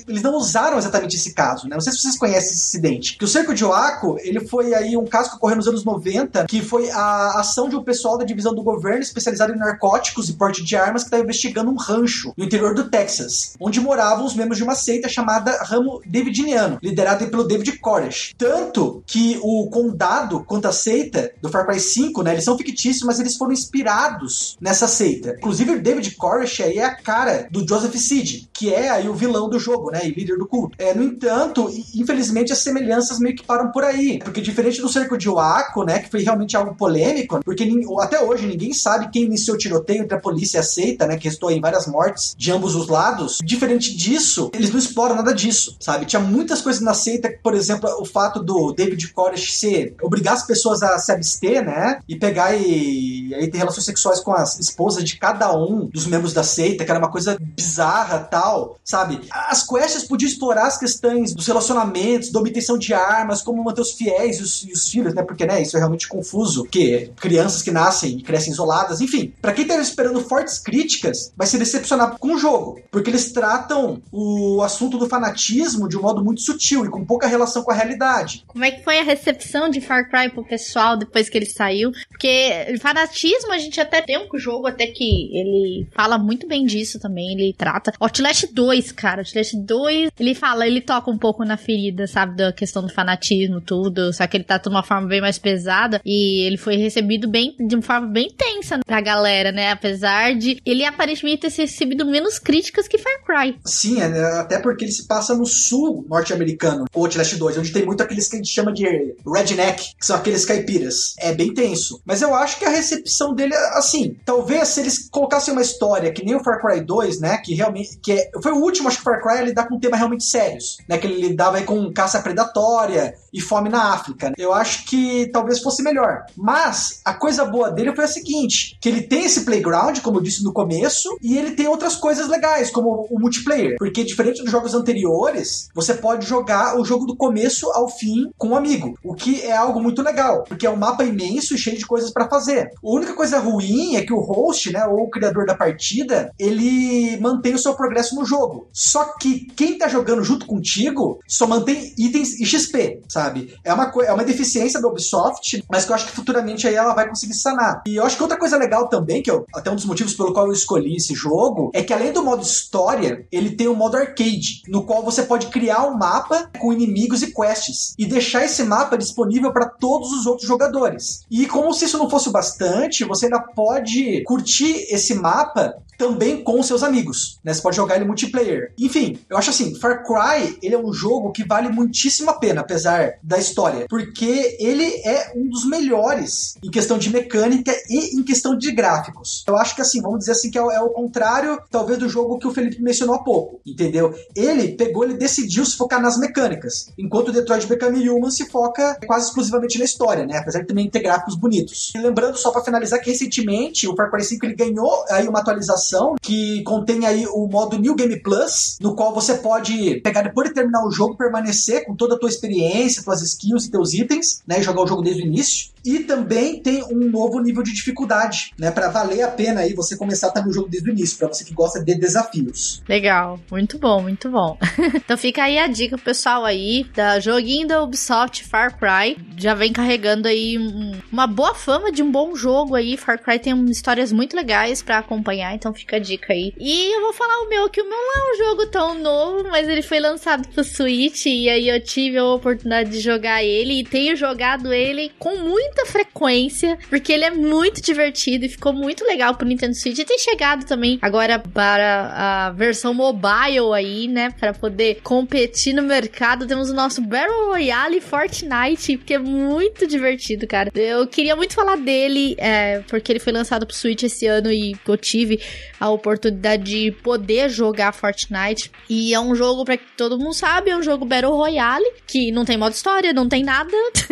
eles 0.07 0.21
não 0.21 0.35
usaram 0.35 0.77
exatamente 0.77 1.15
esse 1.15 1.33
caso, 1.33 1.67
né? 1.67 1.75
Não 1.75 1.81
sei 1.81 1.93
se 1.93 1.99
vocês 1.99 2.17
conhecem 2.17 2.51
esse 2.51 2.67
incidente. 2.67 3.17
Que 3.17 3.25
o 3.25 3.27
Cerco 3.27 3.53
de 3.53 3.63
Waco, 3.63 4.17
ele 4.21 4.39
foi 4.39 4.73
aí 4.73 4.97
um 4.97 5.05
caso 5.05 5.31
que 5.31 5.35
ocorreu 5.35 5.57
nos 5.57 5.67
anos 5.67 5.83
90, 5.83 6.45
que 6.45 6.61
foi 6.61 6.89
a 6.91 7.39
ação 7.39 7.69
de 7.69 7.75
um 7.75 7.83
pessoal 7.83 8.17
da 8.17 8.25
divisão 8.25 8.53
do 8.53 8.63
governo 8.63 9.01
especializado 9.01 9.53
em 9.53 9.57
narcóticos 9.57 10.29
e 10.29 10.33
porte 10.33 10.63
de 10.63 10.75
armas 10.75 11.03
que 11.03 11.07
estava 11.07 11.23
investigando 11.23 11.71
um 11.71 11.75
rancho 11.75 12.33
no 12.35 12.43
interior 12.43 12.73
do 12.73 12.89
Texas, 12.89 13.53
onde 13.59 13.79
moravam 14.03 14.25
os 14.25 14.35
membros 14.35 14.57
de 14.57 14.63
uma 14.65 14.75
seita 14.75 15.07
chamada 15.07 15.57
Ramo 15.63 16.01
Davidiniano, 16.05 16.77
liderado 16.83 17.25
pelo 17.27 17.45
David 17.45 17.79
Koresh. 17.79 18.33
Tanto 18.37 19.01
que 19.07 19.39
o 19.41 19.69
condado 19.69 20.43
quanto 20.43 20.67
a 20.67 20.73
seita 20.73 21.31
do 21.41 21.49
Far 21.49 21.65
Cry 21.65 21.79
5, 21.79 22.21
né, 22.21 22.33
eles 22.33 22.43
são 22.43 22.57
fictícios, 22.57 23.03
mas 23.03 23.19
eles 23.19 23.37
foram 23.37 23.53
inspirados 23.53 24.57
nessa 24.59 24.89
seita. 24.89 25.35
Inclusive 25.37 25.71
o 25.71 25.81
David 25.81 26.11
Koresh 26.15 26.59
aí 26.59 26.79
é 26.79 26.83
a 26.83 26.95
cara 26.95 27.47
do 27.49 27.65
Joseph 27.65 27.95
Seed, 27.95 28.47
que 28.51 28.73
é 28.73 28.89
aí 28.89 29.07
o 29.07 29.13
vilão 29.13 29.49
do 29.49 29.57
jogo, 29.57 29.89
né, 29.89 30.01
e 30.05 30.13
líder 30.13 30.37
do 30.37 30.47
culto. 30.47 30.75
É, 30.77 30.93
no 30.93 31.03
entanto, 31.03 31.69
infelizmente 31.95 32.51
as 32.51 32.59
semelhanças 32.59 33.19
meio 33.19 33.37
que 33.37 33.45
param 33.45 33.71
por 33.71 33.85
aí, 33.85 34.19
porque 34.19 34.41
diferente 34.41 34.81
do 34.81 34.89
Cerco 34.89 35.17
de 35.17 35.29
Waco, 35.29 35.85
né, 35.85 35.99
que 35.99 36.11
foi 36.11 36.23
realmente 36.23 36.57
algo 36.57 36.75
polêmico, 36.75 37.39
porque 37.45 37.69
até 38.01 38.21
hoje 38.21 38.45
ninguém 38.45 38.73
sabe 38.73 39.09
quem 39.09 39.23
iniciou 39.23 39.55
o 39.55 39.59
tiroteio 39.59 40.03
entre 40.03 40.17
a 40.17 40.19
polícia 40.19 40.57
e 40.57 40.59
a 40.59 40.63
seita, 40.63 41.07
né, 41.07 41.15
que 41.15 41.29
restou 41.29 41.49
em 41.49 41.61
várias 41.61 41.87
mortes 41.87 42.35
de 42.37 42.51
ambos 42.51 42.75
os 42.75 42.89
lados. 42.89 43.39
Diferente 43.41 43.92
disso, 43.93 44.49
eles 44.53 44.71
não 44.71 44.79
exploram 44.79 45.15
nada 45.15 45.33
disso, 45.33 45.75
sabe? 45.79 46.05
Tinha 46.05 46.21
muitas 46.21 46.61
coisas 46.61 46.81
na 46.81 46.93
seita, 46.93 47.33
por 47.41 47.53
exemplo, 47.53 47.89
o 47.99 48.05
fato 48.05 48.41
do 48.41 48.73
David 48.73 49.07
Koresh 49.13 49.57
ser 49.57 49.95
obrigar 50.01 50.33
as 50.33 50.45
pessoas 50.45 50.81
a 50.81 50.97
se 50.99 51.11
abster, 51.11 51.63
né, 51.63 51.99
e 52.07 52.15
pegar 52.15 52.55
e, 52.55 53.29
e 53.29 53.35
aí 53.35 53.49
ter 53.49 53.57
relações 53.57 53.85
sexuais 53.85 54.19
com 54.19 54.33
as 54.33 54.59
esposas 54.59 55.03
de 55.03 55.17
cada 55.17 55.55
um 55.55 55.85
dos 55.85 56.05
membros 56.05 56.33
da 56.33 56.43
seita, 56.43 56.83
que 56.83 56.91
era 56.91 56.99
uma 56.99 57.11
coisa 57.11 57.37
bizarra, 57.39 58.19
tal, 58.19 58.77
sabe? 58.83 59.21
As 59.31 59.65
quests 59.65 60.03
podiam 60.03 60.29
explorar 60.29 60.67
as 60.67 60.77
questões 60.77 61.33
dos 61.33 61.47
relacionamentos, 61.47 62.31
da 62.31 62.39
obtenção 62.39 62.77
de 62.77 62.93
armas, 62.93 63.41
como 63.41 63.63
manter 63.63 63.81
os 63.81 63.91
fiéis 63.91 64.37
e 64.37 64.43
os, 64.43 64.63
e 64.63 64.71
os 64.71 64.87
filhos, 64.89 65.13
né? 65.13 65.23
Porque, 65.23 65.45
né, 65.45 65.61
isso 65.61 65.75
é 65.75 65.79
realmente 65.79 66.07
confuso, 66.07 66.63
porque 66.63 67.11
crianças 67.19 67.61
que 67.61 67.71
nascem 67.71 68.17
e 68.17 68.23
crescem 68.23 68.53
isoladas, 68.53 69.01
enfim. 69.01 69.33
Para 69.41 69.53
quem 69.53 69.65
tava 69.65 69.81
esperando 69.81 70.21
fortes 70.21 70.57
críticas, 70.59 71.31
vai 71.35 71.47
se 71.47 71.57
decepcionar 71.57 72.17
com 72.17 72.35
o 72.35 72.37
jogo, 72.37 72.79
porque 72.91 73.09
eles 73.09 73.31
tratam 73.31 73.82
o 74.11 74.61
assunto 74.61 74.97
do 74.97 75.07
fanatismo 75.07 75.87
de 75.87 75.97
um 75.97 76.01
modo 76.01 76.23
muito 76.23 76.41
sutil 76.41 76.85
e 76.85 76.89
com 76.89 77.05
pouca 77.05 77.27
relação 77.27 77.63
com 77.63 77.71
a 77.71 77.75
realidade. 77.75 78.43
Como 78.47 78.63
é 78.63 78.71
que 78.71 78.83
foi 78.83 78.99
a 78.99 79.03
recepção 79.03 79.69
de 79.69 79.81
Far 79.81 80.09
Cry 80.09 80.29
pro 80.29 80.43
pessoal 80.43 80.97
depois 80.97 81.29
que 81.29 81.37
ele 81.37 81.45
saiu? 81.45 81.91
Porque 82.09 82.77
fanatismo 82.79 83.51
a 83.51 83.57
gente 83.57 83.79
até 83.79 84.01
tem 84.01 84.17
um 84.17 84.37
jogo 84.37 84.67
até 84.67 84.87
que 84.87 85.29
ele 85.35 85.87
fala 85.91 86.17
muito 86.17 86.47
bem 86.47 86.65
disso 86.65 86.99
também, 86.99 87.33
ele 87.33 87.53
trata. 87.53 87.93
Outlast 87.99 88.47
2, 88.51 88.91
cara, 88.91 89.21
Outlast 89.21 89.55
2, 89.55 90.11
ele 90.19 90.35
fala, 90.35 90.67
ele 90.67 90.81
toca 90.81 91.09
um 91.09 91.17
pouco 91.17 91.43
na 91.43 91.57
ferida, 91.57 92.07
sabe, 92.07 92.37
da 92.37 92.51
questão 92.51 92.83
do 92.83 92.93
fanatismo, 92.93 93.61
tudo, 93.61 94.13
só 94.13 94.25
que 94.27 94.37
ele 94.37 94.43
tá 94.43 94.57
de 94.57 94.69
uma 94.69 94.83
forma 94.83 95.07
bem 95.07 95.21
mais 95.21 95.37
pesada 95.37 96.01
e 96.05 96.45
ele 96.45 96.57
foi 96.57 96.75
recebido 96.75 97.27
bem, 97.27 97.55
de 97.59 97.75
uma 97.75 97.81
forma 97.81 98.07
bem 98.07 98.29
tensa 98.29 98.79
pra 98.85 99.01
galera, 99.01 99.51
né, 99.51 99.71
apesar 99.71 100.35
de 100.35 100.61
ele 100.65 100.85
aparentemente 100.85 101.49
ter 101.49 101.61
recebido 101.61 102.05
menos 102.05 102.39
críticas 102.39 102.87
que 102.87 102.97
Far 102.97 103.23
Cry. 103.25 103.55
Sim, 103.73 103.99
é, 103.99 104.23
até 104.39 104.59
porque 104.59 104.85
ele 104.85 104.91
se 104.91 105.07
passa 105.07 105.33
no 105.33 105.47
sul 105.47 106.05
norte-americano, 106.07 106.85
o 106.93 106.99
Outlast 106.99 107.35
2, 107.35 107.57
onde 107.57 107.73
tem 107.73 107.83
muito 107.83 108.03
aqueles 108.03 108.27
que 108.27 108.35
a 108.35 108.37
gente 108.37 108.53
chama 108.53 108.71
de 108.71 108.85
redneck, 109.25 109.95
que 109.99 110.05
são 110.05 110.15
aqueles 110.15 110.45
caipiras. 110.45 111.15
É 111.17 111.33
bem 111.33 111.51
tenso. 111.53 111.99
Mas 112.05 112.21
eu 112.21 112.35
acho 112.35 112.59
que 112.59 112.65
a 112.65 112.69
recepção 112.69 113.33
dele, 113.33 113.55
assim, 113.73 114.15
talvez 114.23 114.67
se 114.69 114.79
eles 114.79 115.09
colocassem 115.09 115.51
uma 115.51 115.61
história 115.63 116.13
que 116.13 116.23
nem 116.23 116.35
o 116.35 116.43
Far 116.43 116.61
Cry 116.61 116.81
2, 116.81 117.19
né, 117.19 117.37
que 117.37 117.55
realmente, 117.55 117.97
que 117.97 118.11
é, 118.11 118.29
foi 118.43 118.51
o 118.51 118.61
último, 118.61 118.87
acho 118.87 118.97
que 118.97 119.03
Far 119.03 119.21
Cry 119.23 119.43
lidar 119.43 119.67
com 119.67 119.79
temas 119.79 119.97
realmente 119.97 120.23
sérios, 120.23 120.77
né, 120.87 120.99
que 120.99 121.07
ele 121.07 121.27
lidava 121.27 121.57
aí 121.57 121.63
com 121.63 121.91
caça 121.91 122.21
predatória 122.21 123.15
e 123.33 123.41
fome 123.41 123.69
na 123.69 123.93
África. 123.93 124.31
Eu 124.37 124.53
acho 124.53 124.85
que 124.85 125.27
talvez 125.33 125.59
fosse 125.59 125.81
melhor. 125.81 126.25
Mas 126.37 127.01
a 127.03 127.13
coisa 127.15 127.43
boa 127.43 127.71
dele 127.71 127.95
foi 127.95 128.05
a 128.05 128.07
seguinte, 128.07 128.77
que 128.79 128.87
ele 128.87 129.01
tem 129.01 129.25
esse 129.25 129.41
playground, 129.41 129.97
como 130.01 130.19
eu 130.19 130.23
disse 130.23 130.43
no 130.43 130.53
começo, 130.53 131.17
e 131.23 131.35
ele 131.37 131.51
tem 131.51 131.67
outras 131.67 131.95
coisas 131.95 132.27
legais, 132.27 132.69
como 132.69 133.07
o 133.09 133.19
multiplayer, 133.19 133.52
porque 133.77 134.03
diferente 134.03 134.41
dos 134.41 134.51
jogos 134.51 134.73
anteriores, 134.73 135.69
você 135.73 135.93
pode 135.93 136.25
jogar 136.25 136.79
o 136.79 136.85
jogo 136.85 137.05
do 137.05 137.15
começo 137.15 137.71
ao 137.71 137.89
fim 137.89 138.31
com 138.37 138.49
um 138.49 138.55
amigo, 138.55 138.97
o 139.03 139.13
que 139.13 139.41
é 139.41 139.55
algo 139.55 139.81
muito 139.81 140.01
legal, 140.01 140.43
porque 140.43 140.65
é 140.65 140.69
um 140.69 140.75
mapa 140.75 141.03
imenso 141.03 141.53
e 141.53 141.57
cheio 141.57 141.77
de 141.77 141.85
coisas 141.85 142.11
para 142.11 142.29
fazer. 142.29 142.71
A 142.83 142.89
única 142.89 143.13
coisa 143.13 143.39
ruim 143.39 143.95
é 143.95 144.01
que 144.01 144.13
o 144.13 144.19
host, 144.19 144.71
né, 144.71 144.85
ou 144.85 145.03
o 145.03 145.09
criador 145.09 145.45
da 145.45 145.55
partida, 145.55 146.31
ele 146.37 147.17
mantém 147.19 147.53
o 147.53 147.59
seu 147.59 147.73
progresso 147.73 148.15
no 148.15 148.25
jogo. 148.25 148.67
Só 148.71 149.05
que 149.17 149.47
quem 149.55 149.77
tá 149.77 149.87
jogando 149.87 150.23
junto 150.23 150.45
contigo 150.45 151.19
só 151.27 151.47
mantém 151.47 151.93
itens 151.97 152.39
e 152.39 152.45
XP, 152.45 153.01
sabe? 153.07 153.55
É 153.63 153.73
uma, 153.73 153.91
é 154.05 154.13
uma 154.13 154.23
deficiência 154.23 154.81
da 154.81 154.87
Ubisoft, 154.87 155.63
mas 155.69 155.85
que 155.85 155.91
eu 155.91 155.95
acho 155.95 156.07
que 156.07 156.11
futuramente 156.11 156.67
aí 156.67 156.75
ela 156.75 156.93
vai 156.93 157.07
conseguir 157.07 157.33
sanar. 157.33 157.83
E 157.87 157.95
eu 157.95 158.05
acho 158.05 158.15
que 158.15 158.23
outra 158.23 158.37
coisa 158.37 158.57
legal 158.57 158.87
também, 158.87 159.21
que 159.21 159.31
eu, 159.31 159.45
até 159.53 159.71
um 159.71 159.75
dos 159.75 159.85
motivos 159.85 160.13
pelo 160.13 160.33
qual 160.33 160.47
eu 160.47 160.53
escolhi 160.53 160.95
esse 160.95 161.13
jogo, 161.13 161.71
é 161.73 161.83
que 161.83 161.93
além 161.93 162.11
do 162.11 162.23
modo 162.23 162.43
história, 162.43 163.25
ele 163.31 163.42
tem 163.51 163.67
o 163.67 163.75
modo 163.75 163.97
arcade, 163.97 164.61
no 164.67 164.83
qual 164.83 165.03
você 165.03 165.23
pode 165.23 165.47
criar 165.47 165.87
um 165.87 165.97
mapa 165.97 166.49
com 166.59 166.73
inimigos 166.73 167.21
e 167.21 167.33
quests 167.33 167.93
e 167.97 168.05
deixar 168.05 168.45
esse 168.45 168.63
mapa 168.63 168.97
disponível 168.97 169.51
para 169.51 169.69
todos 169.69 170.11
os 170.11 170.25
outros 170.25 170.47
jogadores. 170.47 171.21
E 171.29 171.45
como 171.45 171.73
se 171.73 171.85
isso 171.85 171.97
não 171.97 172.09
fosse 172.09 172.29
o 172.29 172.31
bastante, 172.31 173.05
você 173.05 173.25
ainda 173.25 173.39
pode 173.39 174.23
curtir 174.23 174.87
esse 174.89 175.13
mapa 175.13 175.75
também 176.03 176.43
com 176.43 176.61
seus 176.61 176.83
amigos, 176.83 177.39
né? 177.41 177.53
Você 177.53 177.61
pode 177.61 177.77
jogar 177.77 177.95
ele 177.95 178.03
multiplayer. 178.03 178.73
Enfim, 178.77 179.17
eu 179.29 179.37
acho 179.37 179.51
assim, 179.51 179.73
Far 179.75 180.03
Cry, 180.03 180.57
ele 180.61 180.75
é 180.75 180.77
um 180.77 180.91
jogo 180.91 181.31
que 181.31 181.47
vale 181.47 181.69
muitíssimo 181.69 182.29
a 182.29 182.33
pena, 182.33 182.59
apesar 182.59 183.13
da 183.23 183.37
história, 183.37 183.85
porque 183.87 184.57
ele 184.59 184.83
é 185.05 185.31
um 185.33 185.47
dos 185.47 185.65
melhores 185.65 186.55
em 186.61 186.69
questão 186.69 186.97
de 186.97 187.09
mecânica 187.09 187.71
e 187.89 188.19
em 188.19 188.23
questão 188.23 188.57
de 188.57 188.69
gráficos. 188.73 189.45
Eu 189.47 189.55
acho 189.55 189.75
que 189.75 189.81
assim, 189.81 190.01
vamos 190.01 190.19
dizer 190.19 190.33
assim 190.33 190.51
que 190.51 190.57
é 190.57 190.61
o, 190.61 190.69
é 190.69 190.81
o 190.81 190.89
contrário, 190.89 191.57
talvez 191.71 191.97
do 191.97 192.09
jogo 192.09 192.37
que 192.37 192.47
o 192.47 192.53
Felipe 192.53 192.81
mencionou 192.81 193.15
há 193.15 193.23
pouco, 193.23 193.61
entendeu? 193.65 194.13
Ele 194.35 194.73
pegou, 194.73 195.05
ele 195.05 195.13
decidiu 195.13 195.65
se 195.65 195.77
focar 195.77 196.01
nas 196.01 196.19
mecânicas, 196.19 196.91
enquanto 196.97 197.29
o 197.29 197.31
Detroit 197.31 197.65
Become 197.65 198.09
Human 198.09 198.29
se 198.29 198.49
foca 198.49 198.97
quase 199.07 199.27
exclusivamente 199.27 199.79
na 199.79 199.85
história, 199.85 200.25
né? 200.25 200.37
Apesar 200.37 200.59
de 200.59 200.67
também 200.67 200.89
ter 200.89 200.99
gráficos 200.99 201.35
bonitos. 201.35 201.93
E 201.95 201.97
lembrando 201.97 202.37
só 202.37 202.51
para 202.51 202.63
finalizar 202.63 202.99
que 202.99 203.09
recentemente 203.09 203.87
o 203.87 203.95
Far 203.95 204.11
Cry 204.11 204.23
5 204.23 204.45
ele 204.45 204.55
ganhou 204.55 205.05
aí 205.09 205.27
uma 205.27 205.39
atualização 205.39 205.92
que 206.21 206.63
contém 206.63 207.05
aí 207.05 207.25
o 207.27 207.47
modo 207.47 207.77
New 207.77 207.95
Game 207.95 208.21
Plus, 208.21 208.77
no 208.79 208.95
qual 208.95 209.13
você 209.13 209.35
pode 209.35 209.99
pegar 210.01 210.21
depois 210.21 210.49
de 210.49 210.55
terminar 210.55 210.85
o 210.85 210.91
jogo, 210.91 211.17
permanecer 211.17 211.85
com 211.85 211.95
toda 211.95 212.15
a 212.15 212.19
tua 212.19 212.29
experiência, 212.29 213.03
tuas 213.03 213.21
skills 213.21 213.65
e 213.65 213.71
teus 213.71 213.93
itens, 213.93 214.41
né, 214.47 214.59
e 214.59 214.63
jogar 214.63 214.83
o 214.83 214.87
jogo 214.87 215.01
desde 215.01 215.23
o 215.23 215.25
início. 215.25 215.72
E 215.85 215.99
também 215.99 216.59
tem 216.59 216.83
um 216.83 217.09
novo 217.09 217.39
nível 217.39 217.61
de 217.61 217.73
dificuldade, 217.73 218.51
né? 218.57 218.71
Para 218.71 218.89
valer 218.89 219.21
a 219.21 219.27
pena 219.27 219.61
aí 219.61 219.73
você 219.73 219.97
começar 219.97 220.27
a 220.27 220.29
estar 220.29 220.45
no 220.45 220.53
jogo 220.53 220.69
desde 220.69 220.89
o 220.89 220.93
início, 220.93 221.17
para 221.17 221.27
você 221.27 221.43
que 221.43 221.53
gosta 221.53 221.83
de 221.83 221.95
desafios. 221.95 222.81
Legal, 222.87 223.39
muito 223.51 223.77
bom, 223.77 224.01
muito 224.01 224.29
bom. 224.29 224.57
então 224.95 225.17
fica 225.17 225.43
aí 225.43 225.57
a 225.57 225.67
dica 225.67 225.97
pessoal 225.97 226.45
aí 226.45 226.85
da 226.95 227.19
joguinho 227.19 227.67
da 227.67 227.81
Ubisoft 227.83 228.43
Far 228.45 228.77
Cry. 228.77 229.17
Já 229.37 229.53
vem 229.53 229.73
carregando 229.73 230.27
aí 230.27 230.57
um, 230.57 230.93
uma 231.11 231.27
boa 231.27 231.53
fama 231.53 231.91
de 231.91 232.01
um 232.01 232.11
bom 232.11 232.35
jogo 232.35 232.75
aí. 232.75 232.95
Far 232.95 233.21
Cry 233.21 233.39
tem 233.39 233.53
histórias 233.65 234.11
muito 234.11 234.35
legais 234.35 234.81
para 234.81 234.99
acompanhar, 234.99 235.53
então 235.53 235.73
fica 235.73 235.97
a 235.97 235.99
dica 235.99 236.33
aí. 236.33 236.53
E 236.57 236.95
eu 236.95 237.01
vou 237.01 237.13
falar 237.13 237.39
o 237.41 237.49
meu, 237.49 237.69
que 237.69 237.81
o 237.81 237.89
meu 237.89 237.97
não 237.97 238.13
é 238.13 238.33
um 238.33 238.37
jogo 238.37 238.67
tão 238.67 238.99
novo, 238.99 239.49
mas 239.49 239.67
ele 239.67 239.81
foi 239.81 239.99
lançado 239.99 240.47
pro 240.49 240.63
Switch 240.63 241.25
e 241.25 241.49
aí 241.49 241.67
eu 241.67 241.81
tive 241.83 242.17
a 242.17 242.25
oportunidade 242.25 242.89
de 242.89 242.99
jogar 242.99 243.43
ele 243.43 243.79
e 243.79 243.83
tenho 243.83 244.15
jogado 244.15 244.71
ele 244.71 245.11
com 245.19 245.37
muito 245.37 245.72
muita 245.73 245.85
frequência, 245.87 246.77
porque 246.87 247.11
ele 247.11 247.25
é 247.25 247.31
muito 247.31 247.81
divertido 247.81 248.45
e 248.45 248.49
ficou 248.49 248.71
muito 248.71 249.03
legal 249.03 249.35
pro 249.35 249.47
Nintendo 249.47 249.73
Switch. 249.73 249.97
E 249.97 250.05
tem 250.05 250.19
chegado 250.19 250.65
também 250.65 250.99
agora 251.01 251.39
para 251.39 252.13
a 252.15 252.51
versão 252.51 252.93
mobile 252.93 253.73
aí, 253.73 254.07
né? 254.07 254.29
Para 254.39 254.53
poder 254.53 255.01
competir 255.01 255.73
no 255.73 255.81
mercado. 255.81 256.45
Temos 256.45 256.69
o 256.69 256.73
nosso 256.73 257.01
Battle 257.01 257.47
Royale 257.47 257.99
Fortnite, 257.99 258.97
que 258.97 259.15
é 259.15 259.19
muito 259.19 259.87
divertido, 259.87 260.45
cara. 260.45 260.71
Eu 260.75 261.07
queria 261.07 261.35
muito 261.35 261.55
falar 261.55 261.77
dele, 261.77 262.35
é, 262.37 262.79
porque 262.87 263.11
ele 263.11 263.19
foi 263.19 263.33
lançado 263.33 263.65
pro 263.65 263.75
Switch 263.75 264.03
esse 264.03 264.27
ano 264.27 264.51
e 264.51 264.75
eu 264.87 264.97
tive 264.97 265.41
a 265.79 265.89
oportunidade 265.89 266.63
de 266.63 266.91
poder 266.91 267.49
jogar 267.49 267.93
Fortnite. 267.93 268.71
E 268.87 269.13
é 269.13 269.19
um 269.19 269.33
jogo, 269.33 269.65
para 269.65 269.77
que 269.77 269.85
todo 269.97 270.19
mundo 270.19 270.33
sabe, 270.33 270.69
é 270.69 270.77
um 270.77 270.83
jogo 270.83 271.03
Battle 271.03 271.35
Royale, 271.35 271.91
que 272.05 272.31
não 272.31 272.45
tem 272.45 272.57
modo 272.57 272.73
história, 272.73 273.11
não 273.11 273.27
tem 273.27 273.43
nada. 273.43 273.71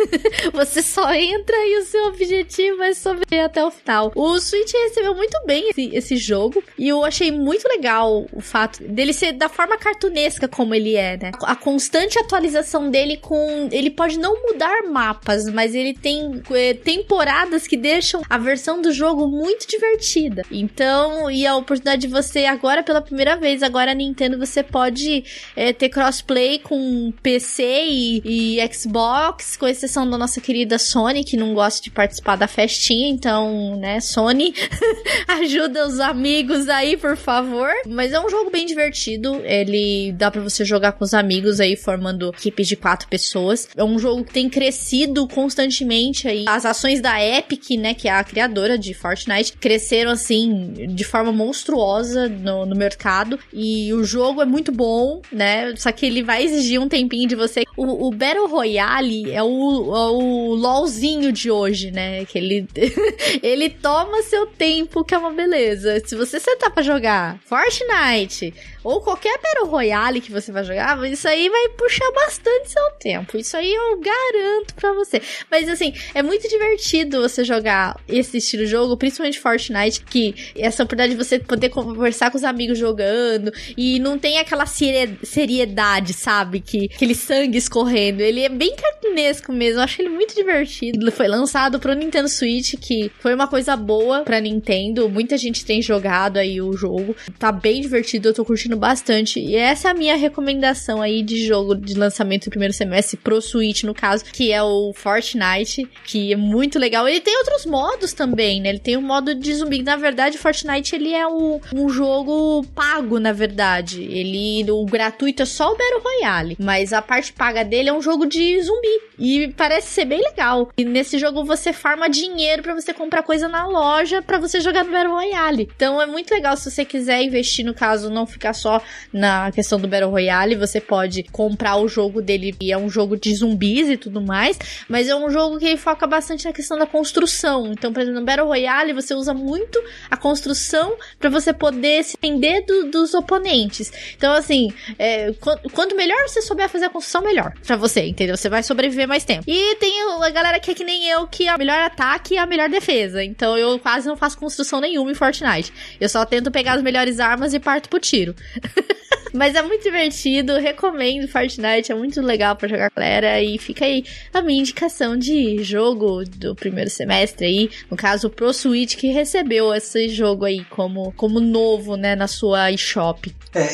Você 0.53 0.82
só 0.82 1.14
entra 1.14 1.51
e 1.56 1.80
o 1.80 1.86
seu 1.86 2.06
objetivo 2.06 2.82
é 2.84 2.93
sobreviver 2.93 3.45
até 3.45 3.64
o 3.64 3.72
final. 3.72 4.12
O 4.16 4.39
Switch 4.39 4.72
recebeu 4.72 5.16
muito 5.16 5.38
bem 5.45 5.70
esse, 5.70 5.95
esse 5.95 6.18
jogo, 6.18 6.64
e 6.78 6.89
eu 6.89 7.04
achei 7.04 7.32
muito 7.32 7.68
legal 7.68 8.26
o 8.32 8.41
fato 8.41 8.84
dele 8.84 9.14
ser 9.14 9.34
da 9.34 9.49
forma 9.49 9.78
cartunesca 9.78 10.47
como 10.47 10.74
ele 10.76 10.95
é, 10.95 11.18
né? 11.18 11.32
A 11.43 11.56
constante 11.56 12.20
atualização 12.20 12.89
dele 12.89 13.18
com... 13.18 13.70
Ele 13.72 13.89
pode 13.89 14.18
não 14.18 14.36
mudar 14.43 14.84
mapas, 14.84 15.45
mas 15.49 15.76
ele 15.76 15.93
tem 15.93 16.41
é, 16.52 16.74
temporadas 16.74 17.68
que 17.68 17.78
deixam 17.78 18.22
a 18.30 18.38
versão 18.38 18.82
do 18.82 18.91
jogo 18.91 19.28
muito 19.28 19.68
divertida. 19.68 20.43
Então, 20.52 21.30
e 21.30 21.45
a 21.45 21.56
oportunidade 21.56 22.02
de 22.02 22.08
você, 22.08 22.45
agora 22.45 22.84
pela 22.84 23.02
primeira 23.02 23.36
vez, 23.36 23.64
agora 23.64 23.91
a 23.91 23.95
Nintendo, 23.95 24.38
você 24.38 24.64
pode 24.64 25.24
é, 25.56 25.74
ter 25.74 25.89
crossplay 25.89 26.60
com 26.60 27.12
PC 27.22 27.64
e, 27.64 28.58
e, 28.60 28.74
Xbox, 28.74 29.58
com 29.58 29.68
exceção 29.68 30.10
da 30.10 30.18
nossa 30.18 30.41
querida 30.41 30.78
Sony, 30.78 31.24
que 31.24 31.38
não 31.42 31.54
gosta 31.54 31.82
de 31.82 31.92
participar 31.92 32.36
da 32.36 32.48
festinha, 32.48 33.10
então, 33.10 33.76
né, 33.78 34.00
Sony, 34.00 34.54
ajuda 35.28 35.88
os 35.88 36.00
amigos 36.00 36.70
aí, 36.70 36.96
por 36.96 37.18
favor. 37.18 37.70
Mas 37.88 38.14
é 38.14 38.20
um 38.20 38.30
jogo 38.30 38.50
bem 38.50 38.66
divertido, 38.66 39.42
ele 39.44 40.12
dá 40.14 40.32
para 40.32 40.42
você 40.42 40.64
jogar 40.64 40.94
com 40.94 41.04
os 41.04 41.14
amigos 41.14 41.60
aí, 41.60 41.76
formando 41.76 42.30
equipes 42.30 42.68
de 42.68 42.76
quatro 42.76 43.08
pessoas. 43.08 43.68
É 43.76 43.84
um 43.84 43.98
jogo 44.00 44.24
que 44.24 44.34
tem 44.34 44.50
crescido 44.50 45.28
constantemente 45.28 46.28
aí. 46.28 46.46
As 46.48 46.66
ações 46.66 47.02
da 47.02 47.22
Epic, 47.24 47.72
né, 47.72 47.94
que 47.94 48.08
é 48.08 48.12
a 48.12 48.24
criadora 48.24 48.78
de 48.78 48.94
Fortnite, 48.94 49.54
cresceram 49.54 50.12
assim, 50.12 50.74
de 50.89 51.04
forma 51.04 51.32
monstruosa 51.32 52.30
no, 52.30 52.66
no 52.66 52.76
mercado. 52.76 53.39
E 53.52 53.94
o 53.94 54.04
jogo 54.04 54.42
é 54.42 54.46
muito 54.46 54.72
bom, 54.72 55.22
né? 55.32 55.76
Só 55.76 55.92
que 55.92 56.06
ele 56.06 56.24
vai 56.24 56.44
exigir 56.44 56.80
um 56.80 56.88
tempinho 56.88 57.28
de 57.28 57.36
você. 57.36 57.64
O, 57.76 58.08
o 58.08 58.12
Battle 58.12 58.48
Royale 58.48 59.32
é 59.32 59.42
o, 59.42 59.48
é 59.48 60.12
o 60.12 60.56
LOLzinho 60.56 61.30
de 61.32 61.49
hoje, 61.49 61.91
né? 61.91 62.25
Que 62.25 62.38
ele, 62.38 62.67
ele 63.41 63.69
toma 63.69 64.21
seu 64.23 64.45
tempo, 64.45 65.03
que 65.03 65.13
é 65.13 65.17
uma 65.17 65.32
beleza. 65.32 66.01
Se 66.05 66.15
você 66.15 66.39
sentar 66.39 66.71
pra 66.71 66.84
jogar 66.84 67.39
Fortnite 67.45 68.53
ou 68.84 69.01
qualquer 69.01 69.39
Battle 69.41 69.67
Royale 69.67 70.21
que 70.21 70.32
você 70.32 70.51
vai 70.51 70.63
jogar, 70.63 70.97
isso 71.09 71.27
aí 71.27 71.49
vai 71.49 71.69
puxar 71.69 72.11
bastante 72.13 72.71
seu 72.71 72.91
tempo. 72.99 73.38
Isso 73.38 73.55
aí 73.55 73.73
eu 73.73 73.99
garanto 73.99 74.73
pra 74.75 74.93
você. 74.93 75.21
Mas 75.49 75.69
assim, 75.69 75.93
é 76.13 76.23
muito 76.23 76.47
divertido 76.47 77.21
você 77.21 77.43
jogar 77.43 77.99
esse 78.07 78.38
estilo 78.38 78.63
de 78.63 78.71
jogo, 78.71 78.97
principalmente 78.97 79.39
Fortnite, 79.39 80.01
que 80.01 80.36
essa 80.55 80.84
oportunidade 80.84 81.15
de 81.15 81.23
você 81.23 81.39
poder 81.39 81.69
conversar 81.69 82.32
com 82.32 82.38
os 82.38 82.43
amigos 82.43 82.77
jogando 82.77 83.51
e 83.77 83.99
não 83.99 84.17
tem 84.17 84.39
aquela 84.39 84.65
seriedade, 84.65 86.13
sabe? 86.13 86.59
Que 86.59 86.89
aquele 86.93 87.15
sangue 87.15 87.57
escorrendo. 87.57 88.21
Ele 88.21 88.41
é 88.41 88.49
bem 88.49 88.75
cartunesco 88.75 89.51
mesmo. 89.51 89.79
Eu 89.79 89.84
acho 89.84 90.01
ele 90.01 90.09
muito 90.09 90.36
divertido. 90.36 90.99
Foi 91.22 91.28
lançado 91.28 91.80
pro 91.80 91.93
Nintendo 91.93 92.28
Switch, 92.28 92.74
que 92.82 93.11
foi 93.19 93.36
uma 93.36 93.47
coisa 93.47 93.78
boa 93.78 94.22
pra 94.22 94.41
Nintendo. 94.41 95.07
Muita 95.07 95.38
gente 95.38 95.63
tem 95.63 95.80
jogado 95.80 96.38
aí 96.38 96.59
o 96.59 96.74
jogo. 96.74 97.15
Tá 97.38 97.51
bem 97.51 97.80
divertido, 97.80 98.30
eu 98.30 98.34
tô 98.34 98.43
curtindo 98.43 98.76
bastante. 98.76 99.39
E 99.39 99.55
essa 99.55 99.89
é 99.89 99.91
a 99.91 99.93
minha 99.93 100.15
recomendação 100.15 100.99
aí 100.99 101.22
de 101.22 101.45
jogo 101.45 101.76
de 101.76 101.93
lançamento 101.93 102.45
do 102.45 102.49
primeiro 102.49 102.74
semestre 102.74 103.17
pro 103.17 103.39
Switch, 103.39 103.84
no 103.84 103.93
caso, 103.93 104.26
que 104.26 104.51
é 104.51 104.63
o 104.63 104.93
Fortnite, 104.95 105.88
que 106.05 106.34
é 106.34 106.36
muito 106.36 106.80
legal. 106.80 107.07
Ele 107.07 107.22
tem 107.22 107.38
outros 107.38 107.67
modos 107.67 108.13
também, 108.13 108.59
né? 108.59 108.69
Ele 108.69 108.80
tem 108.80 108.97
o 108.97 108.99
um 108.99 109.03
modo 109.03 109.36
de 109.36 109.53
zumbi. 109.53 109.84
Na 109.84 109.97
verdade, 109.97 110.39
Fortnite 110.39 110.95
ele 110.95 111.13
é 111.13 111.28
o, 111.28 111.61
um 111.72 111.88
jogo 111.88 112.65
pago, 112.74 113.19
na 113.19 113.32
verdade. 113.32 114.01
Ele, 114.01 114.65
o 114.72 114.84
gratuito 114.86 115.43
é 115.43 115.45
só 115.45 115.72
o 115.72 115.78
Battle 115.78 116.01
Royale, 116.03 116.57
mas 116.59 116.91
a 116.91 117.01
parte 117.01 117.32
paga 117.32 117.63
dele 117.63 117.89
é 117.89 117.93
um 117.93 118.01
jogo 118.01 118.26
de 118.26 118.59
zumbi. 118.63 119.01
e 119.19 119.49
parece 119.49 119.89
ser 119.89 120.05
bem 120.05 120.19
legal. 120.19 120.72
E 120.76 120.84
nesse 121.02 121.18
jogo 121.18 121.43
você 121.43 121.74
farma 121.74 122.08
dinheiro 122.08 122.62
para 122.62 122.76
você 122.76 122.93
comprar 122.93 123.24
coisa 123.24 123.47
na 123.47 123.66
loja 123.66 124.22
para 124.22 124.38
você 124.38 124.62
jogar 124.62 124.84
no 124.84 124.91
Battle 124.91 125.14
Royale. 125.14 125.68
Então 125.76 125.99
é 125.99 126.06
muito 126.06 126.32
legal 126.32 126.56
se 126.56 126.70
você 126.70 126.86
quiser 126.86 127.24
investir 127.24 127.66
no 127.66 127.74
caso, 127.74 128.08
não 128.12 128.28
ficar 128.28 128.54
só 128.54 128.80
na 129.12 129.52
questão 129.52 129.80
do 129.80 129.88
Battle 129.88 130.12
Royale, 130.12 130.56
você 130.56 130.80
pode 130.80 131.24
comprar 131.24 131.78
o 131.78 131.88
jogo 131.88 132.22
dele 132.22 132.56
e 132.62 132.72
é 132.72 132.78
um 132.78 132.88
jogo 132.88 133.18
de 133.18 133.34
zumbis 133.34 133.89
e 133.89 133.97
tudo 133.97 134.22
mais, 134.22 134.60
mas 134.88 135.08
é 135.08 135.16
um 135.16 135.30
jogo 135.32 135.58
que 135.58 135.76
foca 135.76 136.06
bastante 136.06 136.45
na 136.45 136.54
questão 136.54 136.78
da 136.78 136.86
construção. 136.86 137.72
Então, 137.72 137.91
por 137.91 138.02
exemplo, 138.02 138.20
no 138.20 138.26
Battle 138.26 138.47
Royale 138.47 138.93
você 138.93 139.16
usa 139.16 139.34
muito 139.34 139.82
a 140.10 140.16
construção 140.16 140.95
para 141.18 141.32
você 141.32 141.52
poder 141.52 142.04
se 142.04 142.16
defender 142.16 142.64
do, 142.64 142.91
dos 142.91 143.16
oponentes. 143.16 143.91
Então, 144.16 144.34
assim, 144.34 144.72
é, 144.99 145.34
quanto 145.74 145.95
melhor 145.95 146.28
você 146.28 146.43
souber 146.43 146.70
fazer 146.70 146.86
a 146.86 146.89
construção, 146.89 147.24
melhor 147.24 147.54
para 147.66 147.76
você, 147.76 148.06
entendeu? 148.06 148.38
Você 148.38 148.49
vai 148.49 148.62
sobreviver 148.62 149.08
mais 149.08 149.24
tempo. 149.24 149.43
E 149.47 149.76
tem 149.78 149.93
a 150.22 150.30
galera 150.30 150.60
que 150.60 150.70
é 150.70 150.74
que 150.76 150.84
nem 150.84 150.91
eu, 151.08 151.28
que 151.28 151.48
é 151.48 151.56
o 151.56 151.58
melhor 151.58 151.80
ataque 151.80 152.36
e 152.36 152.38
a 152.38 152.46
melhor 152.46 152.70
defesa. 152.70 153.24
Então 153.24 153.58
eu 153.58 153.78
quase 153.80 154.08
não 154.08 154.16
faço 154.16 154.38
construção 154.38 154.80
nenhuma 154.80 155.12
em 155.12 155.16
Fortnite. 155.16 155.74
Eu 156.00 156.10
só 156.10 156.26
tento 156.26 156.52
pegar 156.52 156.74
as 156.74 156.82
melhores 156.82 157.20
armas 157.20 157.54
e 157.54 157.60
parto 157.60 157.89
pro 157.89 158.00
tiro. 158.00 158.36
Mas 159.34 159.55
é 159.55 159.61
muito 159.61 159.84
divertido, 159.84 160.57
recomendo 160.57 161.27
Fortnite, 161.27 161.91
é 161.91 161.95
muito 161.95 162.21
legal 162.21 162.55
para 162.55 162.67
jogar 162.67 162.91
galera. 162.95 163.41
E 163.41 163.57
fica 163.57 163.86
aí 163.86 164.03
a 164.34 164.41
minha 164.41 164.59
indicação 164.59 165.17
de 165.17 165.63
jogo 165.63 166.23
do 166.25 166.55
primeiro 166.55 166.89
semestre 166.89 167.45
aí, 167.45 167.69
no 167.89 167.97
caso 167.97 168.29
Pro 168.29 168.53
Switch, 168.53 168.95
que 168.95 169.07
recebeu 169.07 169.73
esse 169.73 170.09
jogo 170.09 170.45
aí 170.45 170.63
como, 170.65 171.11
como 171.13 171.39
novo, 171.39 171.95
né, 171.95 172.15
na 172.15 172.27
sua 172.27 172.71
eShop. 172.71 173.34
É, 173.53 173.67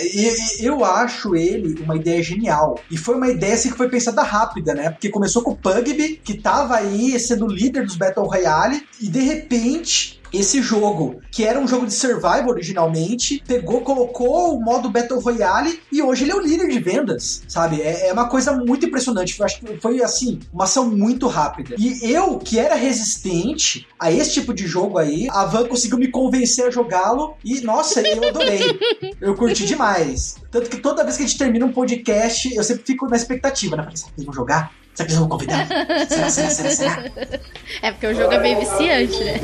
eu 0.60 0.84
acho 0.84 1.36
ele 1.36 1.80
uma 1.82 1.96
ideia 1.96 2.22
genial. 2.24 2.80
E 2.90 2.98
foi 2.98 3.16
uma 3.16 3.30
ideia 3.30 3.54
assim 3.54 3.70
que 3.70 3.78
foi 3.78 3.90
pensada 3.90 4.24
rápida, 4.24 4.74
né? 4.74 4.90
Porque 4.90 5.10
começou 5.10 5.44
com 5.44 5.52
o 5.52 5.56
Pugby, 5.56 6.20
que 6.24 6.36
tava 6.36 6.76
aí 6.76 7.20
sendo 7.20 7.48
líder 7.48 7.86
dos 7.86 7.96
Battle 7.96 8.26
Royale, 8.26 8.82
e 9.00 9.08
de 9.08 9.20
repente 9.20 10.17
esse 10.34 10.62
jogo, 10.62 11.22
que 11.32 11.44
era 11.44 11.60
um 11.60 11.68
jogo 11.68 11.86
de 11.86 11.94
survival 11.94 12.50
originalmente, 12.50 13.44
pegou, 13.48 13.82
colocou 13.82 14.56
o 14.56 14.62
modo 14.62 14.90
Battle 14.90 15.20
Royale 15.20 15.80
e 15.92 16.02
hoje 16.02 16.24
ele 16.24 16.32
é 16.32 16.36
o 16.36 16.42
líder 16.42 16.68
de 16.68 16.80
vendas, 16.80 17.44
sabe? 17.48 17.82
É, 17.82 18.10
é 18.10 18.14
uma 18.14 18.28
coisa 18.28 18.52
muito 18.54 18.86
impressionante. 18.86 19.40
Eu 19.40 19.46
acho 19.46 19.60
que 19.60 19.78
foi, 19.78 20.02
assim, 20.02 20.40
uma 20.54 20.66
ação 20.66 20.90
muito 20.90 21.28
rápida. 21.28 21.76
E 21.78 22.12
eu, 22.12 22.38
que 22.38 22.60
era 22.60 22.76
resistente 22.76 23.88
a 24.00 24.12
esse 24.12 24.34
tipo 24.34 24.54
de 24.54 24.68
jogo 24.68 24.98
aí, 24.98 25.28
a 25.32 25.46
Van 25.46 25.66
conseguiu 25.68 25.98
me 25.98 26.08
convencer 26.08 26.68
a 26.68 26.72
jogá-lo 26.72 27.36
e, 27.44 27.62
nossa, 27.62 28.02
eu 28.02 28.28
adorei. 28.28 28.58
Eu 29.20 29.36
curti 29.36 29.66
demais. 29.66 30.36
Tanto 30.52 30.70
que 30.70 30.78
toda 30.78 31.04
vez 31.04 31.18
que 31.18 31.24
a 31.24 31.28
gente 31.28 31.38
termina 31.38 31.66
um 31.66 31.72
podcast, 31.72 32.54
eu 32.54 32.64
sempre 32.64 32.84
fico 32.86 33.08
na 33.08 33.16
expectativa, 33.16 33.76
né? 33.76 33.84
Falei, 33.84 33.98
será 33.98 34.12
que 34.12 34.18
eles 34.18 34.26
vão 34.26 34.34
jogar? 34.34 34.72
Será 34.98 35.06
que 35.06 35.14
eles 35.14 35.20
vão 35.20 35.30
convidar? 35.30 35.68
Será, 36.10 36.28
será, 36.28 36.50
será, 36.50 36.70
será? 36.72 37.04
É 37.84 37.92
porque 37.92 38.08
o 38.08 38.16
jogo 38.16 38.34
é 38.34 38.40
bem 38.40 38.58
viciante, 38.58 39.24
né? 39.24 39.40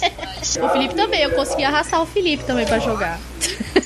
o 0.64 0.68
Felipe 0.70 0.94
também, 0.94 1.20
eu 1.20 1.32
consegui 1.32 1.62
arrastar 1.62 2.00
o 2.00 2.06
Felipe 2.06 2.42
também 2.44 2.64
pra 2.64 2.78
jogar. 2.78 3.20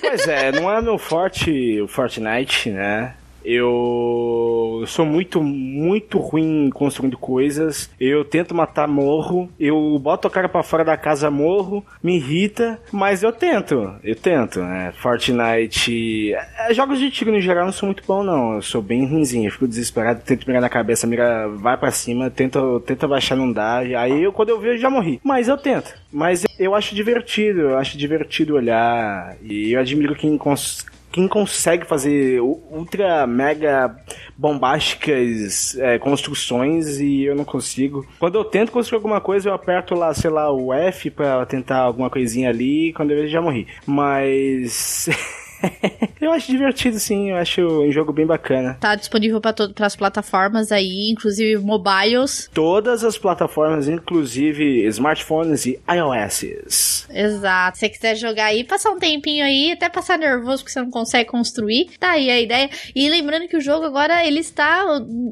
Pois 0.00 0.28
é, 0.28 0.52
não 0.52 0.70
é 0.70 0.80
meu 0.80 0.96
forte 0.96 1.80
o 1.80 1.88
Fortnite, 1.88 2.70
né? 2.70 3.14
Eu 3.50 4.84
sou 4.86 5.06
muito, 5.06 5.42
muito 5.42 6.18
ruim 6.18 6.68
construindo 6.68 7.16
coisas. 7.16 7.90
Eu 7.98 8.22
tento 8.22 8.54
matar 8.54 8.86
morro. 8.86 9.48
Eu 9.58 9.98
boto 9.98 10.28
a 10.28 10.30
cara 10.30 10.50
para 10.50 10.62
fora 10.62 10.84
da 10.84 10.98
casa 10.98 11.30
morro. 11.30 11.82
Me 12.02 12.16
irrita, 12.16 12.78
mas 12.92 13.22
eu 13.22 13.32
tento. 13.32 13.94
Eu 14.04 14.14
tento, 14.14 14.60
né? 14.60 14.92
Fortnite. 14.98 16.34
É, 16.34 16.74
jogos 16.74 16.98
de 16.98 17.10
tiro 17.10 17.32
no 17.32 17.40
geral 17.40 17.64
não 17.64 17.72
sou 17.72 17.86
muito 17.86 18.02
bom, 18.06 18.22
não. 18.22 18.56
Eu 18.56 18.62
sou 18.62 18.82
bem 18.82 19.06
ruimzinho. 19.06 19.48
Eu 19.48 19.52
fico 19.52 19.66
desesperado, 19.66 20.20
tento 20.20 20.46
mirar 20.46 20.60
na 20.60 20.68
cabeça, 20.68 21.06
mira, 21.06 21.48
vai 21.48 21.78
para 21.78 21.90
cima, 21.90 22.28
tenta, 22.28 22.60
tenta 22.84 23.08
baixar, 23.08 23.34
não 23.34 23.50
dá. 23.50 23.78
Aí 23.78 24.22
eu, 24.22 24.30
quando 24.30 24.50
eu 24.50 24.60
vejo, 24.60 24.78
já 24.78 24.90
morri. 24.90 25.22
Mas 25.24 25.48
eu 25.48 25.56
tento. 25.56 25.94
Mas 26.12 26.44
eu 26.58 26.74
acho 26.74 26.94
divertido, 26.94 27.60
eu 27.60 27.78
acho 27.78 27.96
divertido 27.96 28.56
olhar. 28.56 29.38
E 29.42 29.72
eu 29.72 29.80
admiro 29.80 30.14
quem 30.14 30.36
cons 30.36 30.84
quem 31.10 31.26
consegue 31.26 31.86
fazer 31.86 32.40
ultra 32.40 33.26
mega 33.26 33.96
bombásticas 34.36 35.76
é, 35.78 35.98
construções 35.98 37.00
e 37.00 37.24
eu 37.24 37.34
não 37.34 37.44
consigo. 37.44 38.06
Quando 38.18 38.36
eu 38.36 38.44
tento 38.44 38.72
construir 38.72 38.96
alguma 38.96 39.20
coisa, 39.20 39.48
eu 39.48 39.54
aperto 39.54 39.94
lá, 39.94 40.12
sei 40.14 40.30
lá, 40.30 40.50
o 40.52 40.72
F 40.72 41.10
para 41.10 41.44
tentar 41.46 41.78
alguma 41.78 42.10
coisinha 42.10 42.50
ali, 42.50 42.92
quando 42.92 43.10
eu 43.10 43.18
vejo 43.18 43.32
já 43.32 43.40
morri. 43.40 43.66
Mas 43.86 45.08
eu 46.20 46.32
acho 46.32 46.50
divertido, 46.50 46.98
sim. 46.98 47.30
Eu 47.30 47.36
acho 47.36 47.60
um 47.60 47.90
jogo 47.92 48.12
bem 48.12 48.26
bacana. 48.26 48.76
Tá 48.80 48.94
disponível 48.94 49.40
para 49.40 49.54
as 49.80 49.96
plataformas 49.96 50.72
aí, 50.72 51.10
inclusive 51.10 51.60
mobiles. 51.62 52.50
Todas 52.52 53.04
as 53.04 53.18
plataformas, 53.18 53.88
inclusive 53.88 54.86
smartphones 54.86 55.66
e 55.66 55.80
iOS. 55.88 57.06
Exato. 57.10 57.78
Se 57.78 57.80
você 57.80 57.88
quiser 57.88 58.16
jogar 58.16 58.46
aí, 58.46 58.64
passar 58.64 58.90
um 58.90 58.98
tempinho 58.98 59.44
aí, 59.44 59.72
até 59.72 59.88
passar 59.88 60.18
nervoso 60.18 60.62
porque 60.62 60.72
você 60.72 60.80
não 60.80 60.90
consegue 60.90 61.28
construir, 61.28 61.90
tá 61.98 62.12
aí 62.12 62.30
a 62.30 62.40
ideia. 62.40 62.70
E 62.94 63.08
lembrando 63.08 63.48
que 63.48 63.56
o 63.56 63.60
jogo 63.60 63.84
agora 63.84 64.26
ele 64.26 64.40
está 64.40 64.84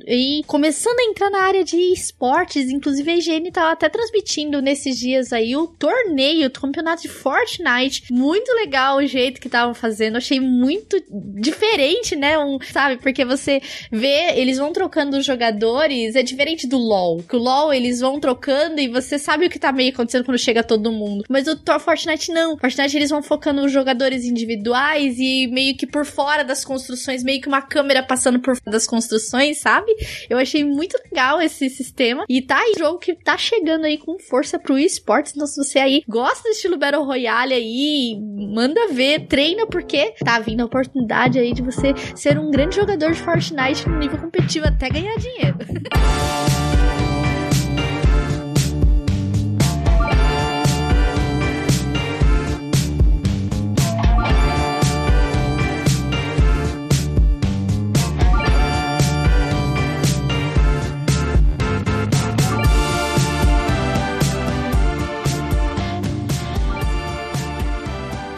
aí, 0.07 0.43
começando 0.47 0.99
a 0.99 1.05
entrar 1.05 1.31
na 1.31 1.43
área 1.43 1.64
de 1.64 1.77
esportes. 1.93 2.70
Inclusive 2.70 3.11
a 3.11 3.16
IGN 3.16 3.51
tá 3.51 3.72
até 3.72 3.89
transmitindo 3.89 4.61
nesses 4.61 4.99
dias 4.99 5.33
aí 5.33 5.57
o 5.57 5.66
torneio, 5.66 6.49
o 6.49 6.51
campeonato 6.51 7.03
de 7.03 7.09
Fortnite. 7.09 8.12
Muito 8.12 8.53
legal 8.55 8.99
o 8.99 9.07
jeito 9.07 9.41
que 9.41 9.49
estavam 9.49 9.74
fazendo. 9.74 10.16
Achei 10.17 10.41
muito 10.41 11.03
diferente, 11.41 12.17
né? 12.17 12.39
Um, 12.39 12.59
sabe? 12.73 13.01
Porque 13.01 13.25
você 13.25 13.61
vê, 13.91 14.33
eles 14.37 14.59
vão 14.59 14.73
trocando 14.73 15.17
os 15.17 15.25
jogadores, 15.25 16.17
é 16.17 16.23
diferente 16.23 16.67
do 16.67 16.79
LoL. 16.79 17.23
Que 17.23 17.37
o 17.37 17.39
LoL 17.39 17.73
eles 17.73 18.01
vão 18.01 18.19
trocando 18.21 18.81
e 18.81 18.89
você 18.89 19.19
sabe 19.19 19.47
o 19.47 19.51
que 19.51 19.59
tá 19.59 19.73
meio 19.73 19.93
acontecendo 19.93 20.25
quando 20.25 20.39
chega 20.39 20.62
todo 20.62 20.93
mundo. 20.93 21.25
Mas 21.29 21.47
o 21.47 21.57
Fortnite 21.79 22.33
não. 22.33 22.57
Fortnite 22.59 22.97
eles 22.97 23.11
vão 23.11 23.23
focando 23.23 23.64
os 23.64 23.73
jogadores 23.73 24.25
individuais 24.25 25.17
e 25.19 25.47
meio 25.49 25.77
que 25.77 25.87
por 25.87 26.05
fora 26.05 26.43
das 26.43 26.64
construções, 26.64 27.23
meio 27.23 27.41
que 27.41 27.49
uma 27.49 27.62
câmera 27.62 28.03
passando 28.03 28.41
por 28.41 28.57
fora 28.57 28.71
das 28.71 28.87
construções, 28.87 29.59
sabe? 29.59 29.93
Eu 30.29 30.39
achei 30.39 30.64
muito 30.64 30.99
legal 31.05 31.41
esse 31.41 31.69
sistema. 31.69 32.25
E 32.29 32.43
tá 32.43 32.59
aí 32.59 32.75
jogo 32.79 32.99
que 32.99 33.14
tá 33.14 33.37
chegando 33.37 33.85
aí 33.85 33.99
com 33.99 34.19
força 34.19 34.59
pro 34.59 34.79
esportes. 34.79 35.33
Então, 35.35 35.47
se 35.47 35.57
você 35.57 35.79
aí 35.79 36.03
gosta 36.09 36.49
do 36.49 36.53
estilo 36.53 36.77
Battle 36.77 37.05
Royale 37.05 37.55
aí, 37.55 38.19
manda 38.21 38.89
ver, 38.89 39.27
treina, 39.27 39.67
porque 39.67 40.06
tá 40.25 40.39
vindo 40.39 40.61
a 40.61 40.65
oportunidade 40.65 41.39
aí 41.39 41.53
de 41.53 41.63
você 41.63 41.95
ser 42.15 42.39
um 42.39 42.51
grande 42.51 42.77
jogador 42.77 43.13
de 43.13 43.21
Fortnite 43.21 43.89
no 43.89 43.99
nível 43.99 44.19
competitivo 44.19 44.67
até 44.67 44.89
ganhar 44.89 45.17
dinheiro. 45.17 45.57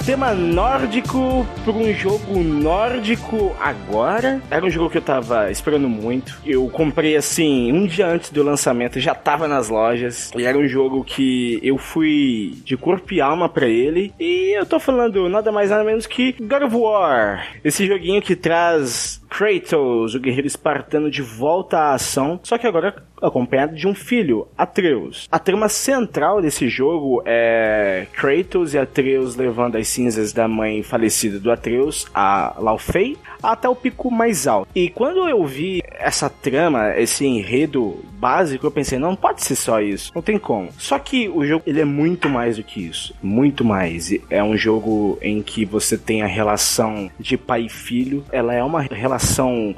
tema 0.09 0.32
nórdico 0.32 1.46
para 1.62 1.72
um 1.74 1.92
jogo 1.92 2.42
nórdico 2.42 3.54
agora. 3.61 4.40
Era 4.50 4.64
um 4.64 4.70
jogo 4.70 4.88
que 4.88 4.96
eu 4.96 5.02
tava 5.02 5.50
esperando 5.50 5.86
muito. 5.86 6.40
Eu 6.46 6.66
comprei 6.70 7.14
assim, 7.14 7.70
um 7.70 7.86
dia 7.86 8.06
antes 8.06 8.30
do 8.30 8.42
lançamento, 8.42 8.98
já 8.98 9.14
tava 9.14 9.46
nas 9.46 9.68
lojas. 9.68 10.32
E 10.34 10.46
era 10.46 10.56
um 10.56 10.66
jogo 10.66 11.04
que 11.04 11.61
eu 11.62 11.76
fui 11.76 12.54
de 12.64 12.74
corpo 12.74 13.12
e 13.12 13.20
alma 13.20 13.50
para 13.50 13.66
ele. 13.66 14.11
E 14.18 14.59
eu 14.59 14.64
tô 14.64 14.80
falando 14.80 15.28
nada 15.28 15.52
mais 15.52 15.68
nada 15.68 15.84
menos 15.84 16.06
que 16.06 16.32
God 16.40 16.62
of 16.62 16.74
War. 16.74 17.46
Esse 17.62 17.86
joguinho 17.86 18.22
que 18.22 18.34
traz 18.34 19.20
Kratos, 19.29 20.14
o 20.14 20.20
guerreiro 20.20 20.47
espartano, 20.47 21.11
de 21.11 21.22
volta 21.22 21.79
à 21.79 21.95
ação, 21.95 22.41
só 22.43 22.57
que 22.59 22.66
agora 22.66 23.03
acompanhado 23.20 23.74
de 23.74 23.87
um 23.87 23.95
filho, 23.95 24.47
Atreus. 24.57 25.29
A 25.31 25.39
trama 25.39 25.68
central 25.68 26.41
desse 26.41 26.68
jogo 26.68 27.22
é 27.24 28.07
Kratos 28.12 28.74
e 28.74 28.79
Atreus 28.79 29.37
levando 29.37 29.76
as 29.76 29.89
cinzas 29.89 30.33
da 30.33 30.47
mãe 30.47 30.83
falecida 30.83 31.39
do 31.39 31.51
Atreus, 31.51 32.07
a 32.14 32.55
Laufey, 32.59 33.16
até 33.43 33.68
o 33.68 33.74
pico 33.74 34.11
mais 34.11 34.47
alto. 34.47 34.68
E 34.74 34.89
quando 34.89 35.29
eu 35.29 35.45
vi 35.45 35.83
essa 35.85 36.31
trama, 36.31 36.97
esse 36.97 37.26
enredo 37.26 38.05
básico, 38.12 38.66
eu 38.66 38.70
pensei, 38.70 38.99
não 38.99 39.16
pode 39.16 39.43
ser 39.43 39.57
só 39.57 39.81
isso, 39.81 40.12
não 40.14 40.22
tem 40.22 40.39
como. 40.39 40.68
Só 40.79 40.99
que 40.99 41.29
o 41.29 41.45
jogo 41.45 41.64
ele 41.66 41.81
é 41.81 41.85
muito 41.85 42.29
mais 42.29 42.57
do 42.57 42.62
que 42.62 42.87
isso, 42.87 43.14
muito 43.22 43.64
mais. 43.64 44.12
É 44.31 44.43
um 44.43 44.57
jogo 44.57 45.18
em 45.20 45.43
que 45.43 45.64
você 45.64 45.99
tem 45.99 46.22
a 46.22 46.26
relação 46.26 47.11
de 47.18 47.37
pai 47.37 47.62
e 47.62 47.68
filho, 47.68 48.24
ela 48.31 48.55
é 48.55 48.62
uma 48.62 48.83
relação 48.83 49.18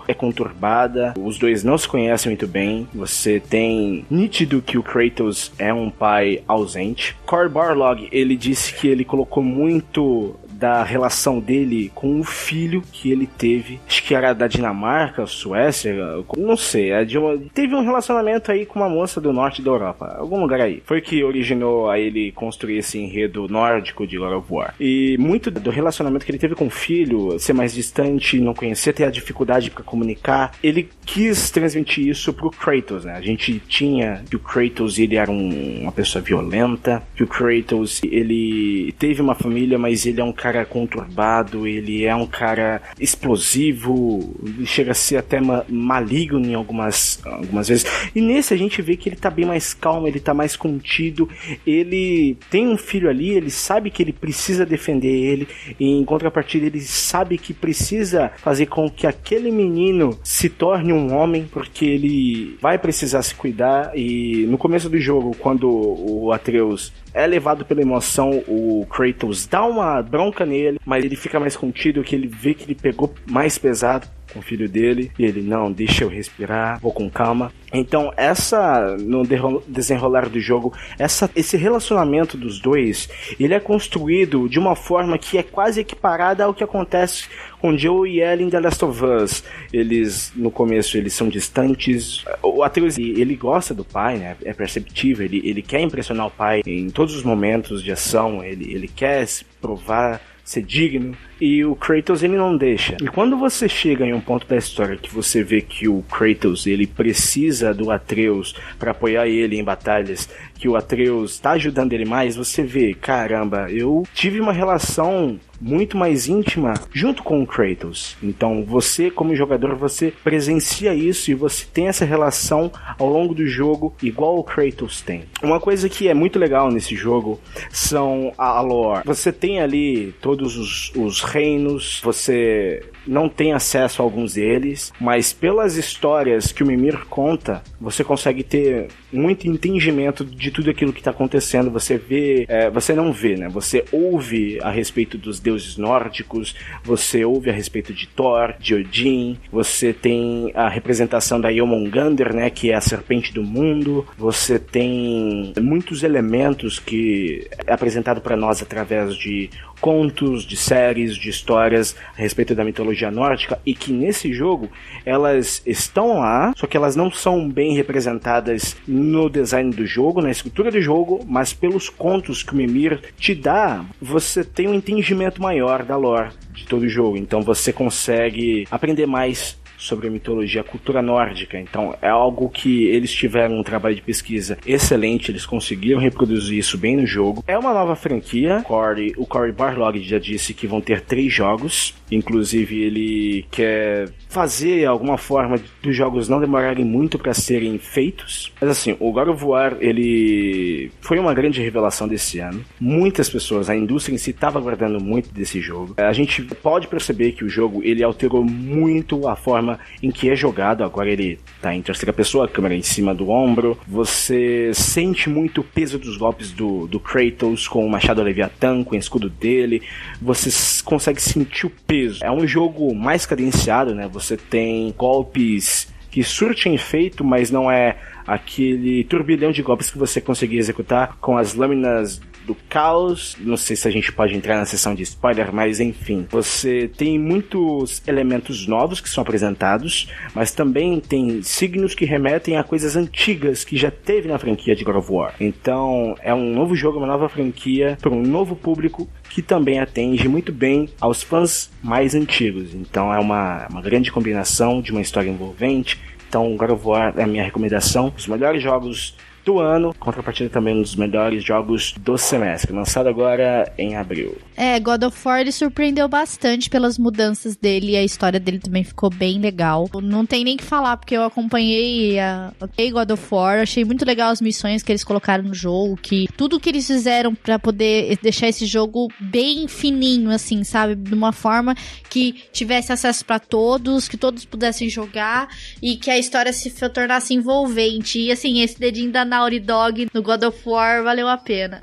é 0.07 0.15
conturbada, 0.15 1.15
os 1.19 1.39
dois 1.39 1.65
não 1.65 1.77
se 1.77 1.89
conhecem 1.89 2.31
muito 2.31 2.47
bem, 2.47 2.89
você 2.95 3.41
tem 3.41 4.05
nítido 4.11 4.63
que 4.63 4.79
o 4.79 4.83
Kratos 4.83 5.53
é 5.59 5.73
um 5.73 5.91
pai 5.91 6.43
ausente. 6.47 7.17
Core 7.27 7.49
Barlog, 7.49 8.09
ele 8.13 8.37
disse 8.37 8.75
que 8.75 8.89
ele 8.89 9.05
colocou 9.05 9.43
muito 9.43 10.37
da 10.61 10.85
relação 10.85 11.41
dele 11.41 11.91
com 11.95 12.21
o 12.21 12.25
filho 12.25 12.83
que 12.93 13.11
ele 13.11 13.27
teve. 13.27 13.81
Acho 13.89 14.05
que 14.05 14.15
era 14.15 14.35
da 14.35 14.47
Dinamarca, 14.47 15.27
Suécia, 15.27 15.95
não 16.37 16.57
sei. 16.57 16.91
É 16.91 17.03
uma, 17.19 17.39
teve 17.55 17.75
um 17.75 17.83
relacionamento 17.83 18.53
aí 18.53 18.67
com 18.67 18.79
uma 18.79 18.89
moça 18.89 19.21
do 19.21 19.33
norte 19.33 19.63
da 19.63 19.71
Europa, 19.71 20.17
algum 20.19 20.39
lugar 20.41 20.61
aí. 20.61 20.83
Foi 20.85 21.01
que 21.01 21.25
originou 21.25 21.89
a 21.89 21.99
ele 21.99 22.31
construir 22.33 22.79
esse 22.79 22.99
enredo 22.99 23.49
nórdico 23.49 24.07
de 24.07 24.19
God 24.19 24.33
of 24.33 24.47
War. 24.51 24.75
E 24.79 25.17
muito 25.19 25.51
do 25.51 25.71
relacionamento 25.71 26.27
que 26.27 26.31
ele 26.31 26.39
teve 26.39 26.55
com 26.55 26.67
o 26.67 26.71
filho, 26.71 27.39
ser 27.39 27.55
mais 27.55 27.73
distante, 27.73 28.39
não 28.39 28.53
conhecer, 28.53 28.93
ter 28.93 29.05
a 29.05 29.11
dificuldade 29.11 29.71
para 29.71 29.83
comunicar, 29.83 30.53
ele 30.63 30.89
quis 31.07 31.51
transmitir 31.51 32.07
isso 32.07 32.35
pro 32.35 32.51
Kratos, 32.51 33.07
né? 33.07 33.15
A 33.15 33.21
gente 33.23 33.59
tinha 33.67 34.23
que 34.29 34.37
o 34.37 34.39
Kratos 34.39 34.99
ele 34.99 35.17
era 35.17 35.31
um, 35.31 35.81
uma 35.83 35.93
pessoa 35.93 36.23
violenta, 36.23 37.03
que 37.17 37.23
o 37.23 37.27
Kratos 37.27 38.03
ele 38.05 38.93
teve 38.99 39.23
uma 39.23 39.35
família, 39.35 39.79
mas 39.79 40.05
ele 40.05 40.21
é 40.21 40.25
um 40.25 40.33
cara 40.33 40.50
conturbado, 40.65 41.67
ele 41.67 42.05
é 42.05 42.15
um 42.15 42.27
cara 42.27 42.83
explosivo, 42.99 44.35
chega 44.65 44.93
a 44.93 44.95
ser 44.95 45.17
até 45.17 45.41
ma 45.41 45.65
maligno 45.69 46.47
em 46.47 46.55
algumas, 46.55 47.21
algumas 47.25 47.69
vezes. 47.69 47.85
E 48.15 48.21
nesse 48.21 48.55
a 48.55 48.57
gente 48.57 48.81
vê 48.83 48.97
que 48.97 49.09
ele 49.09 49.17
tá 49.17 49.31
bem 49.31 49.45
mais 49.45 49.75
calmo, 49.75 50.07
ele 50.07 50.21
tá 50.21 50.35
mais 50.35 50.57
contido, 50.57 51.29
ele 51.67 52.37
tem 52.51 52.69
um 52.69 52.77
filho 52.77 53.09
ali, 53.09 53.31
ele 53.31 53.51
sabe 53.51 53.91
que 53.91 54.03
ele 54.03 54.13
precisa 54.13 54.65
defender 54.67 55.09
ele, 55.09 55.49
e 55.79 55.87
em 55.87 56.05
contrapartida 56.05 56.67
ele 56.67 56.81
sabe 56.81 57.39
que 57.39 57.53
precisa 57.53 58.31
fazer 58.39 58.67
com 58.67 58.89
que 58.91 59.07
aquele 59.07 59.51
menino 59.51 60.19
se 60.23 60.49
torne 60.49 60.93
um 60.93 61.15
homem, 61.15 61.49
porque 61.51 61.85
ele 61.85 62.57
vai 62.61 62.79
precisar 62.79 63.23
se 63.23 63.35
cuidar 63.35 63.93
e 63.97 64.47
no 64.47 64.59
começo 64.59 64.89
do 64.89 64.99
jogo, 64.99 65.37
quando 65.39 65.69
o 65.69 66.33
Atreus 66.33 66.93
é 67.13 67.27
levado 67.27 67.65
pela 67.65 67.83
emoção, 67.83 68.43
o 68.47 68.87
Kratos 68.89 69.47
dá 69.47 69.65
uma 69.65 70.03
bronca 70.03 70.45
nele, 70.47 70.79
mas 70.85 71.05
ele 71.05 71.17
fica 71.17 71.41
mais 71.41 71.57
contido, 71.57 72.03
que 72.03 72.15
ele 72.15 72.27
vê 72.27 72.55
que 72.55 72.65
ele 72.65 72.75
pegou 72.75 73.13
mais 73.27 73.59
pesado 73.59 74.07
com 74.33 74.39
o 74.39 74.43
filho 74.43 74.69
dele, 74.69 75.11
e 75.19 75.25
ele, 75.25 75.43
não, 75.43 75.71
deixa 75.71 76.05
eu 76.05 76.09
respirar, 76.09 76.81
vou 76.81 76.93
com 76.93 77.11
calma. 77.11 77.53
Então, 77.73 78.13
essa, 78.17 78.97
no 78.97 79.23
desenrolar 79.67 80.29
do 80.29 80.41
jogo, 80.41 80.73
essa, 80.99 81.31
esse 81.37 81.57
relacionamento 81.57 82.37
dos 82.37 82.61
dois, 82.61 83.09
ele 83.39 83.55
é 83.55 83.61
construído 83.61 84.49
de 84.49 84.59
uma 84.59 84.75
forma 84.75 85.17
que 85.17 85.39
é 85.39 85.43
quase 85.43 85.81
equiparada 85.81 86.45
ao 86.45 86.55
que 86.55 86.65
acontece 86.65 87.29
com 87.61 87.77
Joe 87.77 88.11
e 88.11 88.21
Ellie 88.21 88.47
em 88.47 88.51
The 88.51 88.61
Last 88.61 88.85
of 88.85 89.05
Us. 89.05 89.45
Eles, 89.73 90.33
no 90.35 90.51
começo, 90.51 90.97
eles 90.97 91.13
são 91.13 91.29
distantes. 91.29 92.25
O 92.43 92.63
Atreus, 92.63 92.99
ele 92.99 93.37
gosta 93.37 93.73
do 93.73 93.85
pai, 93.85 94.17
né? 94.17 94.37
É 94.45 94.53
perceptível. 94.53 95.25
Ele, 95.25 95.41
ele 95.45 95.63
quer 95.63 95.81
impressionar 95.81 96.27
o 96.27 96.31
pai 96.31 96.63
em 96.67 96.91
todos 96.91 97.15
os 97.15 97.23
momentos 97.23 97.83
de 97.83 97.93
ação. 97.93 98.43
Ele, 98.43 98.73
ele 98.73 98.89
quer 98.89 99.27
se 99.27 99.45
provar 99.61 100.21
ser 100.43 100.63
digno, 100.63 101.17
e 101.41 101.65
o 101.65 101.75
Kratos 101.75 102.23
ele 102.23 102.37
não 102.37 102.57
deixa. 102.57 102.97
E 103.01 103.09
quando 103.09 103.37
você 103.37 103.69
chega 103.69 104.05
em 104.05 104.13
um 104.13 104.21
ponto 104.21 104.47
da 104.47 104.57
história 104.57 104.97
que 104.97 105.13
você 105.13 105.43
vê 105.43 105.61
que 105.61 105.89
o 105.89 106.03
Kratos 106.03 106.67
ele 106.67 106.87
precisa 106.87 107.73
do 107.73 107.91
Atreus 107.91 108.55
para 108.79 108.91
apoiar 108.91 109.27
ele 109.27 109.59
em 109.59 109.65
batalhas, 109.65 110.29
que 110.55 110.69
o 110.69 110.77
Atreus 110.77 111.33
está 111.33 111.53
ajudando 111.53 111.93
ele 111.93 112.05
mais, 112.05 112.37
você 112.37 112.63
vê, 112.63 112.95
caramba, 112.95 113.71
eu 113.71 114.03
tive 114.15 114.41
uma 114.41 114.53
relação 114.53 115.39
muito 115.61 115.97
mais 115.97 116.27
íntima 116.27 116.75
junto 116.93 117.23
com 117.23 117.43
o 117.43 117.47
Kratos. 117.47 118.17
Então 118.23 118.65
você, 118.65 119.11
como 119.11 119.37
jogador, 119.37 119.75
você 119.75 120.13
presencia 120.25 120.95
isso 120.95 121.31
e 121.31 121.35
você 121.35 121.67
tem 121.67 121.89
essa 121.89 122.05
relação 122.05 122.73
ao 122.99 123.09
longo 123.09 123.35
do 123.35 123.47
jogo 123.47 123.95
igual 124.03 124.39
o 124.39 124.45
Kratos 124.45 125.03
tem. 125.03 125.25
Uma 125.43 125.61
coisa 125.61 125.89
que 125.89 126.09
é 126.09 126.15
muito 126.15 126.39
legal 126.39 126.71
nesse 126.71 126.95
jogo 126.97 127.39
são 127.71 128.33
a 128.39 128.61
lore. 128.61 129.03
Você 129.05 129.31
tem 129.31 129.61
ali 129.61 130.15
todos 130.21 130.57
os, 130.57 130.93
os 130.97 131.21
reinos, 131.31 132.01
você 132.03 132.83
não 133.07 133.29
tem 133.29 133.53
acesso 133.53 134.03
a 134.03 134.05
alguns 134.05 134.35
deles, 134.35 134.93
mas 135.01 135.33
pelas 135.33 135.77
histórias 135.77 136.53
que 136.53 136.63
o 136.63 136.67
Mimir 136.67 137.07
conta, 137.07 137.63
você 137.81 138.05
consegue 138.05 138.43
ter 138.43 138.89
muito 139.13 139.49
entendimento 139.49 140.25
de 140.25 140.51
tudo 140.51 140.71
aquilo 140.71 140.93
que 140.93 141.01
está 141.01 141.11
acontecendo. 141.11 141.71
Você 141.71 141.97
vê, 141.97 142.45
é, 142.49 142.71
você 142.71 142.95
não 142.95 143.13
vê, 143.13 143.37
né? 143.37 143.49
Você 143.49 143.85
ouve 143.91 144.59
a 144.63 144.71
respeito 144.71 145.19
dos 145.19 145.41
deuses 145.41 145.77
nórdicos, 145.77 146.55
você 146.85 147.25
ouve 147.25 147.51
a 147.51 147.53
respeito 147.53 147.93
de 147.93 148.07
Thor, 148.07 148.55
de 148.59 148.75
Odin, 148.75 149.39
você 149.51 149.93
tem 149.93 150.53
a 150.55 150.69
representação 150.69 151.41
da 151.41 151.49
Yomongander, 151.49 152.35
né? 152.35 152.51
Que 152.51 152.71
é 152.71 152.75
a 152.75 152.81
serpente 152.81 153.33
do 153.33 153.43
mundo. 153.43 154.07
Você 154.17 154.59
tem 154.59 155.53
muitos 155.61 156.03
elementos 156.03 156.79
que 156.79 157.49
é 157.67 157.73
apresentado 157.73 158.21
para 158.21 158.37
nós 158.37 158.63
através 158.63 159.17
de 159.17 159.51
contos, 159.81 160.45
de 160.45 160.57
séries, 160.57 161.17
de 161.17 161.29
histórias 161.29 161.97
a 162.17 162.21
respeito 162.21 162.55
da 162.55 162.65
mitologia 162.65 163.11
nórdica 163.11 163.59
e 163.65 163.75
que 163.75 163.93
nesse 163.93 164.33
jogo 164.33 164.69
elas 165.05 165.63
estão 165.67 166.19
lá, 166.19 166.53
só 166.57 166.67
que 166.67 166.77
elas 166.77 166.95
não 166.95 167.11
são 167.11 167.49
bem 167.49 167.75
representadas 167.75 168.77
no 168.87 169.29
design 169.29 169.71
do 169.71 169.87
jogo, 169.87 170.21
na 170.21 170.31
escritura 170.31 170.71
do 170.71 170.81
jogo, 170.81 171.25
mas 171.27 171.53
pelos 171.53 171.89
contos 171.89 172.43
que 172.43 172.53
o 172.53 172.57
Mimir 172.57 173.01
te 173.19 173.35
dá, 173.35 173.85
você 174.01 174.45
tem 174.45 174.69
um 174.69 174.75
entendimento 174.75 175.41
maior 175.41 175.85
da 175.85 175.97
lore 175.97 176.31
de 176.53 176.67
todo 176.67 176.83
o 176.83 176.89
jogo. 176.89 177.17
Então 177.17 177.41
você 177.43 177.73
consegue 177.73 178.67
aprender 178.71 179.07
mais 179.07 179.59
sobre 179.81 180.09
a 180.09 180.11
mitologia, 180.11 180.61
a 180.61 180.65
cultura 180.65 181.01
nórdica. 181.01 181.59
Então 181.59 181.97
é 182.01 182.09
algo 182.09 182.49
que 182.49 182.85
eles 182.85 183.13
tiveram 183.13 183.59
um 183.59 183.63
trabalho 183.63 183.97
de 183.97 184.03
pesquisa 184.03 184.59
excelente, 184.67 185.31
eles 185.31 185.47
conseguiram 185.47 185.99
reproduzir 185.99 186.59
isso 186.59 186.77
bem 186.77 186.97
no 186.97 187.07
jogo. 187.07 187.43
É 187.47 187.59
uma 187.59 187.73
nova 187.73 187.97
franquia. 187.97 188.63
Corey, 188.63 189.15
o 189.17 189.27
Corey 189.27 189.53
Barlog 189.53 189.99
já 190.03 190.19
disse 190.19 190.53
que 190.53 190.67
vão 190.67 190.81
ter 190.81 191.01
três 191.01 191.33
jogos. 191.33 191.95
Inclusive 192.11 192.83
ele 192.83 193.47
quer 193.51 194.11
fazer 194.29 194.85
alguma 194.85 195.17
forma 195.17 195.61
dos 195.83 195.95
jogos 195.95 196.29
não 196.29 196.41
demorarem 196.41 196.85
muito 196.85 197.19
para 197.19 197.33
serem 197.33 197.79
feitos. 197.79 198.53
Mas 198.61 198.71
assim, 198.71 198.97
o 198.99 199.13
God 199.13 199.29
of 199.29 199.45
War 199.45 199.77
ele 199.81 200.91
foi 201.01 201.19
uma 201.19 201.33
grande 201.33 201.61
revelação 201.63 202.07
desse 202.07 202.39
ano. 202.39 202.65
Muitas 202.79 203.29
pessoas, 203.29 203.71
a 203.71 203.77
indústria 203.77 204.15
em 204.15 204.19
si 204.19 204.31
estava 204.31 204.59
aguardando 204.59 205.03
muito 205.03 205.33
desse 205.33 205.61
jogo. 205.61 205.95
A 205.97 206.13
gente 206.13 206.43
pode 206.43 206.89
perceber 206.89 207.33
que 207.33 207.45
o 207.45 207.49
jogo 207.49 207.81
ele 207.83 208.03
alterou 208.03 208.45
muito 208.45 209.29
a 209.29 209.37
forma 209.37 209.70
forma 209.71 209.79
em 210.03 210.11
que 210.11 210.31
é 210.31 210.35
jogado. 210.37 210.83
Agora 210.83 211.11
ele 211.11 211.39
tá 211.61 211.75
em 211.75 211.83
terceira 211.83 212.13
pessoa, 212.13 212.47
a 212.47 212.49
câmera 212.49 212.75
em 212.75 212.83
cima 212.83 213.15
do 213.15 213.31
ombro. 213.31 213.79
Você 213.87 214.73
sente 214.75 215.29
muito 215.29 215.61
o 215.61 215.65
peso 215.65 215.99
dos 215.99 216.17
golpes 216.17 216.51
do, 216.51 216.87
do 216.87 216.99
Kratos 216.99 217.69
com 217.69 217.85
o 217.85 217.91
machado 217.91 218.23
Leviathan, 218.23 218.83
com 218.83 218.95
o 218.95 218.99
escudo 218.99 219.29
dele. 219.29 219.83
Você 220.21 220.51
consegue 220.83 221.21
sentir 221.21 221.67
o 221.67 221.71
peso. 221.87 222.25
É 222.25 222.31
um 222.31 222.47
jogo 222.47 222.95
mais 222.95 223.27
cadenciado, 223.27 223.95
né? 223.95 224.09
Você 224.13 224.37
tem 224.37 224.93
golpes 224.97 225.89
que 226.11 226.25
surtem 226.25 226.75
efeito, 226.75 227.23
mas 227.23 227.51
não 227.53 227.71
é 227.71 227.97
aquele 228.27 229.05
turbilhão 229.05 229.53
de 229.53 229.63
golpes 229.63 229.91
que 229.91 229.99
você 229.99 230.21
conseguia 230.21 230.59
executar 230.59 231.17
com 231.21 231.37
as 231.37 231.55
lâminas 231.55 232.21
do 232.47 232.55
caos. 232.69 233.37
Não 233.41 233.57
sei 233.57 233.77
se 233.77 233.87
a 233.87 233.91
gente 233.91 234.13
pode 234.13 234.35
entrar 234.35 234.57
na 234.57 234.65
sessão 234.65 234.95
de 234.95 235.03
spoiler, 235.03 235.53
mas 235.53 235.81
enfim. 235.81 236.27
Você 236.31 236.91
tem 236.97 237.19
muitos 237.19 238.03
elementos 238.07 238.67
novos 238.67 239.01
que 239.01 239.09
são 239.09 239.23
apresentados, 239.23 240.09
mas 240.35 240.53
também 240.53 241.01
tem 241.01 241.43
signos 241.43 241.95
que 241.95 242.05
remetem 242.05 242.57
a 242.57 242.65
coisas 242.65 242.97
antigas 242.97 243.65
que 243.65 243.77
já 243.77 243.91
teve 243.91 244.29
na 244.29 244.39
franquia 244.39 244.75
de 244.75 244.85
God 244.85 244.97
of 244.97 245.13
War. 245.13 245.35
Então 245.41 246.15
é 246.23 246.35
um 246.35 246.53
novo 246.53 246.75
jogo, 246.75 246.99
uma 246.99 247.07
nova 247.07 247.29
franquia 247.29 247.97
para 248.01 248.11
um 248.11 248.23
novo 248.23 248.57
público 248.57 249.09
que 249.29 249.43
também 249.43 249.79
atende 249.79 250.29
muito 250.29 250.53
bem 250.53 250.89
aos 251.01 251.23
fãs 251.23 251.71
mais 251.83 252.15
antigos. 252.15 252.75
Então 252.75 253.13
é 253.13 253.19
uma, 253.19 253.67
uma 253.71 253.81
grande 253.81 254.11
combinação 254.11 254.81
de 254.81 254.93
uma 254.93 255.01
história 255.01 255.31
envolvente. 255.31 255.99
Então, 256.29 256.57
God 256.57 256.71
of 256.71 256.87
War 256.87 257.15
é 257.17 257.25
a 257.25 257.27
minha 257.27 257.43
recomendação. 257.43 258.13
Os 258.17 258.29
melhores 258.29 258.63
jogos 258.63 259.17
do 259.45 259.59
ano, 259.59 259.95
contrapartida 259.99 260.51
também 260.51 260.77
um 260.77 260.83
dos 260.83 260.97
melhores 260.97 261.43
jogos 261.43 261.95
do 262.01 262.17
semestre, 262.19 262.73
lançado 262.73 263.09
agora 263.09 263.73
em 263.79 263.97
abril. 263.97 264.37
É, 264.57 264.79
God 264.79 265.03
of 265.05 265.19
War 265.27 265.41
ele 265.41 265.53
surpreendeu 265.53 266.07
bastante 266.09 266.69
pelas 266.69 266.99
mudanças 266.99 267.57
dele 267.57 267.93
e 267.93 267.97
a 267.97 268.05
história 268.05 268.39
dele 268.39 268.59
também 268.59 268.85
ficou 268.85 269.11
bem 269.11 269.41
legal. 269.41 269.89
Não 270.03 270.27
tem 270.27 270.45
nem 270.45 270.57
que 270.57 270.65
falar, 270.65 270.97
porque 270.97 271.17
eu 271.17 271.25
acompanhei 271.25 272.19
a 272.19 272.53
God 272.93 273.11
of 273.11 273.27
War, 273.31 273.61
achei 273.61 273.85
muito 273.85 274.05
legal 274.05 274.31
as 274.31 274.41
missões 274.41 274.83
que 274.83 274.93
eles 274.93 275.05
colocaram 275.05 275.45
no 275.45 275.55
jogo, 275.55 275.97
que 275.97 276.29
tudo 276.37 276.61
que 276.61 276.69
eles 276.69 276.87
fizeram 276.87 277.35
para 277.35 277.59
poder 277.59 278.19
deixar 278.23 278.49
esse 278.49 278.67
jogo 278.67 279.09
bem 279.19 279.67
fininho, 279.67 280.31
assim, 280.31 280.63
sabe? 280.65 280.95
De 280.95 281.15
uma 281.15 281.33
forma 281.33 281.75
que 282.09 282.33
tivesse 282.53 282.93
acesso 282.93 283.25
para 283.25 283.39
todos, 283.39 284.09
que 284.09 284.17
todos 284.17 284.45
pudessem 284.45 284.89
jogar 284.89 285.49
e 285.83 285.97
que 285.97 286.11
a 286.11 286.19
história 286.19 286.53
se 286.53 286.71
tornasse 286.91 287.35
envolvente. 287.35 288.19
E 288.19 288.33
assim, 288.33 288.61
esse 288.61 288.79
dedinho 288.79 289.11
da 289.11 289.25
Naughty 289.41 289.59
Dog 289.59 290.11
no 290.13 290.21
God 290.21 290.45
of 290.45 290.69
War 290.69 291.03
valeu 291.03 291.27
a 291.27 291.39
pena. 291.39 291.81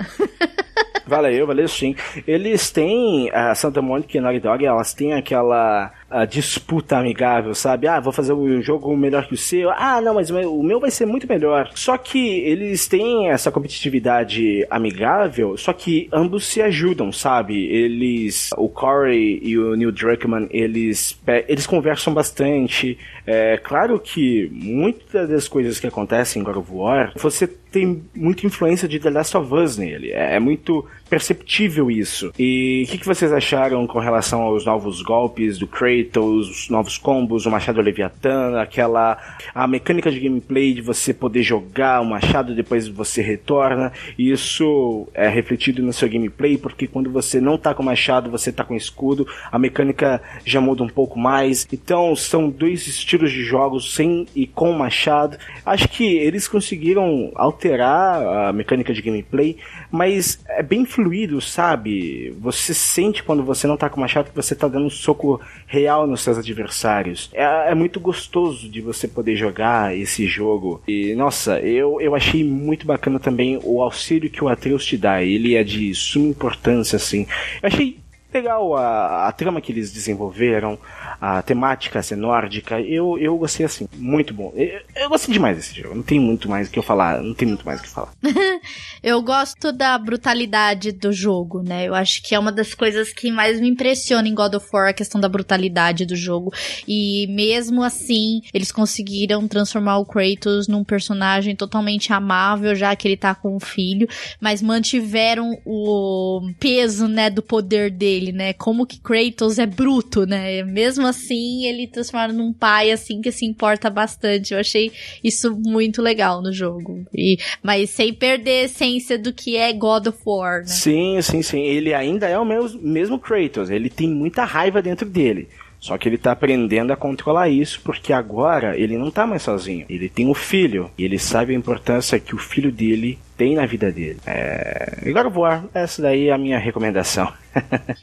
Valeu, 1.08 1.48
valeu 1.48 1.68
sim. 1.68 1.96
Eles 2.28 2.70
têm, 2.70 3.32
a 3.34 3.56
Santa 3.56 3.82
Monica 3.82 4.18
e 4.18 4.22
Naughty 4.22 4.42
Dog, 4.42 4.66
elas 4.66 4.94
têm 4.94 5.14
aquela 5.14 5.92
a 6.10 6.26
disputa 6.26 6.98
amigável, 6.98 7.54
sabe? 7.54 7.88
Ah, 7.88 8.00
vou 8.00 8.14
fazer 8.14 8.34
um 8.34 8.62
jogo 8.62 8.96
melhor 8.96 9.28
que 9.28 9.34
o 9.34 9.38
seu. 9.38 9.70
Ah, 9.72 10.00
não, 10.02 10.14
mas 10.14 10.30
o 10.30 10.64
meu 10.64 10.80
vai 10.80 10.90
ser 10.90 11.06
muito 11.06 11.28
melhor. 11.28 11.70
Só 11.76 11.98
que 11.98 12.40
eles 12.40 12.88
têm 12.88 13.30
essa 13.30 13.52
competitividade 13.52 14.66
amigável, 14.70 15.58
só 15.58 15.74
que 15.74 16.08
ambos 16.12 16.46
se 16.46 16.62
ajudam, 16.62 17.12
sabe? 17.12 17.68
Eles, 17.68 18.52
o 18.58 18.70
Corey 18.70 19.40
e 19.42 19.58
o 19.58 19.76
Neil 19.76 19.92
Druckmann, 19.92 20.48
eles, 20.50 21.20
eles 21.48 21.68
conversam 21.68 22.14
bastante. 22.14 22.98
É 23.26 23.58
claro 23.58 24.00
que 24.00 24.50
muitas 24.52 25.28
das 25.28 25.48
coisas 25.48 25.80
que 25.80 25.88
acontecem 25.88 26.42
em 26.42 26.46
God 26.46 26.58
of 26.58 26.72
War, 26.72 27.12
você 27.18 27.48
tem 27.72 28.02
muita 28.16 28.46
influência 28.46 28.88
de 28.88 29.00
The 29.00 29.10
Last 29.10 29.38
of 29.38 29.54
Us 29.54 29.78
nele. 29.78 30.12
É, 30.12 30.36
é 30.36 30.40
muito 30.40 30.86
perceptível 31.10 31.90
isso. 31.90 32.32
E 32.38 32.84
o 32.86 32.92
que, 32.92 32.98
que, 32.98 33.06
vocês 33.06 33.32
acharam 33.32 33.86
com 33.88 34.00
relação 34.00 34.42
aos 34.42 34.66
novos 34.66 35.02
golpes 35.02 35.58
do 35.58 35.68
Kratos, 35.68 35.97
os 36.16 36.70
novos 36.70 36.98
combos, 36.98 37.46
o 37.46 37.52
Machado 37.52 37.82
Leviathan, 37.82 38.60
aquela 38.60 39.18
a 39.54 39.68
mecânica 39.68 40.12
de 40.12 40.20
gameplay 40.20 40.74
de 40.74 40.82
você 40.82 41.14
poder 41.14 41.44
jogar 41.44 42.02
o 42.02 42.06
Machado 42.06 42.56
depois 42.56 42.88
você 42.88 43.22
retorna. 43.22 43.92
Isso 44.18 45.08
é 45.14 45.28
refletido 45.28 45.82
no 45.82 45.94
seu 45.94 46.10
gameplay 46.10 46.58
porque 46.58 46.88
quando 46.88 47.10
você 47.10 47.40
não 47.40 47.58
tá 47.58 47.74
com 47.74 47.84
Machado, 47.84 48.30
você 48.30 48.52
tá 48.52 48.64
com 48.64 48.76
escudo, 48.76 49.28
a 49.52 49.58
mecânica 49.58 50.22
já 50.46 50.60
muda 50.60 50.84
um 50.84 50.90
pouco 50.90 51.20
mais. 51.20 51.68
Então 51.72 52.16
são 52.16 52.50
dois 52.50 52.88
estilos 52.88 53.32
de 53.32 53.44
jogos 53.44 53.94
sem 53.96 54.28
e 54.36 54.46
com 54.46 54.72
Machado. 54.74 55.38
Acho 55.66 55.88
que 55.90 56.18
eles 56.18 56.48
conseguiram 56.48 57.32
alterar 57.36 58.48
a 58.50 58.54
mecânica 58.54 58.94
de 58.94 59.02
gameplay, 59.02 59.58
mas 59.92 60.44
é 60.50 60.64
bem 60.64 60.86
fluido, 60.86 61.40
sabe? 61.42 62.36
Você 62.40 62.74
sente 62.74 63.24
quando 63.24 63.44
você 63.44 63.68
não 63.68 63.78
tá 63.78 63.90
com 63.90 64.00
machado 64.00 64.30
que 64.30 64.36
você 64.36 64.56
tá 64.56 64.68
dando 64.68 64.86
um 64.86 64.90
soco 64.90 65.40
real 65.66 65.87
nos 66.08 66.22
seus 66.22 66.38
adversários. 66.38 67.30
É, 67.34 67.72
é 67.72 67.76
muito 67.76 68.00
gostoso 68.00 68.70
de 68.70 68.82
você 68.82 69.08
poder 69.08 69.36
jogar 69.36 69.96
esse 69.96 70.26
jogo. 70.28 70.82
E, 70.88 71.14
nossa, 71.16 71.60
eu, 71.60 72.02
eu 72.02 72.16
achei 72.16 72.44
muito 72.44 72.86
bacana 72.86 73.20
também 73.20 73.60
o 73.64 73.82
auxílio 73.82 74.30
que 74.30 74.44
o 74.44 74.50
Atreus 74.50 74.86
te 74.86 74.98
dá. 74.98 75.22
Ele 75.22 75.56
é 75.56 75.64
de 75.64 75.94
suma 75.96 76.28
importância, 76.28 76.98
assim. 76.98 77.26
Eu 77.62 77.68
achei 77.68 77.98
legal 78.34 78.76
a, 78.76 79.28
a 79.28 79.32
trama 79.32 79.62
que 79.62 79.72
eles 79.72 79.92
desenvolveram, 79.92 80.78
a 81.20 81.42
temática 81.42 82.02
ser 82.02 82.16
nórdica, 82.16 82.80
eu, 82.82 83.18
eu 83.18 83.38
gostei 83.38 83.66
assim, 83.66 83.88
muito 83.96 84.34
bom. 84.34 84.54
Eu, 84.56 84.82
eu 84.96 85.10
gostei 85.10 85.34
demais 85.34 85.58
desse 85.58 85.80
jogo, 85.80 85.96
não 85.96 86.04
tem 86.04 86.20
muito 86.20 86.50
mais 86.50 86.68
o 86.68 86.72
que 86.72 86.80
eu 86.80 86.84
falar, 86.84 87.22
não 87.22 87.34
tem 87.34 87.48
muito 87.48 87.66
mais 87.66 87.80
o 87.80 87.84
que 87.84 87.90
falar. 87.90 88.12
eu 89.04 89.22
gosto 89.22 89.72
da 89.72 89.98
brutalidade 89.98 90.92
do 90.92 91.12
jogo, 91.12 91.62
né? 91.62 91.88
Eu 91.88 91.96
acho 91.96 92.22
que 92.24 92.36
é 92.36 92.40
uma 92.40 92.52
das 92.52 92.74
coisas 92.74 93.12
que 93.12 93.32
mais 93.32 93.60
me 93.60 93.70
impressiona 93.70 94.28
em 94.28 94.34
God 94.34 94.56
of 94.56 94.68
War, 94.72 94.90
a 94.90 94.94
questão 94.94 95.20
da 95.20 95.30
brutalidade 95.30 96.06
do 96.06 96.16
jogo. 96.16 96.54
E 96.88 97.28
mesmo 97.30 97.84
assim, 97.84 98.42
eles 98.54 98.72
conseguiram 98.72 99.48
transformar 99.48 99.98
o 99.98 100.06
Kratos 100.06 100.68
num 100.68 100.84
personagem 100.84 101.56
totalmente 101.56 102.14
amável, 102.14 102.76
já 102.76 102.96
que 102.96 103.08
ele 103.08 103.18
tá 103.18 103.34
com 103.34 103.56
o 103.56 103.60
filho, 103.60 104.08
mas 104.40 104.62
mantiveram 104.62 105.58
o 105.66 106.50
peso, 106.60 107.08
né, 107.08 107.30
do 107.30 107.42
poder 107.42 107.92
dele, 107.92 108.32
né? 108.32 108.54
Como 108.54 108.86
que 108.86 109.00
Kratos 109.00 109.60
é 109.60 109.66
bruto, 109.66 110.26
né? 110.26 110.64
Mesmo 110.64 110.97
assim, 111.06 111.66
ele 111.66 111.88
transformado 111.88 112.34
num 112.34 112.54
pai, 112.54 112.92
assim, 112.92 113.22
que 113.22 113.32
se 113.32 113.46
importa 113.46 113.90
bastante. 113.90 114.54
Eu 114.54 114.60
achei 114.60 114.92
isso 115.24 115.56
muito 115.56 116.02
legal 116.02 116.42
no 116.42 116.52
jogo. 116.52 117.06
E, 117.14 117.38
mas 117.62 117.90
sem 117.90 118.14
perder 118.14 118.62
a 118.62 118.64
essência 118.64 119.18
do 119.18 119.34
que 119.34 119.58
é 119.58 119.72
God 119.74 120.08
of 120.08 120.20
War, 120.26 120.62
né? 120.62 120.68
Sim, 120.68 121.22
sim, 121.22 121.42
sim. 121.42 121.62
Ele 121.62 121.94
ainda 121.94 122.28
é 122.28 122.38
o 122.38 122.46
mesmo, 122.46 122.82
mesmo 122.82 123.20
Kratos. 123.20 123.70
Ele 123.70 123.90
tem 123.90 124.08
muita 124.08 124.44
raiva 124.44 124.82
dentro 124.82 125.08
dele. 125.08 125.48
Só 125.80 125.98
que 125.98 126.10
ele 126.10 126.18
tá 126.18 126.32
aprendendo 126.32 126.92
a 126.92 126.96
controlar 126.96 127.50
isso 127.50 127.80
porque 127.84 128.12
agora 128.12 128.78
ele 128.78 128.98
não 128.98 129.12
tá 129.12 129.28
mais 129.28 129.44
sozinho. 129.44 129.86
Ele 129.90 130.10
tem 130.10 130.28
um 130.28 130.34
filho 130.34 130.90
e 130.98 131.04
ele 131.04 131.20
sabe 131.20 131.54
a 131.54 131.58
importância 131.58 132.20
que 132.20 132.34
o 132.34 132.40
filho 132.40 132.72
dele 132.72 133.20
tem 133.38 133.56
na 133.56 133.66
vida 133.66 133.92
dele. 133.92 134.18
É... 134.26 135.14
Of 135.28 135.38
War, 135.38 135.66
essa 135.74 136.02
daí 136.02 136.30
é 136.30 136.34
a 136.34 136.38
minha 136.38 136.58
recomendação. 136.58 137.32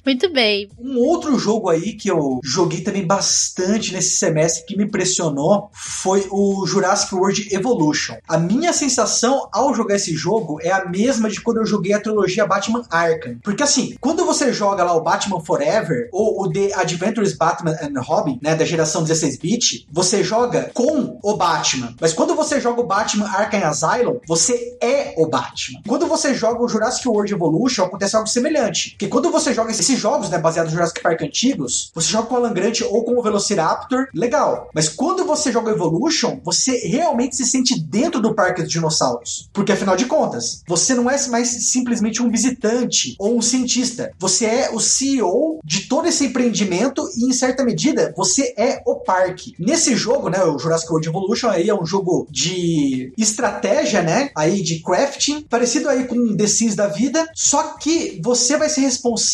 Muito 0.05 0.33
bem. 0.33 0.69
Um 0.79 0.99
outro 0.99 1.39
jogo 1.39 1.69
aí 1.69 1.95
que 1.95 2.09
eu 2.09 2.41
joguei 2.43 2.81
também 2.81 3.07
bastante 3.07 3.93
nesse 3.93 4.17
semestre 4.17 4.65
que 4.67 4.77
me 4.77 4.85
impressionou 4.85 5.71
foi 5.73 6.27
o 6.31 6.67
Jurassic 6.67 7.15
World 7.15 7.55
Evolution. 7.55 8.17
A 8.29 8.39
minha 8.39 8.73
sensação 8.73 9.49
ao 9.53 9.75
jogar 9.75 9.97
esse 9.97 10.15
jogo 10.15 10.59
é 10.63 10.71
a 10.71 10.85
mesma 10.89 11.29
de 11.29 11.41
quando 11.41 11.59
eu 11.59 11.67
joguei 11.67 11.93
a 11.93 12.01
trilogia 12.01 12.47
Batman 12.47 12.83
Arkham. 12.91 13.39
Porque 13.43 13.63
assim, 13.63 13.95
quando 14.01 14.25
você 14.25 14.53
joga 14.53 14.85
lá 14.85 14.95
o 14.95 15.03
Batman 15.03 15.41
Forever 15.41 16.09
ou 16.13 16.43
o 16.43 16.53
The 16.53 16.75
Adventures 16.75 17.37
Batman 17.37 17.77
and 17.83 18.01
Robin, 18.01 18.39
né, 18.43 18.55
da 18.55 18.65
geração 18.65 19.05
16-bit, 19.05 19.87
você 19.91 20.23
joga 20.23 20.71
com 20.73 21.19
o 21.23 21.37
Batman. 21.37 21.95
Mas 22.01 22.13
quando 22.13 22.35
você 22.35 22.61
joga 22.61 22.81
o 22.81 22.87
Batman 22.87 23.27
Arkham 23.27 23.65
Asylum, 23.65 24.21
você 24.27 24.77
é 24.81 25.15
o 25.17 25.27
Batman. 25.27 25.81
Quando 25.87 26.07
você 26.07 26.35
joga 26.35 26.63
o 26.63 26.69
Jurassic 26.69 27.09
World 27.09 27.33
Evolution, 27.33 27.85
acontece 27.85 28.17
algo 28.17 28.29
semelhante. 28.29 28.91
Porque 28.91 29.09
quando 29.09 29.31
você 29.31 29.44
joga 29.53 29.71
esses 29.71 29.99
jogos, 29.99 30.31
né, 30.31 30.39
baseados 30.39 30.73
no 30.73 30.79
Jurassic 30.79 31.03
Park 31.03 31.23
antigos, 31.23 31.91
você 31.95 32.09
joga 32.09 32.29
com 32.29 32.35
o 32.35 32.39
Alan 32.39 32.53
Grant 32.53 32.81
ou 32.83 33.05
com 33.05 33.19
o 33.19 33.23
Velociraptor, 33.23 34.07
legal. 34.15 34.71
Mas 34.75 34.89
quando 34.89 35.25
você 35.25 35.53
joga 35.53 35.73
Evolution, 35.73 36.41
você 36.43 36.79
realmente 36.87 37.37
se 37.37 37.45
sente 37.45 37.79
dentro 37.79 38.21
do 38.21 38.35
parque 38.35 38.63
dos 38.63 38.71
dinossauros. 38.71 39.49
Porque 39.53 39.73
afinal 39.73 39.97
de 39.97 40.07
contas, 40.07 40.63
você 40.67 40.95
não 40.95 41.11
é 41.11 41.17
mais 41.29 41.49
simplesmente 41.71 42.23
um 42.23 42.31
visitante 42.31 43.15
ou 43.19 43.37
um 43.37 43.43
cientista. 43.43 44.13
Você 44.19 44.47
é 44.47 44.71
o 44.73 44.81
CEO 44.81 45.61
de 45.65 45.83
todo 45.89 46.09
esse 46.09 46.27
empreendimento 46.27 47.09
e, 47.17 47.27
em 47.27 47.33
certa 47.33 47.65
medida, 47.65 48.13
você 48.17 48.55
é 48.57 48.83
o 48.87 48.97
parque. 48.97 49.55
Nesse 49.59 49.97
jogo, 49.97 50.29
né, 50.29 50.43
o 50.45 50.59
Jurassic 50.59 50.91
World 50.91 51.09
Evolution 51.09 51.49
aí 51.49 51.69
é 51.69 51.75
um 51.75 51.87
jogo 51.87 52.27
de 52.31 53.13
estratégia, 53.17 54.03
né, 54.03 54.31
aí 54.37 54.63
de 54.63 54.81
crafting, 54.81 55.43
parecido 55.43 55.89
aí 55.89 56.05
com 56.05 56.37
The 56.37 56.47
Sims 56.47 56.75
da 56.75 56.89
vida, 56.89 57.29
só 57.35 57.75
que 57.75 58.21
você 58.23 58.57
vai 58.57 58.69
ser 58.69 58.83
responsável 58.83 59.34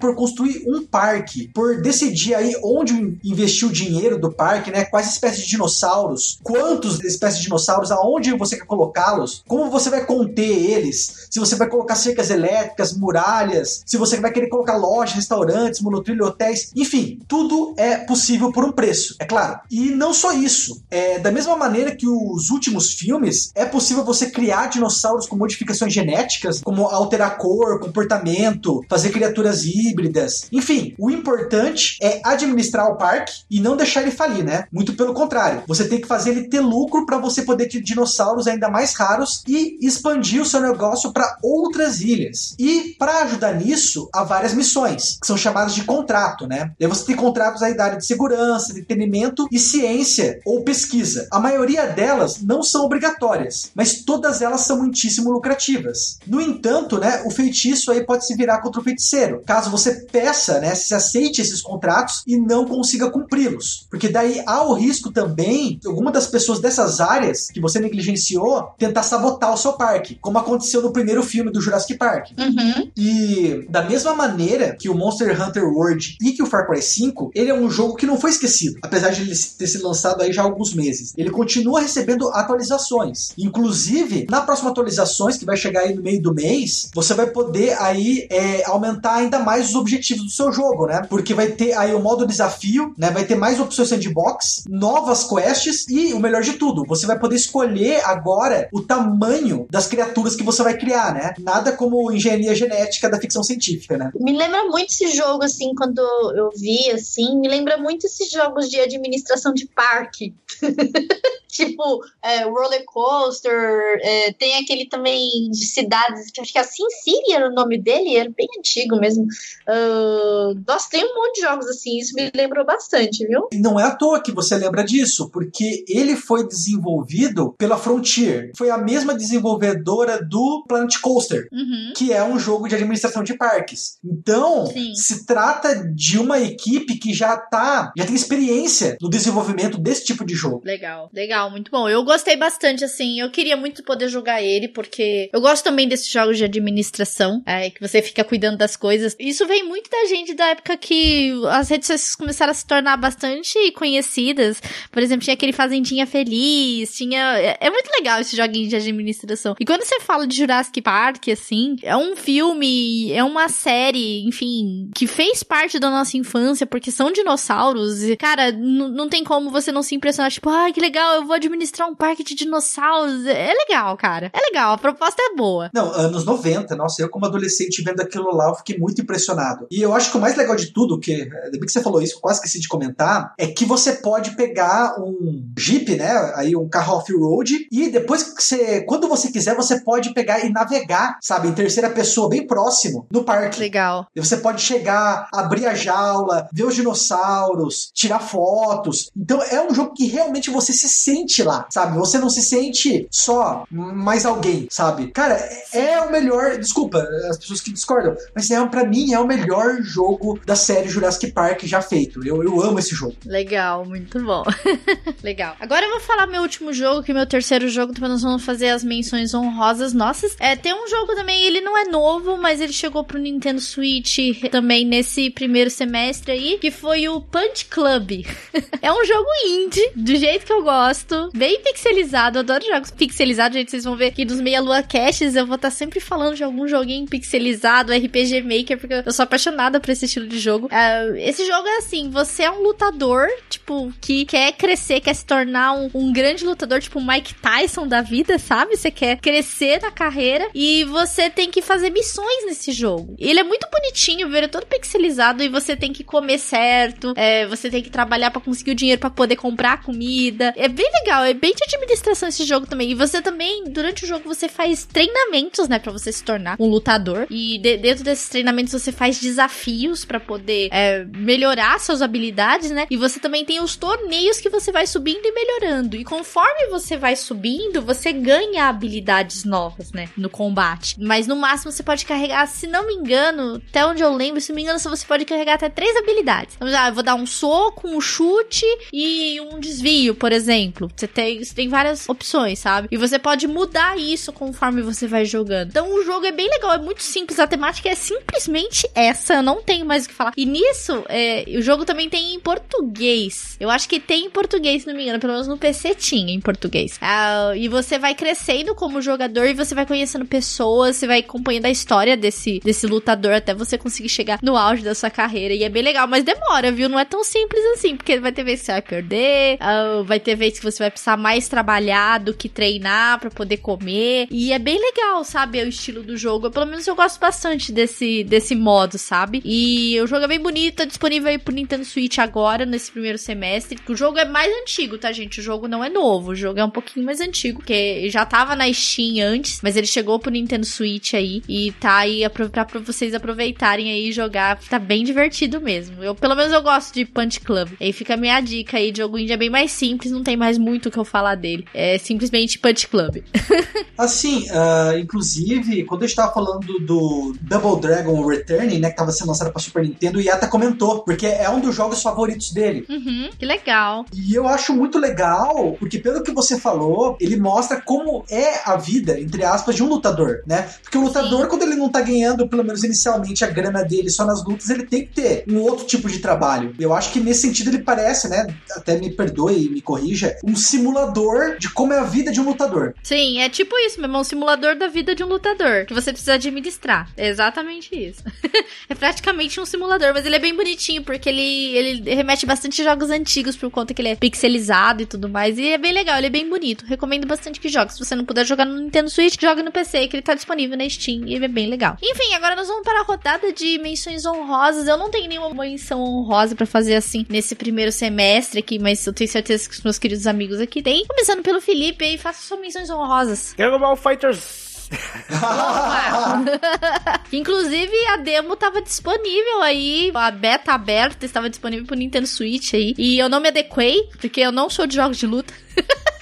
por 0.00 0.14
construir 0.14 0.64
um 0.66 0.84
parque, 0.86 1.48
por 1.48 1.82
decidir 1.82 2.34
aí 2.34 2.56
onde 2.62 3.18
investir 3.24 3.68
o 3.68 3.72
dinheiro 3.72 4.18
do 4.18 4.32
parque, 4.32 4.70
né, 4.70 4.84
quais 4.84 5.08
espécies 5.08 5.44
de 5.44 5.50
dinossauros, 5.50 6.38
quantos 6.42 7.02
espécies 7.04 7.38
de 7.38 7.44
dinossauros, 7.44 7.90
aonde 7.90 8.36
você 8.36 8.56
quer 8.56 8.66
colocá-los, 8.66 9.42
como 9.46 9.70
você 9.70 9.90
vai 9.90 10.04
conter 10.04 10.70
eles, 10.70 11.28
se 11.30 11.38
você 11.38 11.56
vai 11.56 11.68
colocar 11.68 11.94
cercas 11.94 12.30
elétricas, 12.30 12.96
muralhas, 12.96 13.82
se 13.84 13.96
você 13.96 14.18
vai 14.18 14.32
querer 14.32 14.48
colocar 14.48 14.76
lojas, 14.76 15.14
restaurantes, 15.14 15.80
monotrilho, 15.80 16.24
hotéis, 16.24 16.70
enfim, 16.74 17.18
tudo 17.28 17.74
é 17.76 17.96
possível 17.98 18.52
por 18.52 18.64
um 18.64 18.72
preço, 18.72 19.16
é 19.18 19.24
claro. 19.24 19.60
E 19.70 19.90
não 19.90 20.12
só 20.14 20.32
isso, 20.32 20.82
é 20.90 21.18
da 21.18 21.30
mesma 21.30 21.56
maneira 21.56 21.94
que 21.94 22.08
os 22.08 22.50
últimos 22.50 22.94
filmes, 22.94 23.50
é 23.54 23.64
possível 23.64 24.04
você 24.04 24.30
criar 24.30 24.68
dinossauros 24.68 25.26
com 25.26 25.36
modificações 25.36 25.92
genéticas, 25.92 26.60
como 26.62 26.86
alterar 26.86 27.36
cor, 27.36 27.80
comportamento, 27.80 28.82
fazer 28.88 29.10
criaturas 29.24 29.64
híbridas. 29.64 30.46
Enfim, 30.52 30.94
o 30.98 31.10
importante 31.10 31.96
é 32.02 32.20
administrar 32.24 32.90
o 32.90 32.96
parque 32.96 33.42
e 33.50 33.60
não 33.60 33.76
deixar 33.76 34.02
ele 34.02 34.10
falir, 34.10 34.44
né? 34.44 34.66
Muito 34.70 34.94
pelo 34.94 35.14
contrário, 35.14 35.62
você 35.66 35.88
tem 35.88 36.00
que 36.00 36.06
fazer 36.06 36.30
ele 36.30 36.48
ter 36.48 36.60
lucro 36.60 37.06
para 37.06 37.18
você 37.18 37.42
poder 37.42 37.68
ter 37.68 37.80
dinossauros 37.80 38.46
ainda 38.46 38.68
mais 38.68 38.94
raros 38.94 39.42
e 39.48 39.78
expandir 39.80 40.42
o 40.42 40.44
seu 40.44 40.60
negócio 40.60 41.12
para 41.12 41.38
outras 41.42 42.00
ilhas. 42.00 42.54
E 42.58 42.94
para 42.98 43.22
ajudar 43.22 43.54
nisso, 43.54 44.08
há 44.12 44.22
várias 44.24 44.52
missões, 44.54 45.18
que 45.20 45.26
são 45.26 45.36
chamadas 45.36 45.74
de 45.74 45.84
contrato, 45.84 46.46
né? 46.46 46.72
E 46.78 46.86
você 46.86 47.06
tem 47.06 47.16
contratos 47.16 47.62
aí 47.62 47.76
da 47.76 47.84
área 47.84 47.98
de 47.98 48.06
segurança, 48.06 48.72
entretenimento 48.72 49.46
e 49.50 49.58
ciência 49.58 50.40
ou 50.44 50.64
pesquisa. 50.64 51.26
A 51.30 51.40
maioria 51.40 51.86
delas 51.86 52.42
não 52.42 52.62
são 52.62 52.84
obrigatórias, 52.84 53.70
mas 53.74 54.02
todas 54.04 54.42
elas 54.42 54.62
são 54.62 54.78
muitíssimo 54.78 55.30
lucrativas. 55.30 56.18
No 56.26 56.40
entanto, 56.40 56.98
né, 56.98 57.22
o 57.24 57.30
feitiço 57.30 57.90
aí 57.90 58.04
pode 58.04 58.26
se 58.26 58.34
virar 58.34 58.58
contra 58.58 58.80
o 58.80 58.84
feiticeiro, 58.84 59.13
caso 59.46 59.70
você 59.70 60.06
peça, 60.10 60.60
né, 60.60 60.74
se 60.74 60.94
aceite 60.94 61.40
esses 61.40 61.60
contratos 61.60 62.22
e 62.26 62.36
não 62.36 62.64
consiga 62.66 63.10
cumpri-los. 63.10 63.86
Porque 63.90 64.08
daí 64.08 64.42
há 64.46 64.64
o 64.64 64.74
risco 64.74 65.12
também 65.12 65.78
de 65.80 65.88
alguma 65.88 66.10
das 66.10 66.26
pessoas 66.26 66.60
dessas 66.60 67.00
áreas 67.00 67.48
que 67.48 67.60
você 67.60 67.78
negligenciou 67.78 68.74
tentar 68.78 69.02
sabotar 69.02 69.52
o 69.52 69.56
seu 69.56 69.74
parque, 69.74 70.18
como 70.20 70.38
aconteceu 70.38 70.82
no 70.82 70.92
primeiro 70.92 71.22
filme 71.22 71.50
do 71.50 71.60
Jurassic 71.60 71.98
Park. 71.98 72.30
Uhum. 72.38 72.90
E 72.96 73.66
da 73.68 73.82
mesma 73.82 74.14
maneira 74.14 74.76
que 74.76 74.88
o 74.88 74.94
Monster 74.94 75.40
Hunter 75.40 75.64
World 75.64 76.16
e 76.22 76.32
que 76.32 76.42
o 76.42 76.46
Far 76.46 76.66
Cry 76.66 76.82
5, 76.82 77.30
ele 77.34 77.50
é 77.50 77.54
um 77.54 77.70
jogo 77.70 77.96
que 77.96 78.06
não 78.06 78.20
foi 78.20 78.30
esquecido, 78.30 78.78
apesar 78.82 79.10
de 79.10 79.22
ele 79.22 79.34
ter 79.58 79.66
sido 79.66 79.86
lançado 79.86 80.22
aí 80.22 80.32
já 80.32 80.42
há 80.42 80.44
alguns 80.44 80.74
meses. 80.74 81.12
Ele 81.16 81.30
continua 81.30 81.80
recebendo 81.80 82.28
atualizações. 82.28 83.32
Inclusive, 83.38 84.26
na 84.30 84.40
próxima 84.40 84.70
atualizações, 84.70 85.36
que 85.36 85.44
vai 85.44 85.56
chegar 85.56 85.80
aí 85.80 85.94
no 85.94 86.02
meio 86.02 86.20
do 86.20 86.34
mês, 86.34 86.90
você 86.94 87.14
vai 87.14 87.26
poder 87.26 87.76
aí 87.80 88.26
é, 88.30 88.64
aumentar 88.66 89.03
aumentar 89.04 89.14
ainda 89.16 89.38
mais 89.38 89.68
os 89.68 89.74
objetivos 89.74 90.24
do 90.24 90.30
seu 90.30 90.50
jogo, 90.50 90.86
né? 90.86 91.02
Porque 91.08 91.34
vai 91.34 91.48
ter 91.48 91.74
aí 91.74 91.94
o 91.94 92.00
modo 92.00 92.26
desafio, 92.26 92.94
né? 92.96 93.10
Vai 93.10 93.24
ter 93.24 93.34
mais 93.34 93.60
opções 93.60 93.88
sandbox, 93.88 94.64
novas 94.68 95.24
quests 95.24 95.86
e 95.88 96.14
o 96.14 96.20
melhor 96.20 96.42
de 96.42 96.54
tudo, 96.54 96.84
você 96.86 97.06
vai 97.06 97.18
poder 97.18 97.36
escolher 97.36 98.02
agora 98.04 98.68
o 98.72 98.80
tamanho 98.80 99.66
das 99.70 99.86
criaturas 99.86 100.34
que 100.34 100.42
você 100.42 100.62
vai 100.62 100.76
criar, 100.76 101.14
né? 101.14 101.34
Nada 101.38 101.72
como 101.72 102.10
engenharia 102.10 102.54
genética 102.54 103.10
da 103.10 103.20
ficção 103.20 103.42
científica, 103.42 103.98
né? 103.98 104.10
Me 104.18 104.36
lembra 104.36 104.64
muito 104.64 104.90
esse 104.90 105.08
jogo, 105.10 105.44
assim, 105.44 105.74
quando 105.74 106.00
eu 106.34 106.50
vi, 106.56 106.90
assim, 106.90 107.38
me 107.38 107.48
lembra 107.48 107.76
muito 107.76 108.06
esses 108.06 108.30
jogos 108.30 108.68
de 108.68 108.80
administração 108.80 109.52
de 109.52 109.66
parque. 109.66 110.34
tipo, 111.54 112.00
é, 112.22 112.42
roller 112.44 112.84
coaster, 112.84 114.00
é, 114.02 114.32
tem 114.32 114.56
aquele 114.56 114.86
também 114.88 115.48
de 115.50 115.64
cidades, 115.66 116.30
que 116.32 116.40
acho 116.40 116.52
que 116.52 116.58
é 116.58 116.64
Sin 116.64 116.88
City 117.02 117.32
era 117.32 117.48
o 117.48 117.54
nome 117.54 117.78
dele, 117.80 118.16
era 118.16 118.28
bem 118.28 118.48
antigo 118.58 118.96
mesmo. 118.96 119.24
Uh, 119.68 120.60
nossa, 120.66 120.90
tem 120.90 121.04
um 121.04 121.14
monte 121.14 121.36
de 121.36 121.42
jogos 121.42 121.66
assim, 121.68 121.98
isso 121.98 122.14
me 122.14 122.30
lembrou 122.34 122.66
bastante, 122.66 123.26
viu? 123.26 123.48
Não 123.54 123.78
é 123.78 123.84
à 123.84 123.94
toa 123.94 124.20
que 124.20 124.32
você 124.32 124.56
lembra 124.56 124.82
disso, 124.84 125.30
porque 125.30 125.84
ele 125.88 126.16
foi 126.16 126.46
desenvolvido 126.46 127.54
pela 127.56 127.78
Frontier. 127.78 128.50
Foi 128.56 128.70
a 128.70 128.78
mesma 128.78 129.14
desenvolvedora 129.14 130.22
do 130.22 130.64
Planet 130.68 130.98
Coaster, 131.00 131.48
Uhum. 131.52 131.92
que 131.96 132.12
é 132.12 132.22
um 132.24 132.38
jogo 132.38 132.68
de 132.68 132.74
administração 132.74 133.22
de 133.22 133.36
parques. 133.36 133.98
Então, 134.04 134.66
Sim. 134.66 134.94
se 134.94 135.24
trata 135.24 135.84
de 135.94 136.18
uma 136.18 136.40
equipe 136.40 136.98
que 136.98 137.12
já 137.12 137.36
tá, 137.36 137.92
já 137.96 138.04
tem 138.04 138.14
experiência 138.14 138.96
no 139.00 139.08
desenvolvimento 139.08 139.78
desse 139.78 140.04
tipo 140.04 140.24
de 140.24 140.34
jogo. 140.34 140.62
Legal, 140.64 141.08
legal, 141.12 141.43
muito 141.50 141.70
bom. 141.70 141.88
Eu 141.88 142.02
gostei 142.04 142.36
bastante, 142.36 142.84
assim. 142.84 143.20
Eu 143.20 143.30
queria 143.30 143.56
muito 143.56 143.82
poder 143.82 144.08
jogar 144.08 144.42
ele, 144.42 144.68
porque 144.68 145.30
eu 145.32 145.40
gosto 145.40 145.64
também 145.64 145.88
desses 145.88 146.08
jogos 146.08 146.38
de 146.38 146.44
administração, 146.44 147.42
é, 147.46 147.70
que 147.70 147.80
você 147.80 148.02
fica 148.02 148.24
cuidando 148.24 148.56
das 148.56 148.76
coisas. 148.76 149.16
Isso 149.18 149.46
vem 149.46 149.62
muito 149.62 149.90
da 149.90 150.04
gente 150.06 150.34
da 150.34 150.46
época 150.48 150.76
que 150.76 151.32
as 151.50 151.68
redes 151.68 151.86
sociais 151.86 152.14
começaram 152.14 152.50
a 152.50 152.54
se 152.54 152.66
tornar 152.66 152.96
bastante 152.96 153.70
conhecidas. 153.72 154.60
Por 154.90 155.02
exemplo, 155.02 155.24
tinha 155.24 155.34
aquele 155.34 155.52
Fazendinha 155.52 156.06
Feliz, 156.06 156.94
tinha. 156.96 157.38
É, 157.38 157.56
é 157.60 157.70
muito 157.70 157.90
legal 157.90 158.20
esse 158.20 158.36
joguinho 158.36 158.68
de 158.68 158.76
administração. 158.76 159.54
E 159.58 159.64
quando 159.64 159.84
você 159.84 160.00
fala 160.00 160.26
de 160.26 160.36
Jurassic 160.36 160.80
Park, 160.82 161.28
assim, 161.28 161.76
é 161.82 161.96
um 161.96 162.16
filme, 162.16 163.12
é 163.12 163.22
uma 163.22 163.48
série, 163.48 164.26
enfim, 164.26 164.90
que 164.94 165.06
fez 165.06 165.42
parte 165.42 165.78
da 165.78 165.90
nossa 165.90 166.16
infância, 166.16 166.66
porque 166.66 166.90
são 166.90 167.12
dinossauros. 167.12 168.02
E, 168.02 168.16
cara, 168.16 168.52
não 168.52 169.08
tem 169.08 169.24
como 169.24 169.50
você 169.50 169.72
não 169.72 169.82
se 169.82 169.94
impressionar, 169.94 170.30
tipo, 170.30 170.48
ah, 170.48 170.70
que 170.72 170.80
legal, 170.80 171.16
eu 171.16 171.26
vou 171.26 171.33
administrar 171.34 171.88
um 171.88 171.94
parque 171.94 172.24
de 172.24 172.34
dinossauros. 172.34 173.26
É 173.26 173.52
legal, 173.52 173.96
cara. 173.96 174.30
É 174.32 174.40
legal, 174.40 174.72
a 174.74 174.78
proposta 174.78 175.22
é 175.22 175.34
boa. 175.34 175.70
Não, 175.74 175.90
anos 175.92 176.24
90, 176.24 176.74
nossa, 176.76 177.02
eu 177.02 177.08
como 177.08 177.26
adolescente 177.26 177.82
vendo 177.82 178.00
aquilo 178.00 178.34
lá, 178.34 178.48
eu 178.48 178.54
fiquei 178.54 178.78
muito 178.78 179.00
impressionado. 179.00 179.66
E 179.70 179.80
eu 179.80 179.94
acho 179.94 180.10
que 180.10 180.16
o 180.16 180.20
mais 180.20 180.36
legal 180.36 180.56
de 180.56 180.72
tudo, 180.72 180.98
que, 180.98 181.12
ainda 181.12 181.50
bem 181.52 181.60
que 181.60 181.72
você 181.72 181.82
falou 181.82 182.00
isso, 182.02 182.16
eu 182.16 182.20
quase 182.20 182.38
esqueci 182.38 182.60
de 182.60 182.68
comentar, 182.68 183.34
é 183.38 183.46
que 183.46 183.64
você 183.64 183.94
pode 183.94 184.36
pegar 184.36 184.94
um 185.00 185.52
Jeep, 185.58 185.96
né, 185.96 186.32
aí 186.36 186.56
um 186.56 186.68
carro 186.68 186.96
off-road, 186.96 187.66
e 187.70 187.88
depois 187.90 188.22
que 188.22 188.42
você, 188.42 188.82
quando 188.82 189.08
você 189.08 189.30
quiser, 189.30 189.56
você 189.56 189.80
pode 189.80 190.12
pegar 190.12 190.44
e 190.44 190.50
navegar, 190.50 191.18
sabe, 191.20 191.48
em 191.48 191.52
terceira 191.52 191.90
pessoa, 191.90 192.28
bem 192.28 192.46
próximo, 192.46 193.06
no 193.10 193.24
parque. 193.24 193.60
Legal. 193.60 194.06
E 194.14 194.20
você 194.20 194.36
pode 194.36 194.62
chegar, 194.62 195.28
abrir 195.32 195.66
a 195.66 195.74
jaula, 195.74 196.48
ver 196.52 196.64
os 196.64 196.74
dinossauros, 196.74 197.90
tirar 197.94 198.20
fotos. 198.20 199.10
Então 199.16 199.42
é 199.42 199.60
um 199.62 199.74
jogo 199.74 199.94
que 199.94 200.06
realmente 200.06 200.50
você 200.50 200.72
se 200.72 200.88
sente 200.88 201.23
lá, 201.42 201.66
sabe? 201.70 201.96
Você 201.98 202.18
não 202.18 202.28
se 202.28 202.42
sente 202.42 203.06
só 203.10 203.64
mais 203.70 204.24
alguém, 204.24 204.66
sabe? 204.70 205.08
Cara, 205.08 205.36
é 205.72 206.00
o 206.00 206.10
melhor. 206.10 206.58
Desculpa 206.58 206.98
as 207.28 207.38
pessoas 207.38 207.60
que 207.60 207.72
discordam, 207.72 208.16
mas 208.34 208.50
é 208.50 208.64
para 208.66 208.84
mim 208.84 209.12
é 209.12 209.18
o 209.18 209.26
melhor 209.26 209.82
jogo 209.82 210.38
da 210.44 210.56
série 210.56 210.88
Jurassic 210.88 211.32
Park 211.32 211.64
já 211.64 211.82
feito. 211.82 212.26
Eu, 212.26 212.42
eu 212.42 212.62
amo 212.62 212.78
esse 212.78 212.94
jogo. 212.94 213.14
Legal, 213.24 213.84
muito 213.84 214.22
bom. 214.22 214.42
Legal. 215.22 215.56
Agora 215.60 215.84
eu 215.84 215.90
vou 215.90 216.00
falar 216.00 216.26
meu 216.26 216.42
último 216.42 216.72
jogo, 216.72 217.02
que 217.02 217.10
é 217.10 217.14
meu 217.14 217.26
terceiro 217.26 217.68
jogo, 217.68 217.92
depois 217.92 218.10
nós 218.10 218.22
vamos 218.22 218.44
fazer 218.44 218.68
as 218.68 218.84
menções 218.84 219.34
honrosas 219.34 219.92
nossas. 219.92 220.36
É, 220.38 220.56
tem 220.56 220.74
um 220.74 220.88
jogo 220.88 221.14
também, 221.14 221.42
ele 221.44 221.60
não 221.60 221.76
é 221.76 221.84
novo, 221.84 222.36
mas 222.36 222.60
ele 222.60 222.72
chegou 222.72 223.04
pro 223.04 223.18
Nintendo 223.18 223.60
Switch 223.60 224.18
também 224.50 224.84
nesse 224.84 225.30
primeiro 225.30 225.70
semestre 225.70 226.32
aí, 226.32 226.58
que 226.58 226.70
foi 226.70 227.08
o 227.08 227.20
Punch 227.20 227.66
Club. 227.66 228.24
é 228.80 228.92
um 228.92 229.04
jogo 229.04 229.28
indie, 229.46 229.90
do 229.94 230.14
jeito 230.16 230.46
que 230.46 230.52
eu 230.52 230.62
gosto, 230.62 231.03
bem 231.34 231.60
pixelizado, 231.60 232.38
eu 232.38 232.40
adoro 232.40 232.64
jogos 232.64 232.90
pixelizados, 232.90 233.56
gente, 233.56 233.70
vocês 233.70 233.84
vão 233.84 233.96
ver 233.96 234.12
que 234.12 234.24
nos 234.24 234.40
Meia 234.40 234.60
Lua 234.60 234.82
Caches 234.82 235.34
eu 235.34 235.46
vou 235.46 235.56
estar 235.56 235.70
sempre 235.70 236.00
falando 236.00 236.36
de 236.36 236.44
algum 236.44 236.66
joguinho 236.66 237.06
pixelizado, 237.06 237.92
RPG 237.92 238.42
Maker, 238.42 238.78
porque 238.78 238.94
eu 239.06 239.12
sou 239.12 239.24
apaixonada 239.24 239.80
por 239.80 239.90
esse 239.90 240.04
estilo 240.04 240.26
de 240.26 240.38
jogo. 240.38 240.68
Ah, 240.70 241.06
esse 241.16 241.46
jogo 241.46 241.66
é 241.66 241.76
assim, 241.78 242.10
você 242.10 242.44
é 242.44 242.50
um 242.50 242.62
lutador, 242.62 243.28
tipo, 243.48 243.92
que 244.00 244.24
quer 244.24 244.52
crescer, 244.52 245.00
quer 245.00 245.14
se 245.14 245.24
tornar 245.24 245.72
um, 245.72 245.90
um 245.94 246.12
grande 246.12 246.44
lutador, 246.44 246.80
tipo 246.80 247.00
Mike 247.00 247.34
Tyson 247.34 247.86
da 247.86 248.00
vida, 248.00 248.38
sabe? 248.38 248.76
Você 248.76 248.90
quer 248.90 249.16
crescer 249.18 249.80
na 249.82 249.90
carreira 249.90 250.48
e 250.54 250.84
você 250.84 251.28
tem 251.28 251.50
que 251.50 251.62
fazer 251.62 251.90
missões 251.90 252.46
nesse 252.46 252.72
jogo. 252.72 253.14
Ele 253.18 253.40
é 253.40 253.44
muito 253.44 253.68
bonitinho, 253.70 254.28
viu? 254.28 254.36
Ele 254.36 254.46
é 254.46 254.48
todo 254.48 254.66
pixelizado 254.66 255.42
e 255.42 255.48
você 255.48 255.76
tem 255.76 255.92
que 255.92 256.04
comer 256.04 256.38
certo, 256.38 257.14
é, 257.16 257.46
você 257.46 257.70
tem 257.70 257.82
que 257.82 257.90
trabalhar 257.90 258.30
pra 258.30 258.40
conseguir 258.40 258.72
o 258.72 258.74
dinheiro 258.74 259.00
pra 259.00 259.10
poder 259.10 259.36
comprar 259.36 259.82
comida. 259.82 260.52
É 260.56 260.68
bem 260.68 260.90
legal, 261.00 261.24
é 261.24 261.34
bem 261.34 261.54
de 261.54 261.64
administração 261.64 262.28
esse 262.28 262.44
jogo 262.44 262.66
também. 262.66 262.90
E 262.90 262.94
você 262.94 263.20
também, 263.22 263.64
durante 263.64 264.04
o 264.04 264.06
jogo, 264.06 264.24
você 264.26 264.48
faz 264.48 264.84
treinamentos, 264.84 265.68
né, 265.68 265.78
Pra 265.78 265.92
você 265.92 266.10
se 266.12 266.22
tornar 266.24 266.56
um 266.58 266.66
lutador. 266.66 267.26
E 267.30 267.58
de- 267.58 267.76
dentro 267.76 268.04
desses 268.04 268.28
treinamentos 268.28 268.72
você 268.72 268.90
faz 268.92 269.20
desafios 269.20 270.04
pra 270.04 270.18
poder 270.18 270.68
é, 270.72 271.04
melhorar 271.16 271.78
suas 271.80 272.00
habilidades, 272.00 272.70
né? 272.70 272.86
E 272.90 272.96
você 272.96 273.20
também 273.20 273.44
tem 273.44 273.60
os 273.60 273.76
torneios 273.76 274.40
que 274.40 274.48
você 274.48 274.72
vai 274.72 274.86
subindo 274.86 275.20
e 275.24 275.32
melhorando. 275.32 275.96
E 275.96 276.04
conforme 276.04 276.68
você 276.68 276.96
vai 276.96 277.16
subindo, 277.16 277.82
você 277.82 278.12
ganha 278.12 278.64
habilidades 278.68 279.44
novas, 279.44 279.92
né? 279.92 280.08
No 280.16 280.30
combate. 280.30 280.96
Mas 280.98 281.26
no 281.26 281.36
máximo 281.36 281.70
você 281.72 281.82
pode 281.82 282.06
carregar, 282.06 282.46
se 282.46 282.66
não 282.66 282.86
me 282.86 282.94
engano, 282.94 283.60
até 283.68 283.84
onde 283.84 284.02
eu 284.02 284.14
lembro, 284.14 284.40
se 284.40 284.50
não 284.50 284.56
me 284.56 284.62
engano, 284.62 284.78
você 284.78 285.06
pode 285.06 285.24
carregar 285.24 285.54
até 285.54 285.68
três 285.68 285.94
habilidades. 285.96 286.54
Então, 286.56 286.68
ah, 286.68 286.88
eu 286.88 286.94
vou 286.94 287.02
dar 287.02 287.14
um 287.14 287.26
soco, 287.26 287.88
um 287.88 288.00
chute 288.00 288.64
e 288.92 289.40
um 289.40 289.58
desvio, 289.60 290.14
por 290.14 290.32
exemplo. 290.32 290.83
Você 290.94 291.06
tem, 291.06 291.42
você 291.42 291.54
tem 291.54 291.68
várias 291.68 292.08
opções, 292.08 292.58
sabe? 292.58 292.88
E 292.90 292.96
você 292.96 293.18
pode 293.18 293.46
mudar 293.46 293.98
isso 293.98 294.32
conforme 294.32 294.82
você 294.82 295.06
vai 295.06 295.24
jogando. 295.24 295.68
Então 295.68 295.94
o 295.94 296.04
jogo 296.04 296.26
é 296.26 296.32
bem 296.32 296.48
legal, 296.48 296.72
é 296.72 296.78
muito 296.78 297.02
simples. 297.02 297.38
A 297.38 297.46
temática 297.46 297.88
é 297.88 297.94
simplesmente 297.94 298.88
essa. 298.94 299.34
Eu 299.34 299.42
não 299.42 299.62
tenho 299.62 299.86
mais 299.86 300.04
o 300.04 300.08
que 300.08 300.14
falar. 300.14 300.32
E 300.36 300.44
nisso, 300.44 301.04
é, 301.08 301.44
o 301.48 301.62
jogo 301.62 301.84
também 301.84 302.08
tem 302.08 302.34
em 302.34 302.40
português. 302.40 303.56
Eu 303.60 303.70
acho 303.70 303.88
que 303.88 304.00
tem 304.00 304.26
em 304.26 304.30
português, 304.30 304.82
se 304.82 304.88
não 304.88 304.94
me 304.94 305.02
engano. 305.02 305.20
Pelo 305.20 305.32
menos 305.32 305.48
no 305.48 305.56
PC 305.56 305.94
tinha 305.94 306.32
em 306.32 306.40
português. 306.40 306.98
Ah, 307.00 307.52
e 307.56 307.68
você 307.68 307.98
vai 307.98 308.14
crescendo 308.14 308.74
como 308.74 309.00
jogador 309.00 309.46
e 309.46 309.54
você 309.54 309.74
vai 309.74 309.86
conhecendo 309.86 310.24
pessoas, 310.24 310.96
você 310.96 311.06
vai 311.06 311.20
acompanhando 311.20 311.66
a 311.66 311.70
história 311.70 312.16
desse, 312.16 312.60
desse 312.64 312.86
lutador 312.86 313.32
até 313.32 313.54
você 313.54 313.78
conseguir 313.78 314.08
chegar 314.08 314.38
no 314.42 314.56
auge 314.56 314.82
da 314.82 314.94
sua 314.94 315.10
carreira. 315.10 315.54
E 315.54 315.62
é 315.62 315.68
bem 315.68 315.82
legal, 315.82 316.06
mas 316.08 316.24
demora, 316.24 316.72
viu? 316.72 316.88
Não 316.88 316.98
é 316.98 317.04
tão 317.04 317.22
simples 317.22 317.62
assim, 317.74 317.96
porque 317.96 318.18
vai 318.18 318.32
ter 318.32 318.44
vezes 318.44 318.60
que 318.60 318.66
você 318.66 318.72
vai 318.72 318.82
perder, 318.82 319.56
ah, 319.60 320.02
vai 320.04 320.18
ter 320.18 320.34
vezes 320.34 320.58
que 320.58 320.64
você 320.64 320.73
vai 320.78 320.90
precisar 320.90 321.16
mais 321.16 321.48
trabalhar 321.48 322.18
do 322.18 322.34
que 322.34 322.48
treinar 322.48 323.18
pra 323.20 323.30
poder 323.30 323.58
comer. 323.58 324.26
E 324.30 324.52
é 324.52 324.58
bem 324.58 324.78
legal, 324.78 325.24
sabe? 325.24 325.58
É 325.58 325.64
o 325.64 325.68
estilo 325.68 326.02
do 326.02 326.16
jogo. 326.16 326.50
Pelo 326.50 326.66
menos 326.66 326.86
eu 326.86 326.94
gosto 326.94 327.18
bastante 327.18 327.72
desse, 327.72 328.24
desse 328.24 328.54
modo, 328.54 328.98
sabe? 328.98 329.42
E 329.44 330.00
o 330.00 330.06
jogo 330.06 330.24
é 330.24 330.28
bem 330.28 330.40
bonito, 330.40 330.76
tá 330.76 330.84
disponível 330.84 331.28
aí 331.28 331.38
pro 331.38 331.54
Nintendo 331.54 331.84
Switch 331.84 332.18
agora, 332.18 332.66
nesse 332.66 332.90
primeiro 332.90 333.18
semestre. 333.18 333.78
O 333.88 333.96
jogo 333.96 334.18
é 334.18 334.24
mais 334.24 334.52
antigo, 334.62 334.98
tá, 334.98 335.12
gente? 335.12 335.40
O 335.40 335.42
jogo 335.42 335.68
não 335.68 335.82
é 335.82 335.88
novo, 335.88 336.32
o 336.32 336.34
jogo 336.34 336.58
é 336.58 336.64
um 336.64 336.70
pouquinho 336.70 337.06
mais 337.06 337.20
antigo, 337.20 337.58
porque 337.58 338.08
já 338.10 338.24
tava 338.24 338.56
na 338.56 338.72
Steam 338.72 339.24
antes, 339.24 339.60
mas 339.62 339.76
ele 339.76 339.86
chegou 339.86 340.18
pro 340.18 340.30
Nintendo 340.30 340.66
Switch 340.66 341.14
aí 341.14 341.42
e 341.48 341.72
tá 341.72 341.98
aí 341.98 342.22
pra, 342.30 342.64
pra 342.64 342.80
vocês 342.80 343.14
aproveitarem 343.14 343.90
aí 343.90 344.08
e 344.08 344.12
jogar. 344.12 344.58
Tá 344.68 344.78
bem 344.78 345.04
divertido 345.04 345.60
mesmo. 345.60 346.02
Eu, 346.02 346.14
pelo 346.14 346.34
menos 346.34 346.52
eu 346.52 346.62
gosto 346.62 346.94
de 346.94 347.04
Punch 347.04 347.40
Club. 347.40 347.70
Aí 347.80 347.92
fica 347.92 348.14
a 348.14 348.16
minha 348.16 348.40
dica 348.40 348.76
aí, 348.76 348.92
jogo 348.94 349.18
indie 349.18 349.32
é 349.32 349.36
bem 349.36 349.50
mais 349.50 349.70
simples, 349.72 350.12
não 350.12 350.22
tem 350.22 350.36
mais 350.36 350.58
muito 350.64 350.88
o 350.88 350.90
que 350.90 350.98
eu 350.98 351.04
falar 351.04 351.34
dele. 351.34 351.66
É 351.74 351.98
simplesmente 351.98 352.58
Punch 352.58 352.88
Club. 352.88 353.22
Assim, 353.96 354.46
ah, 354.50 354.92
inclusive, 354.98 355.84
quando 355.84 356.02
eu 356.02 356.06
estava 356.06 356.32
falando 356.32 356.78
do 356.80 357.34
Double 357.40 357.80
Dragon 357.80 358.26
Returning, 358.26 358.78
né, 358.78 358.88
que 358.88 358.94
estava 358.94 359.12
sendo 359.12 359.28
lançado 359.28 359.52
para 359.52 359.62
Super 359.62 359.84
Nintendo, 359.84 360.18
o 360.18 360.22
Yata 360.22 360.48
comentou, 360.48 361.02
porque 361.02 361.26
é 361.26 361.48
um 361.48 361.60
dos 361.60 361.74
jogos 361.74 362.02
favoritos 362.02 362.52
dele. 362.52 362.84
Uhum, 362.88 363.30
que 363.38 363.44
legal. 363.44 364.04
E 364.12 364.34
eu 364.34 364.48
acho 364.48 364.74
muito 364.74 364.98
legal, 364.98 365.76
porque 365.78 365.98
pelo 365.98 366.22
que 366.22 366.32
você 366.32 366.58
falou, 366.58 367.16
ele 367.20 367.36
mostra 367.36 367.80
como 367.80 368.24
é 368.28 368.68
a 368.68 368.76
vida, 368.76 369.20
entre 369.20 369.44
aspas, 369.44 369.76
de 369.76 369.82
um 369.82 369.88
lutador, 369.88 370.42
né? 370.46 370.68
Porque 370.82 370.98
o 370.98 371.02
lutador, 371.02 371.46
quando 371.46 371.62
ele 371.62 371.76
não 371.76 371.88
tá 371.88 372.00
ganhando, 372.00 372.48
pelo 372.48 372.64
menos 372.64 372.82
inicialmente, 372.82 373.44
a 373.44 373.50
grana 373.50 373.84
dele 373.84 374.10
só 374.10 374.24
nas 374.24 374.44
lutas, 374.44 374.70
ele 374.70 374.86
tem 374.86 375.06
que 375.06 375.12
ter 375.12 375.44
um 375.48 375.60
outro 375.60 375.86
tipo 375.86 376.08
de 376.08 376.18
trabalho. 376.18 376.74
Eu 376.78 376.92
acho 376.92 377.12
que 377.12 377.20
nesse 377.20 377.42
sentido 377.42 377.70
ele 377.70 377.82
parece, 377.82 378.28
né? 378.28 378.46
Até 378.72 378.98
me 378.98 379.10
perdoe 379.10 379.66
e 379.66 379.68
me 379.68 379.80
corrija, 379.80 380.36
um 380.44 380.53
simulador 380.56 381.58
de 381.58 381.70
como 381.70 381.92
é 381.92 381.98
a 381.98 382.04
vida 382.04 382.32
de 382.32 382.40
um 382.40 382.44
lutador. 382.44 382.94
Sim, 383.02 383.40
é 383.40 383.48
tipo 383.48 383.76
isso 383.78 384.00
mesmo, 384.00 384.16
é 384.16 384.20
um 384.20 384.24
simulador 384.24 384.76
da 384.76 384.88
vida 384.88 385.14
de 385.14 385.22
um 385.22 385.26
lutador, 385.26 385.86
que 385.86 385.94
você 385.94 386.12
precisa 386.12 386.34
administrar. 386.34 387.10
É 387.16 387.28
exatamente 387.28 387.94
isso. 387.94 388.22
é 388.88 388.94
praticamente 388.94 389.60
um 389.60 389.66
simulador, 389.66 390.12
mas 390.14 390.26
ele 390.26 390.36
é 390.36 390.38
bem 390.38 390.54
bonitinho, 390.54 391.02
porque 391.02 391.28
ele, 391.28 391.76
ele 391.76 392.14
remete 392.14 392.46
bastante 392.46 392.82
a 392.82 392.84
jogos 392.84 393.10
antigos, 393.10 393.56
por 393.56 393.70
conta 393.70 393.94
que 393.94 394.00
ele 394.02 394.08
é 394.08 394.16
pixelizado 394.16 395.02
e 395.02 395.06
tudo 395.06 395.28
mais. 395.28 395.58
E 395.58 395.68
é 395.68 395.78
bem 395.78 395.92
legal, 395.92 396.18
ele 396.18 396.26
é 396.26 396.30
bem 396.30 396.48
bonito. 396.48 396.84
Recomendo 396.86 397.26
bastante 397.26 397.60
que 397.60 397.68
jogue. 397.68 397.92
Se 397.92 397.98
você 397.98 398.14
não 398.14 398.24
puder 398.24 398.44
jogar 398.44 398.64
no 398.64 398.80
Nintendo 398.80 399.10
Switch, 399.10 399.40
joga 399.40 399.62
no 399.62 399.72
PC, 399.72 400.08
que 400.08 400.16
ele 400.16 400.22
tá 400.22 400.34
disponível 400.34 400.76
na 400.76 400.88
Steam 400.88 401.26
e 401.26 401.34
ele 401.34 401.44
é 401.44 401.48
bem 401.48 401.68
legal. 401.68 401.96
Enfim, 402.02 402.34
agora 402.34 402.56
nós 402.56 402.68
vamos 402.68 402.82
para 402.82 403.00
a 403.00 403.04
rodada 403.04 403.52
de 403.52 403.78
menções 403.78 404.24
honrosas. 404.26 404.86
Eu 404.86 404.96
não 404.96 405.10
tenho 405.10 405.28
nenhuma 405.28 405.52
menção 405.54 406.00
honrosa 406.02 406.54
para 406.54 406.66
fazer 406.66 406.94
assim 406.94 407.24
nesse 407.28 407.54
primeiro 407.54 407.90
semestre 407.90 408.60
aqui, 408.60 408.78
mas 408.78 409.04
eu 409.06 409.12
tenho 409.12 409.30
certeza 409.30 409.68
que 409.68 409.74
os 409.74 409.82
meus 409.82 409.98
queridos 409.98 410.26
amigos 410.26 410.43
aqui 410.60 410.82
têm. 410.82 411.06
Começando 411.06 411.42
pelo 411.42 411.60
Felipe 411.60 412.04
aí, 412.04 412.18
faça 412.18 412.46
suas 412.46 412.60
menções 412.60 412.90
honrosas. 412.90 413.54
Dragon 413.56 413.96
Fighters 413.96 414.64
Inclusive, 417.32 418.06
a 418.08 418.16
demo 418.18 418.54
tava 418.56 418.82
disponível 418.82 419.62
aí, 419.62 420.12
a 420.14 420.30
beta 420.30 420.72
aberta 420.72 421.26
estava 421.26 421.50
disponível 421.50 421.86
pro 421.86 421.96
Nintendo 421.96 422.26
Switch 422.26 422.74
aí. 422.74 422.94
E 422.98 423.18
eu 423.18 423.28
não 423.28 423.40
me 423.40 423.48
adequei, 423.48 424.08
porque 424.20 424.40
eu 424.40 424.52
não 424.52 424.70
sou 424.70 424.86
de 424.86 424.94
jogos 424.96 425.18
de 425.18 425.26
luta. 425.26 425.52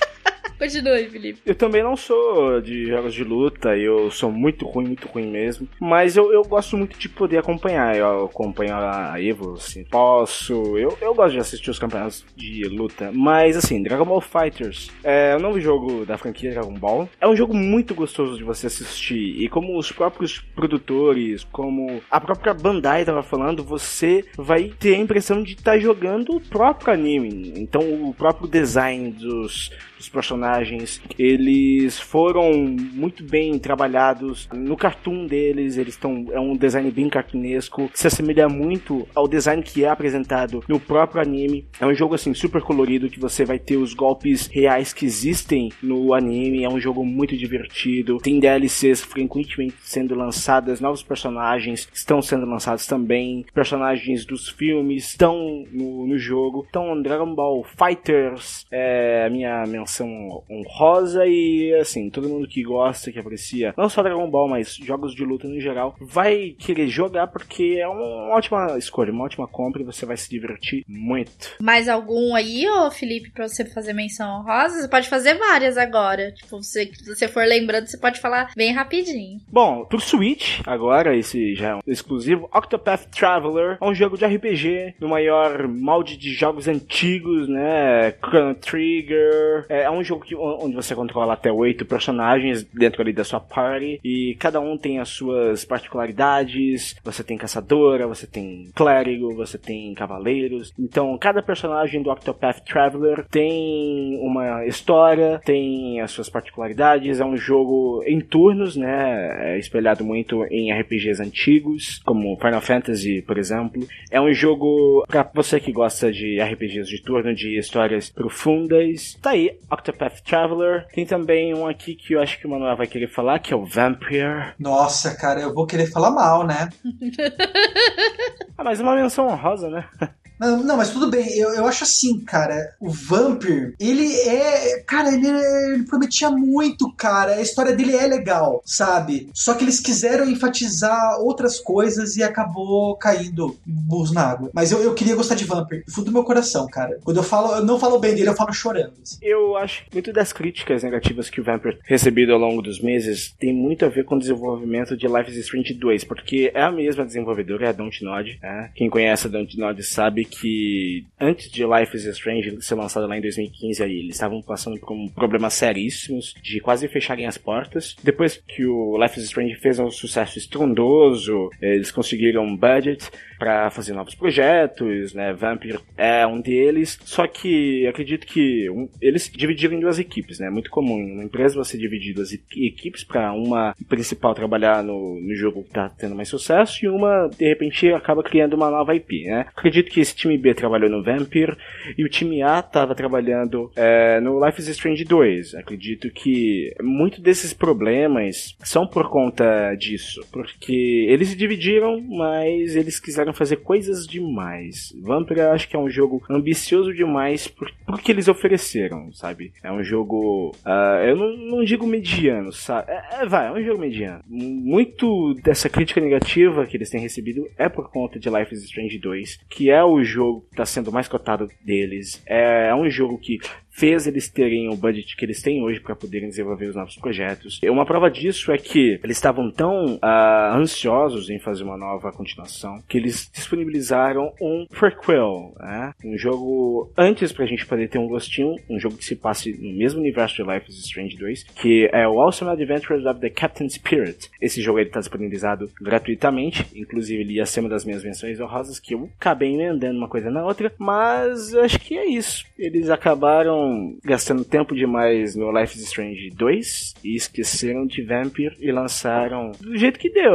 Continue, 0.63 1.09
Felipe. 1.09 1.41
Eu 1.45 1.57
também 1.57 1.83
não 1.83 1.97
sou 1.97 2.61
de 2.61 2.87
jogos 2.87 3.13
de 3.13 3.25
luta, 3.25 3.77
eu 3.77 4.13
sou 4.13 4.31
muito 4.31 4.65
ruim, 4.65 4.87
muito 4.87 5.09
ruim 5.09 5.29
mesmo. 5.29 5.67
Mas 5.81 6.17
eu, 6.17 6.33
eu 6.33 6.43
gosto 6.43 6.77
muito 6.77 6.97
de 6.97 7.09
poder 7.09 7.39
acompanhar. 7.39 7.97
Eu 7.97 8.27
acompanho 8.27 8.73
a 8.77 9.21
Evo, 9.21 9.55
assim, 9.55 9.83
posso. 9.83 10.79
Eu, 10.79 10.97
eu 11.01 11.13
gosto 11.17 11.33
de 11.33 11.41
assistir 11.41 11.69
os 11.69 11.81
campeonatos 11.81 12.25
de 12.37 12.63
luta. 12.69 13.11
Mas, 13.13 13.57
assim, 13.57 13.83
Dragon 13.83 14.05
Ball 14.05 14.21
Fighters 14.21 14.89
é 15.03 15.37
um 15.37 15.41
novo 15.41 15.61
jogo 15.61 16.07
da 16.07 16.17
franquia 16.17 16.53
Dragon 16.53 16.75
Ball. 16.75 17.09
É 17.21 17.27
um 17.27 17.35
jogo 17.35 17.57
muito 17.57 17.93
gostoso 17.93 18.39
de 18.39 18.45
você 18.45 18.69
assistir. 18.69 19.43
E 19.43 19.49
como 19.49 19.77
os 19.77 19.91
próprios 19.91 20.39
produtores, 20.39 21.43
como 21.51 22.01
a 22.09 22.21
própria 22.21 22.55
Bandai 22.55 23.05
tava 23.05 23.25
falando, 23.25 23.65
você 23.65 24.25
vai 24.37 24.71
ter 24.79 24.95
a 24.95 24.99
impressão 24.99 25.43
de 25.43 25.55
estar 25.55 25.73
tá 25.73 25.79
jogando 25.81 26.37
o 26.37 26.41
próprio 26.41 26.95
anime. 26.95 27.53
Então, 27.57 27.83
o 27.83 28.15
próprio 28.15 28.47
design 28.47 29.11
dos 29.11 29.73
os 30.03 30.09
personagens, 30.09 31.01
eles 31.19 31.99
foram 31.99 32.53
muito 32.53 33.23
bem 33.25 33.59
trabalhados 33.59 34.49
no 34.53 34.77
cartoon 34.77 35.27
deles, 35.27 35.77
eles 35.77 35.95
estão 35.95 36.27
é 36.33 36.41
um 36.41 36.57
design 36.57 36.91
bem 36.91 37.09
cartunesco, 37.09 37.91
se 37.95 38.07
assemelha 38.07 38.49
muito 38.49 39.07
ao 39.15 39.29
design 39.29 39.63
que 39.63 39.85
é 39.85 39.89
apresentado 39.89 40.63
no 40.69 40.81
próprio 40.81 41.23
anime. 41.23 41.67
É 41.81 41.87
um 41.87 41.95
jogo 41.95 42.15
assim 42.15 42.35
super 42.35 42.63
colorido 42.63 43.09
que 43.09 43.21
você 43.21 43.45
vai 43.45 43.59
ter 43.59 43.77
os 43.77 43.95
golpes 43.95 44.49
reais 44.49 44.93
que 44.93 45.07
existem 45.07 45.71
no 45.83 46.13
anime, 46.15 46.65
é 46.65 46.69
um 46.69 46.81
jogo 46.81 47.05
muito 47.05 47.37
divertido. 47.37 48.19
Tem 48.19 48.41
DLCs 48.41 49.03
frequentemente 49.03 49.77
sendo 49.83 50.15
lançadas, 50.15 50.81
novos 50.81 51.03
personagens 51.03 51.89
estão 51.93 52.21
sendo 52.21 52.47
lançados 52.47 52.87
também, 52.87 53.45
personagens 53.55 54.25
dos 54.25 54.49
filmes 54.49 55.11
estão 55.11 55.65
no, 55.71 56.07
no 56.07 56.19
jogo. 56.19 56.67
Então, 56.69 57.01
Dragon 57.01 57.35
Ball 57.35 57.65
Fighters 57.65 58.67
é 58.71 59.27
a 59.27 59.31
minha 59.31 59.65
menção 59.67 59.92
menção 59.93 60.43
honrosa 60.51 61.27
e 61.27 61.75
assim, 61.75 62.09
todo 62.09 62.29
mundo 62.29 62.49
que 62.49 62.63
gosta, 62.63 63.13
que 63.13 63.19
aprecia, 63.19 63.75
não 63.77 63.89
só 63.89 64.03
Dragon 64.03 64.29
Ball, 64.31 64.49
mas 64.49 64.75
jogos 64.77 65.15
de 65.15 65.25
luta 65.25 65.47
no 65.47 65.61
geral, 65.61 65.95
vai 66.01 66.55
querer 66.59 66.89
jogar 66.89 67.27
porque 67.27 67.79
é 67.79 67.87
uma 67.87 68.35
ótima 68.35 68.79
escolha, 68.79 69.13
uma 69.13 69.25
ótima 69.25 69.47
compra 69.47 69.83
e 69.83 69.85
você 69.85 70.07
vai 70.07 70.17
se 70.17 70.31
divertir 70.31 70.85
muito. 70.89 71.57
Mais 71.61 71.89
algum 71.89 72.35
aí, 72.35 72.67
ô 72.69 72.91
Felipe, 72.91 73.31
pra 73.31 73.49
você 73.49 73.65
fazer 73.65 73.93
menção 73.93 74.41
honrosa? 74.41 74.81
Você 74.81 74.89
pode 74.89 75.09
fazer 75.09 75.35
várias 75.35 75.77
agora. 75.77 76.33
Tipo, 76.33 76.63
você, 76.63 76.91
se 76.95 77.07
você 77.07 77.29
for 77.29 77.45
lembrando, 77.45 77.87
você 77.87 77.99
pode 77.99 78.21
falar 78.21 78.51
bem 78.57 78.73
rapidinho. 78.73 79.41
Bom, 79.49 79.85
pro 79.85 80.01
Switch, 80.01 80.61
agora, 80.67 81.17
esse 81.17 81.55
já 81.55 81.71
é 81.71 81.75
um 81.77 81.81
exclusivo, 81.87 82.49
Octopath 82.55 83.07
Traveler 83.11 83.77
é 83.81 83.85
um 83.85 83.95
jogo 83.95 84.17
de 84.17 84.25
RPG 84.25 84.95
no 85.01 85.09
maior 85.09 85.69
molde 85.69 86.17
de 86.17 86.33
jogos 86.33 86.69
antigos, 86.69 87.49
né? 87.49 88.13
Chrono 88.25 88.55
Trigger, 88.55 89.67
é, 89.69 89.82
é 89.83 89.91
um 89.91 90.03
jogo 90.03 90.25
que, 90.25 90.35
onde 90.35 90.75
você 90.75 90.95
controla 90.95 91.35
até 91.35 91.51
oito 91.51 91.85
personagens 91.85 92.65
dentro 92.65 93.03
ali 93.03 93.13
da 93.13 93.25
sua 93.25 93.41
party 93.41 94.01
e 94.05 94.37
cada 94.39 94.61
um 94.61 94.77
tem 94.77 94.99
as 94.99 95.09
suas 95.09 95.65
particularidades. 95.65 96.97
Você 97.05 97.23
tem 97.23 97.37
caçadora, 97.37 98.07
você 98.07 98.27
tem 98.27 98.71
clérigo, 98.75 99.35
você 99.35 99.59
tem 99.59 99.93
cavaleiros. 99.95 100.73
Então, 100.79 101.17
cada 101.19 101.43
personagem 101.43 102.03
do 102.03 102.11
Octopath 102.11 102.61
Traveler 102.65 103.25
tem 103.31 104.19
uma 104.21 104.67
história, 104.67 105.41
tem 105.45 106.01
as 106.01 106.11
suas 106.11 106.29
particularidades. 106.29 107.21
É 107.21 107.25
um 107.25 107.37
jogo 107.37 108.03
em 108.07 108.21
turnos, 108.21 108.77
né? 108.77 109.55
É 109.55 109.59
espelhado 109.59 110.05
muito 110.05 110.45
em 110.47 110.73
RPGs 110.73 111.23
antigos, 111.23 112.01
como 112.05 112.37
Final 112.37 112.61
Fantasy, 112.61 113.23
por 113.23 113.39
exemplo. 113.39 113.87
É 114.11 114.21
um 114.21 114.33
jogo 114.33 115.05
para 115.09 115.29
você 115.35 115.61
que 115.61 115.73
gosta 115.73 116.13
de 116.13 116.41
RPGs 116.41 116.89
de 116.89 117.03
turno, 117.03 117.35
de 117.35 117.59
histórias 117.59 118.11
profundas. 118.11 119.19
Tá 119.21 119.31
aí, 119.31 119.57
Octopath 119.73 120.21
Traveler. 120.23 120.87
Tem 120.95 121.07
também 121.07 121.55
um 121.55 121.67
aqui 121.67 121.95
que 121.95 122.15
eu 122.15 122.21
acho 122.21 122.39
que 122.39 122.47
o 122.47 122.51
Manuel 122.51 122.77
vai 122.77 122.87
querer 122.87 123.09
falar, 123.09 123.39
que 123.39 123.53
é 123.53 123.57
o 123.57 123.65
Vampire. 123.65 124.55
Nossa, 124.59 125.15
cara, 125.15 125.41
eu 125.41 125.55
vou 125.55 125.67
querer 125.67 125.91
falar 125.91 126.11
mal, 126.11 126.47
né? 126.47 126.69
ah, 128.59 128.65
mas 128.65 128.81
uma 128.81 128.95
menção 128.95 129.27
honrosa, 129.27 129.69
né? 129.71 129.89
Não, 130.43 130.61
não, 130.61 130.77
mas 130.77 130.91
tudo 130.91 131.09
bem. 131.09 131.39
Eu, 131.39 131.51
eu 131.51 131.67
acho 131.67 131.85
assim, 131.85 132.19
cara. 132.19 132.75
O 132.81 132.91
Vampir, 132.91 133.77
ele 133.79 134.13
é. 134.23 134.81
Cara, 134.81 135.15
ele, 135.15 135.29
ele 135.29 135.85
prometia 135.85 136.31
muito, 136.31 136.93
cara. 136.97 137.35
A 137.35 137.41
história 137.41 137.73
dele 137.73 137.95
é 137.95 138.09
legal, 138.09 138.61
sabe? 138.65 139.31
Só 139.33 139.55
que 139.55 139.63
eles 139.63 139.79
quiseram 139.79 140.29
enfatizar 140.29 141.21
outras 141.21 141.61
coisas 141.61 142.17
e 142.17 142.25
acabou 142.25 142.97
caindo 142.97 143.57
burros 143.65 144.11
na 144.11 144.23
água. 144.23 144.51
Mas 144.53 144.73
eu, 144.73 144.83
eu 144.83 144.95
queria 144.95 145.15
gostar 145.15 145.37
de 145.37 145.45
Vampir. 145.45 145.85
Fundo 145.89 146.07
do 146.07 146.13
meu 146.13 146.25
coração, 146.25 146.67
cara. 146.67 146.99
Quando 147.05 147.19
eu 147.19 147.23
falo, 147.23 147.55
eu 147.55 147.65
não 147.65 147.79
falo 147.79 148.01
bem 148.01 148.13
dele, 148.13 148.31
eu 148.31 148.35
falo 148.35 148.53
chorando. 148.53 148.95
Assim. 149.01 149.19
Eu 149.23 149.52
acho 149.57 149.85
que 149.85 149.95
muito 149.95 150.13
das 150.13 150.33
críticas 150.33 150.83
negativas 150.83 151.31
que 151.31 151.41
o 151.41 151.45
Vampir 151.45 151.79
recebido 151.85 152.33
ao 152.33 152.39
longo 152.39 152.63
dos 152.63 152.81
meses 152.81 153.33
tem 153.39 153.53
muito 153.53 153.85
a 153.85 153.89
ver 153.89 154.05
com 154.05 154.17
o 154.17 154.19
desenvolvimento 154.19 154.97
de 154.97 155.07
Life 155.07 155.31
is 155.31 155.37
Strange 155.39 155.75
2, 155.75 156.05
porque 156.05 156.51
é 156.55 156.63
a 156.63 156.71
mesma 156.71 157.05
desenvolvedora, 157.05 157.67
é 157.67 157.69
a 157.69 157.73
Dontnod. 157.73 158.39
Né? 158.43 158.71
Quem 158.75 158.89
conhece 158.89 159.27
a 159.27 159.31
Dontnod 159.31 159.83
sabe 159.83 160.25
que 160.25 161.05
antes 161.21 161.51
de 161.51 161.65
Life 161.65 161.97
is 161.97 162.05
Strange 162.05 162.61
ser 162.61 162.75
lançado 162.75 163.07
lá 163.07 163.17
em 163.17 163.23
2015, 163.23 163.83
aí, 163.83 163.99
eles 163.99 164.15
estavam 164.15 164.43
passando 164.43 164.79
por 164.81 164.97
problemas 165.15 165.55
seríssimos 165.55 166.35
de 166.43 166.61
quase 166.61 166.89
fecharem 166.89 167.27
as 167.27 167.39
portas. 167.39 167.97
Depois 168.03 168.37
que 168.37 168.65
o 168.67 169.01
Life 169.03 169.19
is 169.19 169.27
Strange 169.27 169.55
fez 169.57 169.79
um 169.79 169.91
sucesso 169.91 170.39
estrondoso, 170.39 171.51
eles 171.61 171.91
conseguiram 171.91 172.45
um 172.45 172.57
budget 172.57 173.11
para 173.43 173.71
fazer 173.71 173.93
novos 173.93 174.15
projetos, 174.15 175.13
né? 175.15 175.33
Vampire 175.33 175.81
é 175.97 176.25
um 176.25 176.41
deles. 176.41 176.97
Só 177.03 177.27
que 177.27 177.85
acredito 177.89 178.25
que 178.25 178.71
um, 178.71 178.89
eles 179.01 179.29
dividiram 179.35 179.75
em 179.75 179.81
duas 179.81 179.99
equipes, 179.99 180.39
né? 180.39 180.47
É 180.47 180.51
muito 180.51 180.71
comum 180.71 180.97
numa 181.05 181.25
empresa 181.25 181.57
você 181.57 181.77
dividir 181.77 182.15
duas 182.15 182.33
equipes 182.33 183.03
para 183.03 183.33
uma 183.33 183.75
principal 183.89 184.33
trabalhar 184.33 184.85
no, 184.85 185.21
no 185.21 185.35
jogo 185.35 185.65
que 185.65 185.71
tá 185.71 185.89
tendo 185.89 186.15
mais 186.15 186.29
sucesso 186.29 186.85
e 186.85 186.89
uma 186.89 187.29
de 187.37 187.49
repente 187.49 187.93
acaba 187.93 188.23
criando 188.23 188.55
uma 188.55 188.71
nova 188.71 188.95
IP, 188.95 189.25
né? 189.25 189.47
Acredito 189.57 189.91
que 189.91 189.99
esse 189.99 190.15
time 190.15 190.39
B 190.39 190.55
trabalhou 190.55 190.89
no 190.89 191.03
Vampire 191.03 191.57
e 191.99 192.05
o 192.05 192.09
time 192.09 192.45
A 192.45 192.61
estava 192.61 192.95
trabalhando 192.95 193.73
é, 193.75 194.21
no 194.21 194.45
Life 194.45 194.61
is 194.61 194.69
Strange 194.69 195.05
2. 195.05 195.57
Acredito 195.57 196.09
que 196.11 196.73
muito 196.81 197.21
desses 197.21 197.53
problemas 197.53 198.55
são 198.61 198.87
por 198.87 199.11
conta 199.11 199.75
disso, 199.75 200.25
porque 200.31 201.09
eles 201.09 201.31
se 201.31 201.37
dividiram, 201.37 202.01
mas 202.01 202.77
eles 202.77 203.01
quiseram 203.01 203.32
fazer 203.33 203.57
coisas 203.57 204.07
demais. 204.07 204.93
Vampire 205.01 205.41
acho 205.41 205.69
que 205.69 205.77
é 205.77 205.79
um 205.79 205.91
jogo 205.91 206.23
ambicioso 206.29 206.93
demais 206.93 207.49
por, 207.49 207.71
por 207.87 208.01
que 208.01 208.13
eles 208.13 208.29
ofereceram, 208.29 209.13
sabe? 209.13 209.53
É 209.63 209.71
um 209.73 209.83
jogo. 209.83 210.55
Uh, 210.65 211.05
eu 211.07 211.17
não, 211.17 211.37
não, 211.57 211.65
digo 211.65 211.87
mediano, 211.87 212.53
sabe? 212.53 212.91
É, 212.91 213.23
é, 213.23 213.27
vai, 213.27 213.49
é 213.49 213.53
um 213.53 213.63
jogo 213.63 213.81
mediano. 213.81 214.23
Muito 214.27 215.35
dessa 215.43 215.69
crítica 215.69 216.01
negativa 216.01 216.67
que 216.67 216.77
eles 216.77 216.91
têm 216.91 217.01
recebido 217.01 217.49
é 217.57 217.69
por 217.69 217.91
conta 217.91 218.19
de 218.19 218.29
Life 218.29 218.55
is 218.55 218.65
Strange 218.65 218.99
2, 218.99 219.41
que 219.49 219.71
é 219.71 219.83
o 219.83 220.03
jogo 220.03 220.43
que 220.43 220.55
está 220.55 220.67
sendo 220.67 220.93
mais 220.93 221.09
cotado 221.09 221.49
deles. 221.65 222.23
É, 222.27 222.69
é 222.69 222.75
um 222.75 222.89
jogo 222.91 223.19
que 223.19 223.39
fez 223.73 224.07
eles 224.07 224.29
terem 224.29 224.69
o 224.69 224.77
budget 224.77 225.17
que 225.17 225.25
eles 225.25 225.43
têm 225.43 225.63
hoje 225.63 225.81
para 225.81 225.97
poderem 225.97 226.29
desenvolver 226.29 226.67
os 226.67 226.77
novos 226.77 226.97
projetos. 226.97 227.59
E 227.63 227.71
uma 227.71 227.87
prova 227.87 228.11
disso 228.11 228.53
é 228.53 228.59
que 228.59 229.01
eles 229.03 229.17
estavam 229.17 229.51
tão 229.51 229.97
uh, 229.97 230.55
ansiosos 230.55 231.31
em 231.31 231.39
fazer 231.39 231.65
uma 231.65 231.77
nova 231.77 232.13
continuação 232.13 232.83
que 232.89 232.99
eles 232.99 233.31
disponibilizaram 233.33 234.33
um 234.41 234.67
prequel, 234.69 235.55
né? 235.59 235.93
um 236.05 236.17
jogo 236.17 236.93
antes 236.97 237.33
pra 237.33 237.47
gente 237.47 237.67
poder 237.67 237.89
ter 237.89 237.99
um 237.99 238.09
gostinho, 238.09 238.55
um 238.69 238.79
jogo 238.79 238.97
que 238.97 239.05
se 239.05 239.17
passe 239.17 239.53
no 239.53 239.73
mesmo 239.73 240.01
universo 240.01 240.37
de 240.37 240.43
Life 240.43 240.71
is 240.71 240.79
Strange 240.79 241.17
2, 241.17 241.45
que 241.45 241.89
é 241.93 242.07
o 242.07 242.21
Awesome 242.21 242.51
Adventures 242.51 243.07
of 243.07 243.21
the 243.21 243.31
Captain 243.31 243.69
Spirit. 243.69 244.31
Esse 244.41 244.61
jogo 244.61 244.79
ele 244.79 244.91
tá 244.91 245.01
disponibilizado 245.01 245.71
gratuitamente, 245.81 246.67
inclusive 246.75 247.23
ele 247.23 247.35
ia 247.35 247.47
ser 247.47 247.61
uma 247.61 247.69
das 247.69 247.85
minhas 247.85 248.05
menções 248.05 248.39
honrosas 248.39 248.79
que 248.79 248.95
eu 248.95 249.09
acabei 249.19 249.55
emendando 249.55 249.99
uma 249.99 250.09
coisa 250.09 250.31
na 250.31 250.45
outra, 250.45 250.73
mas 250.79 251.55
acho 251.55 251.81
que 251.81 251.97
é 251.97 252.07
isso. 252.07 252.45
Eles 252.59 252.91
acabaram 252.91 253.62
gastando 254.05 254.45
tempo 254.45 254.75
demais 254.75 255.35
no 255.35 255.51
Life 255.51 255.77
is 255.77 255.85
Strange 255.85 256.31
2 256.37 256.95
e 257.05 257.17
esqueceram 257.17 257.87
de 257.87 258.03
Vampire 258.03 258.57
e 258.61 258.71
lançaram 258.71 259.53
do 259.61 259.77
jeito 259.77 259.99
que 259.99 260.11
deu. 260.11 260.33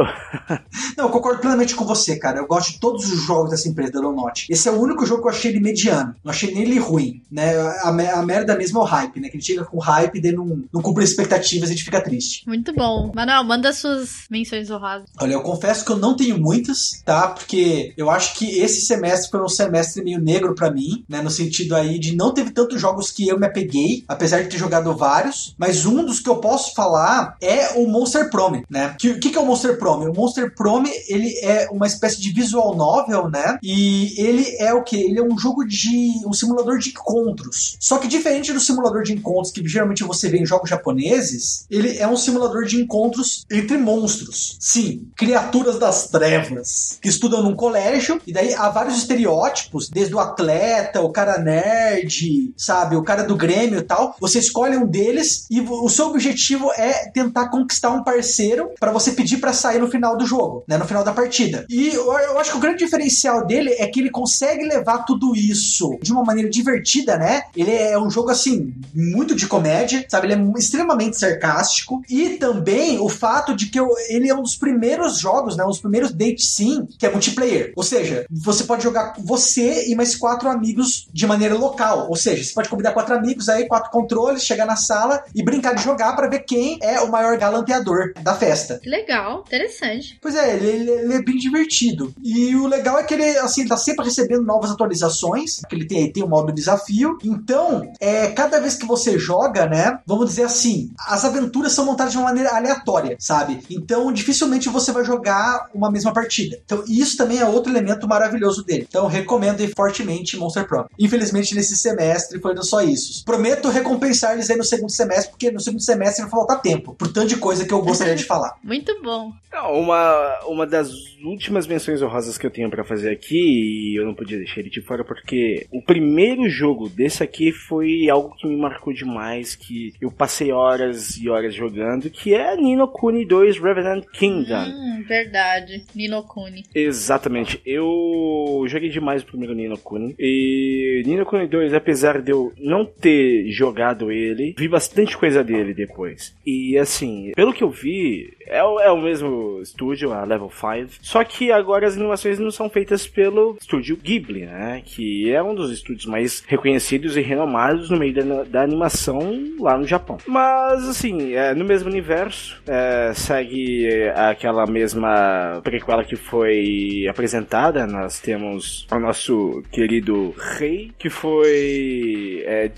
Não, 0.96 1.06
eu 1.06 1.10
concordo 1.10 1.40
plenamente 1.40 1.74
com 1.74 1.84
você, 1.84 2.18
cara. 2.18 2.38
Eu 2.38 2.46
gosto 2.46 2.72
de 2.72 2.80
todos 2.80 3.10
os 3.12 3.22
jogos 3.22 3.50
dessa 3.50 3.68
empresa 3.68 3.92
da 3.92 4.00
Donote. 4.00 4.46
Esse 4.50 4.68
é 4.68 4.72
o 4.72 4.80
único 4.80 5.06
jogo 5.06 5.22
que 5.22 5.28
eu 5.28 5.32
achei 5.32 5.50
ele 5.50 5.60
mediano. 5.60 6.14
Não 6.24 6.30
achei 6.30 6.54
nele 6.54 6.78
ruim, 6.78 7.22
né? 7.30 7.56
A, 7.56 7.88
a 7.88 8.22
merda 8.22 8.56
mesmo 8.56 8.78
é 8.78 8.82
o 8.82 8.84
hype, 8.84 9.20
né? 9.20 9.28
Que 9.28 9.36
ele 9.36 9.44
chega 9.44 9.64
com 9.64 9.78
hype 9.78 10.16
e 10.16 10.20
daí 10.20 10.32
não, 10.32 10.62
não 10.72 10.82
cumpre 10.82 11.04
expectativas 11.04 11.68
e 11.68 11.72
a 11.72 11.74
gente 11.74 11.84
fica 11.84 12.00
triste. 12.00 12.46
Muito 12.46 12.72
bom. 12.72 13.12
Manuel, 13.14 13.44
manda 13.44 13.72
suas 13.72 14.26
menções 14.30 14.70
honrosas. 14.70 15.08
Olha, 15.20 15.32
eu 15.32 15.42
confesso 15.42 15.84
que 15.84 15.92
eu 15.92 15.96
não 15.96 16.16
tenho 16.16 16.38
muitas, 16.38 17.02
tá? 17.04 17.28
Porque 17.28 17.92
eu 17.96 18.10
acho 18.10 18.34
que 18.34 18.58
esse 18.58 18.82
semestre 18.82 19.30
foi 19.30 19.42
um 19.42 19.48
semestre 19.48 20.02
meio 20.02 20.20
negro 20.20 20.54
para 20.54 20.70
mim, 20.70 21.04
né? 21.08 21.22
No 21.22 21.30
sentido 21.30 21.74
aí 21.74 21.98
de 21.98 22.16
não 22.16 22.32
teve 22.32 22.50
tantos 22.50 22.80
jogos 22.80 23.10
que 23.18 23.26
eu 23.26 23.36
me 23.36 23.46
apeguei, 23.46 24.04
apesar 24.06 24.42
de 24.42 24.48
ter 24.48 24.58
jogado 24.58 24.96
vários. 24.96 25.52
Mas 25.58 25.84
um 25.84 26.04
dos 26.04 26.20
que 26.20 26.30
eu 26.30 26.36
posso 26.36 26.72
falar 26.72 27.36
é 27.40 27.76
o 27.76 27.88
Monster 27.88 28.30
Prome, 28.30 28.64
né? 28.70 28.92
O 28.94 28.96
que, 28.96 29.14
que, 29.14 29.30
que 29.30 29.36
é 29.36 29.40
o 29.40 29.44
Monster 29.44 29.76
Prome? 29.76 30.06
O 30.06 30.14
Monster 30.14 30.54
Prome, 30.54 30.88
ele 31.08 31.36
é 31.42 31.68
uma 31.72 31.88
espécie 31.88 32.20
de 32.20 32.30
visual 32.30 32.76
novel, 32.76 33.28
né? 33.28 33.58
E 33.60 34.14
ele 34.16 34.46
é 34.60 34.72
o 34.72 34.84
que? 34.84 34.96
Ele 34.96 35.18
é 35.18 35.22
um 35.22 35.36
jogo 35.36 35.66
de. 35.66 36.12
um 36.24 36.32
simulador 36.32 36.78
de 36.78 36.90
encontros. 36.90 37.76
Só 37.80 37.98
que 37.98 38.06
diferente 38.06 38.52
do 38.52 38.60
simulador 38.60 39.02
de 39.02 39.12
encontros 39.12 39.50
que 39.50 39.66
geralmente 39.66 40.04
você 40.04 40.28
vê 40.28 40.38
em 40.38 40.46
jogos 40.46 40.70
japoneses, 40.70 41.66
ele 41.68 41.98
é 41.98 42.06
um 42.06 42.16
simulador 42.16 42.66
de 42.66 42.80
encontros 42.80 43.44
entre 43.50 43.76
monstros. 43.76 44.56
Sim, 44.60 45.08
criaturas 45.16 45.76
das 45.76 46.06
trevas 46.06 47.00
que 47.02 47.08
estudam 47.08 47.42
num 47.42 47.56
colégio, 47.56 48.20
e 48.24 48.32
daí 48.32 48.54
há 48.54 48.68
vários 48.68 48.96
estereótipos, 48.96 49.88
desde 49.88 50.14
o 50.14 50.20
atleta, 50.20 51.00
o 51.00 51.10
cara 51.10 51.38
nerd, 51.38 52.54
sabe, 52.56 52.94
o 52.94 53.07
cara 53.08 53.22
do 53.22 53.34
Grêmio 53.34 53.78
e 53.78 53.82
tal. 53.82 54.14
Você 54.20 54.38
escolhe 54.38 54.76
um 54.76 54.86
deles 54.86 55.46
e 55.50 55.62
o 55.62 55.88
seu 55.88 56.08
objetivo 56.08 56.70
é 56.72 57.08
tentar 57.08 57.48
conquistar 57.48 57.88
um 57.88 58.04
parceiro 58.04 58.70
para 58.78 58.92
você 58.92 59.12
pedir 59.12 59.38
para 59.38 59.54
sair 59.54 59.78
no 59.78 59.90
final 59.90 60.14
do 60.14 60.26
jogo, 60.26 60.62
né, 60.68 60.76
no 60.76 60.84
final 60.84 61.02
da 61.02 61.12
partida. 61.14 61.64
E 61.70 61.88
eu, 61.88 62.38
acho 62.38 62.50
que 62.50 62.58
o 62.58 62.60
grande 62.60 62.84
diferencial 62.84 63.46
dele 63.46 63.74
é 63.78 63.86
que 63.86 63.98
ele 63.98 64.10
consegue 64.10 64.62
levar 64.64 65.04
tudo 65.04 65.34
isso 65.34 65.98
de 66.02 66.12
uma 66.12 66.22
maneira 66.22 66.50
divertida, 66.50 67.16
né? 67.16 67.44
Ele 67.56 67.72
é 67.72 67.98
um 67.98 68.10
jogo 68.10 68.28
assim 68.28 68.74
muito 68.94 69.34
de 69.34 69.46
comédia, 69.46 70.04
sabe? 70.06 70.26
Ele 70.26 70.34
é 70.34 70.58
extremamente 70.58 71.18
sarcástico 71.18 72.02
e 72.10 72.30
também 72.30 72.98
o 72.98 73.08
fato 73.08 73.56
de 73.56 73.66
que 73.66 73.78
ele 74.10 74.28
é 74.28 74.34
um 74.34 74.42
dos 74.42 74.56
primeiros 74.56 75.18
jogos, 75.18 75.56
né, 75.56 75.64
um 75.64 75.68
dos 75.68 75.80
primeiros 75.80 76.12
date 76.12 76.44
sim 76.44 76.86
que 76.98 77.06
é 77.06 77.10
multiplayer. 77.10 77.72
Ou 77.74 77.82
seja, 77.82 78.26
você 78.30 78.64
pode 78.64 78.82
jogar 78.82 79.14
você 79.18 79.88
e 79.88 79.94
mais 79.94 80.14
quatro 80.14 80.48
amigos 80.50 81.08
de 81.10 81.26
maneira 81.26 81.54
local. 81.54 82.06
Ou 82.10 82.16
seja, 82.16 82.44
você 82.44 82.52
pode 82.52 82.68
convidar 82.68 82.97
quatro 82.98 83.14
amigos 83.14 83.48
aí, 83.48 83.68
quatro 83.68 83.90
controles, 83.92 84.42
chegar 84.42 84.66
na 84.66 84.74
sala 84.74 85.22
e 85.32 85.40
brincar 85.40 85.74
de 85.74 85.84
jogar 85.84 86.16
para 86.16 86.28
ver 86.28 86.40
quem 86.40 86.78
é 86.82 87.00
o 87.00 87.10
maior 87.10 87.38
galanteador 87.38 88.12
da 88.22 88.34
festa. 88.34 88.80
Legal, 88.84 89.44
interessante. 89.46 90.18
Pois 90.20 90.34
é, 90.34 90.56
ele, 90.56 90.66
ele, 90.66 90.90
ele, 90.90 91.14
é 91.14 91.22
bem 91.22 91.36
divertido. 91.36 92.12
E 92.20 92.56
o 92.56 92.66
legal 92.66 92.98
é 92.98 93.04
que 93.04 93.14
ele, 93.14 93.38
assim, 93.38 93.66
tá 93.66 93.76
sempre 93.76 94.04
recebendo 94.04 94.42
novas 94.42 94.72
atualizações, 94.72 95.60
que 95.68 95.76
ele 95.76 95.86
tem, 95.86 96.12
tem 96.12 96.24
o 96.24 96.28
modo 96.28 96.52
desafio. 96.52 97.16
Então, 97.22 97.88
é, 98.00 98.28
cada 98.28 98.58
vez 98.58 98.74
que 98.74 98.84
você 98.84 99.16
joga, 99.16 99.66
né, 99.66 100.00
vamos 100.04 100.30
dizer 100.30 100.44
assim, 100.44 100.90
as 101.06 101.24
aventuras 101.24 101.72
são 101.72 101.84
montadas 101.84 102.12
de 102.12 102.18
uma 102.18 102.26
maneira 102.26 102.56
aleatória, 102.56 103.16
sabe? 103.20 103.60
Então, 103.70 104.12
dificilmente 104.12 104.68
você 104.68 104.90
vai 104.90 105.04
jogar 105.04 105.68
uma 105.72 105.90
mesma 105.90 106.12
partida. 106.12 106.58
Então, 106.64 106.82
isso 106.88 107.16
também 107.16 107.38
é 107.38 107.44
outro 107.44 107.70
elemento 107.70 108.08
maravilhoso 108.08 108.64
dele. 108.64 108.86
Então, 108.88 109.06
recomendo 109.06 109.58
fortemente 109.76 110.36
Monster 110.36 110.66
Pro. 110.66 110.86
Infelizmente, 110.98 111.54
nesse 111.54 111.76
semestre 111.76 112.40
foi 112.40 112.56
só 112.62 112.80
isso. 112.80 112.87
Prometo 113.24 113.68
recompensar 113.68 114.34
eles 114.34 114.50
aí 114.50 114.56
no 114.56 114.64
segundo 114.64 114.90
semestre, 114.90 115.30
porque 115.30 115.50
no 115.50 115.60
segundo 115.60 115.82
semestre 115.82 116.22
vai 116.22 116.30
faltar 116.30 116.60
tempo, 116.60 116.94
por 116.94 117.12
tanto 117.12 117.28
de 117.28 117.36
coisa 117.36 117.66
que 117.66 117.72
eu 117.72 117.82
gostaria 117.82 118.14
de 118.14 118.24
falar. 118.24 118.56
Muito 118.62 119.00
bom. 119.02 119.32
Uma, 119.70 120.40
uma 120.46 120.66
das 120.66 120.90
últimas 121.24 121.66
menções 121.66 122.00
honrosas 122.00 122.38
que 122.38 122.46
eu 122.46 122.50
tenho 122.50 122.70
para 122.70 122.84
fazer 122.84 123.10
aqui, 123.10 123.36
e 123.36 123.98
eu 123.98 124.04
não 124.04 124.14
podia 124.14 124.38
deixar 124.38 124.60
ele 124.60 124.70
de 124.70 124.80
fora, 124.80 125.04
porque 125.04 125.66
o 125.72 125.82
primeiro 125.82 126.48
jogo 126.48 126.88
desse 126.88 127.22
aqui 127.22 127.50
foi 127.50 128.08
algo 128.08 128.34
que 128.36 128.46
me 128.46 128.56
marcou 128.56 128.92
demais, 128.92 129.56
que 129.56 129.92
eu 130.00 130.10
passei 130.10 130.52
horas 130.52 131.16
e 131.16 131.28
horas 131.28 131.54
jogando, 131.54 132.10
que 132.10 132.34
é 132.34 132.56
Nino 132.56 132.86
Kuni 132.86 133.26
2 133.26 133.58
Revenant 133.58 134.04
Kingdom. 134.12 134.64
Hum, 134.64 135.04
verdade. 135.06 135.84
Nino 135.94 136.22
Kuni. 136.22 136.64
Exatamente. 136.74 137.60
Eu 137.64 138.64
joguei 138.66 138.88
demais 138.88 139.22
o 139.22 139.26
primeiro 139.26 139.54
Nino 139.54 139.78
Kuni. 139.78 140.14
E 140.18 141.02
Nino 141.06 141.24
Kuni 141.24 141.46
2, 141.46 141.74
apesar 141.74 142.20
de 142.20 142.32
eu 142.32 142.52
não 142.58 142.77
ter 142.84 143.50
jogado 143.50 144.10
ele, 144.10 144.54
vi 144.58 144.68
bastante 144.68 145.16
coisa 145.16 145.42
dele 145.42 145.74
depois. 145.74 146.34
E 146.46 146.76
assim, 146.78 147.32
pelo 147.34 147.52
que 147.52 147.62
eu 147.62 147.70
vi, 147.70 148.32
é 148.48 148.62
o, 148.64 148.80
é 148.80 148.90
o 148.90 149.00
mesmo 149.00 149.60
estúdio, 149.62 150.12
a 150.12 150.24
Level 150.24 150.50
5. 150.50 150.98
Só 151.00 151.22
que 151.24 151.52
agora 151.52 151.86
as 151.86 151.96
animações 151.96 152.38
não 152.38 152.50
são 152.50 152.68
feitas 152.68 153.06
pelo 153.06 153.56
estúdio 153.60 153.96
Ghibli, 153.96 154.46
né? 154.46 154.82
Que 154.84 155.30
é 155.30 155.42
um 155.42 155.54
dos 155.54 155.70
estúdios 155.70 156.06
mais 156.06 156.42
reconhecidos 156.46 157.16
e 157.16 157.20
renomados 157.20 157.90
no 157.90 157.98
meio 157.98 158.14
da, 158.14 158.44
da 158.44 158.62
animação 158.62 159.18
lá 159.58 159.76
no 159.76 159.86
Japão. 159.86 160.18
Mas, 160.26 160.88
assim, 160.88 161.34
é, 161.34 161.54
no 161.54 161.64
mesmo 161.64 161.88
universo, 161.88 162.60
é, 162.66 163.12
segue 163.14 163.88
aquela 164.14 164.66
mesma 164.66 165.60
prequela 165.62 166.04
que 166.04 166.16
foi 166.16 167.06
apresentada. 167.08 167.86
Nós 167.86 168.18
temos 168.20 168.86
o 168.90 168.98
nosso 168.98 169.62
querido 169.70 170.34
rei, 170.56 170.92
que 170.98 171.10
foi 171.10 172.42
é, 172.46 172.68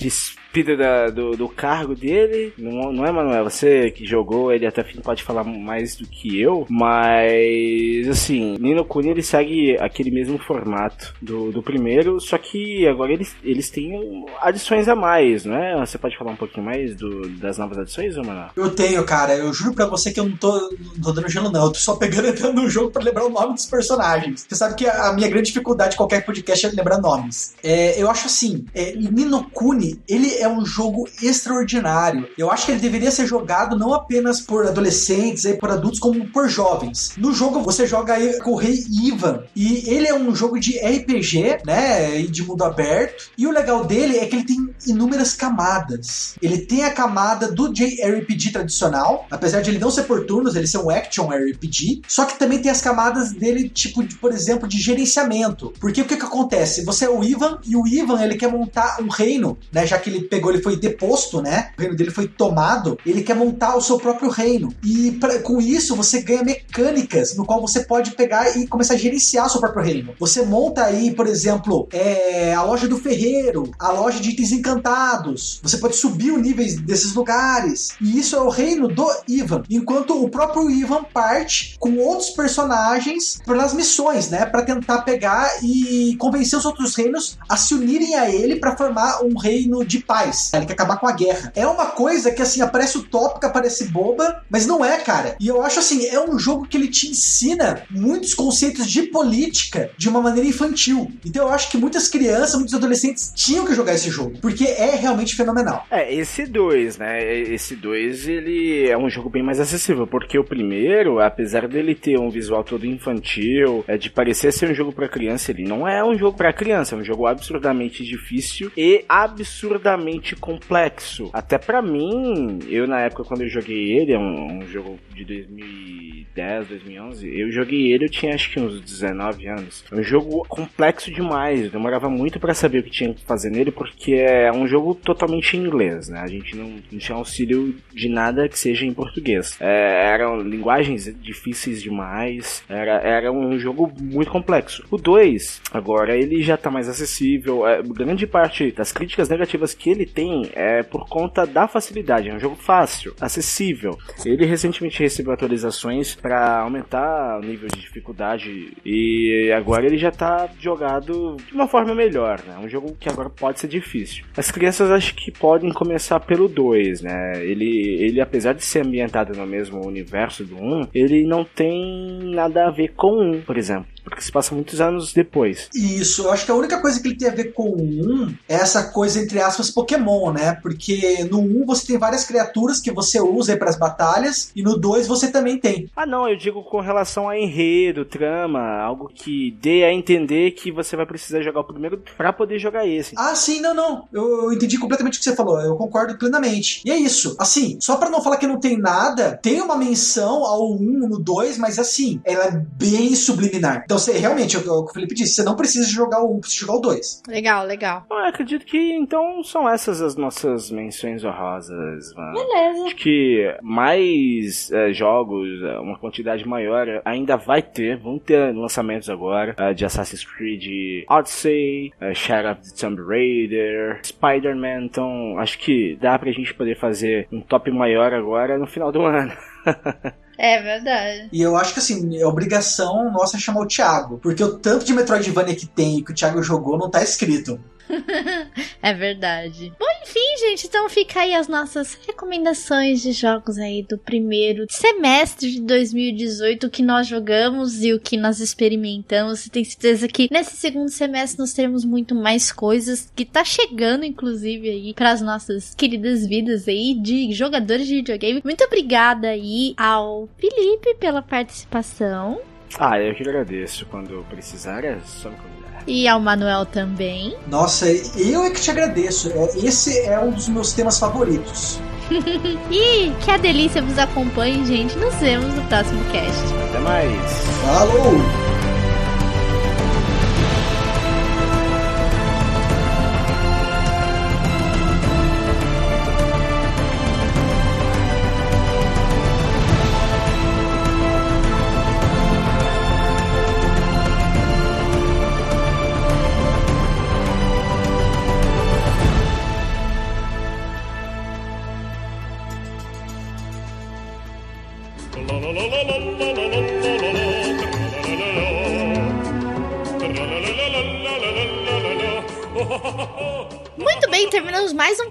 despida 0.51 0.77
da, 0.77 1.07
do, 1.09 1.37
do, 1.37 1.49
cargo 1.49 1.95
dele. 1.95 2.53
Não, 2.59 2.93
não 2.93 3.07
é, 3.07 3.13
Manuel? 3.13 3.45
Você 3.45 3.91
que 3.93 4.05
jogou, 4.05 4.53
ele 4.53 4.67
até 4.67 4.83
pode 4.83 5.23
falar 5.23 5.45
mais 5.45 5.95
do 5.95 6.07
que 6.07 6.41
eu, 6.41 6.67
mas 6.69 8.09
assim, 8.09 8.57
Nino 8.59 8.85
Kuni 8.85 9.11
ele 9.11 9.23
segue 9.23 9.77
aquele 9.79 10.11
mesmo 10.11 10.39
formato 10.39 11.15
do, 11.23 11.53
do 11.53 11.63
primeiro, 11.63 12.21
só 12.21 12.37
que 12.37 12.87
agora 12.89 13.13
eles, 13.13 13.35
eles 13.45 13.71
têm 13.71 14.27
adições 14.41 14.89
a 14.89 14.97
mais, 14.97 15.45
né? 15.45 15.77
Você 15.79 15.97
pode 15.97 16.19
falar 16.19 16.33
um 16.33 16.37
pouquinho 16.37 16.67
mais 16.67 16.97
do, 16.97 17.29
das 17.29 17.57
novas 17.57 17.79
adições, 17.79 18.17
Manuel? 18.17 18.51
Eu 18.57 18.71
tenho, 18.71 19.05
cara. 19.05 19.37
Eu 19.37 19.53
juro 19.53 19.75
pra 19.75 19.87
você 19.87 20.11
que 20.11 20.19
eu 20.19 20.29
não 20.29 20.37
tô, 20.37 20.53
não 20.97 21.03
tô 21.03 21.13
dando 21.13 21.29
gelo, 21.29 21.51
não. 21.51 21.67
Eu 21.67 21.73
tô 21.73 21.79
só 21.79 21.95
pegando 21.95 22.27
entrando 22.29 22.61
no 22.61 22.69
jogo 22.69 22.91
pra 22.91 23.03
lembrar 23.03 23.25
o 23.25 23.31
nome 23.31 23.55
dos 23.55 23.67
personagens. 23.67 24.47
Você 24.49 24.57
sabe 24.57 24.75
que 24.75 24.87
a, 24.87 25.13
minha 25.13 25.29
grande 25.29 25.49
dificuldade 25.49 25.93
de 25.93 25.97
qualquer 25.97 26.25
podcast 26.25 26.67
é 26.67 26.71
lembrar 26.71 26.99
nomes. 26.99 27.55
É, 27.63 28.01
eu 28.01 28.11
acho 28.11 28.27
assim, 28.27 28.65
é, 28.75 28.93
Nino 28.97 29.49
Kuni, 29.51 30.01
ele 30.09 30.40
é 30.41 30.49
um 30.49 30.65
jogo 30.65 31.09
extraordinário. 31.23 32.29
Eu 32.37 32.51
acho 32.51 32.67
que 32.67 32.73
ele 32.73 32.81
deveria 32.81 33.11
ser 33.11 33.27
jogado 33.27 33.79
não 33.79 33.93
apenas 33.93 34.41
por 34.41 34.67
adolescentes 34.67 35.45
e 35.45 35.55
por 35.55 35.71
adultos, 35.71 36.01
como 36.01 36.29
por 36.31 36.49
jovens. 36.49 37.13
No 37.17 37.33
jogo 37.33 37.61
você 37.63 37.87
joga 37.87 38.15
aí 38.15 38.39
com 38.41 38.53
o 38.53 38.57
rei 38.57 38.85
Ivan 39.05 39.45
e 39.55 39.89
ele 39.89 40.09
é 40.09 40.15
um 40.15 40.35
jogo 40.35 40.59
de 40.59 40.79
RPG, 40.79 41.65
né, 41.65 42.21
e 42.21 42.27
de 42.27 42.43
mundo 42.43 42.65
aberto. 42.65 43.31
E 43.37 43.47
o 43.47 43.51
legal 43.51 43.85
dele 43.85 44.19
é 44.19 44.27
que 44.27 44.37
ele 44.37 44.45
tem 44.45 44.75
inúmeras 44.87 45.35
camadas. 45.35 46.35
Ele 46.41 46.59
tem 46.59 46.85
a 46.85 46.91
camada 46.91 47.51
do 47.51 47.73
JRPG 47.73 48.53
tradicional, 48.53 49.27
apesar 49.31 49.61
de 49.61 49.71
ele 49.71 49.79
não 49.79 49.91
ser 49.91 50.05
por 50.05 50.25
turnos, 50.25 50.57
ele 50.57 50.67
ser 50.67 50.79
um 50.79 50.91
action 50.91 51.29
RPG. 51.29 52.03
Só 52.09 52.25
que 52.25 52.39
também 52.39 52.59
tem 52.59 52.71
as 52.71 52.81
camadas 52.81 53.33
dele, 53.33 53.69
tipo, 53.69 54.03
de, 54.03 54.17
por 54.17 54.33
exemplo, 54.33 54.69
de 54.69 54.79
gerenciamento. 54.79 55.73
Porque 55.81 56.01
o 56.01 56.05
que 56.05 56.17
que 56.17 56.25
acontece? 56.25 56.85
Você 56.85 57.05
é 57.05 57.11
o 57.11 57.23
Ivan 57.23 57.59
e 57.67 57.77
o 57.77 57.87
Ivan 57.87 58.23
ele 58.23 58.37
quer 58.37 58.51
montar 58.51 59.01
um 59.01 59.09
reino, 59.09 59.59
né, 59.73 59.87
já 59.87 59.99
que 59.99 60.11
ele 60.11 60.23
pegou, 60.31 60.53
ele 60.53 60.63
foi 60.63 60.77
deposto, 60.77 61.43
né? 61.43 61.73
O 61.77 61.81
reino 61.81 61.97
dele 61.97 62.11
foi 62.11 62.29
tomado. 62.29 62.97
Ele 63.05 63.23
quer 63.23 63.35
montar 63.35 63.77
o 63.77 63.81
seu 63.81 63.99
próprio 63.99 64.31
reino. 64.31 64.73
E 64.85 65.11
pra, 65.13 65.41
com 65.41 65.61
isso 65.61 65.97
você 65.97 66.23
ganha 66.23 66.45
mecânicas 66.45 67.37
no 67.37 67.45
qual 67.45 67.61
você 67.61 67.81
pode 67.81 68.13
pegar 68.13 68.57
e 68.57 68.67
começar 68.67 68.95
a 68.95 68.97
gerenciar 68.97 69.47
o 69.47 69.51
seu 69.51 69.61
próprio 69.61 69.83
reino. 69.83 70.15
Você 70.19 70.43
monta 70.43 70.85
aí, 70.85 71.13
por 71.13 71.27
exemplo, 71.27 71.89
é, 71.93 72.55
a 72.55 72.63
loja 72.63 72.87
do 72.87 72.97
ferreiro, 72.97 73.71
a 73.79 73.91
loja 73.91 74.21
de 74.21 74.31
itens 74.31 74.53
encantados. 74.53 75.61
Você 75.63 75.77
pode 75.79 75.97
subir 75.97 76.31
o 76.31 76.39
nível 76.39 76.65
desses 76.83 77.15
lugares. 77.15 77.91
E 78.01 78.19
isso 78.19 78.37
é 78.37 78.41
o 78.41 78.49
reino 78.49 78.87
do 78.87 79.11
Ivan. 79.27 79.63
Enquanto 79.69 80.23
o 80.23 80.29
próprio 80.29 80.71
Ivan 80.71 81.03
parte 81.03 81.77
com 81.81 81.97
outros 81.97 82.31
personagens 82.31 83.41
pelas 83.45 83.73
missões, 83.73 84.31
né? 84.31 84.47
Para 84.47 84.63
tentar 84.63 85.03
pegar 85.03 85.51
e 85.63 86.15
convencer 86.19 86.59
os 86.59 86.65
outros 86.65 86.95
reinos 86.95 87.39
a 87.49 87.57
se 87.57 87.75
unirem 87.75 88.15
a 88.15 88.31
ele 88.31 88.57
para 88.57 88.77
formar 88.77 89.25
um 89.25 89.37
reino 89.37 89.85
de 89.85 89.99
paz. 89.99 90.20
Ele 90.27 90.67
quer 90.67 90.73
acabar 90.73 90.99
com 90.99 91.07
a 91.07 91.13
guerra. 91.13 91.53
É 91.55 91.67
uma 91.67 91.87
coisa 91.87 92.31
que 92.31 92.43
assim 92.43 92.61
aparece 92.61 92.99
utópica, 92.99 93.51
parece 93.51 93.89
boba, 93.89 94.43
mas 94.49 94.67
não 94.67 94.85
é, 94.85 94.99
cara. 94.99 95.37
E 95.41 95.49
eu 95.49 95.63
acho 95.63 95.79
assim, 95.79 96.07
é 96.07 96.21
um 96.21 96.39
jogo 96.39 96.67
que 96.67 96.77
ele 96.77 96.89
te 96.89 97.09
ensina 97.09 97.83
muitos 97.91 98.35
conceitos 98.35 98.87
de 98.87 99.03
política 99.03 99.91
de 99.97 100.09
uma 100.09 100.21
maneira 100.21 100.49
infantil. 100.49 101.11
Então 101.25 101.47
eu 101.47 101.53
acho 101.53 101.71
que 101.71 101.77
muitas 101.77 102.09
crianças, 102.09 102.55
muitos 102.55 102.75
adolescentes 102.75 103.33
tinham 103.35 103.65
que 103.65 103.75
jogar 103.75 103.95
esse 103.95 104.11
jogo, 104.11 104.39
porque 104.41 104.65
é 104.65 104.97
realmente 104.97 105.35
fenomenal. 105.35 105.87
É, 105.91 106.13
esse 106.15 106.47
2, 106.47 106.99
né? 106.99 107.23
Esse 107.23 107.77
2 107.77 108.29
ele 108.29 108.89
é 108.89 108.97
um 108.97 109.09
jogo 109.09 109.31
bem 109.31 109.43
mais 109.43 109.61
acessível, 109.61 110.07
porque 110.07 110.39
o 110.39 110.45
primeiro, 110.45 111.21
apesar 111.21 111.67
dele 111.69 111.95
ter 111.95 112.19
um 112.19 112.31
visual 112.31 112.65
todo 112.65 112.87
infantil, 112.87 113.85
é 113.87 113.97
de 113.97 114.11
parecer 114.11 114.53
ser 114.53 114.71
um 114.71 114.75
jogo 114.75 114.93
para 114.93 115.09
criança, 115.09 115.51
ele 115.51 115.65
não 115.65 115.87
é 115.87 116.05
um 116.05 116.17
jogo 116.17 116.37
para 116.37 116.53
criança, 116.53 116.95
é 116.95 116.99
um 116.99 117.05
jogo 117.05 117.27
absurdamente 117.27 118.05
difícil 118.05 118.71
e 118.77 119.05
absurdamente 119.09 120.10
complexo. 120.37 121.31
Até 121.33 121.59
para 121.59 121.83
mim, 121.83 122.59
eu 122.69 122.87
na 122.87 123.01
época 123.01 123.25
quando 123.25 123.43
eu 123.43 123.49
joguei 123.49 123.93
ele, 123.93 124.13
é 124.13 124.19
um, 124.19 124.59
um 124.59 124.67
jogo 124.67 124.99
de 125.15 125.25
2010, 125.25 126.69
2011, 126.69 127.41
eu 127.41 127.53
joguei 127.53 127.93
ele, 127.93 128.07
eu 128.07 128.11
tinha 128.11 128.35
acho 128.35 128.51
que 128.51 128.61
uns 128.61 128.81
19 128.81 129.47
anos. 129.47 129.85
É 129.91 129.95
um 129.95 130.03
jogo 130.03 130.45
complexo 130.49 131.11
demais, 131.11 131.71
demorava 131.71 132.09
muito 132.09 132.41
para 132.41 132.55
saber 132.55 132.79
o 132.79 132.83
que 132.83 132.91
tinha 132.91 133.13
que 133.13 133.25
fazer 133.25 133.51
nele, 133.51 133.71
porque 133.71 134.15
é 134.15 134.51
um 134.53 134.67
jogo 134.67 134.95
totalmente 134.95 135.57
em 135.57 135.61
inglês, 135.61 136.09
né? 136.09 136.21
A 136.21 136.27
gente 136.27 136.57
não, 136.57 136.75
não 136.91 136.99
tinha 136.99 137.17
auxílio 137.17 137.77
de 137.93 138.09
nada 138.09 138.49
que 138.49 138.59
seja 138.59 138.87
em 138.87 138.95
português. 138.95 139.57
É, 139.61 140.13
eram 140.13 140.41
linguagens 140.41 141.13
difíceis 141.21 141.83
demais, 141.83 142.63
era, 142.69 143.01
era 143.01 143.33
um 143.33 143.59
jogo 143.59 143.93
muito 144.01 144.31
complexo. 144.31 144.85
O 144.91 144.97
2, 144.97 145.63
agora, 145.73 146.17
ele 146.17 146.43
já 146.43 146.57
tá 146.57 146.71
mais 146.71 146.89
acessível. 146.89 147.67
É, 147.67 147.83
grande 147.83 148.27
parte 148.27 148.71
das 148.71 148.93
críticas 148.93 149.29
negativas 149.29 149.75
que 149.75 149.91
ele 149.91 150.00
tem 150.07 150.51
é 150.55 150.83
por 150.83 151.09
conta 151.09 151.47
da 151.47 151.67
facilidade. 151.67 152.29
É 152.29 152.35
um 152.35 152.41
jogo 152.41 152.57
fácil, 152.57 153.15
acessível. 153.21 153.99
Ele 154.25 154.45
recentemente 154.47 155.03
recebeu 155.03 155.33
atualizações 155.33 156.15
para 156.15 156.61
aumentar 156.61 157.39
o 157.39 157.43
nível 157.43 157.69
de 157.69 157.81
dificuldade 157.81 158.77
e 158.85 159.51
agora 159.53 159.87
ele 159.87 159.99
já 159.99 160.11
tá 160.11 160.49
jogado 160.59 161.37
de 161.37 161.55
uma 161.55 161.69
forma 161.69 161.95
melhor, 161.95 162.41
né? 162.47 162.59
Um 162.59 162.69
jogo 162.69 162.97
que 162.99 163.09
agora 163.09 163.31
pode 163.31 163.61
ser 163.61 163.69
difícil. 163.69 164.25
As 164.37 164.51
crianças 164.51 164.91
acho 164.91 165.15
que 165.15 165.31
podem 165.31 165.73
começar 165.73 166.21
pelo 166.21 166.49
2, 166.49 167.03
né? 167.03 167.45
Ele, 167.45 167.97
ele 168.01 168.21
apesar 168.21 168.53
de 168.53 168.65
ser 168.65 168.85
ambientado 168.85 169.37
no 169.37 169.47
mesmo 169.47 169.87
universo 169.87 170.45
do 170.45 170.57
1, 170.57 170.59
um, 170.61 170.89
ele 170.95 171.27
não 171.27 171.45
tem 171.45 172.19
nada 172.23 172.67
a 172.67 172.71
ver 172.71 172.89
com 172.95 173.13
o 173.13 173.33
1, 173.37 173.43
por 173.43 173.57
exemplo 173.57 174.00
porque 174.03 174.23
se 174.23 174.33
passa 174.33 174.55
muitos 174.55 174.81
anos 174.81 175.13
depois. 175.13 175.69
Isso, 175.75 176.23
eu 176.23 176.33
acho 176.33 176.45
que 176.45 176.51
a 176.51 176.55
única 176.55 176.81
coisa 176.81 177.01
que 177.01 177.09
ele 177.09 177.17
tem 177.17 177.29
a 177.29 177.35
ver 177.35 177.53
com 177.53 177.65
o 177.65 177.77
1 177.77 178.35
é 178.49 178.55
essa 178.55 178.85
coisa, 178.85 179.21
entre 179.21 179.41
aspas, 179.41 179.71
Pokémon, 179.71 180.33
né? 180.33 180.59
Porque 180.63 181.25
no 181.31 181.41
1 181.41 181.67
você 181.67 181.87
tem 181.87 181.99
várias 181.99 182.25
criaturas 182.25 182.81
que 182.81 182.91
você 182.91 183.21
usa 183.21 183.53
aí 183.53 183.59
pras 183.59 183.77
batalhas, 183.77 184.51
e 184.55 184.63
no 184.63 184.79
2 184.79 185.07
você 185.07 185.29
também 185.29 185.59
tem. 185.59 185.89
Ah, 185.97 186.07
não, 186.07 186.29
eu 186.29 186.37
digo 186.37 186.63
com 186.63 186.81
relação 186.81 187.29
a 187.29 187.39
enredo, 187.39 188.05
trama, 188.05 188.81
algo 188.81 189.11
que 189.13 189.57
dê 189.61 189.85
a 189.85 189.93
entender 189.93 190.53
que 190.53 190.71
você 190.71 190.97
vai 190.97 191.07
precisar 191.07 191.43
jogar 191.43 191.61
o 191.61 191.65
primeiro 191.65 192.03
para 192.17 192.33
poder 192.33 192.59
jogar 192.59 192.87
esse. 192.87 193.15
Ah, 193.17 193.35
sim, 193.35 193.61
não, 193.61 193.75
não. 193.75 194.09
Eu, 194.13 194.45
eu, 194.45 194.53
entendi 194.53 194.79
completamente 194.79 195.15
o 195.15 195.19
que 195.19 195.25
você 195.25 195.37
falou, 195.37 195.61
eu 195.61 195.77
concordo 195.77 196.17
plenamente. 196.19 196.83
E 196.85 196.91
é 196.91 196.97
isso, 196.97 197.37
assim, 197.39 197.79
só 197.81 197.97
para 197.97 198.11
não 198.11 198.23
falar 198.23 198.37
que 198.37 198.47
não 198.47 198.61
tem 198.61 198.77
nada, 198.77 199.39
tem 199.43 199.61
uma 199.61 199.77
menção 199.77 200.45
ao 200.45 200.73
1 200.73 201.09
no 201.09 201.19
2, 201.19 201.59
mas 201.59 201.79
assim, 201.79 202.21
ela 202.25 202.45
é 202.45 202.51
bem 202.51 203.15
subliminar. 203.15 203.85
Então 203.91 203.99
você 203.99 204.17
realmente, 204.17 204.55
é 204.55 204.61
o 204.61 204.63
que 204.63 204.69
o 204.69 204.87
Felipe 204.95 205.17
disse, 205.17 205.35
você 205.35 205.43
não 205.43 205.57
precisa 205.57 205.91
jogar 205.91 206.23
o 206.23 206.37
1, 206.37 206.41
precisa 206.43 206.61
jogar 206.61 206.79
o 206.79 206.81
2. 206.81 207.23
Legal, 207.27 207.67
legal. 207.67 208.07
Eu 208.09 208.19
acredito 208.19 208.65
que 208.65 208.79
então 208.79 209.43
são 209.43 209.69
essas 209.69 210.01
as 210.01 210.15
nossas 210.15 210.71
menções 210.71 211.25
honrosas, 211.25 212.15
mano. 212.15 212.35
Beleza. 212.35 212.85
Acho 212.85 212.95
que 212.95 213.53
mais 213.61 214.71
é, 214.71 214.93
jogos, 214.93 215.49
uma 215.83 215.99
quantidade 215.99 216.47
maior, 216.47 217.03
ainda 217.05 217.37
vai 217.37 217.63
ter, 217.63 217.97
vão 217.97 218.17
ter 218.17 218.55
lançamentos 218.55 219.11
agora 219.11 219.57
uh, 219.59 219.75
de 219.75 219.85
Assassin's 219.85 220.25
Creed 220.25 221.05
Odyssey, 221.09 221.93
uh, 222.01 222.15
Shadow 222.15 222.53
of 222.53 222.63
the 222.63 222.77
Tomb 222.81 223.03
Raider, 223.03 224.01
Spider-Man, 224.05 224.85
então 224.85 225.37
acho 225.37 225.59
que 225.59 225.99
dá 226.01 226.17
pra 226.17 226.31
gente 226.31 226.55
poder 226.55 226.79
fazer 226.79 227.27
um 227.33 227.41
top 227.41 227.73
maior 227.73 228.15
agora 228.15 228.57
no 228.57 228.69
final 228.69 228.93
do 228.93 229.03
ano. 229.03 229.33
É 230.43 230.63
verdade. 230.63 231.29
E 231.31 231.43
eu 231.43 231.55
acho 231.55 231.75
que 231.75 231.81
assim, 231.81 232.17
é 232.17 232.27
obrigação 232.27 233.13
nossa 233.13 233.39
chamar 233.39 233.61
o 233.61 233.67
Thiago. 233.67 234.17
Porque 234.17 234.43
o 234.43 234.57
tanto 234.57 234.87
de 234.87 234.95
Metroidvania 234.95 235.55
que 235.55 235.67
tem 235.67 235.99
e 235.99 236.03
que 236.03 236.13
o 236.13 236.15
Thiago 236.15 236.43
jogou 236.43 236.79
não 236.79 236.89
tá 236.89 237.03
escrito. 237.03 237.61
é 238.83 238.95
verdade. 238.95 239.73
Bom, 239.79 239.87
enfim, 240.03 240.39
gente, 240.39 240.67
então 240.67 240.89
fica 240.89 241.21
aí 241.21 241.35
as 241.35 241.49
nossas 241.49 241.99
recomendações 242.07 243.03
de 243.03 243.13
jogos 243.13 243.59
aí 243.59 243.83
do 243.83 243.99
primeiro 243.99 244.67
semestre 244.69 245.51
de 245.51 245.61
2018, 245.61 246.67
o 246.67 246.71
que 246.71 246.83
nós 246.83 247.07
jogamos 247.07 247.83
e 247.83 247.93
o 247.93 248.01
que 248.01 248.17
nós 248.17 248.41
experimentamos. 248.41 249.49
Tenho 249.49 249.67
certeza 249.67 250.09
que 250.09 250.29
nesse 250.31 250.57
segundo 250.57 250.89
semestre 250.89 251.39
nós 251.39 251.53
teremos 251.53 251.85
muito 251.85 252.15
mais 252.15 252.53
coisas 252.53 253.11
que 253.15 253.25
tá 253.25 253.45
chegando, 253.45 254.05
inclusive, 254.05 254.69
aí 254.69 254.95
para 254.95 255.11
as 255.11 255.21
nossas 255.21 255.75
queridas 255.75 256.27
vidas 256.27 256.69
aí 256.69 256.95
de 256.95 257.33
jogadores 257.33 257.87
de 257.87 257.97
videogame. 257.97 258.41
Muito 258.45 258.65
obrigada 258.65 259.29
aí 259.29 259.75
ao 259.77 260.29
Felipe 260.39 260.95
pela 260.95 261.23
participação. 261.23 262.41
Ah, 262.79 263.01
eu 263.01 263.15
que 263.15 263.23
agradeço. 263.23 263.85
Quando 263.87 264.25
precisar, 264.29 264.85
é 264.85 264.99
só 265.01 265.29
me. 265.29 265.60
E 265.87 266.07
ao 266.07 266.21
Manuel 266.21 266.67
também. 266.67 267.37
Nossa, 267.49 267.87
eu 267.89 268.45
é 268.45 268.51
que 268.51 268.61
te 268.61 268.71
agradeço. 268.71 269.31
É, 269.33 269.67
esse 269.67 269.99
é 270.01 270.19
um 270.19 270.31
dos 270.31 270.49
meus 270.49 270.73
temas 270.73 270.99
favoritos. 270.99 271.79
e 272.71 273.13
que 273.21 273.31
a 273.31 273.37
delícia 273.37 273.81
vos 273.81 273.99
acompanhe, 273.99 274.65
gente. 274.67 274.97
Nos 274.99 275.15
vemos 275.17 275.55
no 275.55 275.63
próximo 275.65 276.03
cast. 276.13 276.43
Até 276.69 276.79
mais. 276.81 277.21
Falou! 277.65 278.50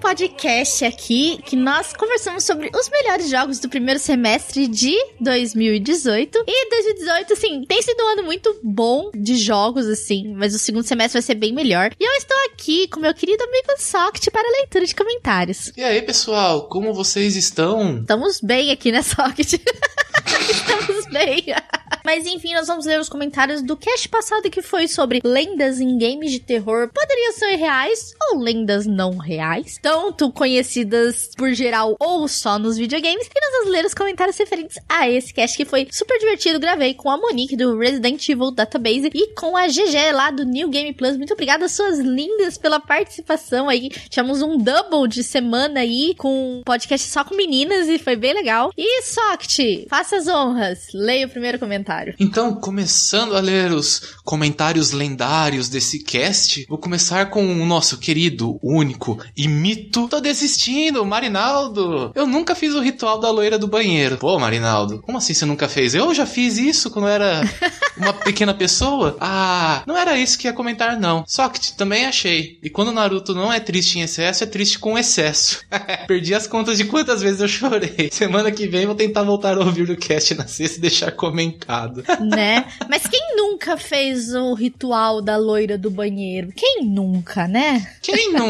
Podcast 0.09 0.83
aqui 0.83 1.39
que 1.45 1.55
nós 1.55 1.93
conversamos 1.93 2.43
sobre 2.43 2.71
os 2.73 2.89
melhores 2.89 3.29
jogos 3.29 3.59
do 3.59 3.69
primeiro 3.69 3.99
semestre 3.99 4.67
de 4.67 4.95
2018. 5.19 6.43
E 6.47 6.69
2018, 6.69 7.33
assim, 7.33 7.65
tem 7.65 7.81
sido 7.81 8.03
um 8.03 8.07
ano 8.07 8.23
muito 8.23 8.59
bom 8.63 9.11
de 9.13 9.35
jogos, 9.37 9.85
assim, 9.85 10.33
mas 10.33 10.55
o 10.55 10.59
segundo 10.59 10.83
semestre 10.83 11.19
vai 11.19 11.21
ser 11.21 11.35
bem 11.35 11.53
melhor. 11.53 11.91
E 11.99 12.03
eu 12.03 12.11
estou 12.13 12.37
aqui 12.45 12.87
com 12.87 12.99
meu 12.99 13.13
querido 13.13 13.43
amigo 13.43 13.67
Socket 13.77 14.29
para 14.31 14.49
leitura 14.59 14.85
de 14.85 14.95
comentários. 14.95 15.71
E 15.77 15.83
aí, 15.83 16.01
pessoal, 16.01 16.67
como 16.67 16.91
vocês 16.91 17.35
estão? 17.35 17.99
Estamos 17.99 18.41
bem 18.41 18.71
aqui, 18.71 18.91
né, 18.91 19.03
Socket? 19.03 19.53
Estamos 20.49 21.05
bem. 21.11 21.45
Mas 22.03 22.25
enfim, 22.25 22.53
nós 22.53 22.67
vamos 22.67 22.85
ler 22.85 22.99
os 22.99 23.09
comentários 23.09 23.61
do 23.61 23.77
cast 23.77 24.09
passado 24.09 24.49
que 24.49 24.61
foi 24.61 24.87
sobre 24.87 25.21
lendas 25.23 25.79
em 25.79 25.97
games 25.97 26.31
de 26.31 26.39
terror 26.39 26.89
poderiam 26.91 27.33
ser 27.33 27.55
reais 27.55 28.15
ou 28.29 28.39
lendas 28.39 28.78
não 28.85 29.17
reais, 29.17 29.79
tanto 29.81 30.31
conhecidas 30.31 31.31
por 31.37 31.53
geral 31.53 31.95
ou 31.99 32.27
só 32.27 32.59
nos 32.59 32.77
videogames. 32.77 33.27
E 33.27 33.41
nós 33.41 33.59
vamos 33.59 33.71
ler 33.71 33.85
os 33.85 33.93
comentários 33.93 34.37
referentes 34.37 34.77
a 34.87 35.09
esse 35.09 35.33
cast 35.33 35.55
que 35.55 35.65
foi 35.65 35.87
super 35.91 36.17
divertido. 36.19 36.59
Gravei 36.59 36.93
com 36.93 37.09
a 37.09 37.17
Monique 37.17 37.55
do 37.55 37.77
Resident 37.77 38.27
Evil 38.27 38.51
Database 38.51 39.09
e 39.13 39.33
com 39.33 39.55
a 39.55 39.67
GG 39.67 40.11
lá 40.13 40.31
do 40.31 40.43
New 40.43 40.69
Game 40.69 40.93
Plus. 40.93 41.17
Muito 41.17 41.33
obrigada, 41.33 41.67
suas 41.67 41.99
lindas, 41.99 42.57
pela 42.57 42.79
participação 42.79 43.69
aí. 43.69 43.89
Tivemos 44.09 44.41
um 44.41 44.57
double 44.57 45.07
de 45.07 45.23
semana 45.23 45.79
aí 45.81 46.15
com 46.17 46.61
podcast 46.65 47.07
só 47.07 47.23
com 47.23 47.35
meninas 47.35 47.87
e 47.87 47.97
foi 47.97 48.15
bem 48.15 48.33
legal. 48.33 48.71
E 48.77 49.03
Soct, 49.03 49.87
faça 49.89 50.17
as 50.17 50.27
honras. 50.27 50.87
Leia 50.93 51.25
o 51.25 51.29
primeiro 51.29 51.59
comentário. 51.59 52.15
Então, 52.19 52.55
começando 52.55 53.35
a 53.35 53.39
ler 53.39 53.71
os 53.71 54.17
comentários 54.23 54.91
lendários 54.91 55.69
desse 55.69 56.03
cast, 56.03 56.65
vou 56.67 56.77
começar 56.77 57.29
com 57.29 57.45
o 57.45 57.65
nosso 57.65 57.97
querido, 57.97 58.59
único 58.69 59.17
e 59.35 59.47
mito. 59.47 60.07
Tô 60.07 60.19
desistindo, 60.19 61.05
Marinaldo. 61.05 62.11
Eu 62.15 62.27
nunca 62.27 62.55
fiz 62.55 62.73
o 62.75 62.81
ritual 62.81 63.19
da 63.19 63.31
loira 63.31 63.57
do 63.57 63.67
banheiro. 63.67 64.17
Pô, 64.17 64.37
Marinaldo, 64.37 64.99
como 65.01 65.17
assim 65.17 65.33
você 65.33 65.45
nunca 65.45 65.67
fez? 65.67 65.95
Eu 65.95 66.13
já 66.13 66.25
fiz 66.25 66.57
isso 66.57 66.89
quando 66.91 67.07
era 67.07 67.41
uma 67.97 68.13
pequena 68.13 68.53
pessoa. 68.53 69.17
Ah, 69.19 69.83
não 69.87 69.97
era 69.97 70.17
isso 70.17 70.37
que 70.37 70.47
ia 70.47 70.53
comentar, 70.53 70.99
não. 70.99 71.23
Só 71.27 71.47
que 71.49 71.73
também 71.73 72.05
achei. 72.05 72.59
E 72.61 72.69
quando 72.69 72.89
o 72.89 72.93
Naruto 72.93 73.33
não 73.33 73.51
é 73.51 73.59
triste 73.59 73.99
em 73.99 74.01
excesso, 74.01 74.43
é 74.43 74.47
triste 74.47 74.79
com 74.79 74.97
excesso. 74.97 75.61
Perdi 76.07 76.33
as 76.33 76.47
contas 76.47 76.77
de 76.77 76.85
quantas 76.85 77.21
vezes 77.21 77.41
eu 77.41 77.47
chorei. 77.47 78.09
Semana 78.11 78.51
que 78.51 78.67
vem 78.67 78.85
vou 78.85 78.95
tentar 78.95 79.23
voltar 79.23 79.57
a 79.57 79.61
ouvir 79.61 79.89
o 79.89 79.97
cast 79.97 80.35
na 80.35 80.47
sexta 80.47 80.77
e 80.77 80.81
deixar 80.81 81.11
comentário 81.11 81.69
Coitado. 81.69 82.03
né? 82.19 82.65
Mas 82.89 83.05
quem 83.07 83.35
nunca 83.35 83.77
fez 83.77 84.33
o 84.33 84.53
ritual 84.53 85.21
da 85.21 85.37
loira 85.37 85.77
do 85.77 85.89
banheiro? 85.91 86.51
Quem 86.55 86.83
nunca, 86.83 87.47
né? 87.47 87.87
Quem 88.01 88.33
nunca? 88.33 88.43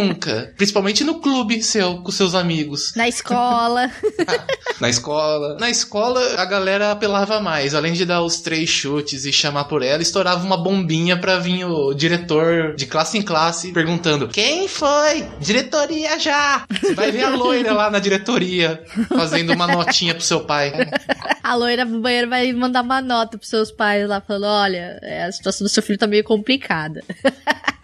Principalmente 0.55 1.03
no 1.03 1.19
clube 1.19 1.61
seu, 1.61 1.97
com 1.97 2.11
seus 2.11 2.35
amigos. 2.35 2.93
Na 2.95 3.07
escola. 3.07 3.91
Na 4.79 4.89
escola. 4.89 5.57
Na 5.59 5.69
escola, 5.69 6.21
a 6.37 6.45
galera 6.45 6.91
apelava 6.91 7.39
mais. 7.39 7.75
Além 7.75 7.93
de 7.93 8.05
dar 8.05 8.21
os 8.21 8.39
três 8.39 8.69
chutes 8.69 9.25
e 9.25 9.33
chamar 9.33 9.65
por 9.65 9.83
ela, 9.83 10.01
estourava 10.01 10.45
uma 10.45 10.57
bombinha 10.57 11.17
pra 11.17 11.37
vir 11.37 11.65
o 11.65 11.93
diretor 11.93 12.75
de 12.75 12.85
classe 12.85 13.17
em 13.17 13.21
classe 13.21 13.71
perguntando: 13.73 14.27
Quem 14.29 14.67
foi? 14.67 15.27
Diretoria 15.39 16.17
já! 16.19 16.65
Você 16.81 16.93
vai 16.93 17.11
ver 17.11 17.23
a 17.23 17.35
loira 17.35 17.73
lá 17.73 17.89
na 17.89 17.99
diretoria 17.99 18.83
fazendo 19.09 19.53
uma 19.53 19.67
notinha 19.67 20.13
pro 20.13 20.23
seu 20.23 20.41
pai. 20.41 20.71
A 21.43 21.55
loira 21.55 21.85
do 21.85 21.99
banheiro 21.99 22.29
vai 22.29 22.51
mandar 22.53 22.83
uma 22.83 23.01
nota 23.01 23.37
pros 23.37 23.49
seus 23.49 23.71
pais 23.71 24.07
lá, 24.07 24.21
falando: 24.21 24.45
olha, 24.45 24.99
é, 25.01 25.25
a 25.25 25.31
situação 25.31 25.65
do 25.65 25.69
seu 25.69 25.83
filho 25.83 25.99
tá 25.99 26.07
meio 26.07 26.23
complicada. 26.23 27.03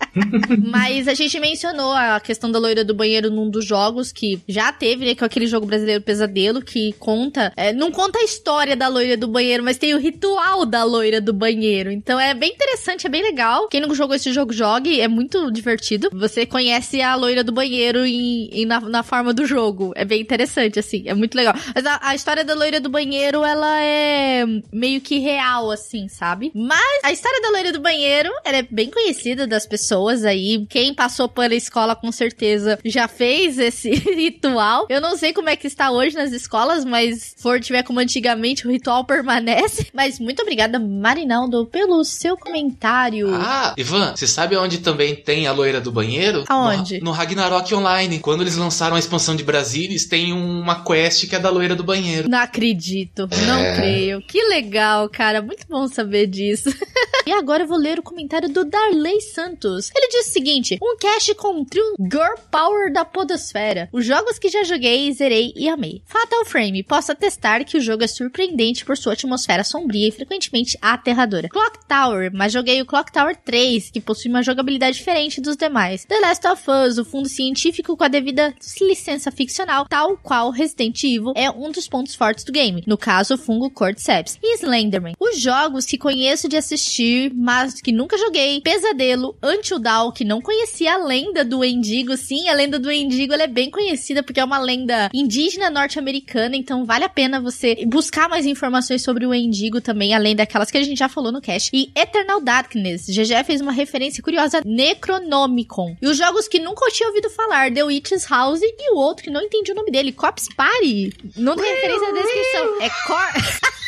Mas 0.67 1.07
a 1.07 1.13
gente 1.13 1.39
mencionou 1.39 1.91
a 1.93 2.19
questão 2.19 2.51
da 2.51 2.59
loira 2.59 2.83
do 2.83 2.93
banheiro 2.93 3.29
num 3.29 3.49
dos 3.49 3.65
jogos 3.65 4.11
que 4.11 4.39
já 4.47 4.71
teve, 4.71 5.05
né? 5.05 5.15
Que 5.15 5.23
é 5.23 5.27
aquele 5.27 5.47
jogo 5.47 5.65
brasileiro 5.65 6.01
Pesadelo, 6.01 6.61
que 6.61 6.93
conta. 6.93 7.51
é, 7.55 7.73
não 7.73 7.91
conta 7.91 8.19
a 8.19 8.23
história 8.23 8.75
da 8.75 8.87
loira 8.87 9.17
do 9.17 9.27
banheiro, 9.27 9.63
mas 9.63 9.77
tem 9.77 9.93
o 9.93 9.97
ritual 9.99 10.65
da 10.65 10.83
loira 10.83 11.19
do 11.19 11.33
banheiro. 11.33 11.91
Então 11.91 12.19
é 12.19 12.33
bem 12.33 12.51
interessante, 12.51 13.05
é 13.07 13.09
bem 13.09 13.21
legal. 13.21 13.67
Quem 13.67 13.81
não 13.81 13.93
jogou 13.93 14.15
esse 14.15 14.31
jogo, 14.31 14.53
jogue. 14.53 14.99
É 15.01 15.07
muito 15.07 15.51
divertido. 15.51 16.09
Você 16.13 16.45
conhece 16.45 17.01
a 17.01 17.15
loira 17.15 17.43
do 17.43 17.51
banheiro 17.51 18.05
em- 18.05 18.65
na, 18.65 18.79
na 18.79 19.03
forma 19.03 19.33
do 19.33 19.45
jogo. 19.45 19.91
É 19.95 20.05
bem 20.05 20.21
interessante, 20.21 20.79
assim. 20.79 21.03
É 21.05 21.13
muito 21.13 21.35
legal. 21.35 21.53
Mas 21.73 21.85
a, 21.85 21.99
a 22.01 22.15
história 22.15 22.43
da 22.43 22.53
loira 22.53 22.79
do 22.79 22.89
banheiro, 22.89 23.43
ela 23.43 23.81
é 23.81 24.45
meio 24.71 25.01
que 25.01 25.19
real, 25.19 25.71
assim, 25.71 26.07
sabe? 26.07 26.51
Mas 26.55 26.99
a 27.03 27.11
história 27.11 27.41
da 27.41 27.49
loira 27.49 27.71
do 27.71 27.79
banheiro, 27.79 28.31
ela 28.43 28.57
é 28.57 28.63
bem 28.63 28.89
conhecida 28.89 29.45
das 29.47 29.65
pessoas 29.65 30.04
aí. 30.09 30.65
Quem 30.69 30.93
passou 30.93 31.27
pela 31.27 31.55
escola, 31.55 31.95
com 31.95 32.11
certeza, 32.11 32.79
já 32.85 33.07
fez 33.07 33.57
esse 33.57 33.89
ritual. 34.15 34.85
Eu 34.89 35.01
não 35.01 35.17
sei 35.17 35.33
como 35.33 35.49
é 35.49 35.55
que 35.55 35.67
está 35.67 35.91
hoje 35.91 36.15
nas 36.15 36.31
escolas, 36.31 36.85
mas 36.85 37.33
se 37.35 37.41
for 37.41 37.59
tiver 37.59 37.83
como 37.83 37.99
antigamente, 37.99 38.67
o 38.67 38.71
ritual 38.71 39.03
permanece. 39.05 39.87
Mas 39.93 40.19
muito 40.19 40.41
obrigada, 40.41 40.79
Marinaldo, 40.79 41.65
pelo 41.65 42.03
seu 42.03 42.37
comentário. 42.37 43.33
Ah, 43.33 43.73
Ivan, 43.77 44.15
você 44.15 44.27
sabe 44.27 44.55
onde 44.55 44.79
também 44.79 45.15
tem 45.15 45.47
a 45.47 45.51
loira 45.51 45.81
do 45.81 45.91
banheiro? 45.91 46.43
Aonde? 46.47 46.99
No, 46.99 47.05
no 47.05 47.11
Ragnarok 47.11 47.73
Online. 47.73 48.19
Quando 48.19 48.41
eles 48.41 48.55
lançaram 48.55 48.95
a 48.95 48.99
expansão 48.99 49.35
de 49.35 49.43
Brasilis, 49.43 50.05
tem 50.05 50.33
uma 50.33 50.83
quest 50.83 51.27
que 51.27 51.35
é 51.35 51.39
da 51.39 51.49
loira 51.49 51.75
do 51.75 51.83
banheiro. 51.83 52.29
Não 52.29 52.39
acredito, 52.39 53.27
não 53.45 53.75
creio. 53.75 54.21
Que 54.21 54.41
legal, 54.43 55.09
cara. 55.09 55.41
Muito 55.41 55.65
bom 55.67 55.87
saber 55.87 56.27
disso. 56.27 56.69
e 57.25 57.31
agora 57.31 57.63
eu 57.63 57.67
vou 57.67 57.77
ler 57.77 57.99
o 57.99 58.03
comentário 58.03 58.49
do 58.49 58.65
Darley 58.65 59.21
Santos. 59.21 59.91
Ele 59.95 60.09
diz 60.09 60.27
o 60.27 60.31
seguinte: 60.31 60.77
um 60.81 60.97
cast 60.97 61.33
com 61.35 61.63
trio 61.63 61.95
Girl 61.99 62.35
Power 62.51 62.91
da 62.91 63.05
Podosfera. 63.05 63.89
Os 63.93 64.05
jogos 64.05 64.37
que 64.37 64.49
já 64.49 64.63
joguei, 64.63 65.11
zerei 65.13 65.53
e 65.55 65.69
amei. 65.69 66.01
Fatal 66.05 66.45
Frame, 66.45 66.83
posso 66.83 67.11
atestar 67.11 67.63
que 67.65 67.77
o 67.77 67.81
jogo 67.81 68.03
é 68.03 68.07
surpreendente 68.07 68.83
por 68.83 68.97
sua 68.97 69.13
atmosfera 69.13 69.63
sombria 69.63 70.07
e 70.07 70.11
frequentemente 70.11 70.77
aterradora. 70.81 71.49
Clock 71.49 71.79
Tower, 71.87 72.29
mas 72.33 72.51
joguei 72.51 72.81
o 72.81 72.85
Clock 72.85 73.11
Tower 73.11 73.35
3, 73.35 73.91
que 73.91 74.01
possui 74.01 74.29
uma 74.29 74.43
jogabilidade 74.43 74.97
diferente 74.97 75.39
dos 75.39 75.55
demais. 75.55 76.05
The 76.05 76.19
Last 76.19 76.47
of 76.47 76.63
Us, 76.69 76.97
o 76.97 77.05
fundo 77.05 77.29
científico 77.29 77.95
com 77.95 78.03
a 78.03 78.07
devida 78.07 78.53
licença 78.81 79.31
ficcional, 79.31 79.85
tal 79.87 80.17
qual 80.17 80.51
Resident 80.51 81.03
Evil, 81.03 81.33
é 81.35 81.49
um 81.49 81.71
dos 81.71 81.87
pontos 81.87 82.15
fortes 82.15 82.43
do 82.43 82.51
game. 82.51 82.83
No 82.85 82.97
caso, 82.97 83.35
o 83.35 83.37
fungo 83.37 83.69
Cordyceps. 83.69 84.37
E 84.41 84.55
Slenderman. 84.55 85.15
Os 85.19 85.39
jogos 85.39 85.85
que 85.85 85.97
conheço 85.97 86.49
de 86.49 86.57
assistir, 86.57 87.31
mas 87.33 87.81
que 87.81 87.91
nunca 87.91 88.17
joguei. 88.17 88.61
Pesadelo, 88.61 89.37
Until 89.41 89.79
Dawn, 89.85 90.11
que 90.11 90.25
não 90.25 90.41
conhecia 90.41 90.95
a 90.95 90.97
lenda 90.97 91.45
do 91.45 91.63
Endigo. 91.63 92.17
Sim, 92.17 92.49
a 92.49 92.55
lenda 92.55 92.79
do 92.79 92.91
Endigo 92.91 93.33
ela 93.33 93.43
é 93.43 93.47
bem 93.47 93.69
conhecida 93.69 94.23
porque 94.23 94.39
é 94.39 94.43
uma 94.43 94.57
lenda 94.57 95.11
indígena 95.13 95.69
norte-americana, 95.69 96.55
então 96.55 96.85
vale 96.85 97.03
a 97.03 97.09
pena 97.09 97.39
você 97.39 97.85
buscar 97.85 98.27
mais 98.27 98.47
informações 98.47 99.03
sobre 99.03 99.27
o 99.27 99.33
Endigo 99.33 99.79
também, 99.79 100.15
além 100.15 100.35
daquelas 100.35 100.71
que 100.71 100.77
a 100.79 100.83
gente 100.83 100.97
já 100.97 101.07
falou 101.07 101.31
no 101.31 101.39
cast. 101.39 101.69
E 101.71 101.91
Eternal 101.95 102.41
Darkness. 102.41 103.05
GG 103.05 103.43
fez 103.45 103.61
uma 103.61 103.71
referência 103.71 104.23
curiosa 104.23 104.63
Necronomicon. 104.65 105.95
E 106.01 106.07
os 106.07 106.17
jogos 106.17 106.47
que 106.47 106.57
nunca 106.57 106.83
eu 106.83 106.91
tinha 106.91 107.09
ouvido 107.09 107.29
falar, 107.29 107.71
The 107.71 107.83
Witch's 107.83 108.27
House 108.27 108.61
e 108.63 108.91
o 108.91 108.97
outro 108.97 109.23
que 109.23 109.29
não 109.29 109.43
entendi 109.43 109.71
o 109.71 109.75
nome 109.75 109.91
dele, 109.91 110.11
Cops 110.11 110.47
Party. 110.57 111.13
Não 111.37 111.55
tem 111.55 111.75
referência 111.75 112.11
na 112.11 112.21
descrição. 112.21 112.81
É 112.81 112.89
Cor... 113.05 113.75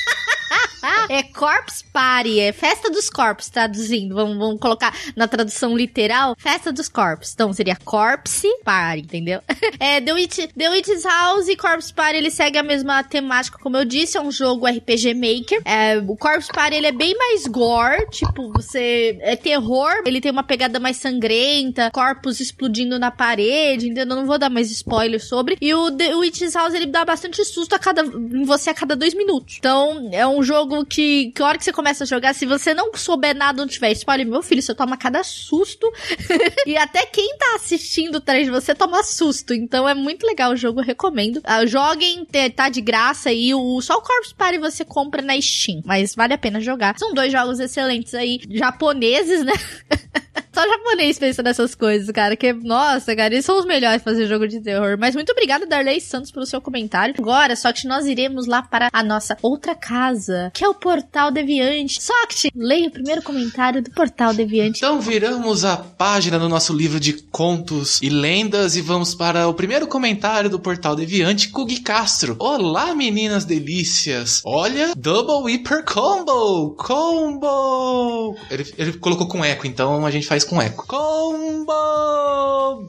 É 1.10 1.24
Corpse 1.24 1.84
Party, 1.92 2.40
é 2.40 2.52
Festa 2.52 2.90
dos 2.90 3.10
Corpos, 3.10 3.50
traduzindo. 3.50 4.14
Vamos, 4.14 4.38
vamos 4.38 4.60
colocar 4.60 4.94
na 5.16 5.28
tradução 5.28 5.76
literal, 5.76 6.36
Festa 6.38 6.72
dos 6.72 6.90
Corpos. 6.90 7.34
Então 7.34 7.52
seria 7.54 7.78
Corpse 7.84 8.48
Party, 8.64 9.02
entendeu? 9.02 9.42
É, 9.80 10.02
The, 10.02 10.14
Witch, 10.14 10.38
The 10.58 10.70
Witch's 10.70 11.04
House 11.04 11.48
e 11.48 11.56
Corpse 11.56 11.94
Party, 11.94 12.18
ele 12.18 12.32
segue 12.32 12.58
a 12.58 12.64
mesma 12.64 13.04
temática, 13.04 13.60
como 13.60 13.78
eu 13.78 13.86
disse, 13.86 14.18
é 14.18 14.22
um 14.22 14.32
jogo 14.32 14.66
RPG 14.66 15.14
Maker. 15.14 15.62
É, 15.66 15.98
o 16.00 16.16
Corpse 16.16 16.50
Party, 16.52 16.78
ele 16.78 16.88
é 16.88 16.92
bem 16.92 17.16
mais 17.16 17.46
gore, 17.46 18.08
tipo, 18.10 18.52
você... 18.52 19.18
É 19.22 19.36
terror, 19.36 20.02
ele 20.06 20.20
tem 20.20 20.32
uma 20.32 20.44
pegada 20.44 20.80
mais 20.80 20.98
sangrenta, 20.98 21.92
corpos 21.92 22.40
explodindo 22.40 22.98
na 22.98 23.12
parede, 23.12 23.86
entendeu? 23.86 24.04
Eu 24.04 24.22
não 24.22 24.26
vou 24.26 24.38
dar 24.38 24.50
mais 24.50 24.72
spoiler 24.72 25.24
sobre. 25.24 25.58
E 25.62 25.74
o 25.74 25.92
The 25.92 26.16
Witch's 26.16 26.54
House, 26.54 26.74
ele 26.74 26.88
dá 26.88 27.06
bastante 27.06 27.44
susto 27.46 27.74
a 27.76 27.80
cada, 27.80 28.02
em 28.04 28.44
você 28.44 28.70
a 28.70 28.74
cada 28.74 28.96
dois 28.96 29.14
minutos. 29.14 29.58
Então, 29.60 30.10
é 30.12 30.26
um 30.26 30.37
jogo 30.44 30.86
que, 30.86 31.32
que 31.32 31.42
a 31.42 31.46
hora 31.46 31.58
que 31.58 31.64
você 31.64 31.72
começa 31.72 32.04
a 32.04 32.08
jogar, 32.08 32.34
se 32.34 32.46
você 32.46 32.74
não 32.74 32.92
souber 32.96 33.36
nada, 33.36 33.62
não 33.62 33.68
tiver 33.68 33.92
spoiler, 33.92 34.28
meu 34.28 34.42
filho, 34.42 34.62
você 34.62 34.74
toma 34.74 34.98
cada 34.98 35.24
susto. 35.24 35.92
e 36.66 36.78
até 36.78 37.06
quem 37.06 37.38
tá 37.38 37.56
assistindo 37.56 38.18
atrás 38.18 38.46
de 38.46 38.52
você 38.52 38.74
toma 38.74 39.04
susto. 39.04 39.54
Então 39.54 39.88
é 39.88 39.94
muito 39.94 40.26
legal 40.26 40.52
o 40.52 40.56
jogo, 40.56 40.82
recomendo. 40.82 41.42
Ah, 41.44 41.66
joguem, 41.66 42.26
tá 42.56 42.70
de 42.70 42.82
graça 42.82 43.30
aí. 43.30 43.54
O, 43.54 43.82
só 43.82 43.96
o 43.96 44.02
Corpse 44.02 44.34
Party 44.34 44.58
você 44.58 44.84
compra 44.86 45.22
na 45.22 45.40
Steam, 45.42 45.82
mas 45.86 46.16
vale 46.16 46.34
a 46.34 46.38
pena 46.38 46.60
jogar. 46.60 46.98
São 46.98 47.14
dois 47.14 47.32
jogos 47.32 47.60
excelentes 47.60 48.14
aí, 48.14 48.40
japoneses, 48.50 49.44
né? 49.44 49.54
Só 50.58 50.68
japonês 50.68 51.20
pensa 51.20 51.44
nessas 51.44 51.76
coisas, 51.76 52.10
cara. 52.10 52.36
Que, 52.36 52.52
nossa, 52.52 53.16
cara, 53.16 53.32
eles 53.32 53.46
são 53.46 53.60
os 53.60 53.66
melhores 53.66 54.02
fazer 54.02 54.26
jogo 54.26 54.48
de 54.48 54.60
terror. 54.60 54.98
Mas 54.98 55.14
muito 55.14 55.32
obrigada, 55.32 55.68
Darley 55.68 56.02
Santos, 56.02 56.32
pelo 56.32 56.48
seu 56.48 56.60
comentário. 56.60 57.14
Agora, 57.20 57.54
que 57.56 57.88
nós 57.88 58.08
iremos 58.08 58.48
lá 58.48 58.64
para 58.64 58.90
a 58.92 59.04
nossa 59.04 59.38
outra 59.44 59.76
casa, 59.76 60.50
que 60.56 60.64
é 60.64 60.68
o 60.68 60.74
Portal 60.74 61.30
Deviante. 61.30 62.02
Soct, 62.02 62.50
leia 62.56 62.88
o 62.88 62.92
primeiro 62.92 63.22
comentário 63.22 63.84
do 63.84 63.92
Portal 63.92 64.34
Deviante. 64.34 64.78
Então 64.78 65.00
viramos 65.00 65.64
a 65.64 65.78
página 65.78 66.40
do 66.40 66.50
nosso 66.50 66.74
livro 66.74 67.00
de 67.00 67.14
contos 67.14 68.00
e 68.02 68.10
lendas 68.10 68.76
e 68.76 68.82
vamos 68.82 69.14
para 69.14 69.48
o 69.48 69.54
primeiro 69.54 69.86
comentário 69.86 70.50
do 70.50 70.60
Portal 70.60 70.96
Deviante, 70.96 71.50
Kugi 71.50 71.82
Castro. 71.82 72.36
Olá, 72.40 72.96
meninas 72.96 73.46
delícias. 73.46 74.42
Olha, 74.44 74.94
Double 74.96 75.54
Hyper 75.54 75.84
Combo! 75.84 76.72
Combo! 76.78 78.36
Ele, 78.50 78.74
ele 78.76 78.94
colocou 78.94 79.28
com 79.28 79.46
eco, 79.46 79.68
então 79.68 80.04
a 80.04 80.10
gente 80.10 80.26
faz 80.26 80.47
com 80.48 80.62
eco. 80.62 80.88
Combo! 80.88 81.74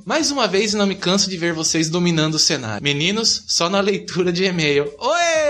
Mais 0.04 0.30
uma 0.30 0.46
vez, 0.46 0.72
não 0.74 0.86
me 0.86 0.94
canso 0.94 1.28
de 1.28 1.36
ver 1.36 1.52
vocês 1.52 1.90
dominando 1.90 2.34
o 2.34 2.38
cenário. 2.38 2.82
Meninos, 2.82 3.42
só 3.46 3.68
na 3.68 3.80
leitura 3.80 4.32
de 4.32 4.44
e-mail. 4.44 4.92
Oi! 4.98 5.47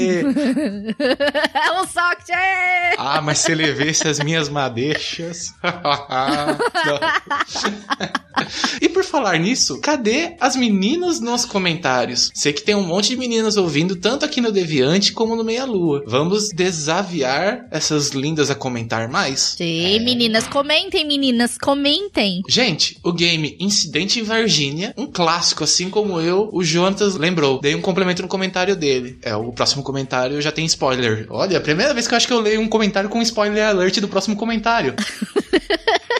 é 0.98 1.80
um 1.80 1.86
Soct! 1.86 2.32
é! 2.32 2.94
Ah, 2.98 3.20
mas 3.20 3.38
se 3.38 3.52
ele 3.52 3.72
visse 3.72 4.08
as 4.08 4.18
minhas 4.20 4.48
madeixas. 4.48 5.54
e 8.80 8.88
por 8.88 9.04
falar 9.04 9.38
nisso, 9.38 9.80
cadê 9.80 10.36
as 10.40 10.56
meninas 10.56 11.20
nos 11.20 11.44
comentários? 11.44 12.30
Sei 12.34 12.52
que 12.52 12.62
tem 12.62 12.74
um 12.74 12.86
monte 12.86 13.10
de 13.10 13.16
meninas 13.16 13.56
ouvindo, 13.56 13.96
tanto 13.96 14.24
aqui 14.24 14.40
no 14.40 14.52
Deviante 14.52 15.12
como 15.12 15.36
no 15.36 15.44
Meia 15.44 15.64
Lua. 15.64 16.02
Vamos 16.06 16.48
desafiar 16.50 17.66
essas 17.70 18.10
lindas 18.10 18.50
a 18.50 18.54
comentar 18.54 19.08
mais? 19.08 19.54
Sim, 19.56 20.00
meninas, 20.00 20.46
comentem, 20.46 21.06
meninas, 21.06 21.58
comentem. 21.58 22.42
Gente, 22.48 22.98
o 23.02 23.12
game 23.12 23.56
Incidente 23.60 24.20
em 24.20 24.22
Varginha, 24.22 24.94
um 24.96 25.06
clássico, 25.06 25.64
assim 25.64 25.90
como 25.90 26.20
eu, 26.20 26.48
o 26.52 26.62
Jonatas 26.62 27.16
lembrou. 27.16 27.60
Dei 27.60 27.74
um 27.74 27.80
complemento 27.80 28.22
no 28.22 28.28
comentário 28.28 28.76
dele. 28.76 29.18
É, 29.22 29.34
o 29.34 29.52
próximo 29.52 29.82
comentário 29.90 30.40
já 30.40 30.52
tem 30.52 30.64
spoiler. 30.64 31.26
Olha, 31.28 31.58
a 31.58 31.60
primeira 31.60 31.92
vez 31.92 32.06
que 32.06 32.14
eu 32.14 32.16
acho 32.16 32.26
que 32.26 32.32
eu 32.32 32.40
leio 32.40 32.60
um 32.60 32.68
comentário 32.68 33.10
com 33.10 33.20
spoiler 33.20 33.66
alert 33.66 33.98
do 34.00 34.08
próximo 34.08 34.36
comentário. 34.36 34.94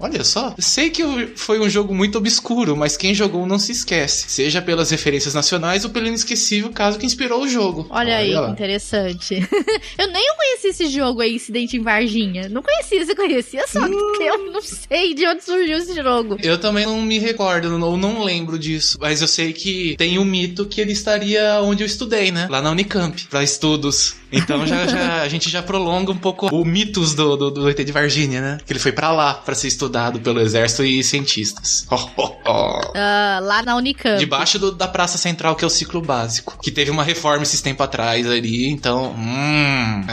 Olha 0.00 0.22
só, 0.24 0.54
eu 0.56 0.62
sei 0.62 0.90
que 0.90 1.02
foi 1.36 1.58
um 1.60 1.68
jogo 1.68 1.94
muito 1.94 2.18
obscuro, 2.18 2.76
mas 2.76 2.96
quem 2.96 3.14
jogou 3.14 3.46
não 3.46 3.58
se 3.58 3.72
esquece. 3.72 4.28
Seja 4.28 4.62
pelas 4.62 4.90
referências 4.90 5.34
nacionais 5.34 5.84
ou 5.84 5.90
pelo 5.90 6.06
inesquecível 6.06 6.70
caso 6.70 6.98
que 6.98 7.06
inspirou 7.06 7.42
o 7.42 7.48
jogo. 7.48 7.86
Olha, 7.90 8.08
Olha 8.08 8.16
aí, 8.18 8.32
lá. 8.32 8.50
interessante. 8.50 9.34
eu 9.98 10.06
nem 10.08 10.34
conheci 10.36 10.68
esse 10.68 10.88
jogo 10.88 11.20
aí, 11.20 11.34
Incidente 11.34 11.76
em 11.76 11.82
Varginha. 11.82 12.48
Não 12.48 12.62
conhecia, 12.62 13.04
você 13.04 13.14
conhecia? 13.14 13.66
Só 13.66 13.86
que 13.86 14.22
eu 14.22 14.52
não 14.52 14.62
sei 14.62 15.14
de 15.14 15.26
onde 15.26 15.44
surgiu 15.44 15.78
esse 15.78 15.94
jogo. 15.94 16.36
Eu 16.42 16.58
também 16.58 16.86
não 16.86 17.00
me 17.02 17.18
recordo, 17.18 17.72
ou 17.84 17.96
não 17.96 18.22
lembro 18.22 18.58
disso. 18.58 18.98
Mas 19.00 19.20
eu 19.20 19.28
sei 19.28 19.52
que 19.52 19.96
tem 19.96 20.18
um 20.18 20.24
mito 20.24 20.66
que 20.66 20.80
ele 20.80 20.92
estaria 20.92 21.60
onde 21.62 21.82
eu 21.82 21.86
estudei, 21.86 22.30
né? 22.30 22.46
Lá 22.50 22.62
na 22.62 22.70
Unicamp, 22.70 23.26
para 23.28 23.42
estudos. 23.42 24.16
Então 24.30 24.66
já, 24.66 24.86
já, 24.86 25.22
a 25.22 25.28
gente 25.28 25.48
já 25.48 25.62
prolonga 25.62 26.12
um 26.12 26.16
pouco 26.16 26.54
o 26.54 26.64
mitos 26.64 27.14
do, 27.14 27.36
do, 27.36 27.50
do 27.50 27.68
ET 27.68 27.78
de 27.78 27.92
Varginha, 27.92 28.40
né? 28.40 28.58
Que 28.64 28.72
ele 28.72 28.80
foi 28.80 28.92
para 28.92 29.10
lá 29.10 29.34
para 29.34 29.54
ser 29.54 29.68
estudado 29.88 30.20
pelo 30.20 30.40
exército 30.40 30.84
e 30.84 31.02
cientistas. 31.02 31.86
Oh, 31.90 32.08
oh, 32.16 32.36
oh. 32.46 32.78
Uh, 32.90 33.44
lá 33.44 33.62
na 33.64 33.76
Unicamp. 33.76 34.18
Debaixo 34.18 34.58
do, 34.58 34.70
da 34.70 34.86
Praça 34.86 35.16
Central, 35.16 35.56
que 35.56 35.64
é 35.64 35.66
o 35.66 35.70
ciclo 35.70 36.02
básico. 36.02 36.58
Que 36.62 36.70
teve 36.70 36.90
uma 36.90 37.02
reforma 37.02 37.42
esses 37.42 37.62
tempos 37.62 37.84
atrás 37.84 38.26
ali, 38.26 38.68
então. 38.68 39.14
Hum. 39.16 40.04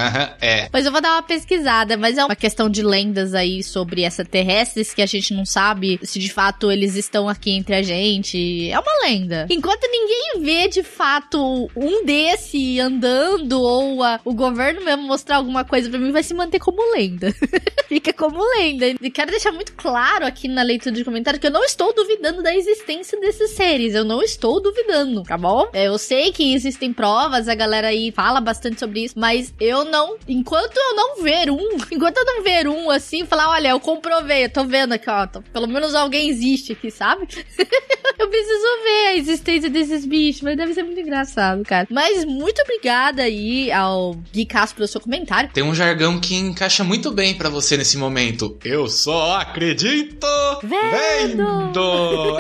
É. 0.42 0.70
Pois 0.72 0.86
eu 0.86 0.92
vou 0.92 1.02
dar 1.02 1.14
uma 1.14 1.22
pesquisada, 1.22 1.98
mas 1.98 2.18
é 2.18 2.24
uma 2.24 2.36
questão 2.36 2.70
de 2.70 2.82
lendas 2.82 3.34
aí 3.34 3.62
sobre 3.62 4.04
extraterrestres 4.04 4.94
que 4.94 5.02
a 5.02 5.06
gente 5.06 5.34
não 5.34 5.46
sabe 5.46 6.00
se 6.04 6.20
de 6.20 6.32
fato 6.32 6.72
eles 6.72 6.96
estão 6.96 7.28
aqui 7.28 7.52
entre 7.52 7.76
a 7.76 7.82
gente. 7.82 8.70
É 8.70 8.80
uma 8.80 9.08
lenda. 9.08 9.48
Enquanto 9.50 9.84
ninguém 9.90 10.42
vê 10.42 10.68
de 10.70 10.84
fato 10.84 11.70
um 11.76 12.06
desse 12.06 12.80
andando 12.80 13.60
ou 13.60 14.04
a, 14.04 14.20
o 14.24 14.34
governo 14.34 14.84
mesmo 14.86 15.04
mostrar 15.04 15.38
alguma 15.38 15.66
coisa 15.66 15.90
para 15.90 16.00
mim, 16.00 16.12
vai 16.12 16.24
se 16.24 16.34
manter 16.34 16.60
como 16.60 16.96
lenda. 16.96 17.34
Fica 17.88 18.14
como 18.14 18.42
lenda. 18.58 18.86
E 19.02 19.10
quero 19.10 19.32
deixar 19.32 19.52
muito 19.52 19.65
claro 19.72 20.26
aqui 20.26 20.48
na 20.48 20.64
leitura 20.64 20.96
de 20.96 21.04
comentários 21.04 21.40
que 21.40 21.48
eu 21.48 21.52
não 21.52 21.64
estou 21.64 21.94
duvidando 21.94 22.42
da 22.42 22.56
existência 22.56 23.20
desses 23.20 23.52
seres. 23.52 23.94
Eu 23.94 24.04
não 24.04 24.22
estou 24.22 24.62
duvidando, 24.62 25.24
tá 25.24 25.38
bom? 25.38 25.68
É, 25.74 25.88
eu 25.88 25.98
sei 25.98 26.32
que 26.32 26.54
existem 26.54 26.94
provas, 26.94 27.48
a 27.48 27.56
galera 27.56 27.88
aí 27.88 28.12
fala 28.12 28.42
bastante 28.42 28.80
sobre 28.80 29.04
isso, 29.04 29.16
mas 29.18 29.54
eu 29.60 29.86
não. 29.86 30.18
Enquanto 30.28 30.78
eu 30.78 30.96
não 30.96 31.22
ver 31.22 31.50
um, 31.50 31.78
enquanto 31.92 32.18
eu 32.18 32.26
não 32.26 32.44
ver 32.44 32.68
um 32.68 32.90
assim, 32.90 33.26
falar, 33.26 33.50
olha, 33.50 33.70
eu 33.70 33.80
comprovei, 33.80 34.46
eu 34.46 34.50
tô 34.50 34.64
vendo 34.64 34.94
aqui, 34.94 35.10
ó. 35.10 35.28
Tô, 35.28 35.42
pelo 35.42 35.68
menos 35.68 35.94
alguém 35.96 36.30
existe 36.30 36.74
aqui, 36.74 36.90
sabe? 36.92 37.28
eu 38.20 38.28
preciso 38.30 38.84
ver 38.84 39.08
a 39.08 39.16
existência 39.16 39.70
desses 39.70 40.06
bichos, 40.06 40.42
mas 40.42 40.58
deve 40.58 40.74
ser 40.74 40.84
muito 40.84 41.00
engraçado, 41.00 41.64
cara. 41.64 41.88
Mas 41.90 42.26
muito 42.26 42.62
obrigada 42.62 43.24
aí 43.24 43.72
ao 43.72 44.14
Gui 44.34 44.46
Castro 44.46 44.78
pelo 44.78 44.88
seu 44.88 45.02
comentário. 45.02 45.52
Tem 45.54 45.64
um 45.64 45.76
jargão 45.76 46.20
que 46.20 46.36
encaixa 46.36 46.84
muito 46.84 47.12
bem 47.12 47.34
para 47.36 47.50
você 47.50 47.78
nesse 47.78 47.98
momento. 47.98 48.58
Eu 48.64 48.88
só 48.88 49.34
acredito 49.56 50.28
vendo! 50.64 51.72
vendo. 51.72 52.38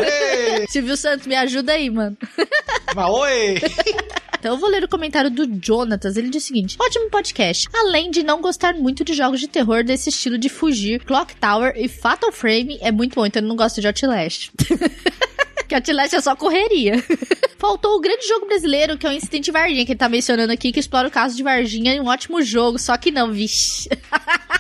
Silvio 0.67 0.97
Santos, 0.97 1.25
me 1.25 1.35
ajuda 1.35 1.71
aí, 1.71 1.89
mano. 1.89 2.17
Mas 2.93 3.09
oi! 3.09 3.55
Então 4.37 4.53
eu 4.53 4.59
vou 4.59 4.69
ler 4.69 4.83
o 4.83 4.87
comentário 4.87 5.31
do 5.31 5.49
Jonatas. 5.59 6.17
Ele 6.17 6.29
diz 6.29 6.43
o 6.43 6.45
seguinte: 6.45 6.77
ótimo 6.79 7.09
podcast. 7.09 7.67
Além 7.73 8.11
de 8.11 8.21
não 8.21 8.41
gostar 8.41 8.75
muito 8.75 9.03
de 9.03 9.15
jogos 9.15 9.39
de 9.39 9.47
terror 9.47 9.83
desse 9.83 10.09
estilo 10.09 10.37
de 10.37 10.49
fugir, 10.49 11.03
Clock 11.03 11.35
Tower 11.37 11.73
e 11.75 11.87
Fatal 11.87 12.31
Frame 12.31 12.77
é 12.79 12.91
muito 12.91 13.15
bom, 13.15 13.25
então 13.25 13.39
ele 13.39 13.47
não 13.47 13.55
gosta 13.55 13.81
de 13.81 13.87
Outlast. 13.87 14.51
que 15.67 15.73
Outlast 15.73 16.13
é 16.13 16.21
só 16.21 16.35
correria. 16.35 17.03
Faltou 17.57 17.95
o 17.95 17.99
grande 17.99 18.27
jogo 18.27 18.45
brasileiro, 18.45 18.99
que 18.99 19.07
é 19.07 19.09
o 19.09 19.13
Incidente 19.13 19.49
Varginha, 19.49 19.83
que 19.83 19.93
ele 19.93 19.97
tá 19.97 20.07
mencionando 20.07 20.53
aqui, 20.53 20.71
que 20.71 20.79
explora 20.79 21.07
o 21.07 21.11
caso 21.11 21.35
de 21.35 21.41
Varginha 21.41 21.95
em 21.95 21.99
um 21.99 22.05
ótimo 22.05 22.39
jogo, 22.43 22.77
só 22.77 22.95
que 22.97 23.09
não, 23.09 23.31
vixe. 23.31 23.89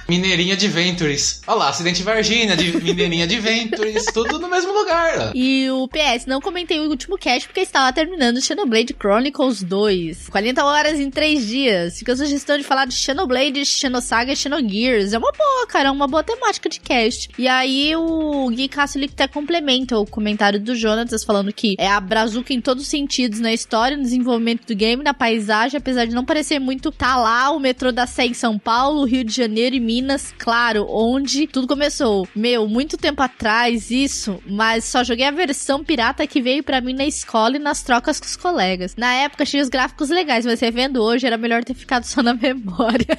Mineirinha 0.07 0.53
Adventures. 0.53 1.41
Olha 1.47 1.57
lá, 1.57 1.69
Acidente 1.69 2.03
Varginha, 2.03 2.55
de 2.55 2.71
Mineirinha 2.81 3.25
Adventures, 3.25 4.05
tudo 4.13 4.39
no 4.39 4.47
mesmo 4.47 4.71
lugar. 4.71 5.31
E 5.33 5.69
o 5.69 5.87
PS, 5.87 6.25
não 6.25 6.39
comentei 6.39 6.79
o 6.79 6.89
último 6.89 7.17
cast 7.17 7.47
porque 7.47 7.61
estava 7.61 7.91
terminando 7.91 8.41
Xenoblade 8.41 8.95
Chronicles 8.99 9.63
2. 9.63 10.29
40 10.29 10.63
horas 10.63 10.99
em 10.99 11.09
3 11.09 11.47
dias. 11.47 11.99
Fica 11.99 12.13
a 12.13 12.17
sugestão 12.17 12.57
de 12.57 12.63
falar 12.63 12.85
de 12.85 12.95
Xenoblade, 12.95 13.65
Xenosaga 13.65 14.33
e 14.33 14.35
Xenogears. 14.35 15.13
É 15.13 15.17
uma 15.17 15.31
boa, 15.31 15.67
cara, 15.67 15.89
é 15.89 15.91
uma 15.91 16.07
boa 16.07 16.23
temática 16.23 16.69
de 16.69 16.79
cast. 16.79 17.29
E 17.37 17.47
aí 17.47 17.95
o 17.95 18.49
Gui 18.49 18.67
Cassio 18.67 19.03
até 19.05 19.27
complementa 19.27 19.97
o 19.97 20.05
comentário 20.05 20.59
do 20.59 20.75
Jonatas 20.75 21.23
falando 21.23 21.51
que 21.53 21.75
é 21.77 21.87
a 21.87 21.99
Brazuca 21.99 22.53
em 22.53 22.61
todos 22.61 22.83
os 22.83 22.89
sentidos 22.89 23.39
na 23.39 23.53
história, 23.53 23.97
no 23.97 24.03
desenvolvimento 24.03 24.65
do 24.67 24.75
game, 24.75 25.03
na 25.03 25.13
paisagem, 25.13 25.77
apesar 25.77 26.05
de 26.05 26.13
não 26.13 26.25
parecer 26.25 26.59
muito 26.59 26.91
tá 26.91 27.15
lá 27.15 27.49
o 27.51 27.59
metrô 27.59 27.91
da 27.91 28.07
Sé 28.07 28.25
em 28.25 28.33
São 28.33 28.57
Paulo, 28.57 29.05
Rio 29.05 29.23
de 29.23 29.33
Janeiro 29.33 29.75
e 29.75 29.79
Minas, 29.79 29.94
claro, 30.37 30.85
onde 30.89 31.47
tudo 31.47 31.67
começou. 31.67 32.27
Meu, 32.35 32.67
muito 32.67 32.97
tempo 32.97 33.21
atrás 33.21 33.91
isso, 33.91 34.41
mas 34.47 34.85
só 34.85 35.03
joguei 35.03 35.25
a 35.25 35.31
versão 35.31 35.83
pirata 35.83 36.25
que 36.27 36.41
veio 36.41 36.63
para 36.63 36.81
mim 36.81 36.93
na 36.93 37.05
escola 37.05 37.55
e 37.55 37.59
nas 37.59 37.83
trocas 37.83 38.19
com 38.19 38.25
os 38.25 38.35
colegas. 38.35 38.95
Na 38.95 39.13
época 39.13 39.43
achei 39.43 39.61
os 39.61 39.69
gráficos 39.69 40.09
legais, 40.09 40.45
mas 40.45 40.59
revendo 40.59 41.01
hoje 41.01 41.27
era 41.27 41.37
melhor 41.37 41.63
ter 41.63 41.73
ficado 41.73 42.03
só 42.05 42.21
na 42.21 42.33
memória. 42.33 43.17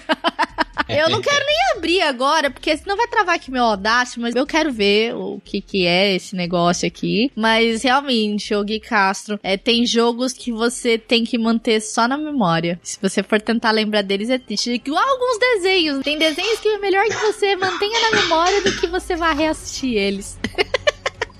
eu 0.89 1.09
não 1.09 1.21
quero 1.21 1.45
nem 1.45 1.57
abrir 1.77 2.01
agora, 2.03 2.51
porque 2.51 2.77
senão 2.77 2.97
vai 2.97 3.07
travar 3.09 3.37
aqui 3.37 3.51
meu 3.51 3.65
Audacity, 3.65 4.21
mas 4.21 4.35
eu 4.35 4.47
quero 4.47 4.73
ver 4.73 5.15
o 5.15 5.41
que 5.45 5.61
que 5.61 5.87
é 5.87 6.15
esse 6.15 6.37
negócio 6.37 6.87
aqui. 6.87 7.31
Mas 7.35 7.83
realmente, 7.83 8.55
o 8.55 8.65
Gui 8.65 8.81
Castro, 8.81 9.39
é, 9.43 9.57
tem 9.57 9.87
jogos 9.87 10.33
que 10.33 10.53
você 10.53 10.97
tem 10.99 11.25
que 11.25 11.39
manter 11.39 11.81
só 11.81 12.07
na 12.07 12.17
memória. 12.17 12.79
Se 12.83 12.99
você 13.01 13.23
for 13.23 13.41
tentar 13.41 13.71
lembrar 13.71 14.03
deles, 14.03 14.31
é 14.31 14.39
triste. 14.39 14.71
Igual 14.71 15.03
alguns 15.03 15.39
desenhos. 15.39 16.03
Tem 16.03 16.19
desenhos 16.19 16.61
que 16.61 16.66
é 16.75 16.79
melhor 16.79 17.05
que 17.05 17.17
você 17.17 17.57
mantenha 17.57 18.11
na 18.11 18.23
memória 18.23 18.61
do 18.63 18.73
que 18.73 18.87
você 18.87 19.17
vá 19.17 19.33
reassistir 19.33 19.95
eles. 19.95 20.39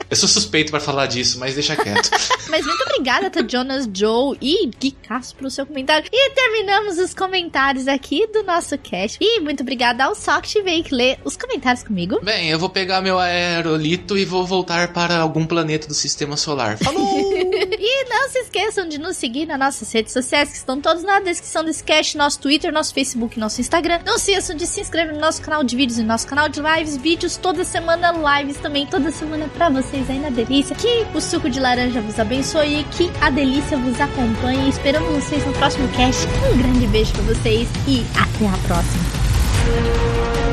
Eu 0.09 0.17
sou 0.17 0.29
suspeito 0.29 0.71
para 0.71 0.79
falar 0.79 1.07
disso, 1.07 1.39
mas 1.39 1.55
deixa 1.55 1.75
quieto. 1.75 2.11
mas 2.49 2.65
muito 2.65 2.83
obrigada, 2.85 3.29
Tá 3.29 3.45
Jonas 3.47 3.89
Joe 3.93 4.39
e 4.41 4.67
Gui 4.67 4.93
Castro, 4.93 5.39
pelo 5.39 5.51
seu 5.51 5.67
comentário. 5.67 6.09
E 6.13 6.31
terminamos 6.31 6.99
os 6.99 7.13
comentários 7.13 7.89
aqui 7.89 8.25
do 8.29 8.45
nosso 8.45 8.79
cast. 8.79 9.19
E 9.21 9.41
muito 9.41 9.63
obrigada 9.63 10.05
ao 10.05 10.15
Sock 10.15 10.47
que 10.53 10.63
veio 10.63 10.85
ler 10.93 11.19
os 11.25 11.37
comentários 11.37 11.83
comigo. 11.83 12.21
Bem, 12.23 12.49
eu 12.49 12.59
vou 12.59 12.71
pegar 12.71 13.01
meu 13.01 13.19
aerolito 13.19 14.17
e 14.17 14.25
vou 14.25 14.47
voltar 14.47 14.93
para 14.93 15.19
algum 15.19 15.45
planeta 15.45 15.89
do 15.89 15.95
sistema 15.95 16.37
solar. 16.37 16.79
Falou! 16.79 17.33
e 17.35 18.05
não 18.09 18.29
se 18.31 18.39
esqueçam 18.39 18.89
de 18.89 18.99
nos 18.99 19.17
seguir 19.17 19.47
nas 19.47 19.59
nossas 19.59 19.91
redes 19.91 20.13
sociais, 20.13 20.51
que 20.51 20.57
estão 20.57 20.81
todas 20.81 21.03
na 21.03 21.19
descrição 21.19 21.65
desse 21.65 21.83
cast, 21.83 22.17
nosso 22.17 22.39
Twitter, 22.39 22.73
nosso 22.73 22.95
Facebook, 22.95 23.41
nosso 23.41 23.61
Instagram. 23.61 24.01
Não 24.07 24.19
se 24.19 24.31
esqueçam 24.31 24.55
de 24.55 24.67
se 24.69 24.81
inscrever 24.81 25.15
no 25.15 25.21
nosso 25.21 25.43
canal 25.43 25.65
de 25.65 25.75
vídeos 25.75 25.99
e 25.99 26.03
no 26.03 26.09
nosso 26.09 26.29
canal 26.29 26.49
de 26.49 26.61
lives, 26.61 26.97
vídeos 26.97 27.37
toda 27.37 27.65
semana, 27.65 28.13
lives 28.39 28.57
também 28.59 28.87
toda 28.87 29.11
semana 29.11 29.49
para 29.49 29.69
vocês 29.69 29.96
vocês 29.97 30.11
aí 30.11 30.19
na 30.19 30.31
delícia. 30.31 30.77
Que 30.77 31.07
o 31.15 31.21
suco 31.21 31.49
de 31.49 31.61
laranja 31.61 32.01
vos 32.01 32.19
abençoe, 32.19 32.85
que 32.91 33.11
a 33.21 33.31
delícia 33.31 33.79
vos 33.79 33.99
acompanhe. 34.01 34.69
Esperamos 34.69 35.25
vocês 35.25 35.45
no 35.47 35.53
próximo 35.55 35.89
cast. 35.89 36.27
Um 36.53 36.59
grande 36.59 36.87
beijo 36.87 37.13
para 37.13 37.23
vocês 37.23 37.69
e 37.87 38.05
até 38.15 38.49
a 38.49 38.59
próxima. 38.67 40.46